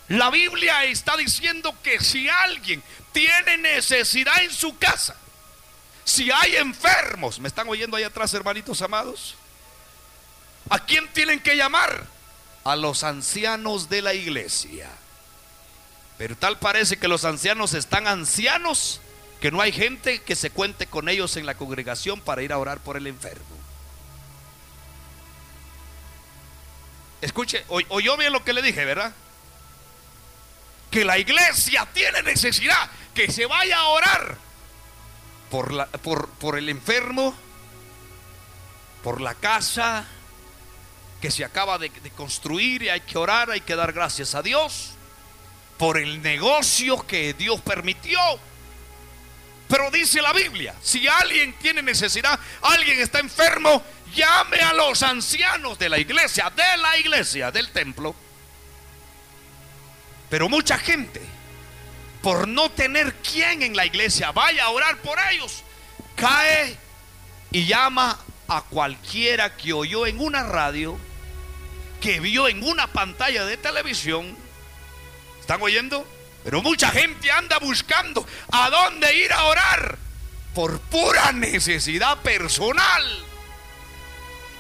La 0.09 0.31
Biblia 0.31 0.85
está 0.85 1.17
diciendo 1.17 1.75
que 1.83 2.01
si 2.01 2.29
alguien 2.29 2.83
tiene 3.13 3.59
necesidad 3.59 4.43
en 4.43 4.51
su 4.51 4.77
casa, 4.77 5.17
si 6.05 6.31
hay 6.33 6.57
enfermos, 6.57 7.39
¿me 7.39 7.47
están 7.47 7.69
oyendo 7.69 7.97
ahí 7.97 8.03
atrás, 8.03 8.35
hermanitos 8.35 8.83
amados? 8.83 9.37
¿A 10.69 10.81
quién 10.81 11.07
tienen 11.13 11.41
que 11.41 11.57
llamar? 11.57 12.05
A 12.65 12.75
los 12.75 13.05
ancianos 13.05 13.89
de 13.89 14.03
la 14.03 14.13
iglesia. 14.13 14.89
Pero 16.19 16.37
tal 16.37 16.59
parece 16.59 16.99
que 16.99 17.09
los 17.09 17.25
ancianos 17.25 17.73
están 17.73 18.09
ancianos, 18.09 19.01
que 19.41 19.51
no 19.51 19.61
hay 19.61 19.73
gente 19.73 20.21
que 20.23 20.35
se 20.35 20.51
cuente 20.51 20.87
con 20.87 21.09
ellos 21.09 21.37
en 21.37 21.47
la 21.47 21.55
congregación 21.55 22.21
para 22.21 22.43
ir 22.43 22.53
a 22.53 22.59
orar 22.59 22.81
por 22.81 22.97
el 22.97 23.07
enfermo. 23.07 23.60
Escuche, 27.21 27.65
oy- 27.69 27.87
oyó 27.91 28.17
bien 28.17 28.33
lo 28.33 28.43
que 28.45 28.53
le 28.53 28.63
dije, 28.63 28.85
¿verdad? 28.85 29.13
Que 30.91 31.05
la 31.05 31.19
iglesia 31.19 31.87
tiene 31.93 32.23
necesidad 32.23 32.91
que 33.15 33.31
se 33.31 33.47
vaya 33.47 33.79
a 33.79 33.89
orar 33.89 34.37
por, 35.51 35.73
la- 35.73 35.87
por, 35.87 36.29
por 36.31 36.57
el 36.59 36.69
enfermo, 36.69 37.35
por 39.03 39.21
la 39.21 39.35
casa 39.35 40.07
que 41.21 41.31
se 41.31 41.45
acaba 41.45 41.77
de, 41.79 41.91
de 41.91 42.11
construir 42.11 42.83
y 42.85 42.89
hay 42.89 43.01
que 43.03 43.19
orar, 43.19 43.51
hay 43.51 43.61
que 43.61 43.77
dar 43.77 43.93
gracias 43.93 44.35
a 44.35 44.43
Dios, 44.43 44.93
por 45.79 45.99
el 45.99 46.23
negocio 46.23 47.07
que 47.07 47.35
Dios 47.35 47.61
permitió. 47.61 48.19
Pero 49.71 49.89
dice 49.93 50.21
la 50.21 50.33
Biblia, 50.33 50.75
si 50.83 51.07
alguien 51.07 51.53
tiene 51.53 51.81
necesidad, 51.81 52.39
alguien 52.61 52.99
está 52.99 53.21
enfermo, 53.21 53.81
llame 54.13 54.59
a 54.59 54.73
los 54.75 55.01
ancianos 55.05 55.79
de 55.79 55.89
la 55.89 55.97
iglesia, 55.97 56.51
de 56.51 56.77
la 56.77 56.99
iglesia, 56.99 57.53
del 57.53 57.71
templo. 57.71 58.13
Pero 60.29 60.49
mucha 60.49 60.77
gente, 60.77 61.23
por 62.21 62.49
no 62.49 62.69
tener 62.73 63.15
quien 63.15 63.63
en 63.63 63.77
la 63.77 63.87
iglesia 63.87 64.33
vaya 64.33 64.65
a 64.65 64.71
orar 64.71 64.97
por 64.99 65.17
ellos, 65.31 65.63
cae 66.17 66.77
y 67.53 67.65
llama 67.67 68.19
a 68.49 68.63
cualquiera 68.63 69.57
que 69.57 69.73
oyó 69.73 70.05
en 70.05 70.19
una 70.19 70.43
radio, 70.43 70.99
que 72.01 72.19
vio 72.19 72.49
en 72.49 72.65
una 72.65 72.89
pantalla 72.89 73.45
de 73.45 73.57
televisión. 73.57 74.37
¿Están 75.39 75.63
oyendo? 75.63 76.05
Pero 76.45 76.63
mucha 76.63 76.91
gente 76.91 77.31
anda 77.31 77.59
buscando 77.59 78.27
a 78.51 78.71
dónde 78.71 79.15
ir 79.15 79.33
a 79.33 79.45
orar 79.45 79.99
por 80.55 80.81
pura 80.81 81.33
necesidad 81.33 82.19
personal. 82.19 83.25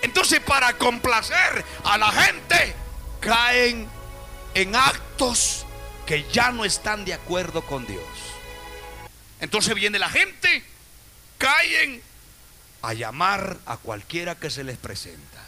Entonces, 0.02 0.40
para 0.40 0.76
complacer 0.78 1.64
a 1.84 1.98
la 1.98 2.10
gente, 2.10 2.74
caen 3.20 3.88
en 4.54 4.74
actos 4.76 5.66
que 6.06 6.26
ya 6.32 6.50
no 6.50 6.64
están 6.64 7.04
de 7.04 7.14
acuerdo 7.14 7.62
con 7.62 7.86
Dios. 7.86 8.04
Entonces 9.40 9.74
viene 9.74 9.98
la 9.98 10.08
gente, 10.08 10.64
caen 11.38 12.02
a 12.82 12.92
llamar 12.94 13.58
a 13.66 13.76
cualquiera 13.76 14.34
que 14.34 14.50
se 14.50 14.64
les 14.64 14.76
presenta. 14.76 15.42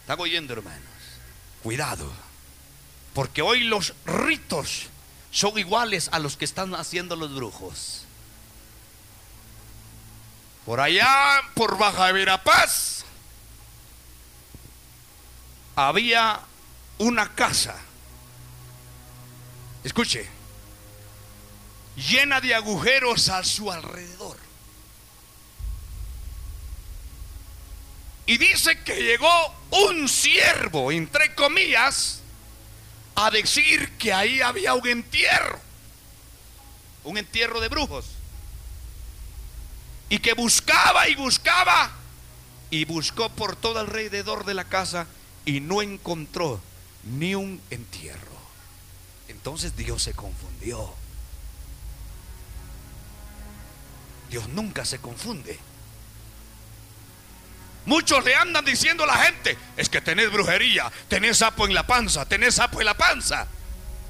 ¿Están 0.00 0.20
oyendo, 0.20 0.52
hermanos? 0.52 0.82
Cuidado, 1.62 2.10
porque 3.14 3.40
hoy 3.40 3.64
los 3.64 3.94
ritos 4.04 4.88
son 5.34 5.58
iguales 5.58 6.08
a 6.12 6.20
los 6.20 6.36
que 6.36 6.44
están 6.44 6.76
haciendo 6.76 7.16
los 7.16 7.34
brujos. 7.34 8.04
Por 10.64 10.80
allá, 10.80 11.42
por 11.54 11.76
Baja 11.76 12.12
Verapaz, 12.12 13.04
había 15.74 16.40
una 16.98 17.34
casa. 17.34 17.74
Escuche, 19.82 20.24
llena 21.96 22.40
de 22.40 22.54
agujeros 22.54 23.28
a 23.28 23.42
su 23.42 23.72
alrededor. 23.72 24.38
Y 28.26 28.38
dice 28.38 28.80
que 28.84 29.02
llegó 29.02 29.54
un 29.70 30.08
siervo, 30.08 30.92
entre 30.92 31.34
comillas, 31.34 32.22
a 33.14 33.30
decir 33.30 33.92
que 33.98 34.12
ahí 34.12 34.40
había 34.40 34.74
un 34.74 34.86
entierro, 34.86 35.60
un 37.04 37.18
entierro 37.18 37.60
de 37.60 37.68
brujos. 37.68 38.06
Y 40.08 40.18
que 40.18 40.34
buscaba 40.34 41.08
y 41.08 41.14
buscaba 41.14 41.90
y 42.70 42.84
buscó 42.84 43.28
por 43.30 43.56
todo 43.56 43.78
alrededor 43.78 44.44
de 44.44 44.54
la 44.54 44.64
casa 44.64 45.06
y 45.44 45.60
no 45.60 45.82
encontró 45.82 46.60
ni 47.04 47.34
un 47.34 47.60
entierro. 47.70 48.34
Entonces 49.28 49.76
Dios 49.76 50.02
se 50.02 50.12
confundió. 50.14 50.92
Dios 54.30 54.48
nunca 54.48 54.84
se 54.84 54.98
confunde. 54.98 55.58
Muchos 57.86 58.24
le 58.24 58.34
andan 58.34 58.64
diciendo 58.64 59.04
a 59.04 59.06
la 59.06 59.16
gente, 59.18 59.58
es 59.76 59.88
que 59.88 60.00
tenés 60.00 60.30
brujería, 60.32 60.90
tenés 61.08 61.38
sapo 61.38 61.66
en 61.66 61.74
la 61.74 61.86
panza, 61.86 62.24
tenés 62.24 62.54
sapo 62.54 62.80
en 62.80 62.86
la 62.86 62.96
panza. 62.96 63.46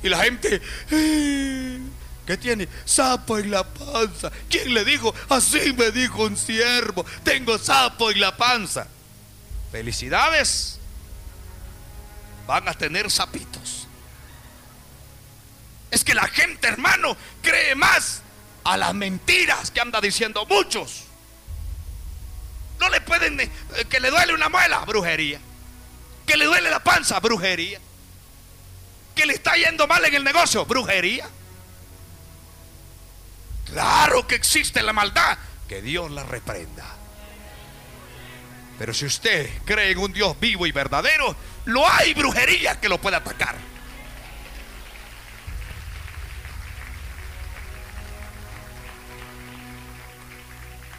Y 0.02 0.08
la 0.08 0.22
gente, 0.22 0.60
"Eh, 0.90 1.80
¿qué 2.26 2.36
tiene? 2.36 2.68
Sapo 2.84 3.38
en 3.38 3.50
la 3.50 3.64
panza. 3.64 4.30
¿Quién 4.48 4.72
le 4.74 4.84
dijo? 4.84 5.12
Así 5.28 5.72
me 5.72 5.90
dijo 5.90 6.24
un 6.24 6.36
siervo, 6.36 7.04
tengo 7.24 7.58
sapo 7.58 8.10
en 8.10 8.20
la 8.20 8.36
panza. 8.36 8.86
Felicidades, 9.72 10.78
van 12.46 12.68
a 12.68 12.74
tener 12.74 13.10
sapitos. 13.10 13.88
Es 15.90 16.04
que 16.04 16.14
la 16.14 16.28
gente, 16.28 16.68
hermano, 16.68 17.16
cree 17.42 17.74
más 17.74 18.22
a 18.64 18.76
las 18.76 18.94
mentiras 18.94 19.70
que 19.70 19.80
anda 19.80 20.00
diciendo 20.00 20.46
muchos. 20.46 21.04
No 22.84 22.90
le 22.90 23.00
pueden, 23.00 23.40
eh, 23.40 23.50
que 23.88 23.98
le 23.98 24.10
duele 24.10 24.34
una 24.34 24.50
muela, 24.50 24.80
brujería. 24.80 25.40
Que 26.26 26.36
le 26.36 26.44
duele 26.44 26.68
la 26.68 26.84
panza, 26.84 27.18
brujería. 27.18 27.80
Que 29.14 29.24
le 29.24 29.32
está 29.32 29.54
yendo 29.56 29.86
mal 29.86 30.04
en 30.04 30.14
el 30.14 30.22
negocio, 30.22 30.66
brujería. 30.66 31.26
Claro 33.64 34.26
que 34.26 34.34
existe 34.34 34.82
la 34.82 34.92
maldad, 34.92 35.38
que 35.66 35.80
Dios 35.80 36.10
la 36.10 36.24
reprenda. 36.24 36.84
Pero 38.78 38.92
si 38.92 39.06
usted 39.06 39.48
cree 39.64 39.92
en 39.92 39.98
un 39.98 40.12
Dios 40.12 40.38
vivo 40.38 40.66
y 40.66 40.72
verdadero, 40.72 41.34
no 41.64 41.88
hay 41.88 42.12
brujería 42.12 42.78
que 42.80 42.90
lo 42.90 43.00
pueda 43.00 43.16
atacar. 43.18 43.56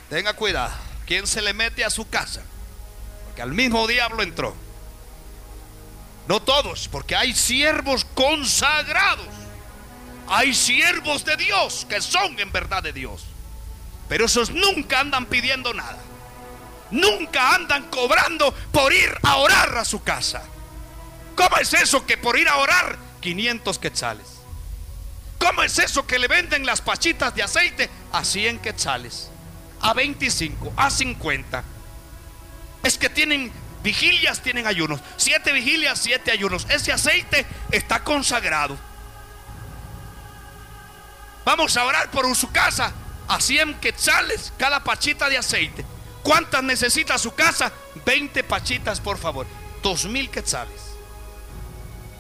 Tenga 0.10 0.34
cuidado. 0.34 0.85
¿Quién 1.06 1.27
se 1.27 1.41
le 1.41 1.53
mete 1.53 1.86
a 1.86 1.90
su 1.90 2.10
casa? 2.10 2.41
Porque 3.26 3.41
al 3.41 3.52
mismo 3.52 3.88
diablo 3.88 4.23
entró. 4.23 4.56
No 6.27 6.41
todos, 6.41 6.88
porque 6.88 7.15
hay 7.15 7.34
siervos 7.34 8.06
consagrados. 8.15 9.27
Hay 10.27 10.56
siervos 10.56 11.23
de 11.23 11.38
Dios 11.38 11.86
que 11.88 12.02
son 12.02 12.40
en 12.40 12.52
verdad 12.52 12.82
de 12.82 12.94
Dios. 12.94 13.26
Pero 14.10 14.26
esos 14.26 14.49
nunca 14.49 14.99
andan 14.99 15.27
pidiendo 15.27 15.73
nada. 15.73 15.99
Nunca 16.91 17.53
andan 17.53 17.90
cobrando 17.90 18.52
por 18.72 18.91
ir 18.94 19.15
a 19.22 19.38
orar 19.38 19.77
a 19.77 19.86
su 19.86 20.03
casa. 20.03 20.44
¿Cómo 21.36 21.57
es 21.57 21.73
eso 21.73 22.06
que 22.06 22.18
por 22.18 22.40
ir 22.40 22.48
a 22.48 22.57
orar 22.57 22.98
500 23.22 23.77
quetzales? 23.77 24.27
¿Cómo 25.38 25.64
es 25.64 25.77
eso 25.77 26.07
que 26.07 26.18
le 26.18 26.27
venden 26.27 26.65
las 26.65 26.82
pachitas 26.82 27.36
de 27.36 27.44
aceite 27.44 27.90
a 28.11 28.23
100 28.23 28.60
quetzales? 28.60 29.30
A 29.86 29.94
25, 29.94 30.74
a 30.76 30.90
50. 30.90 31.64
Es 32.82 32.98
que 32.98 33.07
tienen 33.07 33.52
vigilias, 33.84 34.41
tienen 34.41 34.66
ayunos. 34.66 34.99
Siete 35.16 35.53
vigilias, 35.53 35.99
siete 35.99 36.32
ayunos. 36.32 36.66
Ese 36.70 36.91
aceite 36.91 37.45
está 37.72 38.03
consagrado. 38.03 38.76
Vamos 41.45 41.78
a 41.78 41.86
orar 41.86 42.10
por 42.10 42.36
su 42.36 42.52
casa 42.52 42.91
a 43.28 43.40
100 43.40 43.76
quetzales 43.76 44.52
cada 44.57 44.84
pachita 44.84 45.30
de 45.30 45.38
aceite. 45.38 45.86
¿Cuántas 46.24 46.64
necesita 46.64 47.20
su 47.20 47.36
casa? 47.36 47.72
20 48.06 48.44
pachitas, 48.44 48.99
por 48.99 49.20
favor. 49.20 49.45
2000 49.84 50.32
quetzales. 50.32 50.82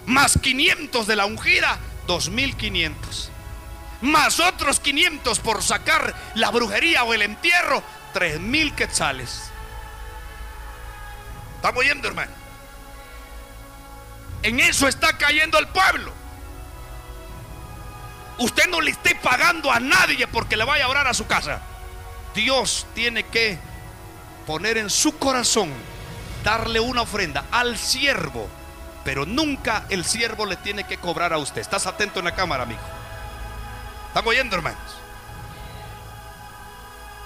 Más 0.05 0.37
500 0.39 1.07
de 1.07 1.15
la 1.15 1.25
ungida, 1.25 1.79
2500. 2.05 3.31
Más 4.01 4.39
otros 4.39 4.79
500 4.79 5.39
por 5.39 5.63
sacar 5.63 6.13
la 6.35 6.51
brujería 6.51 7.03
o 7.03 7.13
el 7.13 7.21
entierro, 7.21 7.83
3000 8.13 8.75
quetzales. 8.75 9.51
¿Estamos 11.55 11.79
oyendo, 11.79 12.07
hermano? 12.07 12.31
En 14.43 14.59
eso 14.59 14.87
está 14.87 15.17
cayendo 15.17 15.57
el 15.57 15.67
pueblo. 15.67 16.13
Usted 18.37 18.67
no 18.69 18.81
le 18.81 18.91
esté 18.91 19.15
pagando 19.15 19.71
a 19.71 19.79
nadie 19.79 20.27
porque 20.27 20.57
le 20.57 20.65
vaya 20.65 20.85
a 20.85 20.89
orar 20.89 21.07
a 21.07 21.13
su 21.13 21.25
casa. 21.25 21.61
Dios 22.35 22.85
tiene 22.93 23.23
que 23.23 23.57
poner 24.45 24.77
en 24.77 24.89
su 24.89 25.17
corazón, 25.17 25.71
darle 26.43 26.79
una 26.79 27.01
ofrenda 27.01 27.45
al 27.51 27.77
siervo, 27.77 28.49
pero 29.03 29.25
nunca 29.25 29.85
el 29.89 30.05
siervo 30.05 30.45
le 30.45 30.57
tiene 30.57 30.85
que 30.85 30.97
cobrar 30.97 31.33
a 31.33 31.37
usted. 31.37 31.61
¿Estás 31.61 31.87
atento 31.87 32.19
en 32.19 32.25
la 32.25 32.35
cámara, 32.35 32.63
amigo? 32.63 32.81
¿Están 34.15 34.29
oyendo, 34.29 34.55
hermanos? 34.55 34.79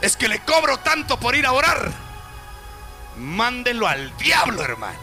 Es 0.01 0.17
que 0.17 0.27
le 0.27 0.39
cobro 0.39 0.79
tanto 0.79 1.19
por 1.19 1.35
ir 1.35 1.45
a 1.45 1.51
orar. 1.51 1.91
Mándelo 3.15 3.87
al 3.87 4.17
diablo, 4.17 4.63
hermano. 4.63 4.97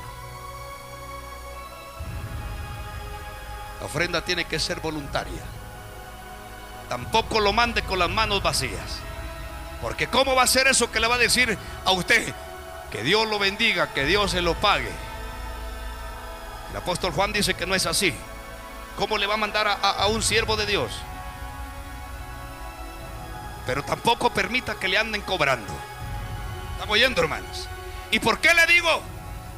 La 3.78 3.86
ofrenda 3.86 4.24
tiene 4.24 4.46
que 4.46 4.58
ser 4.58 4.80
voluntaria. 4.80 5.42
Tampoco 6.88 7.38
lo 7.38 7.52
mande 7.52 7.82
con 7.82 8.00
las 8.00 8.10
manos 8.10 8.42
vacías. 8.42 8.98
Porque 9.80 10.08
¿cómo 10.08 10.34
va 10.34 10.42
a 10.42 10.46
ser 10.48 10.66
eso 10.66 10.90
que 10.90 10.98
le 10.98 11.06
va 11.06 11.14
a 11.14 11.18
decir 11.18 11.56
a 11.84 11.92
usted? 11.92 12.34
Que 12.90 13.04
Dios 13.04 13.28
lo 13.28 13.38
bendiga, 13.38 13.92
que 13.92 14.04
Dios 14.06 14.32
se 14.32 14.42
lo 14.42 14.54
pague. 14.54 14.90
El 16.72 16.76
apóstol 16.78 17.12
Juan 17.12 17.32
dice 17.32 17.54
que 17.54 17.64
no 17.64 17.76
es 17.76 17.86
así. 17.86 18.12
¿Cómo 18.96 19.18
le 19.18 19.28
va 19.28 19.34
a 19.34 19.36
mandar 19.36 19.68
a, 19.68 19.74
a- 19.74 19.90
a 20.02 20.06
un 20.08 20.20
siervo 20.24 20.56
de 20.56 20.66
Dios? 20.66 20.90
Pero 23.66 23.82
tampoco 23.82 24.32
permita 24.32 24.76
que 24.76 24.88
le 24.88 24.96
anden 24.96 25.22
cobrando. 25.22 25.74
¿Estamos 26.72 26.94
oyendo, 26.94 27.20
hermanos? 27.20 27.68
¿Y 28.10 28.20
por 28.20 28.38
qué 28.38 28.54
le 28.54 28.66
digo? 28.66 29.02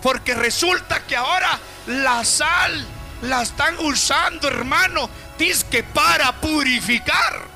Porque 0.02 0.35
resulta 0.35 1.05
que 1.06 1.16
ahora 1.16 1.59
la 1.86 2.24
sal 2.24 2.86
la 3.22 3.43
están 3.43 3.76
usando, 3.80 4.48
hermano, 4.48 5.10
que 5.70 5.85
para 5.85 6.32
purificar. 6.32 7.47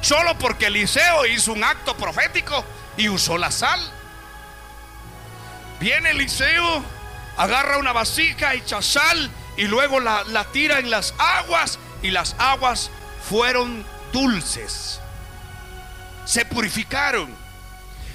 Solo 0.00 0.36
porque 0.38 0.66
Eliseo 0.66 1.26
hizo 1.26 1.52
un 1.52 1.62
acto 1.62 1.96
profético 1.96 2.64
y 2.96 3.08
usó 3.08 3.38
la 3.38 3.50
sal. 3.50 3.80
Viene 5.78 6.10
Eliseo, 6.10 6.84
agarra 7.36 7.78
una 7.78 7.92
vasija, 7.92 8.54
echa 8.54 8.82
sal 8.82 9.30
y 9.56 9.64
luego 9.64 10.00
la, 10.00 10.24
la 10.24 10.44
tira 10.44 10.78
en 10.78 10.90
las 10.90 11.14
aguas 11.18 11.78
y 12.02 12.10
las 12.10 12.34
aguas 12.38 12.90
fueron 13.28 13.84
dulces. 14.12 15.00
Se 16.24 16.44
purificaron. 16.44 17.34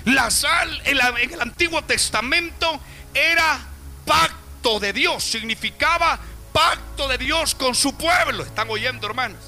La 0.06 0.30
sal 0.30 0.82
en, 0.86 0.98
el 1.32 1.42
Antiguo 1.42 1.84
Testamento 1.84 2.80
era 3.14 3.60
pacto 4.06 4.80
de 4.80 4.94
Dios, 4.94 5.24
significaba 5.24 6.20
pacto 6.54 7.08
de 7.08 7.18
Dios 7.18 7.56
con 7.56 7.74
su 7.74 7.98
pueblo. 7.98 8.44
¿Están 8.44 8.70
oyendo, 8.70 9.08
hermanos? 9.08 9.40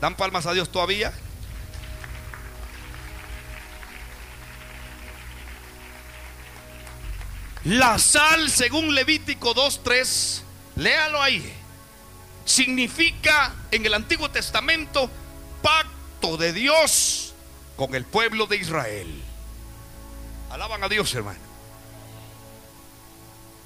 ¿Dan 0.00 0.14
palmas 0.16 0.46
a 0.46 0.52
Dios 0.52 0.70
todavía? 0.70 1.12
La 7.64 7.98
sal, 7.98 8.48
según 8.48 8.94
Levítico 8.94 9.52
2.3, 9.52 10.42
léalo 10.76 11.20
ahí, 11.20 11.52
significa 12.44 13.52
en 13.72 13.84
el 13.84 13.94
Antiguo 13.94 14.30
Testamento 14.30 15.10
pacto 15.62 15.95
de 16.36 16.52
Dios 16.52 17.34
con 17.76 17.94
el 17.94 18.04
pueblo 18.04 18.46
de 18.46 18.56
Israel. 18.56 19.22
Alaban 20.50 20.82
a 20.82 20.88
Dios, 20.88 21.14
hermano. 21.14 21.38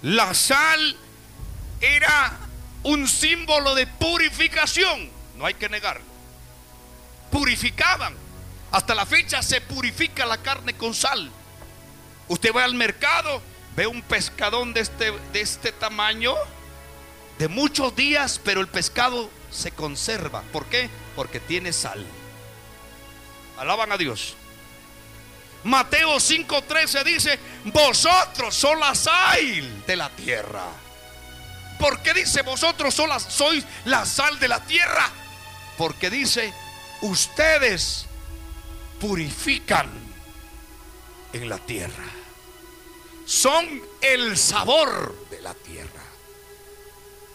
La 0.03 0.35
sal 0.35 0.97
era 1.81 2.39
un 2.83 3.09
símbolo 3.09 3.75
de 3.75 3.87
purificación. 3.87 5.09
No 5.37 5.47
hay 5.47 5.55
que 5.55 5.71
negarlo. 5.71 6.05
Purificaban. 7.31 8.15
Hasta 8.71 8.95
la 8.95 9.07
fecha 9.07 9.43
se 9.43 9.63
purifica 9.63 10.27
la 10.27 10.39
carne 10.39 10.75
con 10.75 10.93
sal. 10.93 11.31
Usted 12.29 12.55
va 12.55 12.65
al 12.65 12.75
mercado, 12.75 13.41
ve 13.75 13.87
un 13.87 14.03
pescadón 14.03 14.75
de 14.75 14.81
este, 14.81 15.13
de 15.33 15.41
este 15.41 15.73
tamaño, 15.73 16.35
de 17.39 17.49
muchos 17.49 17.97
días, 17.97 18.39
pero 18.45 18.61
el 18.61 18.69
pescado 18.69 19.31
se 19.51 19.73
conserva. 19.73 20.43
¿Por 20.53 20.67
qué? 20.67 20.91
Porque 21.17 21.41
tiene 21.41 21.73
sal. 21.73 22.05
Alaban 23.61 23.93
a 23.93 23.99
Dios. 23.99 24.37
Mateo 25.65 26.17
5:13 26.17 27.05
dice, 27.05 27.39
vosotros 27.65 28.55
sois 28.55 28.79
la 28.79 28.95
sal 28.95 29.85
de 29.87 29.97
la 29.97 30.09
tierra. 30.09 30.65
¿Por 31.79 32.01
qué 32.01 32.15
dice 32.15 32.41
vosotros 32.41 32.95
sois 32.95 33.63
la 33.85 34.07
sal 34.07 34.41
de 34.41 34.49
la 34.49 34.65
tierra? 34.65 35.11
Porque 35.77 36.09
dice, 36.09 36.55
ustedes 37.03 38.07
purifican 38.99 39.91
en 41.35 41.47
la 41.47 41.59
tierra. 41.59 42.09
Son 43.27 43.83
el 44.01 44.39
sabor 44.39 45.29
de 45.29 45.43
la 45.43 45.53
tierra. 45.53 46.03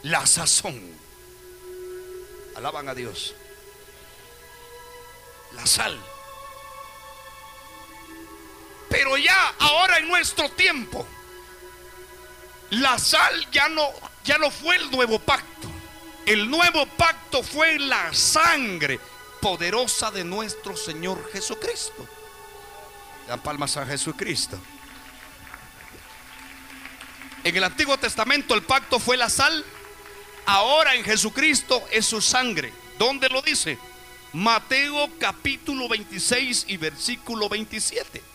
La 0.02 0.26
sazón. 0.26 0.82
Alaban 2.56 2.90
a 2.90 2.96
Dios. 2.96 3.36
La 5.54 5.68
sal. 5.68 5.96
Pero 8.96 9.18
ya 9.18 9.54
ahora 9.60 9.98
en 9.98 10.08
nuestro 10.08 10.48
tiempo, 10.52 11.06
la 12.70 12.98
sal 12.98 13.46
ya 13.52 13.68
no, 13.68 13.90
ya 14.24 14.38
no 14.38 14.50
fue 14.50 14.78
el 14.78 14.90
nuevo 14.90 15.20
pacto. 15.20 15.68
El 16.26 16.50
nuevo 16.50 16.86
pacto 16.86 17.44
fue 17.44 17.78
la 17.78 18.14
sangre 18.14 19.02
poderosa 19.42 20.12
de 20.12 20.24
nuestro 20.24 20.78
Señor 20.78 21.30
Jesucristo. 21.34 22.08
Dan 23.28 23.42
palmas 23.42 23.76
a 23.76 23.86
Jesucristo. 23.86 24.58
En 27.44 27.54
el 27.54 27.66
Antiguo 27.66 27.98
Testamento 27.98 28.56
el 28.56 28.64
pacto 28.64 28.98
fue 28.98 29.18
la 29.18 29.30
sal. 29.30 29.66
Ahora 30.46 30.96
en 30.96 31.04
Jesucristo 31.04 31.86
es 31.92 32.06
su 32.06 32.22
sangre. 32.22 32.72
¿Dónde 32.98 33.28
lo 33.28 33.42
dice? 33.42 33.78
Mateo 34.32 35.10
capítulo 35.20 35.90
26 35.90 36.68
y 36.70 36.78
versículo 36.78 37.50
27. 37.50 38.35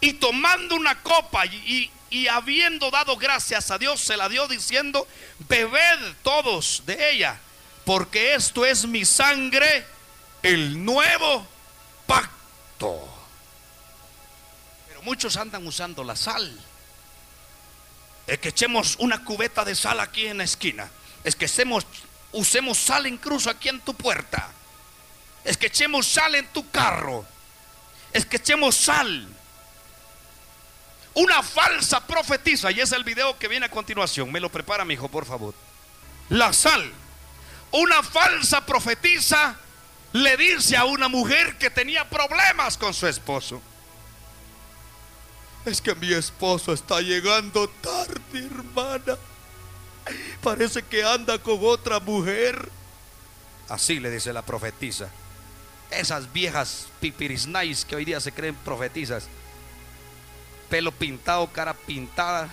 Y 0.00 0.14
tomando 0.14 0.76
una 0.76 1.02
copa 1.02 1.44
y, 1.46 1.90
y, 2.10 2.28
habiendo 2.28 2.90
dado 2.90 3.16
gracias 3.16 3.70
a 3.70 3.78
Dios, 3.78 4.00
se 4.00 4.16
la 4.16 4.28
dio 4.28 4.46
diciendo, 4.46 5.06
bebed 5.40 6.14
todos 6.22 6.82
de 6.86 7.10
ella, 7.10 7.38
porque 7.84 8.34
esto 8.34 8.64
es 8.64 8.86
mi 8.86 9.04
sangre, 9.04 9.84
el 10.42 10.84
nuevo 10.84 11.46
pacto. 12.06 13.08
Pero 14.86 15.02
muchos 15.02 15.36
andan 15.36 15.66
usando 15.66 16.04
la 16.04 16.14
sal. 16.14 16.58
Es 18.26 18.38
que 18.38 18.50
echemos 18.50 18.96
una 19.00 19.24
cubeta 19.24 19.64
de 19.64 19.74
sal 19.74 19.98
aquí 20.00 20.26
en 20.26 20.38
la 20.38 20.44
esquina. 20.44 20.88
Es 21.24 21.34
que 21.34 21.46
usemos 22.32 22.78
sal 22.78 23.06
incluso 23.06 23.50
aquí 23.50 23.68
en 23.68 23.80
tu 23.80 23.94
puerta. 23.94 24.50
Es 25.44 25.56
que 25.56 25.66
echemos 25.68 26.06
sal 26.06 26.34
en 26.36 26.46
tu 26.52 26.70
carro. 26.70 27.24
Es 28.12 28.26
que 28.26 28.36
echemos 28.36 28.76
sal 28.76 29.28
una 31.18 31.42
falsa 31.42 32.06
profetiza, 32.06 32.70
y 32.70 32.80
es 32.80 32.92
el 32.92 33.02
video 33.02 33.36
que 33.38 33.48
viene 33.48 33.66
a 33.66 33.70
continuación. 33.70 34.30
Me 34.30 34.38
lo 34.38 34.50
prepara, 34.50 34.84
mi 34.84 34.94
hijo, 34.94 35.08
por 35.08 35.26
favor. 35.26 35.52
La 36.28 36.52
sal. 36.52 36.92
Una 37.72 38.04
falsa 38.04 38.64
profetiza 38.64 39.56
le 40.12 40.36
dice 40.36 40.76
a 40.76 40.84
una 40.84 41.08
mujer 41.08 41.58
que 41.58 41.70
tenía 41.70 42.08
problemas 42.08 42.78
con 42.78 42.94
su 42.94 43.08
esposo. 43.08 43.60
Es 45.64 45.80
que 45.80 45.94
mi 45.96 46.12
esposo 46.12 46.72
está 46.72 47.00
llegando 47.00 47.68
tarde, 47.68 48.46
hermana. 48.46 49.18
Parece 50.40 50.82
que 50.82 51.02
anda 51.02 51.36
con 51.40 51.58
otra 51.62 51.98
mujer. 51.98 52.70
Así 53.68 53.98
le 53.98 54.10
dice 54.10 54.32
la 54.32 54.42
profetisa. 54.42 55.10
Esas 55.90 56.32
viejas 56.32 56.86
pipirisnais 57.00 57.84
que 57.84 57.96
hoy 57.96 58.04
día 58.04 58.20
se 58.20 58.30
creen 58.30 58.54
profetizas 58.54 59.26
pelo 60.68 60.92
pintado, 60.92 61.46
cara 61.52 61.74
pintada, 61.74 62.48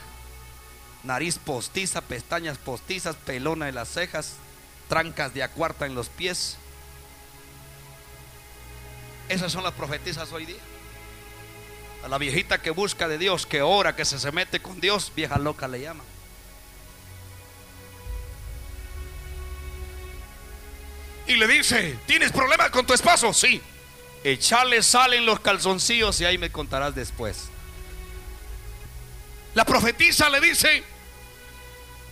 nariz 1.03 1.37
postiza, 1.37 2.01
pestañas 2.01 2.57
postizas, 2.57 3.15
pelona 3.15 3.69
en 3.69 3.75
las 3.75 3.89
cejas, 3.89 4.33
trancas 4.89 5.33
de 5.33 5.43
acuarta 5.43 5.85
en 5.85 5.95
los 5.95 6.09
pies. 6.09 6.57
Esas 9.29 9.51
son 9.51 9.63
las 9.63 9.73
profetizas 9.73 10.31
hoy 10.31 10.45
día. 10.45 10.61
A 12.03 12.07
la 12.07 12.17
viejita 12.17 12.61
que 12.61 12.69
busca 12.69 13.07
de 13.07 13.17
Dios, 13.17 13.45
que 13.45 13.61
ora, 13.61 13.95
que 13.95 14.05
se, 14.05 14.19
se 14.19 14.31
mete 14.31 14.61
con 14.61 14.79
Dios, 14.79 15.11
vieja 15.15 15.39
loca 15.39 15.67
le 15.67 15.81
llama. 15.81 16.03
Y 21.27 21.37
le 21.37 21.47
dice, 21.47 21.97
¿tienes 22.05 22.31
problemas 22.31 22.69
con 22.69 22.85
tu 22.85 22.93
esposo? 22.93 23.33
Sí. 23.33 23.61
Echale 24.23 24.83
sal 24.83 25.13
en 25.13 25.25
los 25.25 25.39
calzoncillos 25.39 26.21
y 26.21 26.25
ahí 26.25 26.37
me 26.37 26.51
contarás 26.51 26.93
después. 26.93 27.49
La 29.55 29.65
profetisa 29.65 30.29
le 30.29 30.41
dice, 30.41 30.83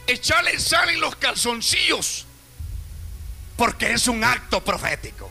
echale 0.07 0.59
sal 0.59 0.89
en 0.89 1.01
los 1.01 1.17
calzoncillos, 1.17 2.25
porque 3.57 3.91
es 3.91 4.07
un 4.07 4.23
acto 4.23 4.63
profético. 4.63 5.29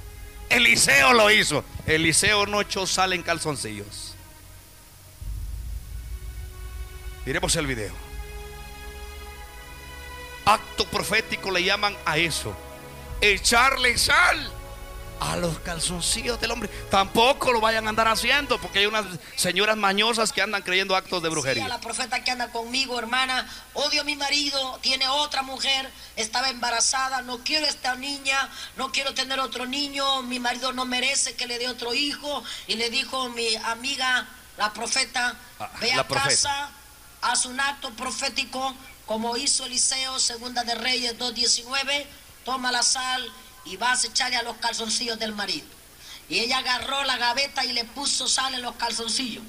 Eliseo 0.51 1.15
lo 1.15 1.31
hizo. 1.31 1.65
Eliseo 1.87 2.47
no 2.47 2.61
echó 2.61 2.87
sal 2.87 3.15
en 3.15 3.23
calzoncillos. 3.23 4.15
Miremos 7.25 7.57
el 7.57 7.67
video. 7.67 7.95
Acto 10.45 10.87
profético 10.87 11.51
le 11.51 11.65
llaman 11.65 11.97
a 12.05 12.19
eso. 12.19 12.55
Echarle 13.23 13.97
sal 13.97 14.53
a 15.23 15.37
los 15.37 15.59
calzoncillos 15.61 16.41
del 16.41 16.51
hombre. 16.51 16.69
Tampoco 16.91 17.53
lo 17.53 17.61
vayan 17.61 17.87
a 17.87 17.91
andar 17.91 18.09
haciendo 18.09 18.61
porque 18.61 18.81
hay 18.81 18.87
unas 18.87 19.05
señoras 19.37 19.77
mañosas 19.77 20.33
que 20.33 20.43
andan 20.43 20.63
creyendo 20.63 20.97
actos 20.97 21.23
de 21.23 21.29
brujería. 21.29 21.69
la 21.69 21.81
profeta 21.81 22.25
que 22.25 22.33
anda 22.33 22.51
conmigo, 22.51 22.99
hermana, 22.99 23.49
odio 23.75 24.01
a 24.01 24.05
mi 24.05 24.17
marido, 24.17 24.79
tiene 24.83 25.07
otra 25.09 25.43
mujer, 25.43 25.89
estaba 26.17 26.51
embarazada, 26.51 27.23
no 27.23 27.39
quiero 27.39 27.67
esta 27.67 27.95
niña, 27.95 28.49
no 28.77 28.91
quiero 28.91 29.15
tener 29.15 29.39
otro 29.39 29.65
niño, 29.67 30.23
mi 30.23 30.41
marido 30.41 30.73
no 30.73 30.85
merece 30.87 31.35
que 31.35 31.47
le 31.47 31.59
dé 31.59 31.69
otro 31.69 31.95
hijo. 31.95 32.43
Y 32.67 32.75
le 32.75 32.91
dijo 32.91 33.29
mi 33.29 33.55
amiga, 33.57 34.27
la 34.59 34.73
profeta, 34.73 35.37
ah, 35.61 35.71
ve 35.81 35.93
a 35.93 36.07
casa, 36.07 36.71
haz 37.21 37.47
un 37.47 37.61
acto 37.61 37.91
profético 37.91 38.75
como 39.07 39.37
hizo 39.37 39.67
Eliseo, 39.67 40.19
segunda 40.19 40.65
de 40.65 40.75
Reyes 40.75 41.17
2.19, 41.19 42.07
toma 42.45 42.73
la 42.73 42.83
sal 42.83 43.33
y 43.65 43.77
vas 43.77 44.05
a 44.05 44.07
echarle 44.09 44.37
a 44.37 44.43
los 44.43 44.57
calzoncillos 44.57 45.19
del 45.19 45.33
marido. 45.33 45.67
Y 46.29 46.41
ella 46.41 46.59
agarró 46.59 47.05
la 47.05 47.17
gaveta 47.17 47.65
y 47.65 47.73
le 47.73 47.85
puso 47.85 48.29
sal 48.29 48.55
en 48.55 48.63
los 48.63 48.77
calzoncillos. 48.77 49.45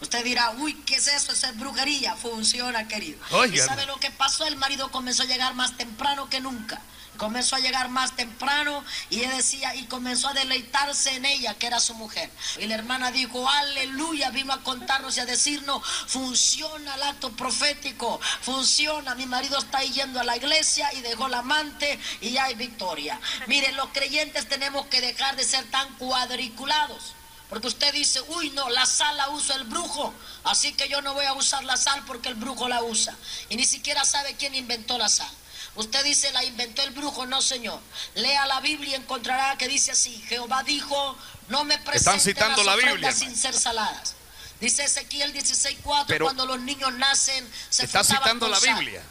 Usted 0.00 0.24
dirá, 0.24 0.50
uy, 0.58 0.74
¿qué 0.86 0.96
es 0.96 1.08
eso? 1.08 1.32
Esa 1.32 1.50
es 1.50 1.58
brujería. 1.58 2.14
Funciona, 2.14 2.86
querido. 2.86 3.18
¿Y 3.52 3.58
sabe 3.58 3.86
lo 3.86 3.98
que 3.98 4.10
pasó? 4.10 4.46
El 4.46 4.56
marido 4.56 4.90
comenzó 4.90 5.22
a 5.24 5.26
llegar 5.26 5.54
más 5.54 5.76
temprano 5.76 6.28
que 6.28 6.40
nunca 6.40 6.80
comenzó 7.18 7.56
a 7.56 7.60
llegar 7.60 7.90
más 7.90 8.16
temprano 8.16 8.82
y 9.10 9.18
ella 9.18 9.36
decía 9.36 9.74
y 9.74 9.84
comenzó 9.84 10.28
a 10.28 10.32
deleitarse 10.32 11.16
en 11.16 11.26
ella 11.26 11.54
que 11.54 11.66
era 11.66 11.80
su 11.80 11.94
mujer 11.94 12.30
y 12.58 12.66
la 12.66 12.76
hermana 12.76 13.10
dijo 13.10 13.48
aleluya 13.48 14.30
vino 14.30 14.52
a 14.52 14.62
contarnos 14.62 15.16
y 15.16 15.20
a 15.20 15.26
decirnos 15.26 15.86
funciona 16.06 16.94
el 16.94 17.02
acto 17.02 17.30
profético 17.32 18.20
funciona 18.40 19.14
mi 19.14 19.26
marido 19.26 19.58
está 19.58 19.82
yendo 19.82 20.20
a 20.20 20.24
la 20.24 20.36
iglesia 20.36 20.92
y 20.94 21.02
dejó 21.02 21.28
la 21.28 21.40
amante 21.40 21.98
y 22.20 22.30
ya 22.30 22.44
hay 22.44 22.54
victoria 22.54 23.20
miren 23.46 23.76
los 23.76 23.88
creyentes 23.88 24.48
tenemos 24.48 24.86
que 24.86 25.00
dejar 25.00 25.36
de 25.36 25.44
ser 25.44 25.64
tan 25.70 25.92
cuadriculados 25.96 27.18
porque 27.48 27.68
usted 27.68 27.94
dice, 27.94 28.20
uy, 28.28 28.50
no, 28.50 28.68
la 28.68 28.84
sal 28.84 29.16
la 29.16 29.30
usa 29.30 29.56
el 29.56 29.64
brujo, 29.64 30.12
así 30.44 30.74
que 30.74 30.88
yo 30.88 31.00
no 31.00 31.14
voy 31.14 31.24
a 31.24 31.32
usar 31.32 31.64
la 31.64 31.78
sal 31.78 32.04
porque 32.06 32.28
el 32.28 32.34
brujo 32.34 32.68
la 32.68 32.82
usa. 32.82 33.16
Y 33.48 33.56
ni 33.56 33.64
siquiera 33.64 34.04
sabe 34.04 34.34
quién 34.34 34.54
inventó 34.54 34.98
la 34.98 35.08
sal. 35.08 35.30
Usted 35.78 36.02
dice, 36.02 36.32
la 36.32 36.42
inventó 36.44 36.82
el 36.82 36.90
brujo. 36.90 37.24
No, 37.24 37.40
señor. 37.40 37.80
Lea 38.16 38.46
la 38.46 38.60
Biblia 38.60 38.90
y 38.90 38.94
encontrará 38.96 39.56
que 39.56 39.68
dice 39.68 39.92
así. 39.92 40.22
Jehová 40.28 40.64
dijo, 40.64 41.16
no 41.48 41.62
me 41.62 41.78
presenten 41.78 42.20
citando 42.20 42.64
las 42.64 42.76
la 42.76 42.84
Biblia, 42.84 43.12
sin 43.12 43.36
ser 43.36 43.54
saladas. 43.54 44.14
Dice 44.60 44.82
Ezequiel 44.82 45.32
16.4, 45.32 46.20
cuando 46.20 46.46
los 46.46 46.58
niños 46.60 46.92
nacen, 46.94 47.48
se 47.70 47.84
Está 47.84 48.02
citando 48.02 48.48
la 48.48 48.58
Biblia. 48.58 49.02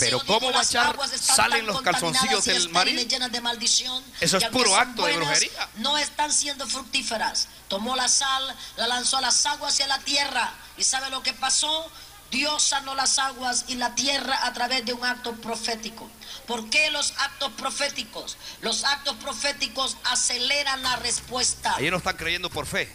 Pero 0.00 0.24
¿cómo 0.26 0.50
va 0.50 0.60
a 0.60 0.64
echar 0.64 0.98
salen 1.20 1.64
los 1.66 1.80
calzoncillos 1.82 2.44
del 2.44 2.68
marido? 2.70 3.28
De 3.28 3.40
maldición, 3.40 4.02
Eso 4.20 4.38
es 4.38 4.48
puro 4.48 4.74
acto 4.74 5.06
de 5.06 5.16
brujería. 5.16 5.68
No 5.76 5.96
están 5.98 6.32
siendo 6.32 6.66
fructíferas. 6.66 7.46
Tomó 7.68 7.94
la 7.94 8.08
sal, 8.08 8.56
la 8.76 8.88
lanzó 8.88 9.18
a 9.18 9.20
las 9.20 9.46
aguas 9.46 9.78
y 9.78 9.84
a 9.84 9.86
la 9.86 10.00
tierra. 10.00 10.52
¿Y 10.76 10.82
sabe 10.82 11.10
lo 11.10 11.22
que 11.22 11.32
pasó? 11.32 11.88
Dios 12.30 12.62
sanó 12.62 12.94
las 12.94 13.18
aguas 13.18 13.64
y 13.68 13.74
la 13.74 13.94
tierra 13.94 14.46
a 14.46 14.52
través 14.52 14.84
de 14.84 14.92
un 14.92 15.04
acto 15.04 15.32
profético. 15.34 16.08
¿Por 16.46 16.70
qué 16.70 16.90
los 16.90 17.12
actos 17.18 17.50
proféticos? 17.52 18.36
Los 18.60 18.84
actos 18.84 19.16
proféticos 19.16 19.96
aceleran 20.04 20.82
la 20.82 20.96
respuesta. 20.96 21.74
Ellos 21.78 21.90
no 21.90 21.98
están 21.98 22.16
creyendo 22.16 22.48
por 22.50 22.66
fe. 22.66 22.88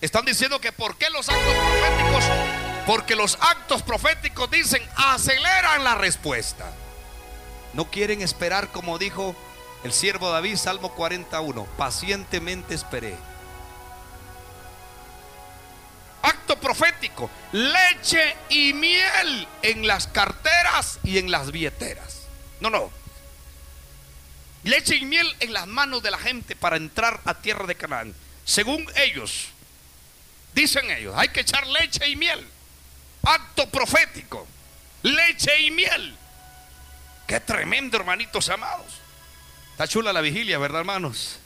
Están 0.00 0.24
diciendo 0.24 0.60
que 0.60 0.72
¿por 0.72 0.96
qué 0.96 1.10
los 1.10 1.28
actos 1.28 1.54
proféticos? 1.54 2.24
Porque 2.86 3.16
los 3.16 3.38
actos 3.40 3.82
proféticos 3.82 4.50
dicen 4.50 4.82
aceleran 4.96 5.84
la 5.84 5.94
respuesta. 5.94 6.70
No 7.74 7.90
quieren 7.90 8.22
esperar 8.22 8.70
como 8.70 8.98
dijo 8.98 9.34
el 9.82 9.92
siervo 9.92 10.30
David, 10.30 10.56
Salmo 10.56 10.92
41. 10.92 11.64
Pacientemente 11.76 12.74
esperé. 12.74 13.16
Acto 16.24 16.58
profético. 16.58 17.30
Leche 17.52 18.34
y 18.48 18.72
miel 18.72 19.46
en 19.60 19.86
las 19.86 20.06
carteras 20.06 20.98
y 21.04 21.18
en 21.18 21.30
las 21.30 21.52
billeteras. 21.52 22.22
No, 22.60 22.70
no. 22.70 22.90
Leche 24.62 24.96
y 24.96 25.04
miel 25.04 25.30
en 25.40 25.52
las 25.52 25.66
manos 25.66 26.02
de 26.02 26.10
la 26.10 26.18
gente 26.18 26.56
para 26.56 26.78
entrar 26.78 27.20
a 27.26 27.34
tierra 27.34 27.66
de 27.66 27.74
Canaán. 27.74 28.14
Según 28.46 28.86
ellos, 28.96 29.48
dicen 30.54 30.90
ellos, 30.90 31.14
hay 31.14 31.28
que 31.28 31.40
echar 31.40 31.66
leche 31.66 32.08
y 32.08 32.16
miel. 32.16 32.42
Acto 33.22 33.68
profético. 33.68 34.46
Leche 35.02 35.60
y 35.60 35.70
miel. 35.70 36.16
Qué 37.26 37.38
tremendo, 37.40 37.98
hermanitos 37.98 38.48
amados. 38.48 38.94
Está 39.72 39.86
chula 39.86 40.10
la 40.10 40.22
vigilia, 40.22 40.56
¿verdad, 40.56 40.80
hermanos? 40.80 41.38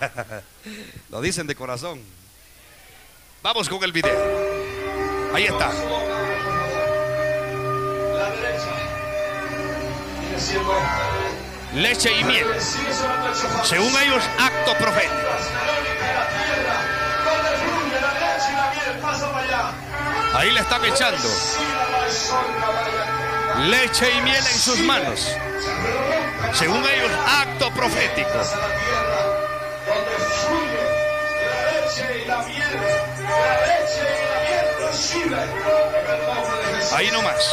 Lo 1.10 1.20
dicen 1.20 1.46
de 1.46 1.54
corazón. 1.54 2.15
Vamos 3.46 3.68
con 3.68 3.80
el 3.84 3.92
video. 3.92 4.12
Ahí 5.32 5.44
está. 5.44 5.70
Leche 11.72 12.12
y 12.12 12.24
miel. 12.24 12.44
Según 13.62 13.96
ellos, 14.02 14.24
acto 14.36 14.76
profético. 14.78 15.14
Ahí 20.34 20.50
le 20.50 20.60
están 20.60 20.84
echando 20.84 21.28
leche 23.68 24.10
y 24.10 24.22
miel 24.22 24.44
en 24.44 24.58
sus 24.58 24.80
manos. 24.80 25.32
Según 26.52 26.78
ellos, 26.78 27.12
acto 27.24 27.70
profético. 27.70 28.42
Ahí 36.92 37.10
nomás. 37.10 37.44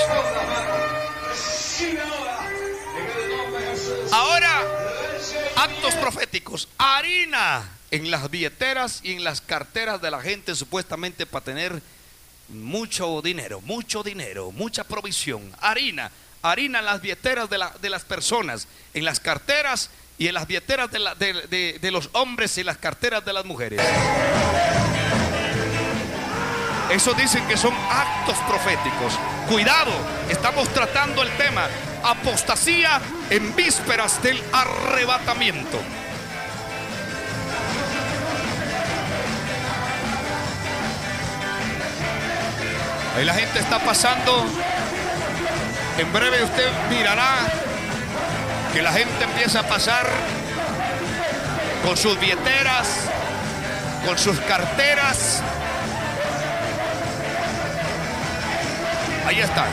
Ahora, 4.12 4.62
actos 5.56 5.94
proféticos. 5.96 6.68
Harina 6.78 7.70
en 7.92 8.10
las 8.12 8.30
billeteras 8.30 9.02
y 9.04 9.14
en 9.14 9.24
las 9.24 9.42
carteras 9.42 10.02
de 10.02 10.12
la 10.12 10.22
gente 10.22 10.56
supuestamente 10.56 11.26
para 11.26 11.44
tener 11.46 11.82
mucho 12.50 13.22
dinero, 13.22 13.62
mucho 13.62 14.04
dinero, 14.04 14.52
mucha 14.52 14.84
provisión. 14.84 15.52
Harina, 15.60 16.12
harina 16.42 16.80
en 16.80 16.86
las 16.86 17.02
billeteras 17.02 17.50
de, 17.50 17.58
la- 17.58 17.74
de 17.82 17.90
las 17.90 18.04
personas, 18.04 18.68
en 18.94 19.06
las 19.06 19.20
carteras 19.20 19.90
y 20.18 20.28
en 20.28 20.36
las 20.36 20.48
billeteras 20.48 20.90
de, 20.92 21.00
de- 21.50 21.80
de- 21.80 21.92
los 21.92 22.10
hombres 22.14 22.58
y 22.58 22.64
las 22.64 22.78
carteras 22.78 23.26
de 23.26 23.34
las 23.34 23.46
mujeres. 23.46 23.82
Eso 26.92 27.14
dicen 27.14 27.46
que 27.48 27.58
son 27.58 27.74
actos 27.90 28.38
proféticos. 28.48 29.14
Cuidado, 29.50 29.92
estamos 30.30 30.70
tratando 30.70 31.22
el 31.24 31.30
tema 31.38 31.68
apostasía 32.04 33.00
en 33.30 33.56
vísperas 33.56 34.22
del 34.22 34.42
arrebatamiento. 34.52 35.80
Ahí 43.16 43.26
la 43.26 43.34
gente 43.34 43.60
está 43.60 43.80
pasando. 43.80 44.46
En 45.98 46.12
breve 46.12 46.44
usted 46.44 46.68
mirará 46.90 47.36
que 48.74 48.82
la 48.82 48.92
gente 48.92 49.24
empieza 49.24 49.60
a 49.60 49.64
pasar 49.64 50.08
con 51.86 51.96
sus 51.96 52.20
billeteras, 52.20 52.88
con 54.06 54.18
sus 54.18 54.40
carteras. 54.42 55.44
Ahí 59.28 59.40
está. 59.40 59.66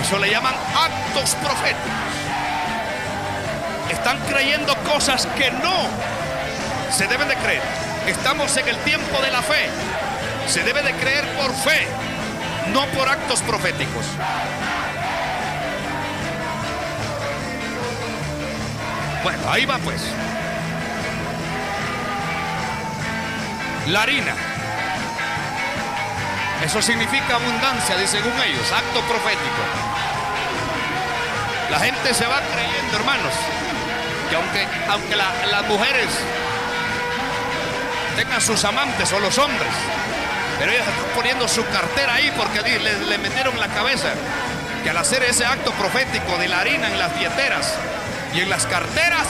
Eso 0.00 0.18
le 0.18 0.30
llaman 0.30 0.54
actos 0.54 1.34
proféticos. 1.36 1.92
Están 3.90 4.18
creyendo 4.28 4.74
cosas 4.84 5.26
que 5.36 5.50
no 5.50 5.88
se 6.90 7.06
deben 7.06 7.28
de 7.28 7.36
creer. 7.36 7.62
Estamos 8.06 8.56
en 8.56 8.68
el 8.68 8.76
tiempo 8.78 9.20
de 9.22 9.30
la 9.30 9.42
fe. 9.42 9.68
Se 10.46 10.62
debe 10.62 10.82
de 10.82 10.92
creer 10.92 11.26
por 11.36 11.52
fe, 11.54 11.86
no 12.72 12.86
por 12.88 13.08
actos 13.08 13.40
proféticos. 13.40 14.04
Bueno, 19.22 19.50
ahí 19.50 19.64
va 19.64 19.78
pues. 19.78 20.02
La 23.88 24.02
harina. 24.02 24.53
Eso 26.64 26.80
significa 26.80 27.34
abundancia, 27.36 27.96
de 27.96 28.06
según 28.06 28.32
ellos, 28.42 28.72
acto 28.72 29.00
profético. 29.02 29.62
La 31.70 31.78
gente 31.80 32.14
se 32.14 32.26
va 32.26 32.40
creyendo, 32.52 32.96
hermanos, 32.96 33.32
que 34.30 34.36
aunque, 34.36 34.66
aunque 34.88 35.16
la- 35.16 35.46
las 35.50 35.62
mujeres 35.68 36.08
tengan 38.16 38.40
sus 38.40 38.64
amantes 38.64 39.12
o 39.12 39.20
los 39.20 39.36
hombres, 39.38 39.70
pero 40.58 40.72
ellos 40.72 40.86
están 40.86 41.04
poniendo 41.14 41.48
su 41.48 41.64
cartera 41.66 42.14
ahí 42.14 42.32
porque 42.36 42.60
le, 42.62 42.98
le 43.06 43.18
metieron 43.18 43.58
la 43.58 43.68
cabeza 43.68 44.08
que 44.82 44.90
al 44.90 44.96
hacer 44.96 45.22
ese 45.24 45.44
acto 45.44 45.72
profético 45.72 46.36
de 46.38 46.48
la 46.48 46.60
harina 46.60 46.86
en 46.88 46.98
las 46.98 47.14
billeteras 47.14 47.74
y 48.34 48.40
en 48.40 48.50
las 48.50 48.66
carteras, 48.66 49.26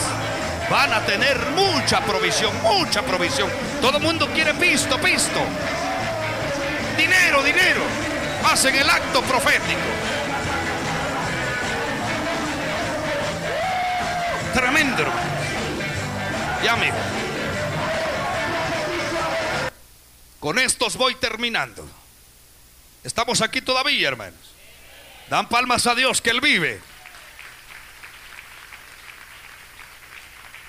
van 0.69 0.91
a 0.93 1.01
tener 1.01 1.37
mucha 1.55 1.99
provisión, 2.01 2.51
mucha 2.63 3.01
provisión. 3.03 3.49
Todo 3.81 3.97
el 3.97 4.03
mundo 4.03 4.27
quiere 4.33 4.53
pisto, 4.55 4.97
pisto. 4.99 5.39
Dinero, 6.97 7.43
dinero. 7.43 7.81
Hacen 8.43 8.75
el 8.75 8.89
acto 8.89 9.21
profético. 9.23 9.79
Tremendo, 14.53 15.01
hermano. 15.01 15.35
Ya. 16.63 16.77
Con 20.39 20.59
estos 20.59 20.95
voy 20.95 21.15
terminando. 21.15 21.87
Estamos 23.03 23.41
aquí 23.41 23.61
todavía, 23.61 24.07
hermanos. 24.07 24.39
Dan 25.29 25.49
palmas 25.49 25.87
a 25.87 25.95
Dios 25.95 26.21
que 26.21 26.29
Él 26.29 26.41
vive. 26.41 26.79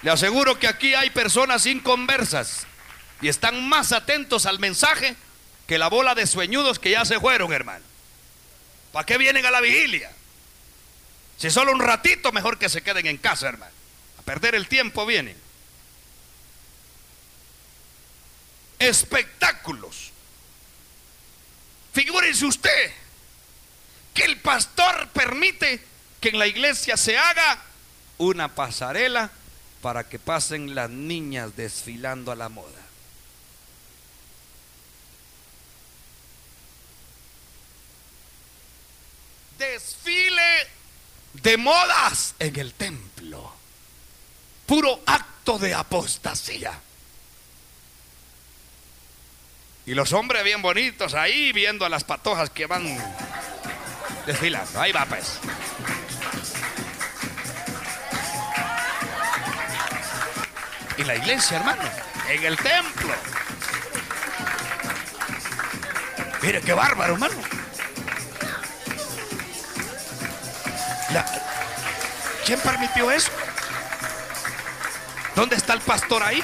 Le 0.03 0.11
aseguro 0.11 0.59
que 0.59 0.69
aquí 0.69 0.95
hay 0.95 1.11
personas 1.11 1.67
inconversas 1.67 2.67
y 3.21 3.29
están 3.29 3.69
más 3.69 3.93
atentos 3.93 4.47
al 4.47 4.59
mensaje 4.59 5.17
que 5.67 5.79
la 5.79 5.89
bola 5.89 6.15
de 6.15 6.27
sueñudos 6.27 6.79
que 6.79 6.91
ya 6.91 7.05
se 7.05 7.19
fueron, 7.19 7.53
hermano. 7.53 7.85
¿Para 8.93 9.05
qué 9.05 9.19
vienen 9.19 9.45
a 9.45 9.51
la 9.51 9.61
vigilia? 9.61 10.11
Si 11.37 11.51
solo 11.51 11.73
un 11.73 11.81
ratito, 11.81 12.33
mejor 12.33 12.59
que 12.59 12.69
se 12.69 12.83
queden 12.83 13.07
en 13.07 13.19
casa, 13.19 13.49
hermano. 13.49 13.73
A 14.19 14.23
perder 14.23 14.55
el 14.55 14.69
tiempo 14.69 15.05
vienen. 15.05 15.37
Espectáculos. 18.79 20.13
Figúrense 21.93 22.47
usted 22.47 22.93
que 24.15 24.25
el 24.25 24.39
pastor 24.39 25.09
permite 25.09 25.83
que 26.21 26.31
en 26.31 26.39
la 26.39 26.47
iglesia 26.47 26.97
se 26.97 27.19
haga 27.19 27.63
una 28.19 28.55
pasarela 28.55 29.31
para 29.83 30.09
que 30.09 30.19
pasen 30.19 30.75
las 30.75 30.89
niñas 30.89 31.55
desfilando 31.57 32.33
a 32.33 32.37
la 32.37 32.49
moda. 32.49 32.86
Desfile 39.59 40.69
de 41.33 41.57
modas 41.57 42.35
en 42.39 42.59
el 42.59 42.75
templo. 42.75 43.53
Puro 44.67 45.01
acto 45.07 45.59
de 45.59 45.75
apostasía. 45.75 46.81
Y 49.87 49.95
los 49.95 50.13
hombres 50.13 50.43
bien 50.43 50.63
bonitos 50.63 51.15
ahí 51.15 51.53
viendo 51.53 51.87
a 51.87 51.89
las 51.89 52.03
patojas 52.05 52.51
que 52.51 52.67
van 52.67 52.85
desfilando. 54.27 54.81
Ahí 54.81 54.93
va 54.93 55.07
pues. 55.07 55.39
Y 60.99 61.05
la 61.05 61.15
iglesia, 61.15 61.59
hermano, 61.59 61.83
en 62.29 62.45
el 62.45 62.57
templo. 62.57 63.15
Mire 66.43 66.61
qué 66.63 66.73
bárbaro, 66.73 67.15
hermano. 67.15 67.56
¿Quién 72.45 72.61
permitió 72.61 73.11
eso? 73.11 73.31
¿Dónde 75.35 75.57
está 75.57 75.75
el 75.75 75.81
pastor 75.81 76.23
ahí? 76.23 76.43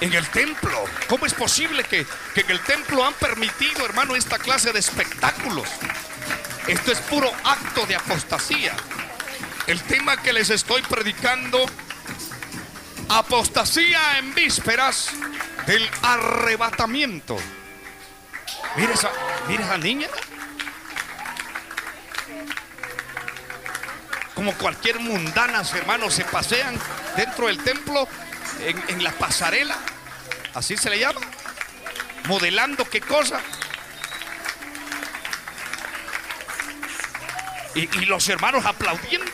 En 0.00 0.12
el 0.12 0.28
templo. 0.28 0.84
¿Cómo 1.08 1.26
es 1.26 1.34
posible 1.34 1.82
que, 1.84 2.06
que 2.34 2.42
en 2.42 2.50
el 2.50 2.60
templo 2.60 3.04
han 3.04 3.14
permitido, 3.14 3.84
hermano, 3.84 4.14
esta 4.14 4.38
clase 4.38 4.72
de 4.72 4.78
espectáculos? 4.78 5.68
Esto 6.68 6.92
es 6.92 6.98
puro 7.00 7.32
acto 7.44 7.86
de 7.86 7.96
apostasía. 7.96 8.76
El 9.66 9.82
tema 9.82 10.16
que 10.22 10.32
les 10.32 10.50
estoy 10.50 10.82
predicando, 10.82 11.66
apostasía 13.08 14.18
en 14.18 14.34
vísperas 14.34 15.10
del 15.66 15.88
arrebatamiento. 16.02 17.36
Mire 18.76 18.92
esa, 18.92 19.10
mire 19.48 19.64
esa 19.64 19.78
niña. 19.78 20.08
Como 24.34 24.54
cualquier 24.54 25.00
mundana, 25.00 25.62
hermanos, 25.74 26.14
se 26.14 26.24
pasean 26.24 26.78
dentro 27.16 27.48
del 27.48 27.58
templo 27.62 28.06
en, 28.60 28.82
en 28.88 29.04
la 29.04 29.12
pasarela. 29.12 29.76
Así 30.54 30.76
se 30.76 30.90
le 30.90 30.98
llama. 30.98 31.20
Modelando 32.26 32.84
qué 32.88 33.00
cosa. 33.00 33.40
Y, 37.74 37.80
y 37.98 38.04
los 38.06 38.28
hermanos 38.28 38.64
aplaudiendo. 38.66 39.30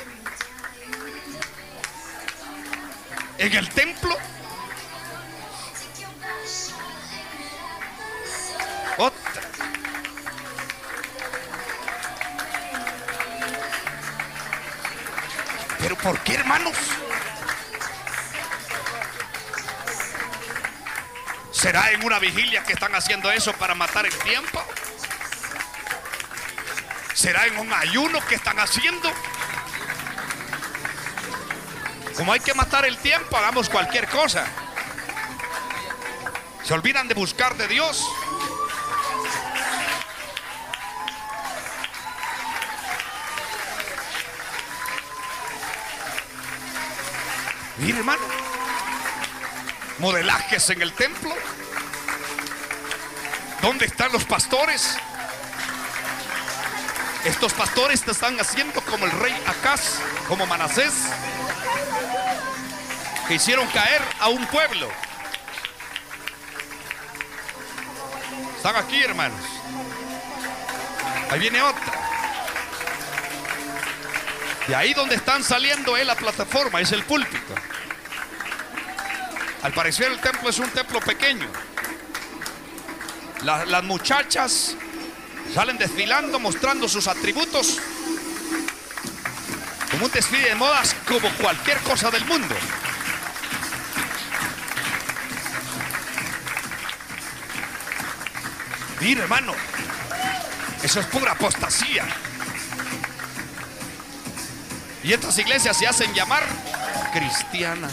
En 3.38 3.52
el 3.52 3.68
templo. 3.70 4.16
Otra. 8.96 9.42
Pero 15.80 15.96
¿por 15.96 16.18
qué, 16.20 16.34
hermanos? 16.34 16.76
¿Será 21.64 21.92
en 21.92 22.04
una 22.04 22.18
vigilia 22.18 22.62
que 22.62 22.74
están 22.74 22.94
haciendo 22.94 23.32
eso 23.32 23.50
para 23.54 23.74
matar 23.74 24.04
el 24.04 24.12
tiempo? 24.18 24.62
¿Será 27.14 27.46
en 27.46 27.56
un 27.56 27.72
ayuno 27.72 28.20
que 28.26 28.34
están 28.34 28.60
haciendo? 28.60 29.10
Como 32.18 32.34
hay 32.34 32.40
que 32.40 32.52
matar 32.52 32.84
el 32.84 32.98
tiempo, 32.98 33.34
hagamos 33.38 33.70
cualquier 33.70 34.06
cosa. 34.10 34.44
Se 36.64 36.74
olvidan 36.74 37.08
de 37.08 37.14
buscar 37.14 37.56
de 37.56 37.66
Dios. 37.66 38.06
Mire, 47.78 48.00
hermano. 48.00 48.43
Modelajes 50.04 50.68
en 50.68 50.82
el 50.82 50.92
templo. 50.92 51.34
¿Dónde 53.62 53.86
están 53.86 54.12
los 54.12 54.22
pastores? 54.24 54.98
Estos 57.24 57.54
pastores 57.54 58.02
te 58.02 58.10
están 58.10 58.38
haciendo 58.38 58.82
como 58.82 59.06
el 59.06 59.12
rey 59.12 59.34
Acaz, 59.46 60.00
como 60.28 60.44
Manasés, 60.44 60.92
que 63.26 63.36
hicieron 63.36 63.66
caer 63.68 64.02
a 64.20 64.28
un 64.28 64.46
pueblo. 64.48 64.90
Están 68.58 68.76
aquí, 68.76 69.02
hermanos. 69.02 69.40
Ahí 71.30 71.38
viene 71.40 71.62
otra. 71.62 71.92
De 74.68 74.76
ahí 74.76 74.92
donde 74.92 75.14
están 75.14 75.42
saliendo 75.42 75.96
es 75.96 76.06
la 76.06 76.14
plataforma, 76.14 76.82
es 76.82 76.92
el 76.92 77.04
púlpito. 77.04 77.54
Al 79.64 79.72
parecer 79.72 80.12
el 80.12 80.20
templo 80.20 80.48
es 80.50 80.58
un 80.58 80.68
templo 80.70 81.00
pequeño. 81.00 81.48
La- 83.42 83.64
las 83.64 83.82
muchachas 83.82 84.76
salen 85.54 85.76
desfilando, 85.78 86.38
mostrando 86.38 86.88
sus 86.88 87.08
atributos. 87.08 87.78
Como 89.90 90.06
un 90.06 90.12
desfile 90.12 90.50
de 90.50 90.54
modas, 90.54 90.94
como 91.08 91.28
cualquier 91.36 91.78
cosa 91.80 92.10
del 92.10 92.24
mundo. 92.26 92.54
Mira, 99.00 99.22
hermano, 99.24 99.52
eso 100.82 101.00
es 101.00 101.06
pura 101.06 101.32
apostasía. 101.32 102.04
Y 105.02 105.12
estas 105.12 105.36
iglesias 105.38 105.76
se 105.76 105.86
hacen 105.86 106.12
llamar 106.14 106.42
cristianas 107.12 107.92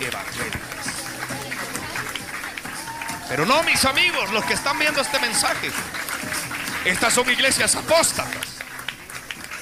evangélicas. 0.00 0.65
Pero 3.28 3.44
no, 3.44 3.62
mis 3.64 3.84
amigos, 3.84 4.30
los 4.30 4.44
que 4.44 4.54
están 4.54 4.78
viendo 4.78 5.00
este 5.00 5.18
mensaje. 5.18 5.70
Estas 6.84 7.12
son 7.12 7.28
iglesias 7.30 7.74
apóstatas. 7.74 8.46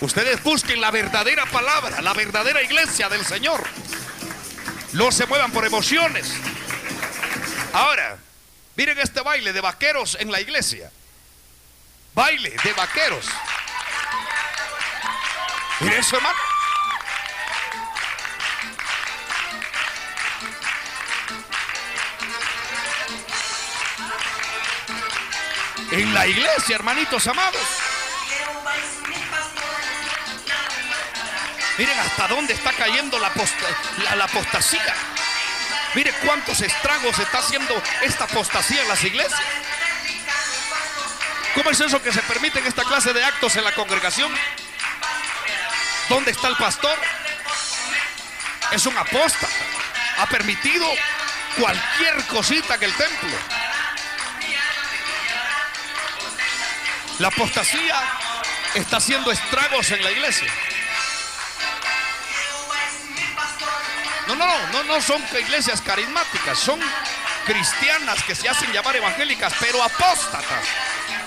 Ustedes 0.01 0.43
busquen 0.43 0.81
la 0.81 0.91
verdadera 0.91 1.47
palabra, 1.47 2.03
la 2.03 2.13
verdadera 2.13 2.63
iglesia 2.63 3.09
del 3.09 3.25
Señor. 3.25 3.65
No 4.93 5.11
se 5.11 5.27
muevan 5.27 5.51
por 5.51 5.65
emociones. 5.65 6.31
Ahora, 7.73 8.19
miren 8.77 8.99
este 8.99 9.21
baile 9.23 9.53
de 9.53 9.61
vaqueros 9.61 10.17
en 10.21 10.31
la 10.31 10.41
iglesia. 10.41 10.91
Baile 12.15 12.51
de 12.63 12.73
vaqueros. 12.75 13.27
Miren 15.81 16.01
eso. 16.01 16.19
En 25.97 26.13
la 26.13 26.27
iglesia, 26.27 26.75
hermanitos 26.75 27.25
amados. 27.29 27.61
Miren 31.79 31.99
hasta 32.01 32.29
dónde 32.29 32.53
está 32.55 32.73
cayendo 32.73 33.19
la, 33.19 33.29
aposta- 33.29 33.69
la- 34.05 34.17
la 34.17 34.25
apostasía. 34.25 34.95
Mire 35.95 36.13
cuántos 36.25 36.61
estragos 36.61 37.17
está 37.19 37.39
haciendo 37.39 37.81
esta 38.03 38.25
apostasía 38.25 38.83
en 38.83 38.89
las 38.89 39.05
iglesias. 39.05 39.41
¿Cómo 41.55 41.71
es 41.71 41.81
eso 41.81 42.03
que 42.03 42.13
se 42.13 42.23
permiten 42.23 42.67
esta 42.67 42.83
clase 42.83 43.13
de 43.13 43.25
actos 43.25 43.55
en 43.55 43.63
la 43.63 43.73
congregación? 43.73 44.33
¿Dónde 46.09 46.33
está 46.33 46.49
el 46.49 46.57
pastor? 46.57 46.99
Es 48.73 48.85
un 48.87 48.97
apóstata. 48.99 49.47
Ha 50.19 50.27
permitido 50.27 50.89
cualquier 51.57 52.25
cosita 52.27 52.75
en 52.75 52.83
el 52.83 52.95
templo. 52.95 53.31
La 57.19 57.29
apostasía 57.29 58.03
está 58.75 58.97
haciendo 58.97 59.31
estragos 59.31 59.91
en 59.93 60.03
la 60.03 60.11
iglesia. 60.11 60.53
No, 64.27 64.35
no, 64.35 64.47
no, 64.47 64.67
no, 64.73 64.83
no 64.85 65.01
son 65.01 65.23
iglesias 65.39 65.81
carismáticas, 65.81 66.59
son 66.59 66.81
cristianas 67.45 68.23
que 68.25 68.35
se 68.35 68.49
hacen 68.49 68.73
llamar 68.73 68.97
evangélicas, 68.97 69.53
pero 69.61 69.83
apóstatas. 69.83 70.65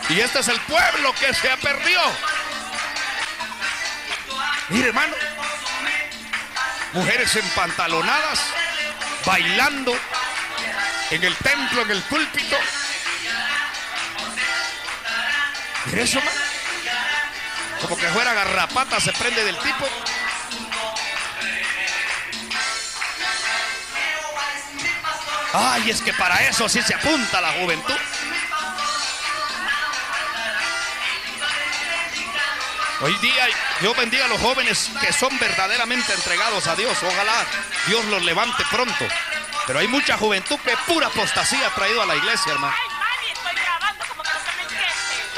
Y 0.09 0.19
este 0.19 0.39
es 0.39 0.47
el 0.47 0.59
pueblo 0.61 1.14
que 1.14 1.34
se 1.34 1.55
perdió. 1.57 2.01
Mire, 4.69 4.89
hermano, 4.89 5.15
mujeres 6.93 7.35
empantalonadas, 7.35 8.39
bailando 9.26 9.97
en 11.11 11.23
el 11.23 11.35
templo, 11.38 11.81
en 11.84 11.91
el 11.91 12.01
púlpito. 12.03 12.57
Eso, 15.93 16.19
hermano. 16.19 16.38
Como 17.81 17.97
que 17.97 18.07
fuera 18.07 18.34
garrapata, 18.34 18.99
se 18.99 19.14
prende 19.14 19.43
del 19.43 19.57
tipo. 19.59 19.88
Ay, 25.53 25.89
es 25.89 26.01
que 26.01 26.14
para 26.14 26.43
eso 26.47 26.68
sí 26.68 26.81
se 26.81 26.93
apunta 26.93 27.41
la 27.41 27.51
juventud. 27.53 27.95
Hoy 32.99 33.14
día 33.19 33.47
yo 33.81 33.93
bendiga 33.93 34.26
a 34.26 34.27
los 34.27 34.41
jóvenes 34.41 34.89
que 34.99 35.14
son 35.14 35.38
verdaderamente 35.39 36.14
entregados 36.14 36.65
a 36.68 36.76
Dios. 36.76 36.97
Ojalá 37.03 37.45
Dios 37.88 38.03
los 38.05 38.23
levante 38.23 38.64
pronto. 38.72 39.05
Pero 39.68 39.80
hay 39.80 39.88
mucha 39.88 40.18
juventud 40.18 40.57
que 40.59 40.76
pura 40.88 41.07
apostasía 41.07 41.68
ha 41.68 41.76
traído 41.76 42.01
a 42.01 42.05
la 42.05 42.15
iglesia, 42.15 42.53
hermano. 42.53 42.76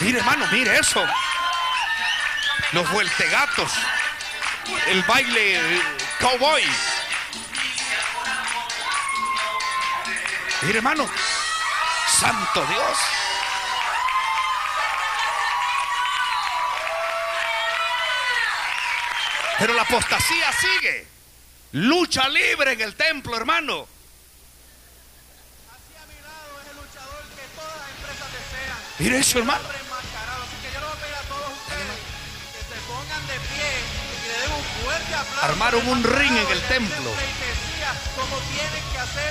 Mire, 0.01 0.19
hermano, 0.19 0.47
mire 0.51 0.80
eso. 0.80 1.05
Los 2.71 2.89
vueltegatos. 2.91 3.71
El 4.88 5.03
baile 5.03 5.76
eh, 5.76 5.81
cowboy. 6.19 6.63
Mire, 10.61 10.77
hermano. 10.77 11.09
Santo 12.19 12.65
Dios. 12.65 12.97
Pero 19.59 19.73
la 19.73 19.81
apostasía 19.81 20.53
sigue. 20.53 21.07
Lucha 21.73 22.30
libre 22.30 22.71
en 22.71 22.81
el 22.81 22.95
templo, 22.95 23.35
hermano. 23.35 23.88
Mire 28.99 29.19
eso, 29.19 29.39
hermano. 29.39 29.88
Armaron 35.41 35.88
un 35.88 36.03
ring 36.03 36.35
en 36.35 36.51
el 36.51 36.61
templo. 36.64 37.11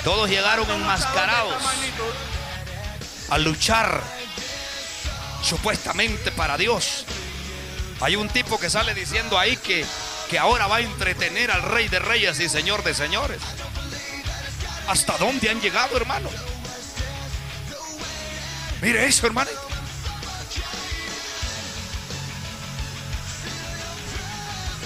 Todos 0.03 0.29
llegaron 0.29 0.69
enmascarados 0.69 1.63
a 3.29 3.37
luchar 3.37 4.01
supuestamente 5.43 6.31
para 6.31 6.57
Dios. 6.57 7.05
Hay 8.01 8.15
un 8.15 8.29
tipo 8.29 8.59
que 8.59 8.69
sale 8.69 8.93
diciendo 8.93 9.37
ahí 9.37 9.57
que, 9.57 9.85
que 10.29 10.39
ahora 10.39 10.67
va 10.67 10.77
a 10.77 10.81
entretener 10.81 11.51
al 11.51 11.61
rey 11.61 11.87
de 11.89 11.99
reyes 11.99 12.39
y 12.39 12.49
señor 12.49 12.83
de 12.83 12.93
señores. 12.93 13.41
¿Hasta 14.87 15.17
dónde 15.17 15.49
han 15.49 15.61
llegado, 15.61 15.95
hermano? 15.97 16.29
Mire 18.81 19.05
eso, 19.05 19.27
hermano. 19.27 19.51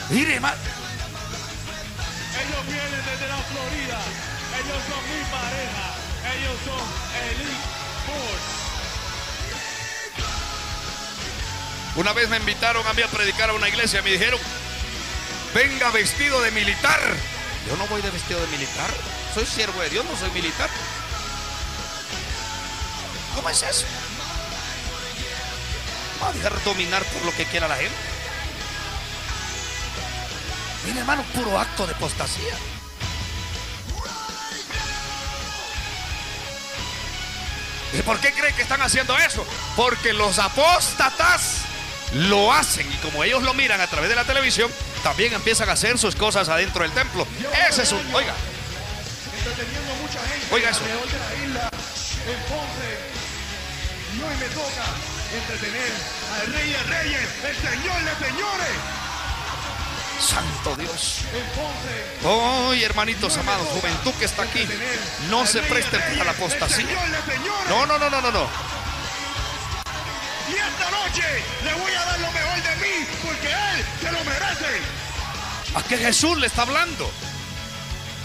Mire, 0.10 0.36
hermano. 0.36 0.58
Ellos 2.42 2.66
vienen 2.68 3.06
desde 3.06 3.28
la 3.28 3.38
Florida. 3.38 4.00
Ellos 4.60 4.82
son 4.90 5.04
mi 5.10 5.24
pareja. 5.32 5.86
Ellos 6.36 6.58
son 6.66 6.84
Elite 7.30 7.64
Sports. 8.04 8.64
Una 11.96 12.14
vez 12.14 12.30
me 12.30 12.38
invitaron 12.38 12.86
a 12.88 12.94
mí 12.94 13.02
a 13.02 13.08
predicar 13.08 13.50
a 13.50 13.54
una 13.54 13.70
iglesia. 13.70 14.02
Me 14.02 14.12
dijeron, 14.12 14.40
venga 15.54 15.92
vestido 15.92 16.42
de 16.42 16.52
militar. 16.52 17.00
Yo 17.68 17.78
no 17.78 17.88
voy 17.88 18.02
de 18.02 18.10
vestido 18.12 18.42
de 18.42 18.48
militar. 18.48 18.90
Soy 19.34 19.46
siervo 19.46 19.82
de 19.82 19.90
Dios, 19.90 20.06
no 20.06 20.16
soy 20.18 20.32
militar. 20.32 20.70
¿Cómo 23.36 23.50
es 23.50 23.64
eso? 23.64 23.86
Va 26.22 26.30
a 26.30 26.34
dejar 26.34 26.64
dominar 26.64 27.04
por 27.06 27.26
lo 27.26 27.36
que 27.36 27.46
quiera 27.46 27.68
la 27.68 27.78
gente. 27.78 28.13
Mira, 30.86 31.00
hermano, 31.00 31.24
puro 31.34 31.58
acto 31.58 31.88
de 31.88 31.94
apostasía. 31.94 32.56
¿Y 37.94 38.02
por 38.02 38.20
qué 38.20 38.34
creen 38.34 38.56
que 38.56 38.64
están 38.64 38.82
haciendo 38.82 39.16
eso? 39.18 39.46
Porque 39.76 40.14
los 40.14 40.40
apóstatas 40.40 41.62
lo 42.14 42.52
hacen 42.52 42.92
y 42.92 42.96
como 42.98 43.24
ellos 43.24 43.44
lo 43.44 43.54
miran 43.54 43.80
a 43.82 43.88
través 43.88 44.10
de 44.10 44.16
la 44.16 44.24
televisión, 44.24 44.72
también 45.04 45.34
empiezan 45.34 45.70
a 45.70 45.74
hacer 45.74 45.98
sus 46.00 46.16
cosas 46.16 46.50
adentro 46.50 46.84
del 46.84 46.92
templo. 46.92 47.28
Ese 47.70 47.84
es 47.84 47.92
un... 47.92 48.00
Oiga. 48.14 48.34
Oiga 50.52 50.70
eso. 50.70 50.82
En 50.86 52.40
Ponce. 52.48 53.14
Y 54.16 54.22
hoy 54.22 54.36
me 54.38 54.46
toca 54.56 54.86
entretener 55.36 55.92
al 56.40 56.54
Rey 56.54 56.76
Reyes, 56.88 57.30
el 57.46 57.56
Señor 57.56 58.04
de 58.04 58.26
Señores. 58.26 59.03
Santo 60.24 60.76
Dios. 60.78 61.20
Hoy, 62.24 62.82
hermanitos 62.84 63.38
amados, 63.38 63.68
juventud 63.68 64.14
que 64.14 64.26
está 64.26 64.44
aquí, 64.44 64.66
no 65.30 65.46
se 65.46 65.62
presten 65.64 66.00
para 66.00 66.24
la 66.24 66.32
apostasía. 66.32 66.86
No, 67.68 67.86
no, 67.86 68.00
no, 68.00 68.10
no, 68.10 68.22
no, 68.22 68.32
no. 68.32 68.48
Y 70.50 70.54
esta 70.54 70.92
noche 70.92 71.24
le 71.66 71.74
voy 71.74 71.92
a 71.92 72.06
dar 72.06 72.20
lo 72.20 72.32
mejor 72.32 72.64
de 72.64 72.76
mí 72.78 73.08
porque 73.22 73.48
Él 73.48 73.86
se 74.02 74.12
lo 74.12 74.24
merece. 74.24 74.82
¿A 75.76 75.84
qué 75.84 75.98
Jesús 75.98 76.38
le 76.38 76.48
está 76.48 76.62
hablando? 76.62 77.12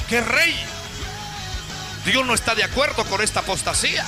¿Qué 0.08 0.20
rey? 0.20 0.56
Dios 2.04 2.24
no 2.24 2.34
está 2.34 2.54
de 2.54 2.62
acuerdo 2.62 3.04
con 3.06 3.20
esta 3.22 3.40
apostasía. 3.40 4.06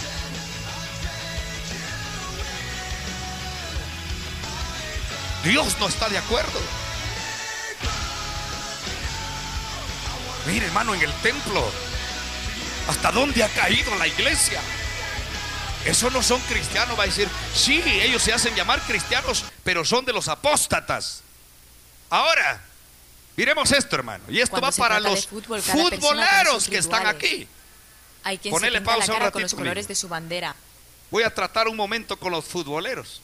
Dios 5.43 5.77
no 5.81 5.89
está 5.89 6.09
de 6.09 6.19
acuerdo. 6.19 6.80
Mire, 10.47 10.67
hermano, 10.67 10.95
en 10.95 11.03
el 11.03 11.13
templo, 11.23 11.71
¿hasta 12.89 13.13
dónde 13.13 13.45
ha 13.45 13.49
caído 13.49 13.95
la 13.97 14.07
iglesia? 14.07 14.61
Eso 15.85 16.11
no 16.11 16.23
son 16.23 16.41
cristianos, 16.43 16.99
va 16.99 17.05
a 17.05 17.07
decir. 17.07 17.29
Sí, 17.55 17.83
ellos 17.87 18.23
se 18.23 18.33
hacen 18.33 18.55
llamar 18.55 18.81
cristianos, 18.83 19.45
pero 19.65 19.85
son 19.85 20.05
de 20.05 20.13
los 20.13 20.29
apóstatas. 20.29 21.23
Ahora, 22.11 22.63
miremos 23.37 23.71
esto, 23.73 23.97
hermano. 23.97 24.25
Y 24.29 24.41
esto 24.41 24.59
Cuando 24.59 24.71
va 24.71 24.77
para 24.77 25.01
los 25.01 25.27
fútbol, 25.27 25.63
futboleros 25.63 26.69
que 26.69 26.79
están 26.79 27.07
aquí. 27.07 27.47
Hay 28.23 28.37
quien 28.37 28.53
Ponele 28.53 28.79
se 28.79 28.81
pinta 28.81 28.91
la 28.91 28.97
pausa 28.97 29.13
un 29.13 29.19
cara 29.19 29.31
con 29.31 29.43
los 29.43 29.51
ratito, 29.51 29.63
colores 29.63 29.89
de 29.89 29.95
su 29.95 30.09
bandera. 30.09 30.55
Voy 31.11 31.23
a 31.23 31.35
tratar 31.35 31.69
un 31.69 31.77
momento 31.77 32.19
con 32.19 32.33
los 32.33 32.45
futboleros. 32.45 33.23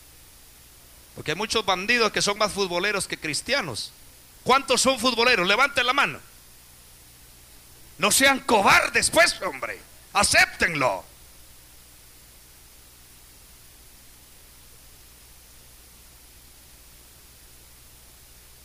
Porque 1.14 1.32
hay 1.32 1.36
muchos 1.36 1.64
bandidos 1.64 2.12
que 2.12 2.22
son 2.22 2.38
más 2.38 2.52
futboleros 2.52 3.06
que 3.06 3.18
cristianos. 3.18 3.92
¿Cuántos 4.44 4.80
son 4.80 4.98
futboleros? 4.98 5.46
Levanten 5.46 5.86
la 5.86 5.92
mano. 5.92 6.20
No 7.98 8.10
sean 8.10 8.40
cobardes, 8.40 9.10
pues, 9.10 9.40
hombre. 9.42 9.80
Acéptenlo. 10.12 11.04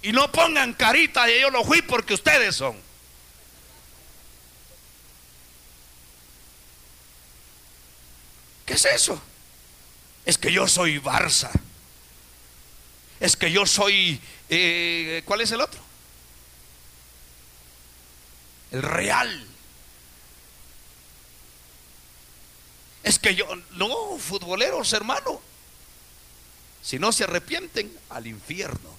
Y 0.04 0.12
no 0.12 0.32
pongan 0.32 0.74
carita 0.74 1.26
de 1.26 1.40
yo 1.40 1.50
lo 1.50 1.64
fui 1.64 1.82
porque 1.82 2.14
ustedes 2.14 2.56
son. 2.56 2.76
¿Qué 8.66 8.74
es 8.74 8.86
eso? 8.86 9.22
Es 10.26 10.38
que 10.38 10.52
yo 10.52 10.68
soy 10.68 11.00
Barça. 11.00 11.52
Es 13.20 13.36
que 13.36 13.52
yo 13.52 13.66
soy... 13.66 14.20
eh, 14.50 15.22
¿Cuál 15.26 15.42
es 15.42 15.52
el 15.52 15.62
otro? 15.62 15.91
El 18.72 18.82
Real. 18.82 19.48
Es 23.04 23.20
que 23.20 23.36
yo... 23.36 23.48
No, 23.72 24.18
futboleros, 24.18 24.94
hermano. 24.94 25.42
Si 26.82 26.98
no 26.98 27.12
se 27.12 27.26
arrepienten, 27.26 27.96
al 28.10 28.28
infierno. 28.28 28.90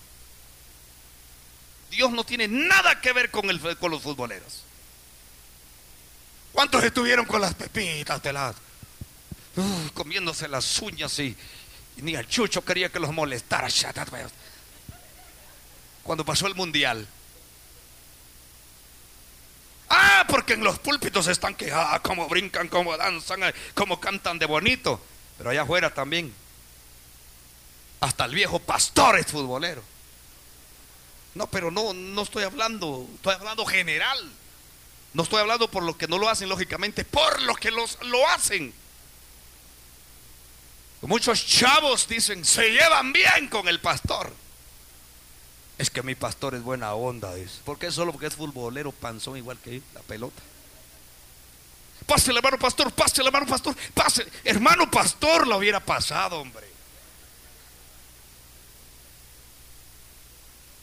Dios 1.90 2.10
no 2.10 2.24
tiene 2.24 2.48
nada 2.48 3.00
que 3.00 3.12
ver 3.12 3.30
con, 3.30 3.50
el, 3.50 3.60
con 3.78 3.90
los 3.90 4.02
futboleros. 4.02 4.62
¿Cuántos 6.52 6.84
estuvieron 6.84 7.26
con 7.26 7.40
las 7.40 7.54
pepitas 7.54 8.20
peladas? 8.20 8.56
Uh, 9.56 9.90
comiéndose 9.92 10.48
las 10.48 10.78
uñas 10.80 11.18
y, 11.18 11.36
y 11.96 12.02
ni 12.02 12.14
el 12.14 12.26
chucho 12.28 12.64
quería 12.64 12.90
que 12.90 13.00
los 13.00 13.12
molestara. 13.12 13.68
Cuando 16.02 16.24
pasó 16.24 16.46
el 16.46 16.54
mundial. 16.54 17.06
Ah, 19.94 20.24
porque 20.26 20.54
en 20.54 20.64
los 20.64 20.78
púlpitos 20.78 21.26
están 21.26 21.54
que, 21.54 21.70
ah, 21.70 22.00
cómo 22.02 22.26
brincan, 22.26 22.66
cómo 22.68 22.96
danzan, 22.96 23.42
eh, 23.42 23.54
cómo 23.74 24.00
cantan 24.00 24.38
de 24.38 24.46
bonito. 24.46 24.98
Pero 25.36 25.50
allá 25.50 25.62
afuera 25.62 25.92
también. 25.92 26.34
Hasta 28.00 28.24
el 28.24 28.34
viejo 28.34 28.58
pastor 28.58 29.18
es 29.18 29.26
futbolero. 29.26 29.82
No, 31.34 31.46
pero 31.46 31.70
no, 31.70 31.92
no 31.92 32.22
estoy 32.22 32.44
hablando, 32.44 33.06
estoy 33.16 33.34
hablando 33.34 33.66
general. 33.66 34.32
No 35.12 35.24
estoy 35.24 35.40
hablando 35.40 35.70
por 35.70 35.82
los 35.82 35.96
que 35.96 36.08
no 36.08 36.16
lo 36.16 36.30
hacen, 36.30 36.48
lógicamente, 36.48 37.04
por 37.04 37.42
los 37.42 37.58
que 37.58 37.70
los, 37.70 37.98
lo 38.00 38.26
hacen. 38.30 38.72
Muchos 41.02 41.44
chavos 41.44 42.08
dicen, 42.08 42.46
se 42.46 42.70
llevan 42.70 43.12
bien 43.12 43.48
con 43.48 43.68
el 43.68 43.78
pastor. 43.78 44.32
Es 45.82 45.90
que 45.90 46.04
mi 46.04 46.14
pastor 46.14 46.54
es 46.54 46.62
buena 46.62 46.94
onda, 46.94 47.34
dice. 47.34 47.60
¿Por 47.64 47.76
qué? 47.76 47.90
Solo 47.90 48.12
porque 48.12 48.28
es 48.28 48.36
futbolero, 48.36 48.92
panzón, 48.92 49.36
igual 49.36 49.58
que 49.58 49.82
la 49.94 50.00
pelota. 50.02 50.40
Pásele, 52.06 52.38
hermano 52.38 52.56
pastor, 52.56 52.92
pásele, 52.92 53.26
hermano 53.26 53.46
pastor, 53.46 53.74
pásele. 53.92 54.30
Hermano 54.44 54.88
pastor, 54.88 55.44
lo 55.44 55.56
hubiera 55.56 55.80
pasado, 55.80 56.38
hombre. 56.38 56.68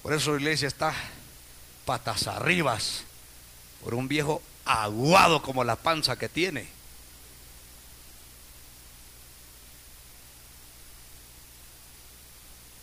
Por 0.03 0.11
eso 0.11 0.31
la 0.31 0.41
iglesia 0.41 0.67
está 0.67 0.93
patas 1.85 2.27
arribas 2.27 3.05
por 3.81 3.95
un 3.95 4.09
viejo 4.09 4.41
aguado 4.65 5.41
como 5.41 5.63
la 5.63 5.77
panza 5.77 6.19
que 6.19 6.27
tiene. 6.27 6.67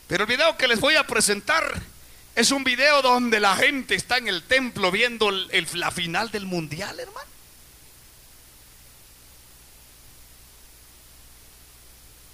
Pero 0.09 0.25
el 0.25 0.29
video 0.29 0.57
que 0.57 0.67
les 0.67 0.81
voy 0.81 0.97
a 0.97 1.07
presentar 1.07 1.95
es 2.37 2.51
un 2.53 2.63
video 2.65 3.03
donde 3.03 3.41
la 3.41 3.57
gente 3.57 3.95
está 3.95 4.19
en 4.19 4.29
el 4.29 4.43
templo 4.45 4.91
viendo 4.91 5.31
el- 5.31 5.67
la 5.75 5.91
final 5.91 6.31
del 6.31 6.47
mundial, 6.47 7.01
hermano. 7.01 7.27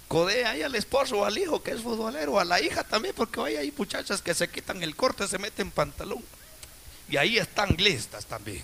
Codea 0.07 0.51
ahí 0.51 0.61
al 0.61 0.75
esposo 0.75 1.19
o 1.19 1.25
al 1.25 1.37
hijo 1.37 1.63
que 1.63 1.71
es 1.71 1.81
futbolero, 1.81 2.39
a 2.39 2.45
la 2.45 2.61
hija 2.61 2.83
también, 2.83 3.15
porque 3.15 3.39
hoy 3.39 3.55
hay 3.55 3.71
muchachas 3.75 4.21
que 4.21 4.35
se 4.35 4.47
quitan 4.49 4.83
el 4.83 4.95
corte, 4.95 5.27
se 5.27 5.39
meten 5.39 5.71
pantalón. 5.71 6.23
Y 7.09 7.17
ahí 7.17 7.37
están 7.39 7.75
listas 7.77 8.25
también. 8.25 8.63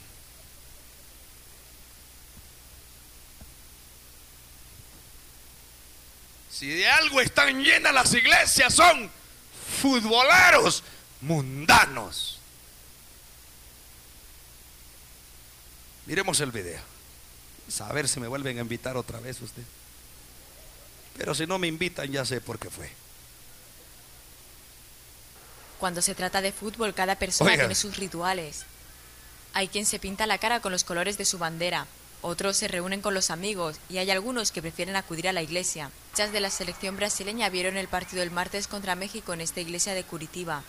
Si 6.51 6.67
de 6.67 6.87
algo 6.89 7.21
están 7.21 7.63
llenas 7.63 7.93
las 7.93 8.13
iglesias 8.13 8.73
son 8.73 9.09
futboleros 9.81 10.83
mundanos. 11.21 12.39
Miremos 16.05 16.39
el 16.39 16.51
video. 16.51 16.81
A 17.81 17.93
ver 17.93 18.07
si 18.07 18.19
me 18.19 18.27
vuelven 18.27 18.57
a 18.57 18.61
invitar 18.61 18.97
otra 18.97 19.19
vez 19.19 19.41
usted. 19.41 19.63
Pero 21.17 21.35
si 21.35 21.45
no 21.45 21.59
me 21.59 21.67
invitan 21.67 22.11
ya 22.11 22.25
sé 22.25 22.41
por 22.41 22.57
qué 22.57 22.69
fue. 22.69 22.89
Cuando 25.79 26.01
se 26.01 26.15
trata 26.15 26.41
de 26.41 26.51
fútbol, 26.51 26.93
cada 26.93 27.15
persona 27.15 27.51
Oiga. 27.51 27.63
tiene 27.63 27.75
sus 27.75 27.97
rituales. 27.97 28.65
Hay 29.53 29.67
quien 29.67 29.85
se 29.85 29.99
pinta 29.99 30.27
la 30.27 30.37
cara 30.37 30.61
con 30.61 30.71
los 30.71 30.83
colores 30.83 31.17
de 31.17 31.25
su 31.25 31.37
bandera, 31.37 31.87
otros 32.21 32.57
se 32.57 32.67
reúnen 32.67 33.01
con 33.01 33.13
los 33.13 33.31
amigos 33.31 33.77
y 33.87 33.97
hay 33.97 34.11
algunos 34.11 34.51
que 34.51 34.61
prefieren 34.61 34.97
acudir 34.97 35.29
a 35.29 35.33
la 35.33 35.41
iglesia. 35.41 35.89
Muchas 36.11 36.33
de 36.33 36.41
la 36.41 36.49
selección 36.49 36.97
brasileña 36.97 37.49
vieron 37.49 37.77
el 37.77 37.87
partido 37.87 38.21
el 38.21 38.31
martes 38.31 38.67
contra 38.67 38.95
México 38.95 39.33
en 39.33 39.39
esta 39.39 39.61
iglesia 39.61 39.93
de 39.93 40.03
Curitiba. 40.03 40.63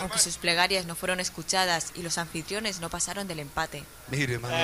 Aunque 0.00 0.18
sus 0.18 0.36
plegarias 0.36 0.86
no 0.86 0.94
fueron 0.94 1.20
escuchadas 1.20 1.92
y 1.94 2.02
los 2.02 2.18
anfitriones 2.18 2.80
no 2.80 2.90
pasaron 2.90 3.26
del 3.28 3.40
empate. 3.40 3.84
Mire, 4.08 4.34
hermano. 4.34 4.56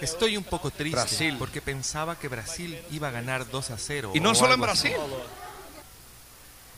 Estoy 0.00 0.36
un 0.36 0.44
poco 0.44 0.70
triste 0.70 0.96
Brasil. 0.96 1.36
porque 1.38 1.60
pensaba 1.60 2.18
que 2.18 2.28
Brasil 2.28 2.80
iba 2.90 3.08
a 3.08 3.10
ganar 3.10 3.48
2 3.48 3.70
a 3.70 3.78
0. 3.78 4.12
Y 4.14 4.20
no 4.20 4.34
solo 4.34 4.54
en. 4.54 4.60
Brasil. 4.60 4.92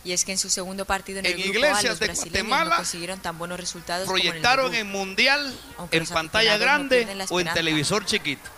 Y 0.04 0.12
es 0.12 0.24
que 0.24 0.32
en 0.32 0.38
su 0.38 0.50
segundo 0.50 0.84
partido 0.84 1.20
en 1.20 1.26
el 1.26 1.32
En 1.32 1.38
grupo 1.38 1.50
A, 1.50 1.68
iglesias 1.68 1.84
los 1.84 2.00
de 2.00 2.08
Guatemala 2.08 2.70
no 2.70 2.76
consiguieron 2.76 3.20
tan 3.20 3.38
buenos 3.38 3.60
resultados 3.60 4.06
como 4.06 4.18
en 4.18 4.24
el 4.24 4.30
Proyectaron 4.30 4.74
en 4.74 4.88
mundial, 4.88 5.56
Aunque 5.78 5.98
en 5.98 6.06
pantalla 6.06 6.54
no 6.54 6.64
grande 6.64 7.14
la 7.14 7.24
o 7.28 7.40
en 7.40 7.52
televisor 7.52 8.04
chiquito. 8.04 8.50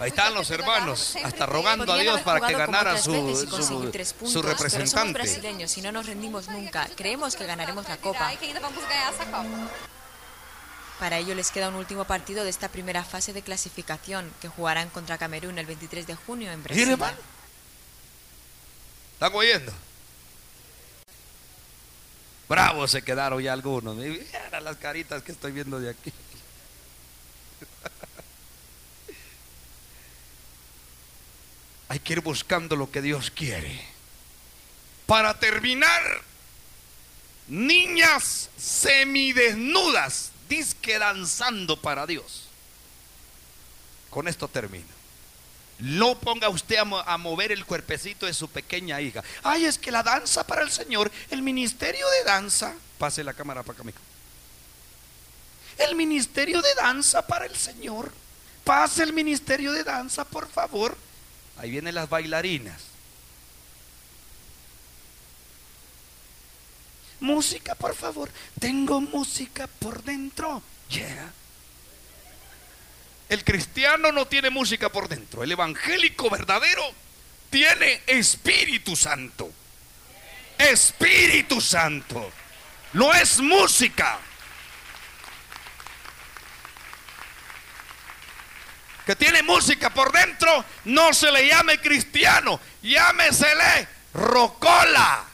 Ahí 0.00 0.08
están 0.08 0.32
los 0.32 0.50
hermanos, 0.50 1.14
hasta 1.22 1.44
rogando 1.44 1.92
a 1.92 1.98
Dios 1.98 2.22
para 2.22 2.46
que 2.46 2.54
ganara 2.54 2.96
su, 2.96 3.36
su, 3.36 3.92
su 4.26 4.42
representante. 4.42 5.12
brasileños 5.12 5.76
y 5.76 5.82
no 5.82 5.92
nos 5.92 6.06
rendimos 6.06 6.48
nunca. 6.48 6.88
Creemos 6.96 7.36
que 7.36 7.44
ganaremos 7.44 7.86
la 7.86 7.98
Copa. 7.98 8.32
Para 10.98 11.18
ello 11.18 11.34
les 11.34 11.50
queda 11.50 11.68
un 11.68 11.74
último 11.74 12.06
partido 12.06 12.44
de 12.44 12.50
esta 12.50 12.68
primera 12.68 13.04
fase 13.04 13.34
de 13.34 13.42
clasificación 13.42 14.32
que 14.40 14.48
jugarán 14.48 14.88
contra 14.88 15.18
Camerún 15.18 15.58
el 15.58 15.66
23 15.66 16.06
de 16.06 16.14
junio 16.14 16.50
en 16.50 16.62
Brasil. 16.62 16.96
¿Están 19.14 19.34
oyendo? 19.34 19.72
Bravos 22.48 22.90
se 22.90 23.02
quedaron 23.02 23.42
ya 23.42 23.52
algunos. 23.52 23.96
Mira 23.96 24.60
las 24.62 24.76
caritas 24.78 25.22
que 25.22 25.32
estoy 25.32 25.52
viendo 25.52 25.78
de 25.78 25.90
aquí. 25.90 26.10
Hay 31.90 31.98
que 31.98 32.12
ir 32.12 32.20
buscando 32.20 32.76
lo 32.76 32.88
que 32.90 33.02
Dios 33.02 33.32
quiere. 33.32 33.84
Para 35.06 35.38
terminar, 35.40 36.22
niñas 37.48 38.48
semidesnudas, 38.56 40.30
disque 40.48 41.00
danzando 41.00 41.76
para 41.82 42.06
Dios. 42.06 42.44
Con 44.08 44.28
esto 44.28 44.46
termino. 44.46 44.86
No 45.80 46.16
ponga 46.16 46.48
usted 46.48 46.76
a, 46.76 46.84
mo- 46.84 47.00
a 47.00 47.18
mover 47.18 47.50
el 47.50 47.64
cuerpecito 47.66 48.26
de 48.26 48.34
su 48.34 48.48
pequeña 48.48 49.00
hija. 49.00 49.24
Ay, 49.42 49.64
es 49.64 49.76
que 49.76 49.90
la 49.90 50.04
danza 50.04 50.46
para 50.46 50.62
el 50.62 50.70
Señor, 50.70 51.10
el 51.30 51.42
ministerio 51.42 52.08
de 52.08 52.22
danza. 52.24 52.72
Pase 52.98 53.24
la 53.24 53.34
cámara 53.34 53.64
para 53.64 53.74
acá, 53.74 53.82
mijo. 53.82 53.98
El 55.76 55.96
ministerio 55.96 56.62
de 56.62 56.72
danza 56.76 57.26
para 57.26 57.46
el 57.46 57.56
Señor. 57.56 58.12
Pase 58.62 59.02
el 59.02 59.12
ministerio 59.12 59.72
de 59.72 59.82
danza, 59.82 60.24
por 60.24 60.48
favor. 60.48 60.96
Ahí 61.60 61.70
vienen 61.70 61.94
las 61.94 62.08
bailarinas. 62.08 62.80
Música, 67.20 67.74
por 67.74 67.94
favor. 67.94 68.30
Tengo 68.58 69.02
música 69.02 69.66
por 69.66 70.02
dentro. 70.02 70.62
Yeah. 70.88 71.34
El 73.28 73.44
cristiano 73.44 74.10
no 74.10 74.26
tiene 74.26 74.48
música 74.48 74.90
por 74.90 75.06
dentro. 75.06 75.42
El 75.44 75.52
evangélico 75.52 76.30
verdadero 76.30 76.82
tiene 77.50 78.00
Espíritu 78.06 78.96
Santo. 78.96 79.52
Espíritu 80.56 81.60
Santo. 81.60 82.32
No 82.94 83.12
es 83.12 83.38
música. 83.38 84.18
Que 89.10 89.16
tiene 89.16 89.42
música 89.42 89.90
por 89.90 90.12
dentro, 90.12 90.64
no 90.84 91.12
se 91.12 91.32
le 91.32 91.48
llame 91.48 91.80
cristiano, 91.80 92.60
llámesele 92.80 93.88
rocola. 94.14 95.24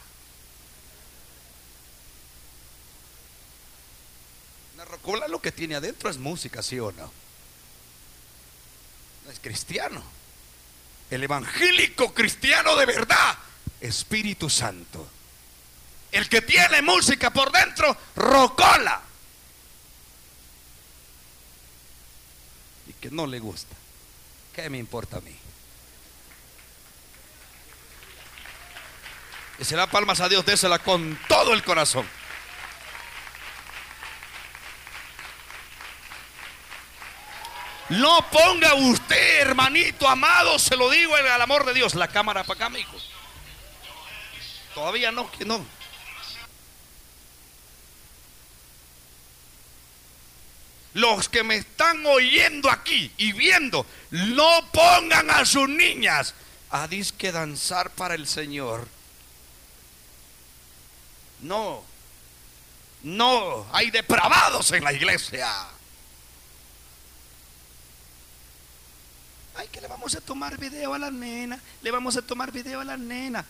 La 4.78 4.84
rocola 4.86 5.28
lo 5.28 5.42
que 5.42 5.52
tiene 5.52 5.74
adentro 5.74 6.08
es 6.08 6.16
música, 6.16 6.62
¿sí 6.62 6.80
o 6.80 6.90
no? 6.90 7.12
No 9.26 9.30
es 9.30 9.40
cristiano. 9.40 10.02
El 11.10 11.22
evangélico 11.24 12.14
cristiano 12.14 12.76
de 12.76 12.86
verdad, 12.86 13.36
Espíritu 13.82 14.48
Santo. 14.48 15.06
El 16.10 16.30
que 16.30 16.40
tiene 16.40 16.80
música 16.80 17.30
por 17.30 17.52
dentro, 17.52 17.94
rocola. 18.14 19.02
No 23.10 23.26
le 23.26 23.38
gusta. 23.38 23.74
¿Qué 24.54 24.70
me 24.70 24.78
importa 24.78 25.18
a 25.18 25.20
mí? 25.20 25.36
Y 29.58 29.64
se 29.64 29.76
da 29.76 29.86
palmas 29.86 30.20
a 30.20 30.28
Dios, 30.28 30.44
désela 30.44 30.78
con 30.78 31.18
todo 31.28 31.52
el 31.52 31.62
corazón. 31.62 32.06
No 37.88 38.28
ponga 38.30 38.74
usted, 38.74 39.40
hermanito 39.40 40.08
amado, 40.08 40.58
se 40.58 40.76
lo 40.76 40.90
digo 40.90 41.16
el 41.16 41.28
amor 41.40 41.64
de 41.64 41.72
Dios, 41.72 41.94
la 41.94 42.08
cámara 42.08 42.42
para 42.42 42.66
acá, 42.66 42.68
mijo. 42.68 42.96
Todavía 44.74 45.12
no, 45.12 45.30
que 45.30 45.44
no. 45.44 45.64
Los 50.96 51.28
que 51.28 51.42
me 51.42 51.56
están 51.56 52.06
oyendo 52.06 52.70
aquí 52.70 53.12
y 53.18 53.32
viendo, 53.32 53.84
no 54.10 54.66
pongan 54.72 55.30
a 55.30 55.44
sus 55.44 55.68
niñas 55.68 56.32
a 56.70 56.88
disque 56.88 57.32
danzar 57.32 57.90
para 57.90 58.14
el 58.14 58.26
Señor. 58.26 58.88
No, 61.42 61.82
no, 63.02 63.66
hay 63.72 63.90
depravados 63.90 64.72
en 64.72 64.84
la 64.84 64.94
iglesia. 64.94 65.46
Ay, 69.54 69.68
que 69.68 69.82
le 69.82 69.88
vamos 69.88 70.14
a 70.14 70.22
tomar 70.22 70.56
video 70.56 70.94
a 70.94 70.98
la 70.98 71.10
nena, 71.10 71.60
le 71.82 71.90
vamos 71.90 72.16
a 72.16 72.22
tomar 72.22 72.50
video 72.50 72.80
a 72.80 72.84
la 72.86 72.96
nena. 72.96 73.44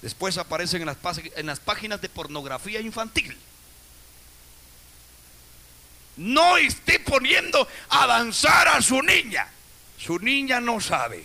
Después 0.00 0.38
aparecen 0.38 0.80
en 0.80 0.86
las, 0.86 0.96
en 1.36 1.44
las 1.44 1.60
páginas 1.60 2.00
de 2.00 2.08
pornografía 2.08 2.80
infantil. 2.80 3.36
No 6.16 6.56
esté 6.56 7.00
poniendo 7.00 7.66
a 7.88 8.06
danzar 8.06 8.68
a 8.68 8.82
su 8.82 9.02
niña. 9.02 9.48
Su 9.98 10.18
niña 10.18 10.60
no 10.60 10.80
sabe. 10.80 11.24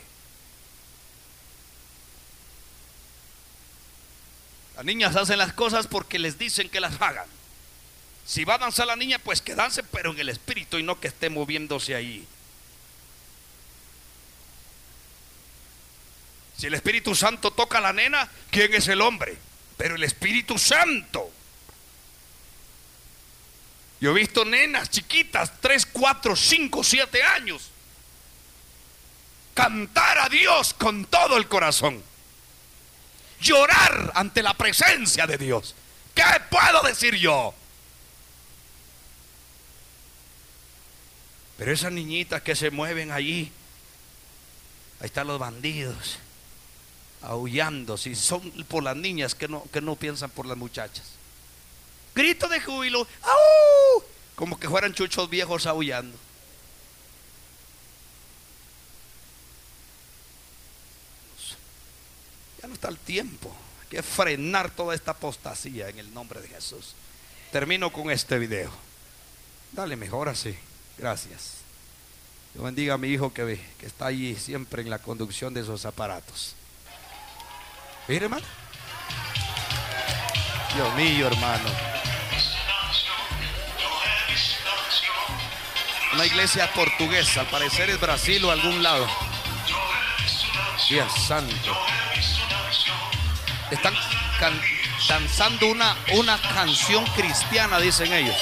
Las 4.76 4.85
niñas 4.85 5.15
hacen 5.15 5.39
las 5.39 5.53
cosas 5.53 5.88
porque 5.88 6.19
les 6.19 6.38
dicen 6.38 6.69
que 6.69 6.80
las 6.80 7.01
hagan. 7.01 7.26
Si 8.26 8.43
va 8.45 8.55
a 8.55 8.59
danzar 8.59 8.88
la 8.88 8.95
niña, 8.95 9.19
pues 9.19 9.41
que 9.41 9.55
dance, 9.55 9.84
pero 9.84 10.11
en 10.11 10.19
el 10.19 10.30
espíritu 10.30 10.77
y 10.77 10.84
no 10.84 10.99
que 10.99 11.07
esté 11.07 11.30
moviéndose 11.30 11.95
ahí. 11.95 12.27
Si 16.57 16.65
el 16.65 16.73
Espíritu 16.73 17.14
Santo 17.14 17.51
toca 17.51 17.77
a 17.77 17.81
la 17.81 17.93
nena, 17.93 18.30
¿quién 18.49 18.73
es 18.73 18.88
el 18.88 19.01
hombre? 19.01 19.38
Pero 19.77 19.95
el 19.95 20.03
Espíritu 20.03 20.57
Santo. 20.57 21.31
Yo 23.99 24.11
he 24.11 24.14
visto 24.14 24.45
nenas 24.45 24.90
chiquitas, 24.90 25.52
3, 25.60 25.86
4, 25.88 26.36
5, 26.36 26.84
7 26.84 27.24
años, 27.24 27.69
cantar 29.53 30.19
a 30.19 30.30
Dios 30.30 30.74
con 30.74 31.06
todo 31.06 31.38
el 31.38 31.48
corazón. 31.48 32.03
Llorar 33.40 34.11
ante 34.15 34.44
la 34.44 34.53
presencia 34.53 35.26
de 35.26 35.38
Dios. 35.38 35.76
¿Qué 36.14 36.24
puedo 36.49 36.82
decir 36.84 37.15
yo? 37.15 37.53
Pero 41.57 41.72
esas 41.72 41.91
niñitas 41.91 42.41
que 42.44 42.56
se 42.56 42.69
mueven 42.69 43.11
allí, 43.11 43.52
ahí 44.99 45.06
están 45.06 45.26
los 45.26 45.40
bandidos, 45.40 46.19
aullando. 47.24 47.98
Si 47.98 48.15
son 48.15 48.52
por 48.68 48.84
las 48.84 48.95
niñas 48.95 49.34
que 49.34 49.48
no, 49.48 49.64
que 49.74 49.82
no 49.82 49.95
piensan 49.95 50.30
por 50.30 50.45
las 50.45 50.57
muchachas. 50.57 51.18
Grito 52.18 52.48
de 52.48 52.60
júbilo, 52.60 53.07
¡au! 53.22 54.03
Como 54.34 54.60
que 54.60 54.68
fueran 54.68 54.91
chuchos 54.91 55.30
viejos 55.30 55.68
aullando. 55.68 56.18
Ya 62.60 62.68
no 62.68 62.73
está 62.73 62.89
el 62.89 62.98
tiempo. 62.98 63.56
Hay 63.84 63.88
que 63.89 64.02
frenar 64.02 64.72
toda 64.72 64.95
esta 64.95 65.11
apostasía 65.11 65.89
en 65.89 65.99
el 65.99 66.11
nombre 66.11 66.41
de 66.41 66.48
Jesús. 66.48 66.95
Termino 67.52 67.94
con 67.94 68.10
este 68.10 68.39
video. 68.39 68.72
Dale 69.73 69.95
mejor 69.95 70.27
así. 70.27 70.57
Gracias. 70.98 71.57
Dios 72.56 72.65
bendiga 72.65 72.95
a 72.95 72.98
mi 72.98 73.10
hijo 73.10 73.31
que, 73.31 73.64
que 73.77 73.85
está 73.85 74.07
allí 74.07 74.35
siempre 74.35 74.81
en 74.81 74.89
la 74.89 74.98
conducción 74.98 75.53
de 75.53 75.61
esos 75.61 75.85
aparatos. 75.85 76.56
Mire, 78.07 78.26
hermano. 78.26 78.48
Dios 80.73 80.95
mío, 80.95 81.27
hermano. 81.27 81.97
Una 86.13 86.25
iglesia 86.25 86.71
portuguesa, 86.73 87.41
al 87.41 87.47
parecer 87.47 87.89
es 87.89 87.99
Brasil 87.99 88.43
o 88.45 88.51
algún 88.51 88.81
lado. 88.81 89.07
Dios 90.89 91.11
santo. 91.27 91.77
Están 93.69 93.93
danzando 95.09 95.67
una, 95.67 95.95
una 96.13 96.38
canción 96.41 97.05
cristiana, 97.07 97.79
dicen 97.79 98.11
ellos. 98.13 98.38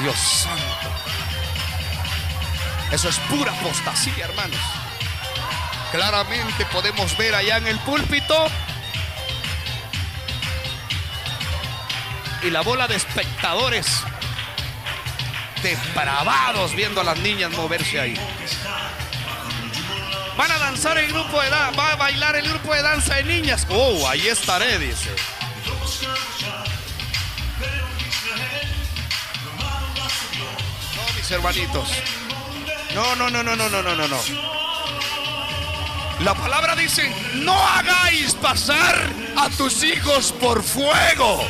Dios 0.00 0.18
santo. 0.18 0.88
Eso 2.90 3.08
es 3.08 3.18
pura 3.20 3.52
apostasía, 3.52 4.24
hermanos. 4.24 4.60
Claramente 5.92 6.66
podemos 6.66 7.16
ver 7.16 7.34
allá 7.34 7.58
en 7.58 7.66
el 7.66 7.78
púlpito 7.80 8.46
y 12.42 12.50
la 12.50 12.60
bola 12.60 12.86
de 12.86 12.96
espectadores 12.96 14.02
depravados 15.62 16.74
viendo 16.74 17.00
a 17.00 17.04
las 17.04 17.18
niñas 17.18 17.50
moverse 17.52 18.00
ahí. 18.00 18.14
Van 20.36 20.52
a 20.52 20.58
danzar 20.58 20.96
el 20.98 21.08
grupo 21.12 21.40
de 21.42 21.50
danza, 21.50 21.80
va 21.80 21.92
a 21.92 21.96
bailar 21.96 22.36
el 22.36 22.48
grupo 22.48 22.72
de 22.72 22.82
danza 22.82 23.16
de 23.16 23.24
niñas. 23.24 23.66
Oh, 23.70 24.08
ahí 24.08 24.28
estaré, 24.28 24.78
dice. 24.78 25.10
No, 30.94 31.14
mis 31.16 31.30
hermanitos. 31.30 31.88
No, 32.94 33.16
no, 33.16 33.28
no, 33.28 33.42
no, 33.42 33.56
no, 33.56 33.68
no, 33.68 33.82
no, 33.82 34.08
no. 34.08 34.18
La 36.20 36.34
palabra 36.34 36.74
dice, 36.74 37.12
no 37.34 37.54
hagáis 37.54 38.34
pasar 38.34 38.94
a 39.36 39.48
tus 39.50 39.84
hijos 39.84 40.32
por 40.32 40.62
fuego. 40.64 41.46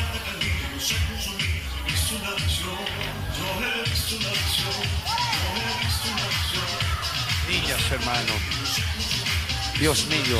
Hermano. 7.77 8.33
Dios 9.79 10.07
mío. 10.07 10.39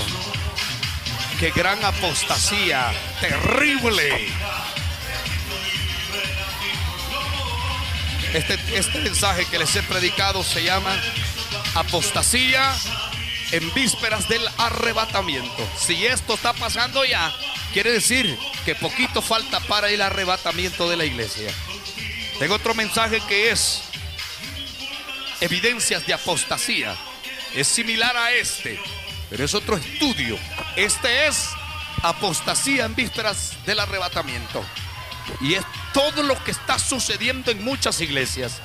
Qué 1.40 1.52
gran 1.52 1.84
apostasía. 1.86 2.92
Terrible. 3.22 4.30
Este, 8.34 8.60
este 8.76 9.00
mensaje 9.02 9.46
que 9.46 9.60
les 9.60 9.76
he 9.76 9.84
predicado 9.84 10.44
se 10.44 10.64
llama 10.64 10.96
apostasía 11.76 12.74
en 13.52 13.74
vísperas 13.76 14.28
del 14.28 14.42
arrebatamiento. 14.58 15.70
Si 15.80 16.06
esto 16.08 16.34
está 16.34 16.54
pasando 16.54 17.06
ya, 17.06 17.32
quiere 17.74 17.92
decir 17.92 18.38
que 18.66 18.74
poquito 18.74 19.22
falta 19.22 19.60
para 19.62 19.90
el 19.90 20.02
arrebatamiento 20.02 20.90
de 20.90 20.98
la 20.98 21.06
iglesia. 21.06 21.52
Tengo 22.40 22.56
otro 22.56 22.74
mensaje 22.74 23.22
que 23.28 23.52
es 23.52 23.84
evidencias 25.42 26.06
de 26.08 26.14
apostasía. 26.14 26.96
Es 27.54 27.68
similar 27.68 28.16
a 28.16 28.32
este, 28.32 28.80
pero 29.30 29.44
es 29.44 29.54
otro 29.54 29.78
estudio. 29.78 30.38
Este 30.76 31.28
es 31.28 31.50
apostasía 32.04 32.86
en 32.86 32.96
vísperas 32.96 33.54
del 33.66 33.80
arrebatamiento. 33.80 34.64
Y 35.42 35.56
es 35.56 35.64
todo 35.94 36.24
lo 36.24 36.42
que 36.44 36.52
está 36.52 36.80
sucediendo 36.80 37.52
en 37.52 37.64
muchas 37.64 38.02
iglesias. 38.02 38.60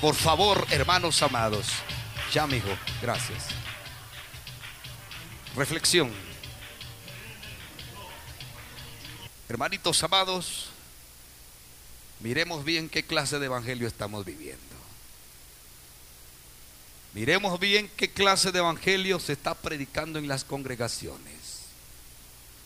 Por 0.00 0.14
favor, 0.14 0.66
hermanos 0.70 1.22
amados. 1.22 1.66
Ya, 2.32 2.44
amigo, 2.44 2.68
gracias. 3.02 3.46
Reflexión. 5.56 6.12
Hermanitos 9.48 10.02
amados, 10.04 10.70
miremos 12.20 12.64
bien 12.64 12.88
qué 12.88 13.04
clase 13.04 13.40
de 13.40 13.46
evangelio 13.46 13.88
estamos 13.88 14.24
viviendo. 14.24 14.69
Miremos 17.12 17.58
bien 17.58 17.90
qué 17.96 18.10
clase 18.10 18.52
de 18.52 18.60
evangelio 18.60 19.18
se 19.18 19.32
está 19.32 19.54
predicando 19.54 20.18
en 20.18 20.28
las 20.28 20.44
congregaciones. 20.44 21.40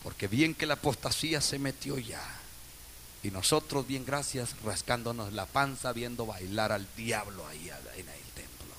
Porque 0.03 0.29
bien 0.29 0.55
que 0.55 0.67
la 0.67 0.75
apostasía 0.75 1.41
se 1.41 1.59
metió 1.59 1.99
ya. 1.99 2.23
Y 3.23 3.31
nosotros, 3.31 3.87
bien 3.87 4.05
gracias, 4.05 4.55
rascándonos 4.63 5.33
la 5.33 5.47
panza, 5.47 5.95
viendo 5.95 6.27
bailar 6.27 6.73
al 6.73 6.87
diablo 6.95 7.47
ahí 7.47 7.71
en 7.97 8.09
el 8.09 8.33
templo. 8.35 8.75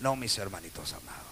No, 0.00 0.16
mis 0.16 0.36
hermanitos 0.38 0.92
amados. 0.92 1.22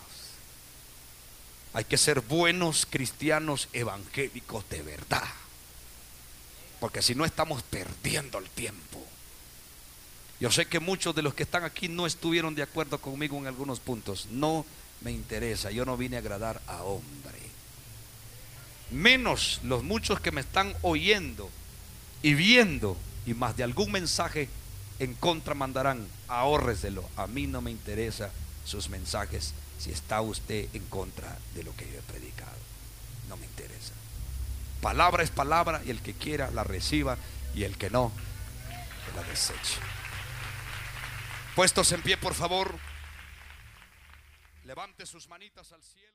Hay 1.72 1.84
que 1.84 1.98
ser 1.98 2.20
buenos 2.20 2.86
cristianos 2.88 3.68
evangélicos 3.72 4.68
de 4.70 4.82
verdad. 4.82 5.28
Porque 6.78 7.02
si 7.02 7.16
no 7.16 7.24
estamos 7.24 7.64
perdiendo 7.64 8.38
el 8.38 8.48
tiempo. 8.50 9.04
Yo 10.40 10.50
sé 10.50 10.66
que 10.66 10.80
muchos 10.80 11.14
de 11.14 11.22
los 11.22 11.34
que 11.34 11.44
están 11.44 11.64
aquí 11.64 11.88
no 11.88 12.06
estuvieron 12.06 12.54
de 12.54 12.62
acuerdo 12.62 12.98
conmigo 12.98 13.38
en 13.38 13.46
algunos 13.46 13.80
puntos. 13.80 14.26
No 14.30 14.66
me 15.00 15.12
interesa. 15.12 15.70
Yo 15.70 15.84
no 15.84 15.96
vine 15.96 16.16
a 16.16 16.20
agradar 16.20 16.60
a 16.66 16.82
hombre. 16.82 17.38
Menos 18.90 19.60
los 19.62 19.82
muchos 19.82 20.20
que 20.20 20.32
me 20.32 20.40
están 20.40 20.74
oyendo 20.82 21.50
y 22.22 22.34
viendo 22.34 22.96
y 23.26 23.34
más 23.34 23.56
de 23.56 23.64
algún 23.64 23.92
mensaje 23.92 24.48
en 24.98 25.14
contra 25.14 25.54
mandarán. 25.54 26.06
Ahórreselo. 26.28 27.08
A 27.16 27.26
mí 27.26 27.46
no 27.46 27.60
me 27.60 27.70
interesa 27.70 28.30
sus 28.64 28.88
mensajes 28.88 29.54
si 29.78 29.90
está 29.90 30.20
usted 30.20 30.68
en 30.74 30.84
contra 30.86 31.36
de 31.54 31.62
lo 31.62 31.74
que 31.76 31.86
yo 31.86 31.98
he 31.98 32.12
predicado. 32.12 32.56
No 33.28 33.36
me 33.36 33.46
interesa. 33.46 33.92
Palabra 34.80 35.22
es 35.22 35.30
palabra 35.30 35.80
y 35.84 35.90
el 35.90 36.00
que 36.00 36.12
quiera 36.12 36.50
la 36.50 36.64
reciba 36.64 37.16
y 37.54 37.64
el 37.64 37.78
que 37.78 37.90
no, 37.90 38.12
la 39.16 39.22
deseche. 39.22 39.78
Puestos 41.54 41.92
en 41.92 42.02
pie, 42.02 42.16
por 42.16 42.34
favor, 42.34 42.76
levante 44.64 45.06
sus 45.06 45.28
manitas 45.28 45.70
al 45.70 45.84
cielo. 45.84 46.13